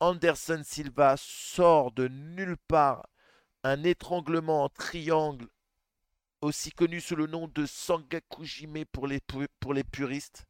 Anderson 0.00 0.60
Silva 0.62 1.14
sort 1.16 1.90
de 1.92 2.06
nulle 2.06 2.58
part 2.68 3.08
un 3.64 3.84
étranglement 3.84 4.64
en 4.64 4.68
triangle, 4.70 5.48
aussi 6.42 6.72
connu 6.72 7.00
sous 7.00 7.16
le 7.16 7.26
nom 7.26 7.48
de 7.48 7.66
Sangakujime 7.66 8.84
pour 8.86 9.06
les, 9.06 9.20
pour 9.60 9.74
les 9.74 9.84
puristes. 9.84 10.46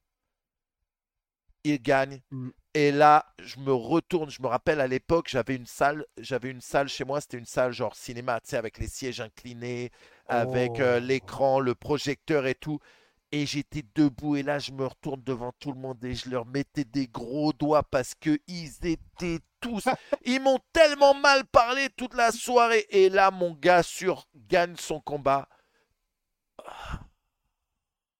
Il 1.65 1.81
gagne. 1.81 2.21
Mm. 2.31 2.51
Et 2.75 2.93
là, 2.93 3.27
je 3.39 3.59
me 3.61 3.73
retourne. 3.73 4.31
Je 4.31 4.43
me 4.43 4.47
rappelle 4.47 4.81
à 4.81 4.87
l'époque, 4.87 5.29
j'avais 5.29 5.57
une 5.57 5.67
salle, 5.67 6.07
j'avais 6.19 6.51
une 6.51 6.61
salle 6.61 6.89
chez 6.89 7.05
moi. 7.05 7.21
C'était 7.21 7.39
une 7.39 7.47
salle 7.47 7.73
genre 7.73 7.97
cinéma, 7.97 8.41
tu 8.41 8.51
sais, 8.51 8.57
avec 8.57 8.79
les 8.79 8.87
sièges 8.89 9.21
inclinés, 9.21 9.91
avec 10.29 10.81
euh, 10.81 11.01
Oh. 11.01 11.01
l'écran, 11.01 11.61
le 11.61 11.75
projecteur 11.75 12.47
et 12.47 12.55
tout. 12.55 12.79
Et 13.33 13.47
j'étais 13.47 13.85
debout 13.95 14.37
et 14.37 14.43
là, 14.43 14.59
je 14.59 14.73
me 14.73 14.85
retourne 14.85 15.23
devant 15.23 15.53
tout 15.61 15.71
le 15.73 15.79
monde 15.79 16.05
et 16.05 16.15
je 16.15 16.29
leur 16.29 16.47
mettais 16.47 16.85
des 16.85 17.07
gros 17.07 17.53
doigts 17.53 17.85
parce 17.85 18.15
que 18.15 18.39
ils 18.49 18.73
étaient 18.85 19.39
tous. 19.61 19.85
Ils 20.25 20.41
m'ont 20.41 20.59
tellement 20.73 21.15
mal 21.15 21.45
parlé 21.47 21.89
toute 21.97 22.15
la 22.15 22.33
soirée. 22.33 22.87
Et 22.91 23.09
là, 23.09 23.31
mon 23.31 23.53
gars 23.53 23.83
sur 23.85 24.27
gagne 24.35 24.75
son 24.77 25.01
combat. 25.01 25.49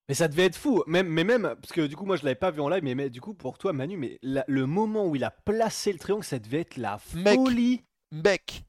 Mais 0.07 0.15
ça 0.15 0.27
devait 0.27 0.45
être 0.45 0.57
fou, 0.57 0.83
même, 0.87 1.07
mais 1.07 1.23
même, 1.23 1.55
parce 1.61 1.71
que 1.71 1.87
du 1.87 1.95
coup, 1.95 2.05
moi 2.05 2.17
je 2.17 2.23
l'avais 2.23 2.35
pas 2.35 2.51
vu 2.51 2.59
en 2.59 2.67
live, 2.69 2.83
mais, 2.83 2.95
mais 2.95 3.09
du 3.09 3.21
coup, 3.21 3.33
pour 3.33 3.57
toi, 3.57 3.71
Manu, 3.71 3.95
mais 3.97 4.19
la- 4.21 4.43
le 4.47 4.65
moment 4.65 5.05
où 5.07 5.15
il 5.15 5.23
a 5.23 5.31
placé 5.31 5.93
le 5.93 5.99
triangle, 5.99 6.23
ça 6.23 6.37
devait 6.39 6.61
être 6.61 6.77
la 6.77 6.99
Mec. 7.15 7.35
folie. 7.35 7.81
Mec, 8.11 8.63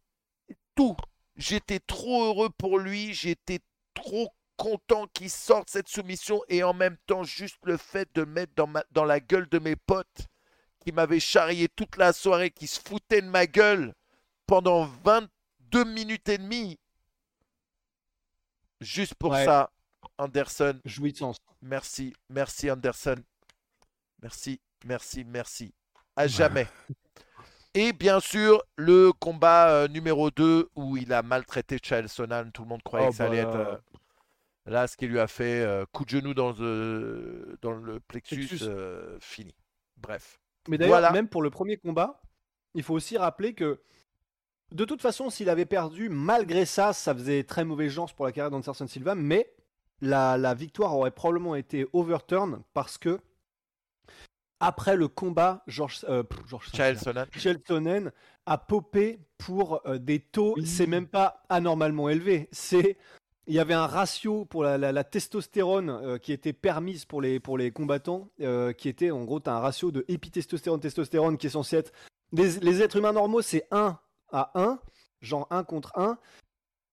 tout. 0.76 0.96
J'étais 1.36 1.80
trop 1.80 2.24
heureux 2.26 2.50
pour 2.50 2.78
lui. 2.78 3.12
J'étais 3.12 3.58
trop 3.94 4.28
content 4.56 5.06
qu'il 5.08 5.30
sorte 5.30 5.70
cette 5.70 5.88
soumission. 5.88 6.42
Et 6.48 6.62
en 6.62 6.74
même 6.74 6.96
temps, 7.06 7.24
juste 7.24 7.58
le 7.64 7.76
fait 7.76 8.08
de 8.14 8.24
mettre 8.24 8.52
dans, 8.56 8.66
ma- 8.66 8.84
dans 8.92 9.04
la 9.04 9.20
gueule 9.20 9.48
de 9.48 9.58
mes 9.58 9.76
potes 9.76 10.26
qui 10.80 10.92
m'avaient 10.92 11.20
charrié 11.20 11.68
toute 11.68 11.96
la 11.96 12.12
soirée, 12.12 12.50
qui 12.50 12.66
se 12.66 12.80
foutaient 12.80 13.22
de 13.22 13.28
ma 13.28 13.46
gueule 13.46 13.94
pendant 14.46 14.84
22 15.04 15.84
minutes 15.84 16.28
et 16.28 16.38
demie. 16.38 16.78
Juste 18.80 19.14
pour 19.14 19.30
Ouais. 19.32 19.44
ça, 19.44 19.70
Anderson, 20.18 20.78
Jouissance. 20.84 21.36
merci, 21.60 22.12
merci 22.28 22.70
Anderson. 22.70 23.16
Merci, 24.20 24.60
merci, 24.84 25.24
merci. 25.24 25.72
À 26.16 26.26
jamais. 26.26 26.66
Et 27.74 27.92
bien 27.92 28.20
sûr, 28.20 28.62
le 28.76 29.12
combat 29.12 29.70
euh, 29.70 29.88
numéro 29.88 30.30
2 30.30 30.68
où 30.74 30.96
il 30.96 31.12
a 31.12 31.22
maltraité 31.22 31.78
Chael 31.82 32.08
Sonnen. 32.08 32.50
Tout 32.52 32.62
le 32.62 32.68
monde 32.68 32.82
croyait 32.82 33.06
Oh, 33.06 33.10
que 33.10 33.16
ça 33.16 33.24
allait 33.26 33.44
bah. 33.44 33.48
être. 33.50 33.56
euh, 33.56 33.76
là, 34.66 34.86
ce 34.86 34.96
qu'il 34.96 35.10
lui 35.10 35.18
a 35.20 35.26
fait, 35.26 35.62
euh, 35.62 35.84
coup 35.92 36.04
de 36.04 36.10
genou 36.10 36.34
dans, 36.34 36.52
le- 36.52 37.58
dans 37.62 37.72
le 37.72 38.00
plexus, 38.00 38.46
Plexus. 38.46 38.64
euh, 38.68 39.18
fini. 39.20 39.54
Bref. 39.96 40.40
Mais 40.68 40.78
d'ailleurs, 40.78 40.94
Voilà. 41.00 41.10
même 41.12 41.28
pour 41.28 41.42
le 41.42 41.50
premier 41.50 41.76
combat, 41.76 42.22
il 42.74 42.82
faut 42.82 42.94
aussi 42.94 43.18
rappeler 43.18 43.54
que 43.54 43.80
de 44.70 44.84
toute 44.84 45.02
façon, 45.02 45.28
s'il 45.28 45.50
avait 45.50 45.66
perdu, 45.66 46.08
malgré 46.08 46.64
ça, 46.64 46.92
ça 46.92 47.14
faisait 47.14 47.44
très 47.44 47.64
mauvais 47.64 47.88
genre 47.90 48.12
pour 48.14 48.24
la 48.24 48.32
carrière 48.32 48.50
d'Anderson 48.50 48.86
Silva, 48.86 49.14
mais 49.14 49.52
la, 50.00 50.38
la 50.38 50.54
victoire 50.54 50.96
aurait 50.96 51.10
probablement 51.10 51.54
été 51.56 51.86
overturn 51.92 52.62
parce 52.72 52.96
que 52.98 53.20
après 54.60 54.96
le 54.96 55.08
combat, 55.08 55.62
Georges 55.66 56.04
euh, 56.08 56.22
Saint-Pierre, 56.72 57.56
Sonnen. 57.66 58.12
A 58.46 58.58
popé 58.58 59.20
pour 59.38 59.80
euh, 59.86 59.98
des 59.98 60.18
taux, 60.18 60.54
Oui. 60.56 60.66
c'est 60.66 60.88
même 60.88 61.06
pas 61.06 61.44
anormalement 61.48 62.08
élevé. 62.08 62.48
C'est 62.50 62.96
il 63.46 63.54
y 63.54 63.58
avait 63.58 63.74
un 63.74 63.86
ratio 63.86 64.44
pour 64.44 64.62
la, 64.64 64.78
la- 64.78 64.92
la 64.92 65.04
testostérone 65.04 65.90
euh, 65.90 66.18
qui 66.18 66.32
était 66.32 66.52
permise 66.52 67.04
pour 67.04 67.20
les, 67.20 67.40
pour 67.40 67.58
les 67.58 67.70
combattants, 67.72 68.28
euh, 68.40 68.72
qui 68.72 68.88
était 68.88 69.10
en 69.10 69.24
gros 69.24 69.40
t'as 69.40 69.54
un 69.54 69.60
ratio 69.60 69.90
de 69.90 70.04
épitestostérone-testostérone 70.08 71.36
qui 71.36 71.46
est 71.48 71.50
censé 71.50 71.76
être. 71.76 71.92
Les, 72.32 72.60
les 72.60 72.82
êtres 72.82 72.96
humains 72.96 73.12
normaux, 73.12 73.42
c'est 73.42 73.66
1 73.72 73.98
à 74.32 74.50
1, 74.54 74.78
genre 75.20 75.46
1 75.50 75.64
contre 75.64 75.92
1. 75.98 76.18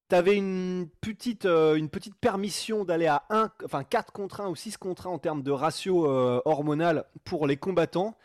T'avais 0.10 0.36
une 0.36 0.90
petite, 1.02 1.46
euh, 1.46 1.76
une 1.76 1.88
petite 1.90 2.16
permission 2.16 2.84
d'aller 2.84 3.06
à 3.06 3.26
1, 3.30 3.52
enfin 3.64 3.84
4 3.84 4.12
contre 4.12 4.42
1 4.42 4.50
ou 4.50 4.56
6 4.56 4.76
contre 4.78 5.06
1 5.08 5.12
en 5.12 5.20
termes 5.20 5.44
de 5.44 5.52
ratio 5.52 6.10
euh, 6.12 6.42
hormonal 6.46 7.06
pour 7.26 7.46
les 7.46 7.58
combattants. 7.58 8.18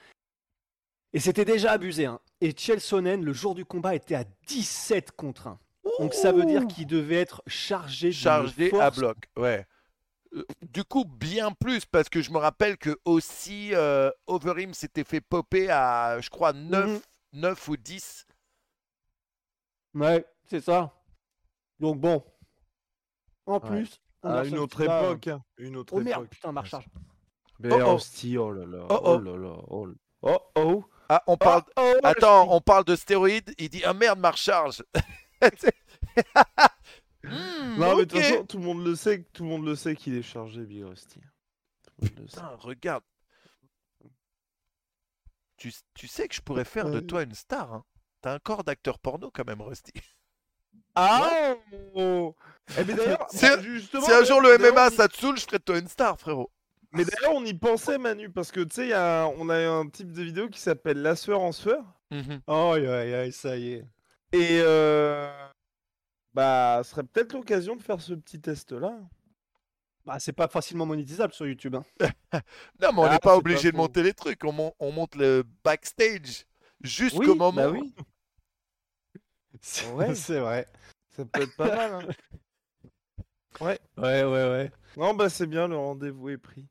Et 1.12 1.20
c'était 1.20 1.44
déjà 1.44 1.72
abusé. 1.72 2.06
Hein. 2.06 2.20
Et 2.40 2.56
Chelsonen, 2.56 3.22
le 3.22 3.32
jour 3.34 3.54
du 3.54 3.64
combat, 3.66 3.94
était 3.94 4.14
à 4.14 4.24
17 4.46 5.12
contre 5.12 5.46
1. 5.48 5.58
Donc 6.00 6.14
ça 6.14 6.32
veut 6.32 6.44
dire 6.46 6.66
qu'il 6.66 6.86
devait 6.86 7.16
être 7.20 7.42
chargé 7.46 8.10
chargé 8.12 8.66
à 8.74 8.90
force. 8.90 8.98
bloc. 8.98 9.16
Ouais. 9.36 9.66
Euh, 10.34 10.44
Du 10.62 10.82
coup, 10.84 11.04
bien 11.04 11.52
plus, 11.52 11.84
parce 11.84 12.08
que 12.08 12.20
je 12.22 12.30
me 12.32 12.38
rappelle 12.38 12.76
que 12.76 12.98
aussi 13.04 13.74
euh, 13.74 14.10
Overeem 14.26 14.74
s'était 14.74 15.04
fait 15.04 15.20
popper 15.20 15.70
à, 15.70 16.20
je 16.20 16.30
crois, 16.30 16.52
9, 16.52 16.86
Mhm. 16.90 17.00
9 17.34 17.68
ou 17.68 17.76
10. 17.76 18.26
Ouais, 19.94 20.24
c'est 20.46 20.60
ça. 20.60 20.92
Donc 21.78 22.00
bon. 22.00 22.24
En 23.46 23.54
Ouais. 23.60 23.60
plus, 23.60 24.00
À 24.22 24.42
une 24.44 24.58
autre 24.58 24.80
époque. 24.80 25.28
hein, 25.28 25.42
Une 25.58 25.76
autre 25.76 25.92
Oh 25.94 26.00
merde, 26.00 26.22
époque. 26.22 26.30
putain, 26.30 26.50
marche 26.52 26.70
charge. 26.70 26.86
Mais 27.60 27.70
Oh, 27.72 27.78
oh. 27.86 27.90
hostie, 27.92 28.36
oh 28.38 28.50
là 28.50 28.64
là. 28.66 28.86
Oh, 28.88 29.00
Oh, 29.04 29.14
oh. 29.16 29.18
là 29.20 29.36
là. 29.36 29.56
Oh 29.68 29.86
là- 29.86 29.94
oh. 30.22 30.38
oh. 30.56 30.84
Ah, 31.10 31.22
on 31.26 31.36
parle. 31.36 31.62
Oh, 31.76 31.92
oh, 31.96 32.00
Attends, 32.02 32.46
je- 32.46 32.50
on 32.52 32.60
parle 32.62 32.84
de 32.84 32.96
stéroïdes. 32.96 33.54
Il 33.58 33.68
dit 33.68 33.84
Ah 33.84 33.92
merde, 33.92 34.18
ma 34.18 34.30
recharge. 34.30 34.82
Hmm, 37.24 37.78
Non, 37.78 37.96
mais 37.96 38.04
de 38.04 38.10
toute 38.10 38.20
façon, 38.20 38.44
tout 38.44 38.58
le 38.58 38.64
monde 38.64 38.84
le 38.84 38.94
sait, 38.94 39.22
tout 39.32 39.44
le 39.44 39.48
monde 39.48 39.64
le 39.64 39.74
sait 39.74 39.96
qu'il 39.96 40.14
est 40.14 40.22
chargé, 40.22 40.60
Big 40.62 40.84
Rusty. 40.84 41.20
Putain, 42.02 42.54
regarde. 42.58 43.02
Tu, 45.56 45.72
tu 45.94 46.06
sais 46.08 46.28
que 46.28 46.34
je 46.34 46.40
pourrais 46.42 46.64
faire 46.64 46.90
de 46.90 47.00
toi 47.00 47.22
une 47.22 47.34
star. 47.34 47.72
Hein. 47.72 47.84
T'as 48.20 48.34
un 48.34 48.38
corps 48.38 48.64
d'acteur 48.64 48.98
porno 48.98 49.30
quand 49.32 49.46
même, 49.46 49.62
Rusty. 49.62 49.92
Ah 50.96 51.54
oh 51.94 52.36
Eh, 52.78 52.84
mais 52.84 52.94
d'ailleurs, 52.94 53.26
Si- 53.30 53.62
justement, 53.62 54.04
Si 54.04 54.12
un 54.12 54.24
jour 54.24 54.40
le 54.40 54.58
MMA 54.58 54.86
on 54.86 54.90
y- 54.90 54.94
ça 54.94 55.08
te 55.08 55.16
saoule, 55.16 55.36
je 55.38 55.44
ferai 55.44 55.58
de 55.58 55.64
toi 55.64 55.78
une 55.78 55.88
star, 55.88 56.18
frérot. 56.18 56.50
Mais 56.92 57.04
d'ailleurs, 57.04 57.34
on 57.34 57.44
y 57.44 57.54
pensait, 57.54 57.98
Manu, 57.98 58.30
parce 58.30 58.52
que 58.52 58.60
tu 58.60 58.76
sais, 58.76 58.94
on 58.94 59.48
a 59.48 59.56
un 59.68 59.88
type 59.88 60.12
de 60.12 60.22
vidéo 60.22 60.48
qui 60.48 60.60
s'appelle 60.60 61.02
La 61.02 61.16
sueur 61.16 61.40
en 61.40 61.50
sueur. 61.52 61.84
Oh, 62.46 62.72
aïe, 62.76 62.86
aïe, 62.86 63.32
ça 63.32 63.56
y 63.56 63.72
est. 63.72 63.84
Et 64.36 64.58
euh... 64.60 65.30
bah, 66.32 66.80
ce 66.84 66.90
serait 66.90 67.04
peut-être 67.04 67.32
l'occasion 67.34 67.76
de 67.76 67.82
faire 67.82 68.00
ce 68.00 68.14
petit 68.14 68.40
test-là. 68.40 68.98
Bah, 70.04 70.18
c'est 70.18 70.32
pas 70.32 70.48
facilement 70.48 70.84
monétisable 70.86 71.32
sur 71.32 71.46
YouTube. 71.46 71.76
Hein. 71.76 71.84
Non, 72.80 72.92
mais 72.92 72.98
on 72.98 73.04
Ah, 73.04 73.12
n'est 73.12 73.18
pas 73.18 73.32
c'est 73.32 73.38
obligé 73.38 73.68
pas 73.70 73.72
de 73.72 73.76
monter 73.76 74.02
les 74.02 74.12
trucs. 74.12 74.42
On, 74.44 74.52
mon- 74.52 74.74
on 74.80 74.90
monte 74.92 75.14
le 75.14 75.44
backstage 75.62 76.46
jusqu'au 76.82 77.20
Oui, 77.20 77.26
moment. 77.28 77.52
bah 77.52 77.70
oui, 77.70 77.94
C'est 79.60 79.86
Ouais. 79.92 80.14
c'est 80.14 80.40
vrai. 80.40 80.66
ça 81.16 81.24
peut 81.24 81.42
être 81.42 81.56
pas 81.56 81.68
mal. 81.74 81.94
hein. 81.94 82.08
Ouais, 83.60 83.78
ouais, 83.96 84.24
ouais. 84.24 84.72
Non, 84.96 85.14
bah 85.14 85.30
c'est 85.30 85.46
bien, 85.46 85.68
le 85.68 85.76
rendez-vous 85.76 86.28
est 86.30 86.38
pris. 86.38 86.66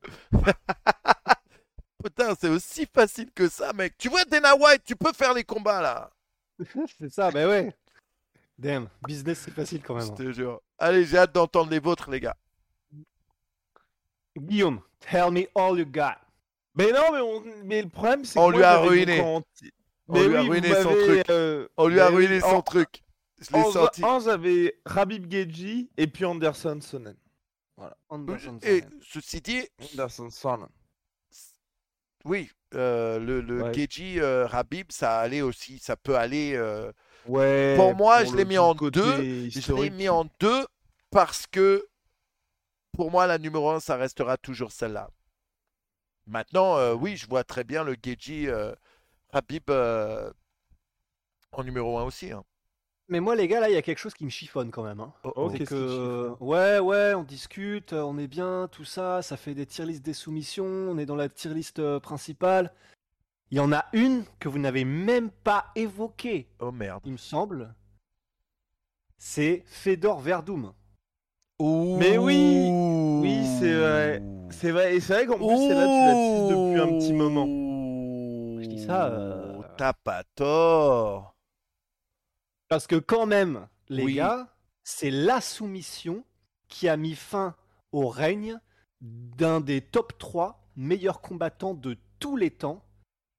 Putain, 2.02 2.34
c'est 2.38 2.50
aussi 2.50 2.86
facile 2.92 3.32
que 3.32 3.48
ça, 3.48 3.72
mec. 3.72 3.96
Tu 3.96 4.10
vois 4.10 4.24
Dana 4.26 4.54
White, 4.54 4.82
tu 4.84 4.94
peux 4.94 5.12
faire 5.14 5.32
les 5.32 5.44
combats 5.44 5.80
là. 5.80 6.10
c'est 6.98 7.10
ça, 7.10 7.30
bah 7.30 7.48
ouais. 7.48 7.74
Damn, 8.58 8.88
business 9.06 9.40
c'est 9.40 9.50
facile 9.50 9.82
quand 9.82 9.94
même. 9.94 10.06
Je 10.06 10.12
hein. 10.12 10.14
te 10.14 10.32
jure. 10.32 10.60
Allez, 10.78 11.04
j'ai 11.04 11.18
hâte 11.18 11.32
d'entendre 11.34 11.70
les 11.70 11.80
vôtres, 11.80 12.10
les 12.10 12.20
gars. 12.20 12.36
Guillaume, 14.36 14.80
tell 15.00 15.30
me 15.30 15.46
all 15.54 15.78
you 15.78 15.86
got. 15.86 16.16
Mais 16.74 16.90
non, 16.90 17.12
mais, 17.12 17.20
on... 17.20 17.42
mais 17.64 17.82
le 17.82 17.88
problème, 17.88 18.24
c'est 18.24 18.34
que 18.34 18.40
On 18.40 18.50
moi, 18.50 18.56
lui 18.58 18.64
a 18.64 18.78
ruiné. 18.78 19.18
donc 19.18 19.26
en- 19.26 19.42
On 20.08 20.12
Mais 20.14 20.28
lui 20.28 20.36
a 20.36 20.42
ruiné 20.42 20.74
son 20.82 20.90
truc. 20.90 21.30
euh, 21.30 21.68
On 21.76 21.86
lui 21.88 22.00
a 22.00 22.10
mais 22.10 22.16
ruiné 22.16 22.40
son 22.40 22.60
truc. 22.62 23.02
Je 23.40 23.52
l'ai 23.52 23.60
En, 23.62 23.70
sorti. 23.72 24.04
en, 24.04 24.20
j'avais 24.20 24.78
Rabib 24.84 25.30
Geji 25.30 25.90
et 25.96 26.06
puis 26.06 26.24
Anderson 26.24 26.78
Sonnen. 26.80 27.16
Anderson 28.08 28.58
Et 28.62 28.80
Silva. 28.80 28.88
ceci 29.02 29.40
dit, 29.40 29.68
Anderson 29.92 30.30
Sonnen. 30.30 30.68
oui, 32.24 32.50
euh, 32.74 33.18
le, 33.18 33.40
le 33.40 33.62
Ouais. 33.62 33.72
Geji 33.74 34.20
euh, 34.20 34.46
Rabib, 34.46 34.90
ça 34.90 35.18
allait 35.18 35.42
aussi, 35.42 35.78
ça 35.78 35.96
peut 35.96 36.16
aller. 36.16 36.54
euh, 36.54 36.90
Ouais. 37.26 37.74
Pour 37.76 37.94
moi, 37.96 38.24
je 38.24 38.36
l'ai 38.36 38.44
mis 38.44 38.58
en 38.58 38.74
deux, 38.74 39.16
Je 39.50 39.72
l'ai 39.82 39.90
mis 39.90 40.08
en 40.08 40.26
deux 40.40 40.66
parce 41.10 41.46
que 41.46 41.86
pour 42.92 43.10
moi, 43.10 43.26
la 43.26 43.38
numéro 43.38 43.70
un, 43.70 43.80
ça 43.80 43.96
restera 43.96 44.36
toujours 44.36 44.72
celle-là. 44.72 45.08
Maintenant, 46.26 46.92
oui, 46.94 47.16
je 47.16 47.26
vois 47.26 47.44
très 47.44 47.64
bien 47.64 47.82
le 47.84 47.96
Geji 48.02 48.48
Rabib 49.32 49.70
en 51.52 51.62
numéro 51.64 51.98
un 51.98 52.04
aussi. 52.04 52.30
hein. 52.32 52.44
Mais 53.08 53.20
moi 53.20 53.36
les 53.36 53.46
gars, 53.48 53.60
là 53.60 53.68
il 53.68 53.74
y 53.74 53.76
a 53.76 53.82
quelque 53.82 53.98
chose 53.98 54.14
qui 54.14 54.24
me 54.24 54.30
chiffonne 54.30 54.70
quand 54.70 54.82
même. 54.82 55.00
Hein. 55.00 55.12
Oh, 55.36 55.50
C'est 55.50 55.58
qu'est-ce 55.58 55.70
qui 55.70 55.76
que 55.76 56.36
ouais 56.40 56.78
ouais 56.78 57.12
on 57.14 57.22
discute, 57.22 57.92
euh, 57.92 58.02
on 58.02 58.16
est 58.18 58.26
bien, 58.26 58.68
tout 58.72 58.84
ça, 58.84 59.20
ça 59.22 59.36
fait 59.36 59.54
des 59.54 59.66
tier 59.66 59.84
list 59.84 60.02
des 60.04 60.14
soumissions, 60.14 60.64
on 60.64 60.96
est 60.98 61.06
dans 61.06 61.16
la 61.16 61.28
tier 61.28 61.52
list 61.52 61.78
euh, 61.80 62.00
principale. 62.00 62.72
Il 63.50 63.58
y 63.58 63.60
en 63.60 63.72
a 63.72 63.84
une 63.92 64.24
que 64.40 64.48
vous 64.48 64.58
n'avez 64.58 64.84
même 64.84 65.30
pas 65.30 65.66
évoquée, 65.76 66.48
Oh 66.60 66.72
merde. 66.72 67.02
il 67.04 67.12
me 67.12 67.16
semble. 67.18 67.74
C'est 69.18 69.62
Fedor 69.66 70.20
Verdum. 70.20 70.72
Mais 71.60 72.18
oui, 72.18 72.68
oui, 73.22 73.44
c'est 73.58 73.74
vrai. 73.74 74.22
C'est 74.50 74.70
vrai, 74.70 74.96
et 74.96 75.00
c'est 75.00 75.12
vrai 75.14 75.26
qu'en 75.26 75.36
plus, 75.36 75.56
c'est 75.56 75.74
là, 75.74 75.84
tu 75.86 76.00
la 76.06 76.14
teases 76.14 76.48
depuis 76.48 76.80
un 76.80 76.98
petit 76.98 77.12
moment. 77.12 77.46
Je 78.62 78.66
dis 78.66 78.82
ça, 78.84 79.06
euh, 79.06 79.60
T'as 79.76 79.92
pas 79.92 80.24
tort. 80.34 81.33
Parce 82.74 82.88
que 82.88 82.96
quand 82.96 83.24
même, 83.24 83.68
les 83.88 84.02
Oui. 84.02 84.14
gars, 84.14 84.52
c'est 84.82 85.12
la 85.12 85.40
soumission 85.40 86.24
qui 86.66 86.88
a 86.88 86.96
mis 86.96 87.14
fin 87.14 87.54
au 87.92 88.08
règne 88.08 88.58
d'un 89.00 89.60
des 89.60 89.80
top 89.80 90.18
3 90.18 90.60
meilleurs 90.74 91.20
combattants 91.20 91.74
de 91.74 91.96
tous 92.18 92.36
les 92.36 92.50
temps. 92.50 92.84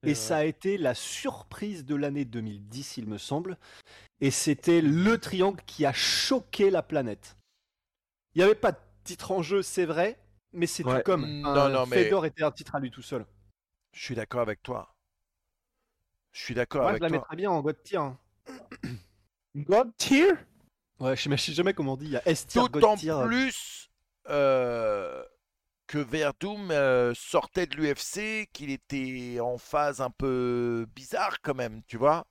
Et 0.03 0.15
ça 0.15 0.37
a 0.37 0.45
été 0.45 0.77
la 0.77 0.95
surprise 0.95 1.83
de 1.83 1.95
l'année 1.95 2.23
2010, 2.23 2.95
il 2.95 3.07
me 3.09 3.17
semble. 3.17 3.57
Et 4.21 4.31
c'était 4.31 4.79
le 4.79 5.17
triangle 5.17 5.61
qui 5.65 5.85
a 5.85 5.91
choqué 5.91 6.69
la 6.69 6.81
planète. 6.81 7.35
Il 8.35 8.37
n'y 8.37 8.43
avait 8.45 8.55
pas 8.55 8.71
de 8.71 8.79
titre 9.03 9.33
en 9.33 9.41
jeu, 9.41 9.61
c'est 9.61 9.83
vrai, 9.85 10.17
mais 10.53 10.65
c'est 10.65 10.85
Ouais. 10.85 10.99
tout 10.99 11.03
comme. 11.03 11.41
Non, 11.41 11.49
un 11.49 11.69
non, 11.71 11.85
mais- 11.87 12.05
Fedor 12.05 12.25
était 12.25 12.43
un 12.43 12.51
titre 12.51 12.73
à 12.75 12.79
lui 12.79 12.89
tout 12.89 13.01
seul. 13.01 13.25
Je 13.91 14.01
suis 14.01 14.15
d'accord 14.15 14.39
avec 14.39 14.63
toi. 14.63 14.95
Je 16.31 16.39
suis 16.41 16.53
d'accord 16.55 16.83
Moi, 16.83 16.91
je 16.91 16.93
avec 16.93 17.01
la 17.01 17.09
toi. 17.09 17.17
mettrais 17.17 17.35
bien 17.35 17.51
en 17.51 17.59
God 17.61 17.83
tier. 17.83 17.99
God 19.55 19.91
tier? 19.97 20.33
Ouais, 20.99 21.15
je 21.15 21.35
sais- 21.35 21.53
jamais 21.53 21.73
comment 21.73 21.93
on 21.93 21.97
dit. 21.97 22.05
Il 22.05 22.11
y 22.11 22.17
a 22.17 22.27
S 22.27 22.45
tier, 22.47 22.61
God 22.61 22.71
D'autant 22.73 22.95
plus 23.25 23.89
euh, 24.29 25.23
que 25.87 25.97
Verdum 25.97 26.71
euh, 26.71 27.13
sortait 27.15 27.65
de 27.67 27.75
l'UFC, 27.75 28.47
qu'il 28.53 28.71
était 28.71 29.39
en 29.39 29.57
phase 29.57 30.01
un 30.01 30.09
peu 30.09 30.85
bizarre 30.95 31.41
quand 31.41 31.53
même, 31.55 31.81
tu 31.87 31.97
vois. 31.97 32.25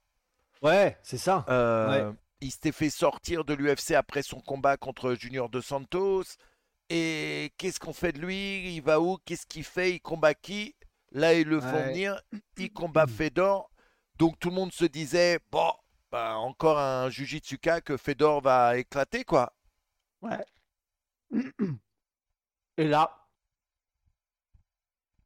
Ouais, 0.63 0.99
c'est 1.03 1.19
ça. 1.19 1.45
Euh, 1.49 2.13
Il 2.41 2.51
s'était 2.51 2.73
fait 2.73 2.91
sortir 2.91 3.45
de 3.45 3.55
l'UFC 3.55 3.93
après 3.93 4.23
son 4.23 4.41
combat 4.41 4.77
contre 4.77 5.15
Junior 5.15 5.49
Dos 5.49 5.63
Santos. 5.63 6.25
Et 6.91 7.53
qu'est-ce 7.57 7.81
qu'on 7.81 7.93
fait 7.95 8.13
de 8.13 8.21
lui? 8.21 8.75
Il 8.77 8.81
va 8.83 9.01
où? 9.01 9.19
Qu'est-ce 9.25 9.47
qu'il 9.47 9.65
fait? 9.65 9.93
Il 9.93 10.01
combat 10.01 10.35
qui? 10.35 10.75
Là, 11.13 11.33
ils 11.35 11.47
le 11.47 11.61
font 11.61 11.73
Ouais. 11.73 11.89
venir. 11.89 12.21
Il 12.59 12.73
combat 12.73 13.07
Fedor. 13.07 13.71
Donc 14.19 14.39
tout 14.39 14.49
le 14.51 14.55
monde 14.57 14.73
se 14.73 14.85
disait, 14.85 15.39
bon, 15.51 15.73
bah, 16.15 16.37
encore 16.37 16.79
un 16.79 17.11
Jujitsuka 17.11 17.81
que 17.81 17.97
Fedor 17.97 18.41
va 18.41 18.79
éclater, 18.79 19.25
quoi. 19.25 19.53
Ouais. 20.23 20.45
Et 22.77 22.87
là, 22.87 23.27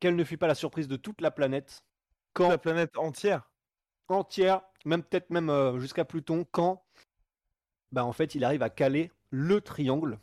quelle 0.01 0.17
ne 0.17 0.25
fut 0.25 0.39
pas 0.39 0.47
la 0.47 0.55
surprise 0.55 0.89
de 0.89 0.97
toute 0.97 1.21
la 1.21 1.31
planète 1.31 1.85
quand 2.33 2.49
La 2.49 2.57
planète 2.57 2.97
entière. 2.97 3.51
entière, 4.09 4.63
même 4.87 5.03
peut-être 5.03 5.29
même 5.29 5.51
euh, 5.51 5.79
jusqu'à 5.79 6.07
Pluton, 6.07 6.47
quand 6.51 6.83
bah 7.93 8.07
en 8.07 8.13
fait 8.13 8.35
il 8.35 8.43
arrive 8.43 8.63
à 8.63 8.71
caler 8.71 9.13
le 9.29 9.61
triangle 9.61 10.19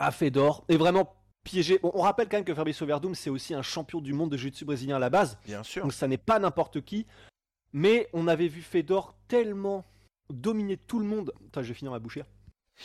à 0.00 0.10
Fedor 0.10 0.64
et 0.68 0.76
vraiment 0.78 1.14
piéger. 1.44 1.78
Bon, 1.78 1.92
on 1.94 2.02
rappelle 2.02 2.28
quand 2.28 2.38
même 2.38 2.44
que 2.44 2.54
Fabrice 2.54 2.82
Verdum 2.82 3.14
c'est 3.14 3.30
aussi 3.30 3.54
un 3.54 3.62
champion 3.62 4.00
du 4.00 4.12
monde 4.14 4.32
de 4.32 4.36
jiu-jitsu 4.36 4.64
brésilien 4.64 4.96
à 4.96 5.00
la 5.00 5.10
base, 5.10 5.38
Bien 5.44 5.62
sûr. 5.62 5.82
donc 5.84 5.92
ça 5.92 6.08
n'est 6.08 6.18
pas 6.18 6.40
n'importe 6.40 6.80
qui. 6.80 7.06
Mais 7.72 8.08
on 8.12 8.26
avait 8.28 8.48
vu 8.48 8.62
Fedor 8.62 9.14
tellement 9.28 9.84
dominer 10.28 10.76
tout 10.76 10.98
le 10.98 11.04
monde. 11.04 11.32
Attends, 11.48 11.62
je 11.62 11.68
vais 11.68 11.74
finir 11.74 11.92
ma 11.92 11.98
bouchée. 11.98 12.24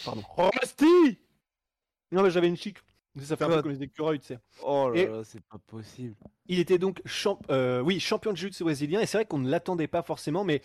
Pardon. 0.03 0.23
Rusty 0.37 1.17
Non 2.11 2.21
mais 2.23 2.29
j'avais 2.29 2.47
une 2.47 2.57
chic. 2.57 2.77
Ça 3.21 3.37
fait 3.37 3.45
un 3.45 3.47
peu 3.49 3.61
comme 3.61 3.71
les 3.71 3.81
écureuils, 3.83 4.19
tu 4.19 4.27
sais. 4.27 4.39
Oh 4.61 4.89
là 4.89 4.99
Et- 5.01 5.05
là, 5.07 5.23
c'est 5.23 5.41
pas 5.43 5.57
possible. 5.57 6.15
Il 6.47 6.59
était 6.59 6.77
donc 6.77 7.01
champ- 7.05 7.39
euh, 7.49 7.79
oui, 7.79 7.99
champion 8.01 8.31
de 8.31 8.37
jiu-jitsu 8.37 8.63
brésilien 8.65 8.99
et 8.99 9.05
c'est 9.05 9.17
vrai 9.17 9.25
qu'on 9.25 9.37
ne 9.37 9.49
l'attendait 9.49 9.87
pas 9.87 10.03
forcément, 10.03 10.43
mais 10.43 10.61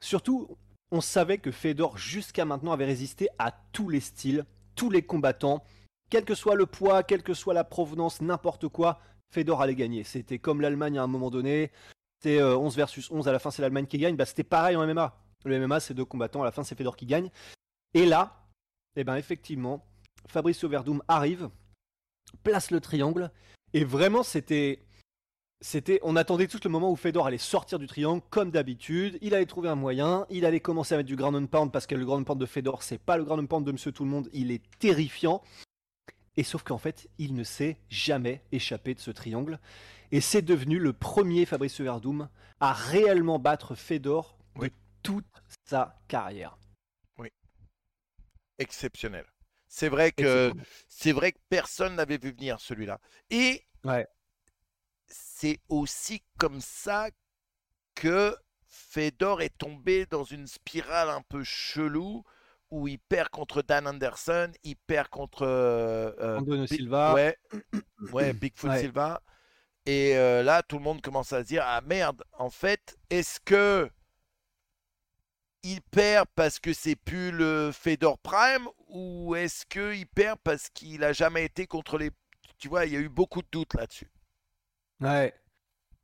surtout, 0.00 0.56
on 0.92 1.00
savait 1.00 1.38
que 1.38 1.50
Fedor 1.50 1.98
jusqu'à 1.98 2.44
maintenant 2.44 2.70
avait 2.72 2.84
résisté 2.84 3.28
à 3.38 3.50
tous 3.72 3.88
les 3.88 3.98
styles, 4.00 4.44
tous 4.76 4.90
les 4.90 5.02
combattants, 5.02 5.64
quel 6.08 6.24
que 6.24 6.36
soit 6.36 6.54
le 6.54 6.66
poids, 6.66 7.02
quelle 7.02 7.22
que 7.24 7.34
soit 7.34 7.52
la 7.52 7.64
provenance, 7.64 8.20
n'importe 8.22 8.68
quoi, 8.68 9.00
Fedor 9.32 9.60
allait 9.60 9.74
gagner. 9.74 10.04
C'était 10.04 10.38
comme 10.38 10.60
l'Allemagne 10.60 10.98
à 10.98 11.02
un 11.02 11.08
moment 11.08 11.30
donné, 11.30 11.72
c'était 12.20 12.40
euh, 12.40 12.56
11 12.56 12.76
versus 12.76 13.10
11, 13.10 13.28
à 13.28 13.32
la 13.32 13.38
fin 13.38 13.50
c'est 13.50 13.62
l'Allemagne 13.62 13.86
qui 13.86 13.98
gagne, 13.98 14.16
bah, 14.16 14.26
c'était 14.26 14.44
pareil 14.44 14.76
en 14.76 14.86
MMA. 14.86 15.16
Le 15.44 15.66
MMA 15.66 15.80
c'est 15.80 15.94
deux 15.94 16.04
combattants, 16.04 16.42
à 16.42 16.44
la 16.44 16.52
fin 16.52 16.64
c'est 16.64 16.74
Fedor 16.74 16.96
qui 16.96 17.06
gagne. 17.06 17.30
Et 17.94 18.06
là, 18.06 18.44
eh 18.96 19.04
ben 19.04 19.16
effectivement, 19.16 19.84
Fabricio 20.26 20.68
Verdum 20.68 21.02
arrive, 21.08 21.48
place 22.42 22.70
le 22.70 22.80
triangle, 22.80 23.30
et 23.72 23.84
vraiment 23.84 24.22
c'était 24.22 24.84
c'était, 25.60 25.98
on 26.04 26.14
attendait 26.14 26.46
tous 26.46 26.62
le 26.62 26.70
moment 26.70 26.90
où 26.90 26.94
Fedor 26.94 27.26
allait 27.26 27.36
sortir 27.36 27.80
du 27.80 27.88
triangle 27.88 28.22
comme 28.30 28.52
d'habitude. 28.52 29.18
Il 29.22 29.34
allait 29.34 29.44
trouver 29.44 29.68
un 29.68 29.74
moyen. 29.74 30.24
Il 30.30 30.44
allait 30.44 30.60
commencer 30.60 30.94
à 30.94 30.98
mettre 30.98 31.08
du 31.08 31.16
ground 31.16 31.34
and 31.34 31.46
pound 31.46 31.72
parce 31.72 31.88
que 31.88 31.96
le 31.96 32.04
ground 32.04 32.22
and 32.22 32.24
pound 32.24 32.40
de 32.40 32.46
Fedor, 32.46 32.84
c'est 32.84 32.98
pas 32.98 33.16
le 33.16 33.24
ground 33.24 33.42
and 33.42 33.46
pound 33.46 33.66
de 33.66 33.72
Monsieur 33.72 33.90
Tout 33.90 34.04
le 34.04 34.10
Monde. 34.10 34.28
Il 34.32 34.52
est 34.52 34.62
terrifiant. 34.78 35.42
Et 36.38 36.44
sauf 36.44 36.62
qu'en 36.62 36.78
fait, 36.78 37.08
il 37.18 37.34
ne 37.34 37.42
s'est 37.42 37.80
jamais 37.90 38.44
échappé 38.52 38.94
de 38.94 39.00
ce 39.00 39.10
triangle. 39.10 39.58
Et 40.12 40.20
c'est 40.20 40.40
devenu 40.40 40.78
le 40.78 40.92
premier 40.92 41.46
Fabrice 41.46 41.80
Verdum 41.80 42.28
à 42.60 42.72
réellement 42.72 43.40
battre 43.40 43.74
Fedor 43.74 44.38
Oui. 44.54 44.68
de 44.68 44.74
toute 45.02 45.42
sa 45.66 46.00
carrière. 46.06 46.56
Exceptionnel. 48.60 49.24
C'est 49.68 49.88
vrai 49.88 50.12
que 50.12 50.52
c'est 50.88 51.12
vrai 51.12 51.32
que 51.32 51.38
personne 51.48 51.96
n'avait 51.96 52.18
vu 52.18 52.30
venir 52.30 52.60
celui-là. 52.60 53.00
Et 53.30 53.64
Ouais. 53.84 54.06
c'est 55.06 55.60
aussi 55.68 56.22
comme 56.38 56.60
ça 56.60 57.08
que 57.96 58.36
Fedor 58.68 59.42
est 59.42 59.56
tombé 59.58 60.06
dans 60.06 60.24
une 60.24 60.46
spirale 60.46 61.10
un 61.10 61.22
peu 61.22 61.42
chelou 61.44 62.24
où 62.70 62.86
il 62.88 62.98
perd 62.98 63.28
contre 63.30 63.62
Dan 63.62 63.86
Anderson, 63.86 64.50
il 64.64 64.76
perd 64.76 65.08
contre 65.08 65.42
euh, 65.42 66.12
euh, 66.20 66.38
Antonio 66.38 66.64
Big- 66.64 66.76
Silva. 66.78 67.14
Ouais, 67.14 67.36
ouais, 68.12 68.32
Bigfoot 68.32 68.70
Ouais. 68.70 68.80
Silva. 68.80 69.22
Et 69.86 70.16
euh, 70.16 70.42
là, 70.42 70.62
tout 70.62 70.76
le 70.76 70.84
monde 70.84 71.00
commence 71.00 71.32
à 71.32 71.42
se 71.42 71.48
dire 71.48 71.62
ah 71.64 71.80
merde, 71.80 72.22
en 72.38 72.50
fait, 72.50 72.98
est-ce 73.10 73.40
que 73.40 73.88
il 75.62 75.80
perd 75.82 76.26
parce 76.34 76.58
que 76.60 76.72
c'est 76.72 76.94
plus 76.96 77.30
le 77.32 77.70
Fedor 77.72 78.18
Prime 78.18 78.68
ou 78.88 79.34
est-ce 79.34 79.66
qu'il 79.66 80.06
perd 80.06 80.38
parce 80.44 80.68
qu'il 80.70 81.02
a 81.04 81.12
jamais 81.12 81.44
été 81.44 81.66
contre 81.66 81.98
les. 81.98 82.10
Tu 82.58 82.68
vois, 82.68 82.86
il 82.86 82.92
y 82.92 82.96
a 82.96 83.00
eu 83.00 83.08
beaucoup 83.08 83.42
de 83.42 83.48
doutes 83.50 83.74
là-dessus. 83.74 84.10
Ouais. 85.00 85.34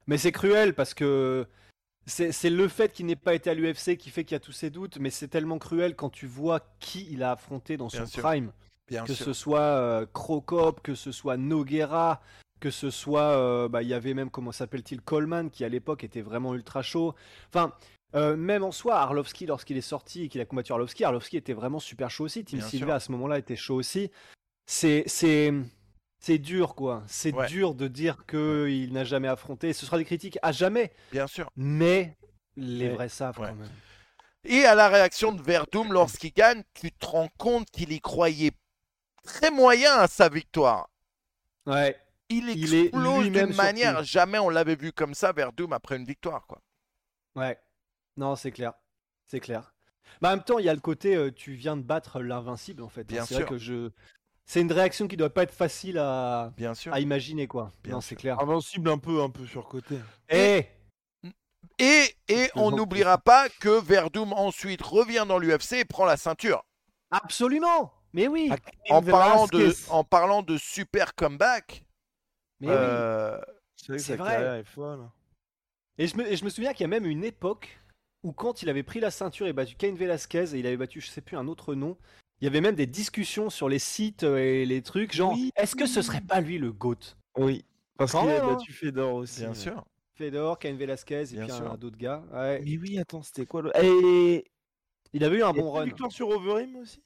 Mais 0.06 0.18
c'est 0.18 0.32
cruel 0.32 0.74
parce 0.74 0.92
que 0.94 1.46
c'est 2.06 2.50
le 2.50 2.68
fait 2.68 2.92
qu'il 2.92 3.06
n'ait 3.06 3.16
pas 3.16 3.34
été 3.34 3.50
à 3.50 3.54
l'UFC 3.54 3.96
qui 3.96 4.10
fait 4.10 4.24
qu'il 4.24 4.34
y 4.34 4.36
a 4.36 4.40
tous 4.40 4.52
ces 4.52 4.70
doutes, 4.70 4.98
mais 4.98 5.10
c'est 5.10 5.28
tellement 5.28 5.58
cruel 5.58 5.96
quand 5.96 6.10
tu 6.10 6.26
vois 6.26 6.60
qui 6.80 7.08
il 7.10 7.22
a 7.22 7.32
affronté 7.32 7.76
dans 7.76 7.88
son 7.88 7.98
Bien 7.98 8.06
sûr. 8.06 8.22
prime. 8.22 8.52
Bien 8.88 9.04
que 9.04 9.14
sûr. 9.14 9.24
ce 9.24 9.32
soit 9.32 9.60
euh, 9.60 10.06
Crocop, 10.12 10.82
que 10.82 10.94
ce 10.94 11.10
soit 11.12 11.36
Noguera, 11.36 12.20
que 12.60 12.70
ce 12.70 12.90
soit, 12.90 13.38
euh, 13.38 13.68
bah, 13.68 13.82
il 13.82 13.88
y 13.88 13.94
avait 13.94 14.14
même, 14.14 14.30
comment 14.30 14.52
s'appelle-t-il, 14.52 15.00
Coleman, 15.00 15.50
qui 15.50 15.64
à 15.64 15.68
l'époque 15.68 16.04
était 16.04 16.20
vraiment 16.20 16.54
ultra 16.54 16.82
chaud. 16.82 17.14
Enfin, 17.48 17.72
euh, 18.14 18.36
même 18.36 18.62
en 18.62 18.72
soi, 18.72 18.96
Arlovski, 18.96 19.46
lorsqu'il 19.46 19.76
est 19.76 19.80
sorti 19.80 20.24
et 20.24 20.28
qu'il 20.28 20.40
a 20.40 20.44
combattu 20.44 20.72
Arlovski, 20.72 21.04
Arlovski 21.04 21.36
était 21.36 21.52
vraiment 21.52 21.80
super 21.80 22.10
chaud 22.10 22.24
aussi. 22.24 22.44
Tim 22.44 22.60
Silva, 22.60 22.96
à 22.96 23.00
ce 23.00 23.10
moment-là, 23.12 23.38
était 23.38 23.56
chaud 23.56 23.76
aussi. 23.76 24.10
C'est, 24.66 25.04
c'est, 26.24 26.38
dur, 26.38 26.74
quoi. 26.74 27.02
C'est 27.06 27.32
Ouais. 27.34 27.46
dur 27.48 27.74
de 27.74 27.88
dire 27.88 28.24
qu'il 28.26 28.92
n'a 28.92 29.04
jamais 29.04 29.28
affronté. 29.28 29.72
Ce 29.72 29.84
sera 29.86 29.98
des 29.98 30.04
critiques 30.04 30.38
à 30.42 30.52
jamais, 30.52 30.92
Bien 31.12 31.26
sûr. 31.26 31.50
mais 31.56 32.16
les 32.56 32.88
vrais 32.90 33.08
savent 33.08 33.38
Ouais. 33.38 33.48
quand 33.48 33.54
même. 33.56 33.68
Et 34.44 34.64
à 34.64 34.74
la 34.74 34.88
réaction 34.88 35.32
de 35.32 35.40
Verdum 35.42 35.92
lorsqu'il 35.92 36.32
gagne, 36.32 36.62
tu 36.74 36.92
te 36.92 37.06
rends 37.06 37.30
compte 37.38 37.70
qu'il 37.70 37.92
y 37.92 38.00
croyait 38.00 38.52
très 39.22 39.50
moyen 39.50 39.94
à 39.94 40.06
sa 40.06 40.28
victoire. 40.28 40.88
Ouais. 41.66 41.96
Il 42.28 42.48
explose 42.50 43.24
d'une 43.24 43.34
surpris. 43.34 43.54
manière, 43.56 44.02
jamais 44.02 44.38
on 44.38 44.48
l'avait 44.50 44.76
vu 44.76 44.92
comme 44.92 45.14
ça, 45.14 45.32
Verdum, 45.32 45.72
après 45.72 45.96
une 45.96 46.04
victoire. 46.04 46.46
Quoi. 46.46 46.60
Ouais. 47.36 47.58
Non, 48.16 48.36
c'est 48.36 48.50
clair. 48.50 48.72
C'est 49.26 49.40
clair. 49.40 49.72
Mais 50.20 50.28
en 50.28 50.32
même 50.32 50.44
temps, 50.44 50.58
il 50.58 50.64
y 50.66 50.68
a 50.68 50.74
le 50.74 50.80
côté, 50.80 51.16
euh, 51.16 51.30
tu 51.32 51.54
viens 51.54 51.76
de 51.76 51.82
battre 51.82 52.20
l'invincible, 52.20 52.82
en 52.82 52.88
fait. 52.88 53.04
Bien 53.04 53.24
c'est 53.24 53.34
vrai 53.34 53.42
sûr. 53.44 53.50
que 53.50 53.58
je. 53.58 53.90
C'est 54.46 54.60
une 54.60 54.72
réaction 54.72 55.08
qui 55.08 55.16
doit 55.16 55.30
pas 55.32 55.42
être 55.44 55.54
facile 55.54 55.98
à, 55.98 56.52
Bien 56.56 56.74
sûr. 56.74 56.92
à 56.92 57.00
imaginer, 57.00 57.46
quoi. 57.46 57.72
Bien 57.82 57.94
non, 57.94 58.00
sûr. 58.00 58.08
c'est 58.10 58.16
clair. 58.16 58.38
Invincible 58.40 58.90
un 58.90 58.98
peu, 58.98 59.22
un 59.22 59.30
peu 59.30 59.46
surcoté. 59.46 59.98
Eh 60.28 60.66
Et, 61.78 62.14
et 62.28 62.50
on 62.54 62.64
Toujours 62.70 62.76
n'oubliera 62.76 63.18
pas 63.18 63.48
que 63.48 63.80
Verdum 63.80 64.32
ensuite 64.34 64.82
revient 64.82 65.24
dans 65.26 65.38
l'UFC 65.38 65.72
et 65.78 65.84
prend 65.84 66.04
la 66.04 66.16
ceinture. 66.16 66.62
Absolument 67.10 67.92
Mais 68.12 68.28
oui 68.28 68.50
Ah, 68.52 68.56
En 68.90 69.02
parlant, 69.02 69.46
de, 69.46 69.58
Velasquez. 69.58 69.90
en 69.90 70.04
parlant 70.04 70.42
de 70.42 70.58
super 70.58 71.14
comeback, 71.14 71.84
Mais 72.60 72.68
oui 72.68 72.74
euh, 72.76 73.40
C'est 73.76 73.88
vrai 73.88 73.96
que 73.98 74.02
c'est 74.04 74.12
sa 74.12 74.22
vrai. 74.22 74.32
carrière 74.32 74.54
est 74.54 74.64
folle. 74.64 75.08
Et 75.96 76.06
je 76.06 76.16
me, 76.16 76.26
et 76.30 76.36
je 76.36 76.44
me 76.44 76.50
souviens 76.50 76.72
qu'il 76.72 76.82
y 76.82 76.84
a 76.84 76.88
même 76.88 77.06
une 77.06 77.24
époque 77.24 77.80
où, 78.22 78.32
quand 78.32 78.62
il 78.62 78.68
avait 78.68 78.82
pris 78.82 79.00
la 79.00 79.10
ceinture 79.10 79.46
et 79.46 79.52
battu 79.52 79.74
Cain 79.76 79.94
Velasquez, 79.94 80.54
et 80.54 80.58
il 80.58 80.66
avait 80.66 80.76
battu, 80.76 81.00
je 81.00 81.08
sais 81.08 81.20
plus, 81.20 81.36
un 81.36 81.46
autre 81.48 81.74
nom, 81.74 81.96
il 82.44 82.48
y 82.48 82.48
avait 82.48 82.60
même 82.60 82.74
des 82.74 82.84
discussions 82.86 83.48
sur 83.48 83.70
les 83.70 83.78
sites 83.78 84.22
euh, 84.22 84.36
et 84.36 84.66
les 84.66 84.82
trucs, 84.82 85.14
genre, 85.14 85.32
Oui. 85.32 85.50
est-ce 85.56 85.74
que 85.74 85.86
ce 85.86 86.02
serait 86.02 86.20
pas 86.20 86.42
lui 86.42 86.58
le 86.58 86.72
GOAT? 86.72 87.16
Oui, 87.38 87.64
parce 87.96 88.12
Quand 88.12 88.20
qu'il 88.20 88.32
a 88.32 88.44
battu 88.46 88.70
Fedor 88.70 89.14
aussi. 89.14 89.40
bien 89.40 89.54
sûr. 89.54 89.82
Fedor, 90.12 90.58
Cain 90.58 90.74
Velasquez 90.74 91.22
et 91.22 91.36
Bien 91.36 91.46
puis 91.46 91.54
sûr. 91.54 91.72
un 91.72 91.78
d'autres 91.78 91.96
gars. 91.96 92.22
Ouais. 92.30 92.60
Mais 92.62 92.76
oui, 92.76 92.98
attends, 92.98 93.22
c'était 93.22 93.46
quoi 93.46 93.62
le. 93.62 93.72
Et. 93.82 94.44
Il 95.14 95.24
avait 95.24 95.38
eu 95.38 95.42
un 95.42 95.52
bon 95.54 95.70
run. 95.72 95.86
victoire 95.86 96.12
sur 96.12 96.28
Overeem 96.28 96.76
aussi 96.76 97.02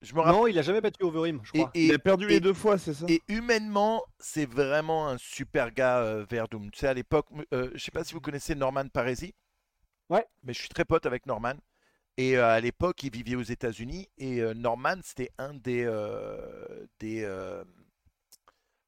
Je 0.00 0.14
me 0.14 0.20
rappelle. 0.20 0.40
Non, 0.40 0.46
il 0.46 0.58
a 0.58 0.62
jamais 0.62 0.80
battu 0.80 1.02
Overeem, 1.04 1.40
je 1.44 1.52
crois. 1.52 1.70
et- 1.74 1.86
Il 1.88 1.94
a 1.94 1.98
perdu 1.98 2.24
et- 2.24 2.28
les 2.28 2.40
deux 2.40 2.54
fois, 2.54 2.78
c'est 2.78 2.94
ça? 2.94 3.04
Et 3.10 3.20
humainement, 3.28 4.02
c'est 4.18 4.46
vraiment 4.46 5.06
un 5.08 5.18
super 5.18 5.70
gars, 5.70 5.98
euh, 5.98 6.24
Verdum. 6.30 6.70
Tu 6.70 6.78
sais, 6.78 6.86
à 6.88 6.94
l'époque, 6.94 7.26
euh, 7.52 7.70
je 7.74 7.84
sais 7.84 7.90
pas 7.90 8.04
si 8.04 8.14
vous 8.14 8.22
connaissez 8.22 8.54
Norman 8.54 8.88
Paresi. 8.88 9.34
Ouais. 10.08 10.24
Mais 10.44 10.54
je 10.54 10.60
suis 10.60 10.68
très 10.70 10.86
pote 10.86 11.04
avec 11.04 11.26
Norman. 11.26 11.52
Et 12.16 12.36
euh, 12.36 12.46
à 12.46 12.60
l'époque, 12.60 13.02
il 13.02 13.12
vivait 13.12 13.36
aux 13.36 13.42
États-Unis. 13.42 14.08
Et 14.18 14.40
euh, 14.40 14.52
Norman, 14.54 14.96
c'était 15.02 15.30
un 15.38 15.54
des, 15.54 15.84
euh, 15.84 16.86
des 16.98 17.26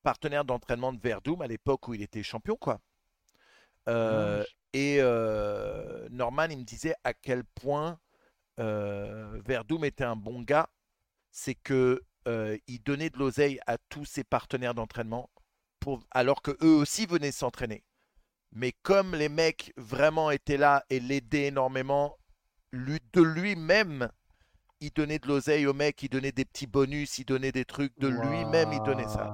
partenaires 0.02 0.44
d'entraînement 0.44 0.92
de 0.92 1.00
Verdum 1.00 1.40
à 1.42 1.46
l'époque 1.46 1.88
où 1.88 1.94
il 1.94 2.02
était 2.02 2.22
champion, 2.22 2.56
quoi. 2.56 2.80
Et 4.74 5.00
Norman, 6.10 6.46
il 6.50 6.58
me 6.58 6.64
disait 6.64 6.94
à 7.04 7.14
quel 7.14 7.44
point 7.44 7.98
Verdum 8.58 9.84
était 9.84 10.04
un 10.04 10.16
bon 10.16 10.42
gars. 10.42 10.68
C'est 11.30 11.54
que 11.54 12.02
il 12.26 12.82
donnait 12.84 13.10
de 13.10 13.18
l'oseille 13.18 13.60
à 13.66 13.78
tous 13.78 14.04
ses 14.04 14.24
partenaires 14.24 14.74
d'entraînement, 14.74 15.30
pour... 15.80 16.04
alors 16.10 16.42
que 16.42 16.52
eux 16.62 16.74
aussi 16.74 17.06
venaient 17.06 17.32
s'entraîner. 17.32 17.82
Mais 18.52 18.72
comme 18.82 19.14
les 19.14 19.30
mecs 19.30 19.72
vraiment 19.76 20.30
étaient 20.30 20.58
là 20.58 20.84
et 20.90 21.00
l'aidaient 21.00 21.46
énormément, 21.46 22.18
lui, 22.72 22.98
de 23.12 23.22
lui-même, 23.22 24.08
il 24.80 24.92
donnait 24.92 25.18
de 25.20 25.28
l'oseille 25.28 25.66
aux 25.66 25.74
mecs, 25.74 26.02
il 26.02 26.08
donnait 26.10 26.32
des 26.32 26.44
petits 26.44 26.66
bonus, 26.68 27.18
il 27.18 27.24
donnait 27.26 27.52
des 27.52 27.64
trucs 27.66 27.98
de 28.00 28.08
lui-même, 28.08 28.72
il 28.72 28.82
donnait 28.82 29.08
ça. 29.08 29.32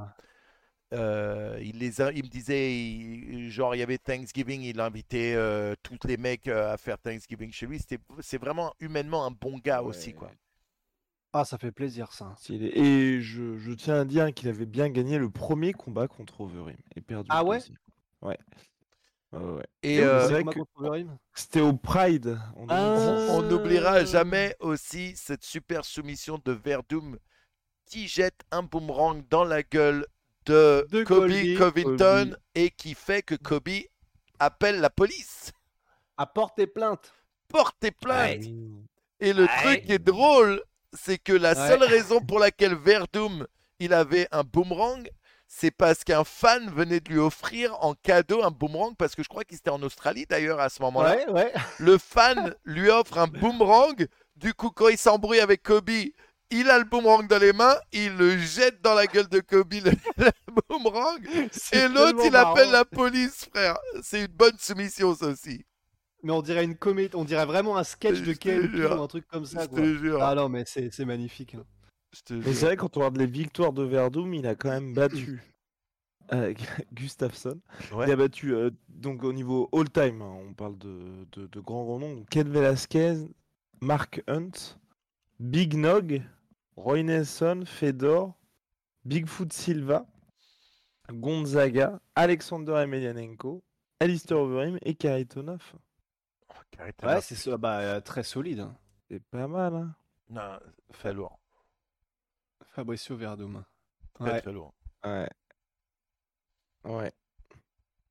Euh, 0.94 1.59
il, 1.62 1.78
les 1.78 2.01
a- 2.01 2.12
il 2.12 2.24
me 2.24 2.28
disait, 2.28 2.74
il- 2.74 3.51
genre, 3.51 3.74
il 3.74 3.78
y 3.78 3.82
avait 3.82 3.98
Thanksgiving, 3.98 4.62
il 4.62 4.81
invitait 4.81 5.35
euh, 5.36 5.74
tous 5.82 5.98
les 6.06 6.16
mecs 6.16 6.48
euh, 6.48 6.73
à 6.73 6.78
faire 6.78 6.98
Thanksgiving 6.98 7.52
chez 7.52 7.66
lui. 7.66 7.78
C'était, 7.78 7.98
c'est 8.20 8.39
vraiment 8.40 8.73
humainement 8.81 9.27
un 9.27 9.31
bon 9.31 9.59
gars 9.59 9.82
aussi, 9.82 10.15
quoi. 10.15 10.31
Ah, 11.32 11.44
ça 11.44 11.59
fait 11.59 11.73
plaisir, 11.73 12.12
ça. 12.12 12.35
Et 12.51 13.20
je, 13.20 13.56
je 13.59 13.73
tiens 13.73 14.01
à 14.01 14.05
dire 14.05 14.32
qu'il 14.35 14.48
avait 14.48 14.66
bien 14.66 14.89
gagné 14.89 15.19
le 15.19 15.31
premier 15.31 15.73
combat 15.73 16.09
contre 16.09 16.40
Overeem 16.43 16.77
et 16.97 17.01
perdu 17.01 17.31
Ah 17.31 17.44
ouais? 17.44 17.62
Ouais. 18.23 18.39
Ouais. 19.33 19.63
Et 19.83 20.01
euh, 20.01 20.43
C'était 21.35 21.61
au 21.61 21.75
Pride. 21.75 22.39
en 22.57 22.67
Ah. 22.69 22.95
2016. 22.97 23.31
on 23.31 23.43
n'oubliera 23.43 24.05
jamais 24.05 24.57
aussi 24.61 25.15
cette 25.17 25.45
super 25.45 25.85
soumission 25.85 26.41
de 26.45 26.53
Verdum 26.53 27.19
qui 27.85 28.09
jette 28.09 28.41
un 28.51 28.63
boomerang 28.63 29.23
dans 29.29 29.45
la 29.45 29.63
gueule 29.63 30.07
de, 30.47 30.87
De 30.91 31.05
Kobe. 31.05 31.31
Covington 31.59 32.37
et 32.55 32.71
qui 32.71 32.95
fait 32.95 33.23
que 33.23 33.35
Kobe 33.35 33.69
appelle 34.39 34.81
la 34.81 34.89
police. 34.91 35.53
Apporte 36.17 36.57
tes 36.57 36.67
plaintes. 36.67 37.13
Portez 37.49 37.91
plainte. 37.91 38.45
Et 39.21 39.33
le 39.33 39.47
truc 39.63 39.85
qui 39.85 39.93
est 39.93 39.99
drôle, 39.99 40.63
c'est 40.95 41.19
que 41.19 41.33
la 41.33 41.51
Ouais. 41.51 41.69
seule 41.69 41.85
raison 41.85 42.21
pour 42.21 42.39
laquelle 42.39 42.75
Verdum 42.75 43.47
il 43.79 43.93
avait 43.93 44.27
un 44.33 44.43
boomerang, 44.43 45.09
c'est 45.51 45.70
parce 45.70 46.05
qu'un 46.05 46.25
fan 46.25 46.70
venait 46.70 47.01
de 47.01 47.09
lui 47.11 47.19
offrir 47.19 47.75
en 47.83 47.95
cadeau 47.95 48.43
un 48.43 48.51
boomerang, 48.51 48.95
parce 48.97 49.15
que 49.15 49.23
je 49.23 49.29
crois 49.29 49.45
qu'il 49.45 49.57
était 49.57 49.70
en 49.70 49.83
Australie 49.83 50.27
d'ailleurs 50.29 50.61
à 50.61 50.69
ce 50.69 50.83
moment-là. 50.83 51.16
Ouais, 51.16 51.31
ouais. 51.31 51.53
Le 51.79 51.97
fan 51.99 52.55
lui 52.65 52.91
offre 52.91 53.16
un 53.19 53.27
boomerang, 53.27 54.07
du 54.37 54.53
coup 54.53 54.70
quand 54.70 54.89
il 54.89 54.99
s'embrouille 54.99 55.41
avec 55.41 55.62
Kobe, 55.62 55.89
il 56.51 56.70
a 56.70 56.79
le 56.79 56.85
boomerang 56.85 57.27
dans 57.29 57.39
les 57.41 57.53
mains, 57.55 57.77
il 57.93 58.15
le 58.16 58.39
jette 58.39 58.81
dans 58.83 58.95
la 58.95 59.07
gueule 59.07 59.29
de 59.29 59.41
Kobe 59.41 59.73
le, 59.73 59.91
le 60.19 60.31
boomerang, 60.69 61.19
et 61.73 61.89
l'autre 61.89 62.23
il 62.25 62.37
appelle 62.37 62.70
la 62.70 62.85
police, 62.85 63.47
frère. 63.51 63.79
C'est 64.03 64.20
une 64.20 64.27
bonne 64.33 64.59
soumission 64.59 65.15
ça 65.15 65.27
aussi. 65.29 65.65
Mais 66.23 66.33
on 66.33 66.43
dirait 66.43 66.65
une 66.65 66.77
comédie, 66.77 67.15
on 67.15 67.25
dirait 67.25 67.47
vraiment 67.47 67.77
un 67.77 67.85
sketch 67.85 68.16
Je 68.16 68.33
de 68.33 68.95
ou 68.97 69.03
un 69.03 69.07
truc 69.07 69.27
comme 69.29 69.45
Je 69.47 69.51
ça. 69.53 69.66
te 69.66 69.95
jure. 69.97 70.23
Ah 70.23 70.35
non, 70.35 70.49
mais 70.49 70.65
c'est 70.66 70.91
c'est 70.93 71.05
magnifique. 71.05 71.55
hein. 71.55 71.65
Mais 72.31 72.53
c'est 72.55 72.67
vrai, 72.67 72.77
quand 72.77 72.97
on 72.97 73.01
regarde 73.01 73.17
les 73.19 73.27
victoires 73.27 73.73
de 73.73 73.83
Verdum, 73.83 74.33
il 74.35 74.47
a 74.47 74.55
quand 74.55 74.71
même 74.71 74.95
battu 74.95 75.43
euh, 76.33 76.55
Gustafsson. 76.93 77.61
Ouais. 77.93 78.07
Il 78.07 78.13
a 78.13 78.17
battu, 78.17 78.55
euh, 78.55 78.71
donc 78.89 79.25
au 79.25 79.33
niveau 79.33 79.69
all-time, 79.73 80.23
hein, 80.23 80.37
on 80.49 80.55
parle 80.55 80.79
de, 80.79 81.27
de, 81.33 81.47
de 81.47 81.61
grands 81.61 81.85
grands 81.85 81.99
noms. 81.99 82.25
Ken 82.31 82.49
Velasquez, 82.49 83.17
Mark 83.81 84.23
Hunt, 84.27 84.79
Big 85.39 85.75
Nog, 85.75 86.23
Roy 86.77 87.03
Nelson, 87.03 87.65
Fedor, 87.67 88.35
Bigfoot 89.05 89.53
Silva, 89.53 90.07
Gonzaga, 91.13 92.01
Alexander 92.15 92.75
Emelianenko, 92.83 93.63
Alistair 94.01 94.39
Overeem 94.39 94.79
et 94.83 94.95
Karitonov. 94.95 95.75
Ouais, 97.03 97.21
c'est 97.21 97.35
ça, 97.35 97.57
bah, 97.57 97.81
euh, 97.81 98.01
très 98.01 98.23
solide. 98.23 98.61
hein. 98.61 98.77
C'est 99.11 99.23
pas 99.31 99.49
mal, 99.49 99.75
hein 99.75 99.95
Non, 100.31 100.59
très 100.93 101.13
lourd. 101.13 101.39
Fabricio 102.79 103.17
Verdum. 103.17 103.65
Très 104.15 104.31
Ouais. 104.31 104.41
très 104.41 104.53
lourd. 104.53 104.73
Ouais. 105.05 105.29
Ouais. 106.85 107.11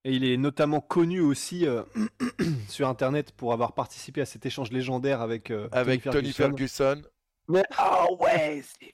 Et 0.03 0.11
il 0.13 0.25
est 0.25 0.35
notamment 0.35 0.81
connu 0.81 1.21
aussi 1.21 1.65
euh, 1.65 1.83
sur 2.67 2.89
Internet 2.89 3.31
pour 3.31 3.53
avoir 3.53 3.71
participé 3.71 4.19
à 4.19 4.25
cet 4.25 4.45
échange 4.45 4.71
légendaire 4.71 5.21
avec, 5.21 5.51
euh, 5.51 5.69
Avec 5.71 6.03
Tony 6.03 6.33
Ferguson. 6.33 7.01
Mais 7.47 7.63
ah 7.77 8.07
ouais, 8.19 8.61
c'est 8.61 8.91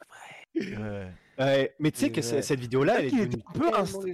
vrai. 0.70 0.78
Ouais. 0.80 1.12
Ouais, 1.40 1.76
mais 1.80 1.90
tu 1.90 2.02
sais 2.02 2.12
que 2.12 2.22
cette 2.22 2.60
vidéo-là, 2.60 3.00
elle 3.00 3.08
est 3.08 3.36
un 3.36 3.52
peu 3.60 3.70
insta-. 3.76 4.14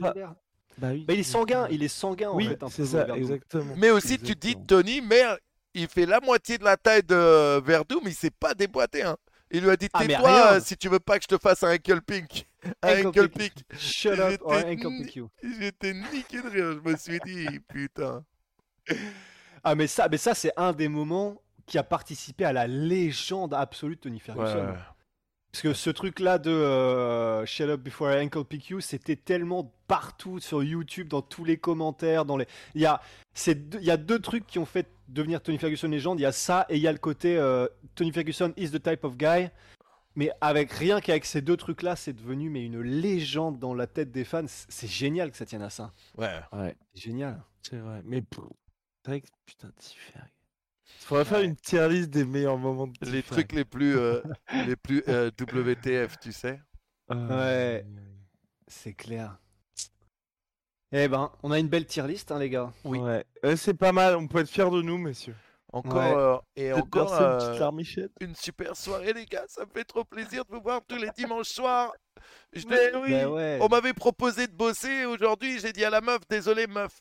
Bah 0.77 0.91
oui. 0.93 1.03
Bah, 1.03 1.13
il 1.13 1.19
est 1.19 1.23
sanguin, 1.23 1.67
il 1.69 1.83
est 1.83 1.89
sanguin 1.89 2.31
Oui, 2.31 2.47
en 2.47 2.51
fait. 2.51 2.63
un 2.63 2.69
c'est 2.69 2.85
ça, 2.85 3.05
exactement. 3.17 3.75
Mais 3.75 3.89
aussi, 3.89 4.17
tu 4.17 4.33
dis, 4.33 4.51
Exactement. 4.51 4.65
Tony, 4.65 5.01
merde, 5.01 5.37
il 5.73 5.89
fait 5.89 6.05
la 6.05 6.21
moitié 6.21 6.57
de 6.57 6.63
la 6.63 6.77
taille 6.77 7.03
de 7.03 7.59
Verdum, 7.59 7.99
il 8.05 8.13
s'est 8.13 8.31
pas 8.31 8.53
déboîté. 8.53 9.03
Hein. 9.03 9.17
Il 9.51 9.63
lui 9.63 9.69
a 9.71 9.75
dit, 9.77 9.89
Ah, 9.93 10.05
tais-toi 10.05 10.59
si 10.61 10.77
tu 10.77 10.89
veux 10.89 10.99
pas 10.99 11.17
que 11.17 11.23
je 11.29 11.35
te 11.35 11.41
fasse 11.41 11.63
un 11.63 11.73
ankle 11.73 12.01
pink. 12.01 12.47
Un 12.83 13.05
Ankle 13.07 13.29
pick. 13.29 13.53
Shut 13.77 14.19
up 14.19 14.41
or 14.43 14.53
ankle 14.65 14.89
pick 15.01 15.15
you. 15.15 15.29
J'étais 15.59 15.93
niqué 15.93 16.41
de 16.41 16.49
rire, 16.49 16.79
je 16.83 16.89
me 16.91 16.95
suis 16.97 17.19
dit, 17.25 17.59
putain. 17.67 18.23
Ah, 19.63 19.75
mais 19.75 19.87
ça, 19.87 20.07
mais 20.09 20.17
ça 20.17 20.33
c'est 20.33 20.51
un 20.57 20.73
des 20.73 20.87
moments 20.87 21.41
qui 21.65 21.77
a 21.77 21.83
participé 21.83 22.45
à 22.45 22.53
la 22.53 22.67
légende 22.67 23.53
absolue 23.53 23.95
de 23.95 24.01
Tony 24.01 24.19
Ferguson. 24.19 24.67
Ouais. 24.67 24.73
Parce 25.51 25.61
que 25.63 25.73
ce 25.73 25.89
truc-là 25.89 26.37
de 26.37 26.51
euh, 26.51 27.45
Shut 27.45 27.69
Up 27.69 27.81
Before 27.81 28.11
I 28.11 28.23
Ankle 28.25 28.43
Pick 28.45 28.69
You, 28.69 28.81
c'était 28.81 29.15
tellement 29.15 29.73
partout 29.87 30.39
sur 30.39 30.61
YouTube, 30.63 31.07
dans 31.07 31.21
tous 31.23 31.43
les 31.43 31.57
commentaires, 31.57 32.23
dans 32.25 32.37
les. 32.37 32.45
Il 32.75 32.81
y 32.81 32.85
a, 32.85 33.01
c'est 33.33 33.55
deux- 33.69 33.79
il 33.79 33.85
y 33.85 33.91
a 33.91 33.97
deux 33.97 34.19
trucs 34.19 34.45
qui 34.45 34.59
ont 34.59 34.65
fait 34.65 34.87
devenir 35.09 35.41
Tony 35.41 35.57
Ferguson 35.57 35.87
légende. 35.87 36.19
Il 36.19 36.23
y 36.23 36.25
a 36.25 36.31
ça 36.31 36.65
et 36.69 36.77
il 36.77 36.81
y 36.81 36.87
a 36.87 36.91
le 36.91 36.97
côté 36.97 37.37
euh, 37.37 37.67
Tony 37.95 38.11
Ferguson 38.11 38.53
is 38.57 38.71
the 38.71 38.81
type 38.81 39.03
of 39.03 39.17
guy. 39.17 39.49
Mais 40.15 40.31
avec 40.41 40.71
rien 40.71 40.99
qu'avec 41.01 41.25
ces 41.25 41.41
deux 41.41 41.55
trucs-là, 41.55 41.95
c'est 41.95 42.13
devenu 42.13 42.49
mais 42.49 42.65
une 42.65 42.81
légende 42.81 43.59
dans 43.59 43.73
la 43.73 43.87
tête 43.87 44.11
des 44.11 44.23
fans. 44.25 44.45
C'est 44.47 44.89
génial 44.89 45.31
que 45.31 45.37
ça 45.37 45.45
tienne 45.45 45.61
à 45.61 45.69
ça. 45.69 45.93
Ouais. 46.17 46.39
Ouais, 46.51 46.75
C'est 46.93 47.01
génial. 47.01 47.41
c'est 47.61 47.77
vrai. 47.77 48.01
Mais 48.05 48.23
c'est 49.05 49.11
vrai 49.11 49.21
que 49.21 49.27
putain, 49.45 49.71
Tiffany. 49.77 50.25
Il 51.01 51.05
faudrait 51.05 51.25
faire 51.25 51.41
une 51.41 51.55
tier 51.55 51.87
list 51.87 52.09
des 52.09 52.25
meilleurs 52.25 52.57
moments 52.57 52.87
de 52.87 52.93
Les 53.09 53.23
trucs 53.23 53.51
les 53.53 53.63
plus, 53.63 53.97
euh, 53.97 54.21
les 54.65 54.75
plus 54.75 55.03
euh, 55.07 55.29
WTF, 55.39 56.19
tu 56.19 56.31
sais. 56.31 56.59
Ouais. 57.09 57.85
C'est 58.67 58.93
clair. 58.93 59.39
Eh 60.91 61.07
ben, 61.07 61.31
on 61.43 61.51
a 61.51 61.59
une 61.59 61.67
belle 61.67 61.85
tier 61.85 62.07
list, 62.07 62.31
hein, 62.31 62.39
les 62.39 62.49
gars. 62.49 62.71
Oui. 62.83 62.97
Ouais. 62.99 63.23
Euh, 63.45 63.55
c'est 63.55 63.75
pas 63.75 63.91
mal, 63.91 64.15
on 64.15 64.27
peut 64.27 64.39
être 64.39 64.49
fiers 64.49 64.69
de 64.71 64.81
nous, 64.81 64.97
messieurs. 64.97 65.35
Encore 65.71 65.97
Ouais. 65.97 66.13
euh, 66.15 66.37
et 66.55 66.73
Cette 66.73 66.81
encore 66.83 67.09
personne, 67.11 68.01
euh, 68.01 68.07
une 68.21 68.33
super 68.35 68.75
soirée, 68.75 69.13
les 69.13 69.25
gars. 69.27 69.45
Ça 69.47 69.65
me 69.65 69.69
fait 69.71 69.83
trop 69.83 70.03
plaisir 70.03 70.43
de 70.45 70.55
vous 70.55 70.61
voir 70.61 70.81
tous 70.87 70.95
les 70.95 71.11
dimanches 71.15 71.49
soirs. 71.49 71.93
Je 72.53 72.65
Mais 72.67 72.95
oui. 72.95 73.11
Ben 73.11 73.27
ouais. 73.27 73.59
On 73.61 73.67
m'avait 73.67 73.93
proposé 73.93 74.47
de 74.47 74.51
bosser 74.53 75.05
aujourd'hui. 75.05 75.59
J'ai 75.59 75.71
dit 75.71 75.85
à 75.85 75.91
la 75.91 76.01
meuf, 76.01 76.21
désolé 76.27 76.65
meuf, 76.65 76.99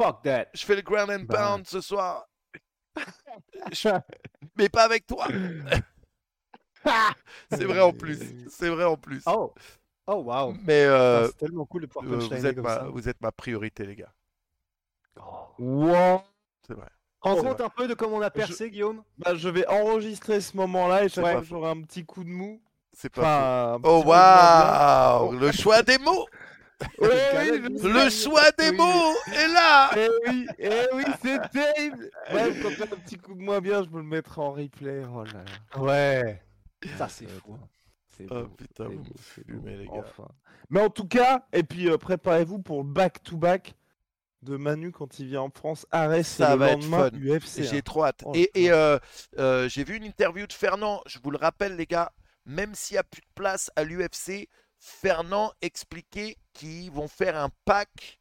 Fuck 0.00 0.22
that. 0.22 0.46
je 0.54 0.64
fais 0.64 0.76
le 0.76 0.82
ground 0.82 1.10
and 1.10 1.24
Bah. 1.28 1.36
pound 1.56 1.66
ce 1.66 1.82
soir. 1.82 2.24
Je- 3.72 3.88
Mais 4.56 4.70
pas 4.70 4.84
avec 4.84 5.06
toi. 5.06 5.26
C'est 7.50 7.64
vrai 7.64 7.80
en 7.80 7.92
plus. 7.92 8.18
C'est 8.48 8.70
vrai 8.70 8.84
en 8.84 8.96
plus. 8.96 9.22
Oh. 9.26 9.52
Oh, 10.10 10.22
wow. 10.22 10.54
Mais 10.64 10.84
euh, 10.84 11.26
c'est 11.28 11.36
tellement 11.36 11.66
cool 11.66 11.82
de 11.82 11.86
pouvoir 11.86 12.10
euh, 12.10 12.16
vous, 12.18 12.46
êtes 12.46 12.54
comme 12.54 12.64
ma, 12.64 12.74
ça. 12.76 12.84
vous 12.90 13.08
êtes 13.08 13.20
ma 13.20 13.30
priorité, 13.30 13.84
les 13.84 13.94
gars. 13.94 14.12
Oh. 15.20 15.46
Wow. 15.58 16.22
C'est 16.66 16.72
vrai. 16.74 16.86
Rends 17.20 17.34
Oh, 17.38 17.42
compte 17.42 17.60
un 17.60 17.68
peu 17.68 17.86
de 17.86 17.94
comment 17.94 18.16
on 18.16 18.22
a 18.22 18.30
percé, 18.30 18.70
Guillaume? 18.70 19.02
Bah, 19.18 19.34
je 19.34 19.48
vais 19.48 19.66
enregistrer 19.66 20.40
ce 20.40 20.56
moment-là 20.56 21.04
et 21.04 21.08
chaque 21.08 21.24
Ouais. 21.24 21.32
fois 21.32 21.40
que 21.42 21.46
j'aurai 21.46 21.70
un 21.70 21.82
petit 21.82 22.06
coup 22.06 22.24
de 22.24 22.28
mou. 22.30 22.60
C'est 22.92 23.12
pas. 23.12 23.74
Enfin, 23.76 23.80
Oh 23.84 23.98
coup 23.98 24.00
de 24.02 24.06
moins 24.06 25.18
waouh 25.20 25.32
Le 25.38 25.52
choix 25.52 25.82
des 25.82 25.98
mots 25.98 26.26
oui, 27.00 27.08
Le 27.82 28.08
choix 28.08 28.50
des 28.56 28.70
Oui. 28.70 28.76
mots 28.76 29.14
est 29.34 29.48
là 29.48 29.90
Eh 29.96 30.08
oui, 30.28 30.46
eh 30.58 30.70
oui, 30.94 31.04
c'est 31.22 31.40
terrible. 31.50 32.08
Ouais, 32.32 32.54
quand 32.62 32.70
t'as 32.78 32.84
un 32.84 32.98
petit 33.00 33.18
coup 33.18 33.34
de 33.34 33.42
moins 33.42 33.60
bien, 33.60 33.82
je 33.82 33.88
me 33.90 33.96
le 33.98 34.04
mettrai 34.04 34.40
en 34.40 34.52
replay. 34.52 35.02
Oh 35.12 35.24
là 35.24 35.32
là. 35.74 35.80
Ouais. 35.82 36.40
Ça, 36.96 37.08
c'est 37.08 37.26
fou. 37.28 37.58
C'est 38.18 38.26
Oh 38.30 38.48
putain, 38.48 38.84
vous 38.84 38.96
beau, 38.96 38.98
me 38.98 39.04
c'est 39.16 39.44
fumez, 39.46 39.58
beau, 39.58 39.82
les 39.82 39.86
gars. 39.86 39.92
Enfin. 39.94 40.28
Mais 40.70 40.80
en 40.80 40.90
tout 40.90 41.06
cas, 41.06 41.46
et 41.52 41.62
puis 41.62 41.88
euh, 41.88 41.96
préparez-vous 41.96 42.58
pour 42.58 42.82
le 42.82 42.88
back-to-back 42.88 43.74
de 44.42 44.56
Manu 44.56 44.92
quand 44.92 45.18
il 45.18 45.26
vient 45.26 45.42
en 45.42 45.50
France. 45.50 45.86
Arrête, 45.90 46.24
Ça 46.24 46.54
le 46.54 46.58
va 46.58 46.72
être 46.72 46.84
fun. 46.84 47.10
UFC. 47.10 47.62
J'ai 47.62 47.78
hein. 47.78 47.80
trop 47.84 48.04
hâte. 48.04 48.22
Oh, 48.24 48.32
et 48.34 48.50
euh, 48.70 48.98
euh, 49.38 49.68
j'ai 49.68 49.84
vu 49.84 49.96
une 49.96 50.04
interview 50.04 50.46
de 50.46 50.52
Fernand. 50.52 51.02
Je 51.06 51.18
vous 51.22 51.30
le 51.30 51.38
rappelle, 51.38 51.76
les 51.76 51.86
gars, 51.86 52.12
même 52.44 52.74
s'il 52.74 52.94
n'y 52.94 52.98
a 52.98 53.04
plus 53.04 53.22
de 53.22 53.26
place 53.34 53.70
à 53.76 53.84
l'UFC, 53.84 54.48
Fernand 54.78 55.52
expliquait 55.60 56.36
qu'ils 56.52 56.90
vont 56.90 57.08
faire 57.08 57.36
un 57.36 57.50
pack 57.64 58.20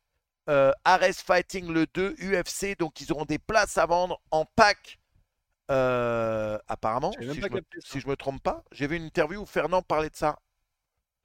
euh, 0.49 0.71
Ares 0.85 1.13
Fighting 1.13 1.71
le 1.71 1.85
2 1.87 2.15
UFC. 2.19 2.77
Donc, 2.77 2.99
ils 3.01 3.11
auront 3.11 3.25
des 3.25 3.39
places 3.39 3.77
à 3.77 3.85
vendre 3.85 4.19
en 4.31 4.45
pack. 4.45 4.99
Euh, 5.69 6.57
apparemment, 6.67 7.11
si 7.11 7.25
je, 7.25 7.41
me, 7.49 7.61
si 7.79 7.99
je 7.99 8.07
me 8.07 8.15
trompe 8.15 8.41
pas, 8.41 8.63
j'ai 8.71 8.87
vu 8.87 8.95
une 8.97 9.03
interview 9.05 9.41
où 9.41 9.45
Fernand 9.45 9.81
parlait 9.81 10.09
de 10.09 10.15
ça. 10.15 10.37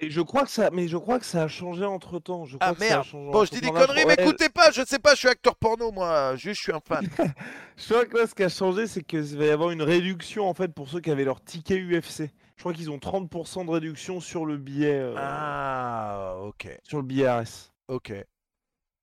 Et 0.01 0.11
je 0.11 0.21
crois 0.21 0.43
que 0.43 0.51
ça, 0.51 0.71
mais 0.73 0.89
je 0.89 0.97
crois 0.97 1.21
que 1.21 1.25
ça 1.25 1.45
a 1.45 1.49
changé 1.49 1.85
entre 1.85 2.19
temps. 2.19 2.45
Je 2.45 2.57
crois 2.57 2.71
Ah 2.71 2.75
que 2.75 2.81
ça 2.81 2.87
a 2.87 2.89
merde. 2.89 3.05
changé 3.05 3.31
Bon, 3.31 3.45
je 3.45 3.51
dis 3.53 3.61
des 3.61 3.71
conneries, 3.71 4.05
ouais, 4.05 4.17
m'écoutez 4.17 4.49
pas, 4.49 4.73
je 4.73 4.83
sais 4.85 4.99
pas, 4.99 5.15
je 5.15 5.21
suis 5.21 5.29
acteur 5.29 5.55
porno, 5.55 5.93
moi. 5.93 6.35
Juste, 6.35 6.57
je 6.57 6.63
suis 6.63 6.73
un 6.73 6.81
fan. 6.81 7.07
Je 7.77 7.89
crois 7.89 8.05
que 8.05 8.17
là, 8.19 8.27
ce 8.27 8.35
qui 8.35 8.43
a 8.43 8.49
changé, 8.49 8.87
c'est 8.87 9.03
qu'il 9.03 9.23
va 9.39 9.45
y 9.47 9.51
avoir 9.51 9.71
une 9.71 9.83
réduction 9.83 10.49
en 10.49 10.55
fait 10.55 10.69
pour 10.75 10.89
ceux 10.89 11.01
qui 11.01 11.11
avaient 11.11 11.25
leur 11.25 11.43
ticket 11.43 11.79
UFC. 11.81 12.31
Je 12.57 12.63
crois 12.63 12.75
qu'ils 12.75 12.91
ont 12.91 12.99
30% 12.99 13.65
de 13.65 13.71
réduction 13.71 14.21
sur 14.21 14.45
le 14.45 14.57
billet, 14.57 14.99
euh, 14.99 15.15
ah, 15.17 16.37
ok. 16.43 16.69
sur 16.83 16.99
le 16.99 17.05
billet 17.05 17.31
RS. 17.31 17.73
Ok. 17.89 18.13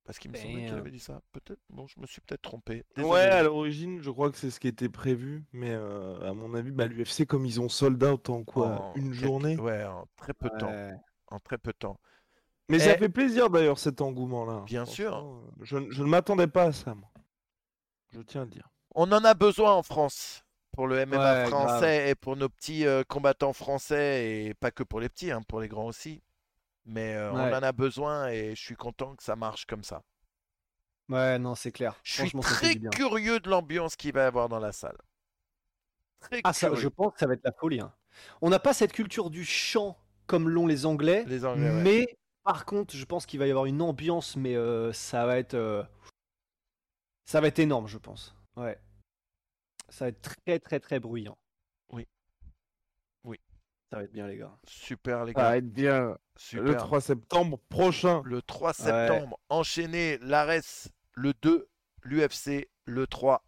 Parce 0.10 0.18
qu'il 0.18 0.32
me 0.32 0.38
semblait 0.38 0.62
qu'il 0.62 0.70
Damn. 0.70 0.80
avait 0.80 0.90
dit 0.90 0.98
ça. 1.00 1.22
Peut-être. 1.34 1.60
Bon, 1.70 1.86
je 1.86 2.00
me 2.00 2.08
suis 2.08 2.20
peut-être 2.22 2.42
trompé. 2.42 2.84
Ouais, 2.98 3.20
à 3.22 3.44
l'origine, 3.44 4.02
je 4.02 4.10
crois 4.10 4.32
que 4.32 4.38
c'est 4.40 4.50
ce 4.50 4.60
qui 4.60 4.68
était 4.68 4.90
prévu, 4.90 5.44
mais 5.54 5.70
euh, 5.70 6.28
à 6.28 6.34
mon 6.34 6.56
avis, 6.56 6.72
bah, 6.72 6.88
l'UFC, 6.88 7.28
comme 7.28 7.46
ils 7.46 7.62
ont 7.62 7.70
sold 7.70 8.04
out 8.04 8.28
en 8.32 8.44
quoi 8.44 8.70
En 8.70 8.94
Une 8.96 9.12
quelques- 9.12 9.14
journée? 9.24 9.56
Ouais, 9.58 9.84
en 9.86 10.08
très 10.16 10.34
peu 10.34 10.50
de 10.50 10.58
temps. 10.58 10.74
En 11.28 11.40
très 11.40 11.60
peu 11.60 11.72
de 11.74 11.78
temps. 11.78 12.00
Mais 12.70 12.80
ça 12.80 12.96
Eh. 12.96 12.98
fait 12.98 13.10
plaisir 13.10 13.52
d'ailleurs 13.52 13.78
cet 13.78 14.02
engouement-là. 14.02 14.64
Bien 14.66 14.86
sûr. 14.86 15.16
Euh, 15.16 15.52
Je, 15.62 15.78
je 15.92 16.02
ne 16.04 16.08
m'attendais 16.10 16.48
pas 16.48 16.64
à 16.64 16.72
ça, 16.72 16.96
moi. 16.96 17.12
Je 18.12 18.22
tiens 18.22 18.42
à 18.42 18.46
le 18.46 18.50
dire. 18.50 18.68
On 18.96 19.12
en 19.12 19.24
a 19.24 19.36
besoin 19.36 19.74
en 19.76 19.84
France. 19.84 20.44
Pour 20.72 20.88
le 20.88 21.06
MMA 21.06 21.44
Ouais, 21.44 21.50
français 21.50 22.10
et 22.10 22.16
pour 22.16 22.36
nos 22.36 22.50
petits 22.50 22.88
euh, 22.88 23.04
combattants 23.04 23.54
français 23.54 24.46
et 24.48 24.54
pas 24.56 24.72
que 24.72 24.82
pour 24.82 25.00
les 25.02 25.10
petits, 25.10 25.30
hein, 25.30 25.42
pour 25.48 25.60
les 25.62 25.68
grands 25.68 25.86
aussi. 25.86 26.22
Mais 26.86 27.14
euh, 27.16 27.32
Ouais. 27.32 27.52
on 27.54 27.58
en 27.58 27.64
a 27.64 27.72
besoin 27.72 28.30
et 28.30 28.56
je 28.56 28.62
suis 28.62 28.76
content 28.76 29.16
que 29.16 29.24
ça 29.24 29.36
marche 29.36 29.66
comme 29.66 29.84
ça. 29.84 30.02
Ouais, 31.08 31.40
non, 31.40 31.56
c'est 31.56 31.72
clair. 31.72 31.96
Je 32.04 32.14
suis 32.26 32.32
très 32.40 32.76
curieux 32.76 33.40
de 33.40 33.50
l'ambiance 33.50 33.96
qu'il 33.96 34.14
va 34.14 34.22
y 34.22 34.26
avoir 34.26 34.48
dans 34.50 34.60
la 34.60 34.72
salle. 34.72 34.98
Très 36.20 36.42
Ah, 36.44 36.54
ça, 36.54 36.74
je 36.76 36.88
pense 36.88 37.14
que 37.14 37.20
ça 37.20 37.28
va 37.28 37.34
être 37.34 37.44
la 37.44 37.52
folie. 37.52 37.80
hein. 37.80 37.94
On 38.42 38.50
n'a 38.50 38.60
pas 38.60 38.74
cette 38.74 38.92
culture 38.92 39.30
du 39.30 39.46
chant 39.46 39.98
comme 40.28 40.50
l'ont 40.50 40.68
les 40.68 40.86
Anglais, 40.86 41.24
Les 41.28 41.46
Anglais, 41.46 41.70
ouais. 41.72 41.82
mais 41.84 42.18
par 42.44 42.66
contre, 42.66 42.96
je 42.96 43.06
pense 43.06 43.26
qu'il 43.26 43.40
va 43.40 43.48
y 43.48 43.50
avoir 43.50 43.66
une 43.66 43.82
ambiance, 43.82 44.36
mais 44.36 44.56
euh, 44.56 44.92
ça 44.94 45.26
va 45.26 45.38
être, 45.40 45.54
euh, 45.56 45.84
ça 47.26 47.42
va 47.42 47.48
être 47.48 47.60
énorme, 47.60 47.88
je 47.88 47.98
pense. 47.98 48.36
Ouais, 48.56 48.78
ça 49.88 50.06
va 50.06 50.10
être 50.10 50.22
très 50.46 50.60
très 50.60 50.80
très 50.80 51.00
bruyant. 51.00 51.38
Ça 53.90 53.98
va 53.98 54.04
être 54.04 54.12
bien, 54.12 54.28
les 54.28 54.38
gars. 54.38 54.56
Super, 54.68 55.26
les 55.26 55.34
Ça 55.34 55.40
gars. 55.42 55.50
va 55.50 55.58
être 55.58 55.74
bien. 55.74 56.18
Super. 56.36 56.64
Le 56.64 56.78
3 56.78 57.02
septembre 57.02 57.60
prochain. 57.70 58.22
Le 58.24 58.42
3 58.42 58.74
septembre, 58.74 59.40
enchaîner 59.50 60.18
l'ARES 60.20 60.90
le 61.14 61.34
2, 61.34 61.68
l'UFC 62.04 62.70
le 62.86 63.08
3. 63.08 63.44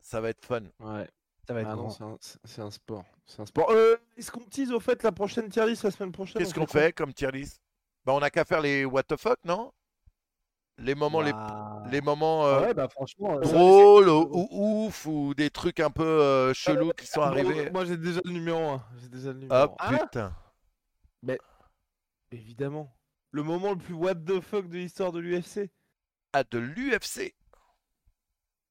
Ça 0.00 0.20
va 0.20 0.28
être 0.30 0.44
fun. 0.44 0.62
Ouais. 0.80 1.08
Ça 1.46 1.54
va 1.54 1.62
être 1.62 1.70
Ah 1.70 2.16
c'est 2.44 2.62
un, 2.62 2.70
sport. 2.70 3.04
C'est 3.26 3.40
un 3.40 3.46
sport. 3.46 3.70
Euh, 3.70 3.96
Est-ce 4.16 4.30
qu'on 4.30 4.44
tease 4.44 4.70
au 4.70 4.78
fait 4.78 5.02
la 5.02 5.10
prochaine 5.10 5.48
tier 5.48 5.66
list 5.66 5.82
la 5.82 5.90
semaine 5.90 6.12
prochaine 6.12 6.40
Qu'est-ce 6.40 6.52
on 6.56 6.60
qu'on 6.60 6.66
quoi 6.66 6.80
fait 6.82 6.92
comme 6.92 7.12
tier 7.12 7.32
list? 7.32 7.60
Bah, 8.04 8.12
On 8.12 8.20
n'a 8.20 8.30
qu'à 8.30 8.44
faire 8.44 8.60
les 8.60 8.84
what 8.84 9.02
the 9.04 9.16
fuck, 9.16 9.38
non? 9.44 9.72
Les 10.78 10.94
moments, 10.94 11.20
les, 11.20 11.32
Waouh. 11.32 11.88
les 11.90 12.00
moments 12.00 12.44
Ah 12.44 12.48
euh, 12.48 12.60
ouais, 12.62 12.74
bah 12.74 12.88
franchement. 12.88 13.36
euh, 13.36 13.40
drôles 13.40 14.08
ou 14.08 14.86
ouf 14.86 15.06
ou 15.06 15.34
des 15.34 15.50
trucs 15.50 15.80
un 15.80 15.90
peu 15.90 16.02
euh, 16.02 16.54
chelous 16.54 16.92
qui 16.92 17.06
sont 17.06 17.20
arrivés. 17.20 17.70
Moi 17.70 17.84
j'ai 17.84 17.96
déjà 17.96 18.20
le 18.24 18.32
numéro 18.32 18.58
1. 18.58 18.84
J'ai 18.96 19.08
déjà 19.08 19.32
le 19.32 19.38
numéro 19.40 19.76
Ah 19.78 19.98
putain. 19.98 20.32
Évidemment. 22.30 22.96
Le 23.30 23.42
moment 23.42 23.72
le 23.72 23.78
plus 23.78 23.94
what 23.94 24.14
the 24.14 24.40
fuck 24.40 24.68
de 24.68 24.78
l'histoire 24.78 25.12
de 25.12 25.20
l'UFC. 25.20 25.70
Ah, 26.32 26.44
de 26.44 26.58
l'UFC. 26.58 27.34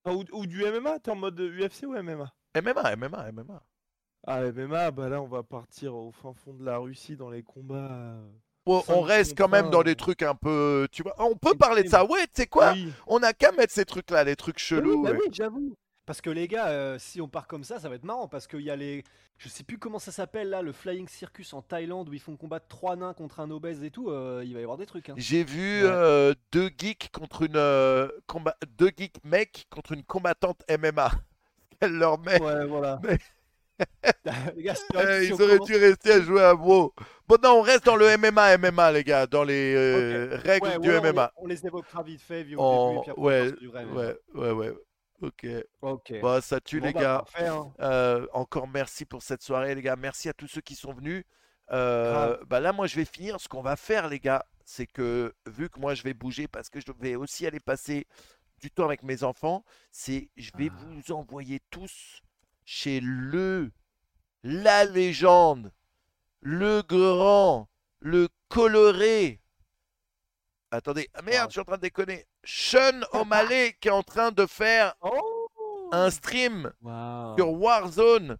Ah, 0.03 0.13
ou, 0.13 0.23
ou 0.33 0.47
du 0.47 0.63
MMA 0.65 0.99
T'es 0.99 1.11
en 1.11 1.15
mode 1.15 1.39
UFC 1.39 1.83
ou 1.83 1.93
MMA 1.93 2.33
MMA, 2.59 2.95
MMA, 2.95 3.31
MMA. 3.31 3.63
Ah, 4.27 4.41
MMA, 4.51 4.91
bah 4.91 5.09
là 5.09 5.21
on 5.21 5.27
va 5.27 5.43
partir 5.43 5.95
au 5.95 6.11
fin 6.11 6.33
fond 6.33 6.53
de 6.53 6.65
la 6.65 6.77
Russie 6.77 7.15
dans 7.15 7.29
les 7.29 7.43
combats. 7.43 8.17
On 8.65 9.01
reste 9.01 9.37
quand 9.37 9.47
même 9.49 9.69
dans 9.69 9.83
des 9.83 9.95
trucs 9.95 10.21
un 10.23 10.35
peu. 10.35 10.87
Tu 10.91 11.03
vois, 11.03 11.15
on 11.19 11.35
peut 11.35 11.55
parler 11.55 11.83
de 11.83 11.89
ça. 11.89 12.05
Ouais, 12.05 12.23
tu 12.25 12.41
sais 12.41 12.47
quoi? 12.47 12.73
Oui. 12.73 12.91
On 13.07 13.19
n'a 13.19 13.33
qu'à 13.33 13.51
mettre 13.51 13.73
ces 13.73 13.85
trucs-là, 13.85 14.23
les 14.23 14.35
trucs 14.35 14.57
Oui, 14.57 14.61
chelous. 14.63 15.01
bah 15.03 15.11
ouais. 15.11 15.17
oui, 15.21 15.29
j'avoue. 15.31 15.75
Parce 16.05 16.19
que 16.21 16.29
les 16.29 16.47
gars, 16.47 16.67
euh, 16.67 16.97
si 16.99 17.21
on 17.21 17.27
part 17.27 17.47
comme 17.47 17.63
ça, 17.63 17.79
ça 17.79 17.87
va 17.87 17.95
être 17.95 18.03
marrant. 18.03 18.27
Parce 18.27 18.47
qu'il 18.47 18.61
y 18.61 18.69
a 18.71 18.75
les. 18.75 19.03
Je 19.37 19.49
sais 19.49 19.63
plus 19.63 19.79
comment 19.79 19.97
ça 19.97 20.11
s'appelle 20.11 20.49
là, 20.49 20.61
le 20.61 20.71
Flying 20.71 21.07
Circus 21.07 21.53
en 21.53 21.61
Thaïlande 21.63 22.09
où 22.09 22.13
ils 22.13 22.19
font 22.19 22.35
combattre 22.37 22.67
trois 22.67 22.95
nains 22.95 23.13
contre 23.13 23.39
un 23.39 23.49
obèse 23.49 23.83
et 23.83 23.89
tout. 23.89 24.09
euh, 24.11 24.43
il 24.45 24.53
va 24.53 24.59
y 24.59 24.63
avoir 24.63 24.77
des 24.77 24.85
trucs. 24.85 25.09
Hein. 25.09 25.15
J'ai 25.17 25.43
vu 25.43 25.81
Ouais. 25.83 25.89
euh, 25.89 26.33
deux 26.51 26.69
geeks 26.77 27.09
contre 27.11 27.43
une 27.43 27.55
euh, 27.55 28.07
comba- 28.27 28.55
deux 28.77 28.91
geeks 28.95 29.23
mecs 29.23 29.65
contre 29.71 29.93
une 29.93 30.03
combattante 30.03 30.61
MMA. 30.69 31.11
Elle 31.79 31.93
leur 31.93 32.19
met. 32.19 32.39
Ouais, 32.41 32.65
voilà. 32.67 32.99
Mais- 33.03 33.17
les 34.55 34.63
gars, 34.63 34.73
Eh, 34.95 35.25
ils 35.25 35.33
on 35.33 35.39
auraient 35.41 35.59
dû 35.59 35.75
rester 35.75 36.11
à 36.13 36.21
jouer 36.21 36.41
à 36.41 36.53
WoW. 36.55 36.93
Bon, 37.27 37.37
non, 37.41 37.59
on 37.59 37.61
reste 37.61 37.85
dans 37.85 37.95
le 37.95 38.17
MMA, 38.17 38.57
MMA, 38.57 38.91
les 38.91 39.03
gars, 39.03 39.25
dans 39.27 39.43
les 39.43 39.73
euh, 39.75 40.37
règles 40.43 40.67
Ouais, 40.67 40.79
du 40.79 40.89
ouais, 40.89 40.97
on 40.99 41.01
les- 41.03 41.11
MMA. 41.11 41.31
On 41.37 41.47
les, 41.47 41.65
évoquera 41.65 42.03
vite 42.03 42.21
fait, 42.21 42.43
vu 42.43 42.55
au 42.55 42.59
En- 42.59 42.89
début, 42.89 42.99
et 42.99 43.01
puis 43.03 43.11
après, 43.11 43.21
on 43.21 43.25
ouais, 43.25 43.51
du 43.53 43.67
vrai 43.67 43.85
MMA. 43.85 43.95
ouais, 44.01 44.15
ouais, 44.35 44.51
ouais. 44.51 44.73
Ok. 45.21 45.45
Ok. 45.81 46.13
Bah, 46.21 46.41
ça 46.41 46.59
tue, 46.59 46.79
Bon, 46.79 46.87
les 46.87 46.93
bah, 46.93 47.01
gars. 47.01 47.17
parfait, 47.19 47.47
hein. 47.47 47.71
Euh, 47.79 48.25
encore 48.33 48.67
merci 48.67 49.05
pour 49.05 49.21
cette 49.21 49.43
soirée, 49.43 49.75
les 49.75 49.81
gars. 49.81 49.95
Merci 49.95 50.29
à 50.29 50.33
tous 50.33 50.47
ceux 50.47 50.61
qui 50.61 50.75
sont 50.75 50.93
venus. 50.93 51.23
Euh, 51.71 52.35
bah 52.47 52.59
là, 52.59 52.73
moi, 52.73 52.87
je 52.87 52.95
vais 52.95 53.05
finir. 53.05 53.39
Ce 53.39 53.47
qu'on 53.47 53.61
va 53.61 53.75
faire, 53.75 54.09
les 54.09 54.19
gars, 54.19 54.43
c'est 54.65 54.87
que 54.87 55.33
vu 55.45 55.69
que 55.69 55.79
moi, 55.79 55.93
je 55.93 56.03
vais 56.03 56.13
bouger 56.13 56.47
parce 56.47 56.69
que 56.69 56.79
je 56.79 56.85
vais 56.99 57.15
aussi 57.15 57.45
aller 57.47 57.59
passer 57.59 58.07
du 58.59 58.69
temps 58.71 58.85
avec 58.85 59.03
mes 59.03 59.23
enfants, 59.23 59.63
c'est 59.91 60.29
je 60.37 60.51
vais 60.57 60.69
vous 60.69 61.11
envoyer 61.13 61.59
tous 61.69 62.21
chez 62.71 63.01
le, 63.01 63.69
la 64.43 64.85
légende, 64.85 65.73
le 66.39 66.81
grand, 66.81 67.67
le 67.99 68.29
coloré. 68.47 69.41
Attendez, 70.71 71.09
ah 71.13 71.21
merde, 71.21 71.49
je 71.49 71.55
suis 71.55 71.59
en 71.59 71.65
train 71.65 71.75
de 71.75 71.81
déconner. 71.81 72.25
Sean 72.45 73.01
O'Malley 73.11 73.75
qui 73.81 73.89
est 73.89 73.91
en 73.91 74.03
train 74.03 74.31
de 74.31 74.45
faire 74.45 74.95
Oh 75.01 75.49
un 75.91 76.09
stream 76.09 76.71
sur 77.37 77.51
Warzone. 77.51 78.37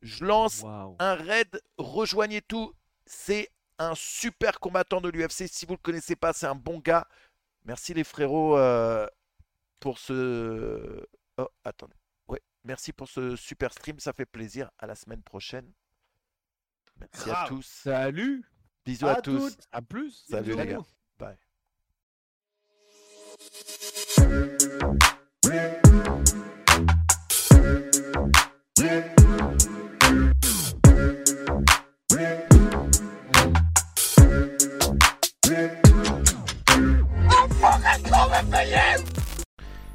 Je 0.00 0.24
lance 0.24 0.64
un 0.64 1.14
raid, 1.14 1.60
rejoignez 1.76 2.40
tout. 2.40 2.72
C'est 3.04 3.50
un 3.78 3.94
super 3.94 4.60
combattant 4.60 5.02
de 5.02 5.10
l'UFC. 5.10 5.46
Si 5.46 5.66
vous 5.66 5.72
ne 5.72 5.76
le 5.76 5.82
connaissez 5.82 6.16
pas, 6.16 6.32
c'est 6.32 6.46
un 6.46 6.54
bon 6.54 6.78
gars. 6.78 7.06
Merci 7.66 7.92
les 7.92 8.04
frérots 8.04 8.56
euh, 8.56 9.06
pour 9.78 9.98
ce. 9.98 11.06
Oh, 11.36 11.48
attendez. 11.64 11.94
Merci 12.64 12.92
pour 12.92 13.08
ce 13.08 13.36
super 13.36 13.72
stream. 13.72 13.98
Ça 13.98 14.12
fait 14.12 14.26
plaisir. 14.26 14.70
À 14.78 14.86
la 14.86 14.94
semaine 14.94 15.22
prochaine. 15.22 15.70
Merci 16.98 17.30
à 17.30 17.44
tous. 17.48 17.66
Salut. 17.66 18.44
Bisous 18.84 19.06
à, 19.06 19.12
À 19.18 19.22
tous. 19.22 19.50
toutes. 19.50 19.66
À 19.72 19.82
plus. 19.82 20.24
Salut 20.28 20.54
les 20.56 20.66
gars. 20.66 20.78
Bye. 21.18 21.36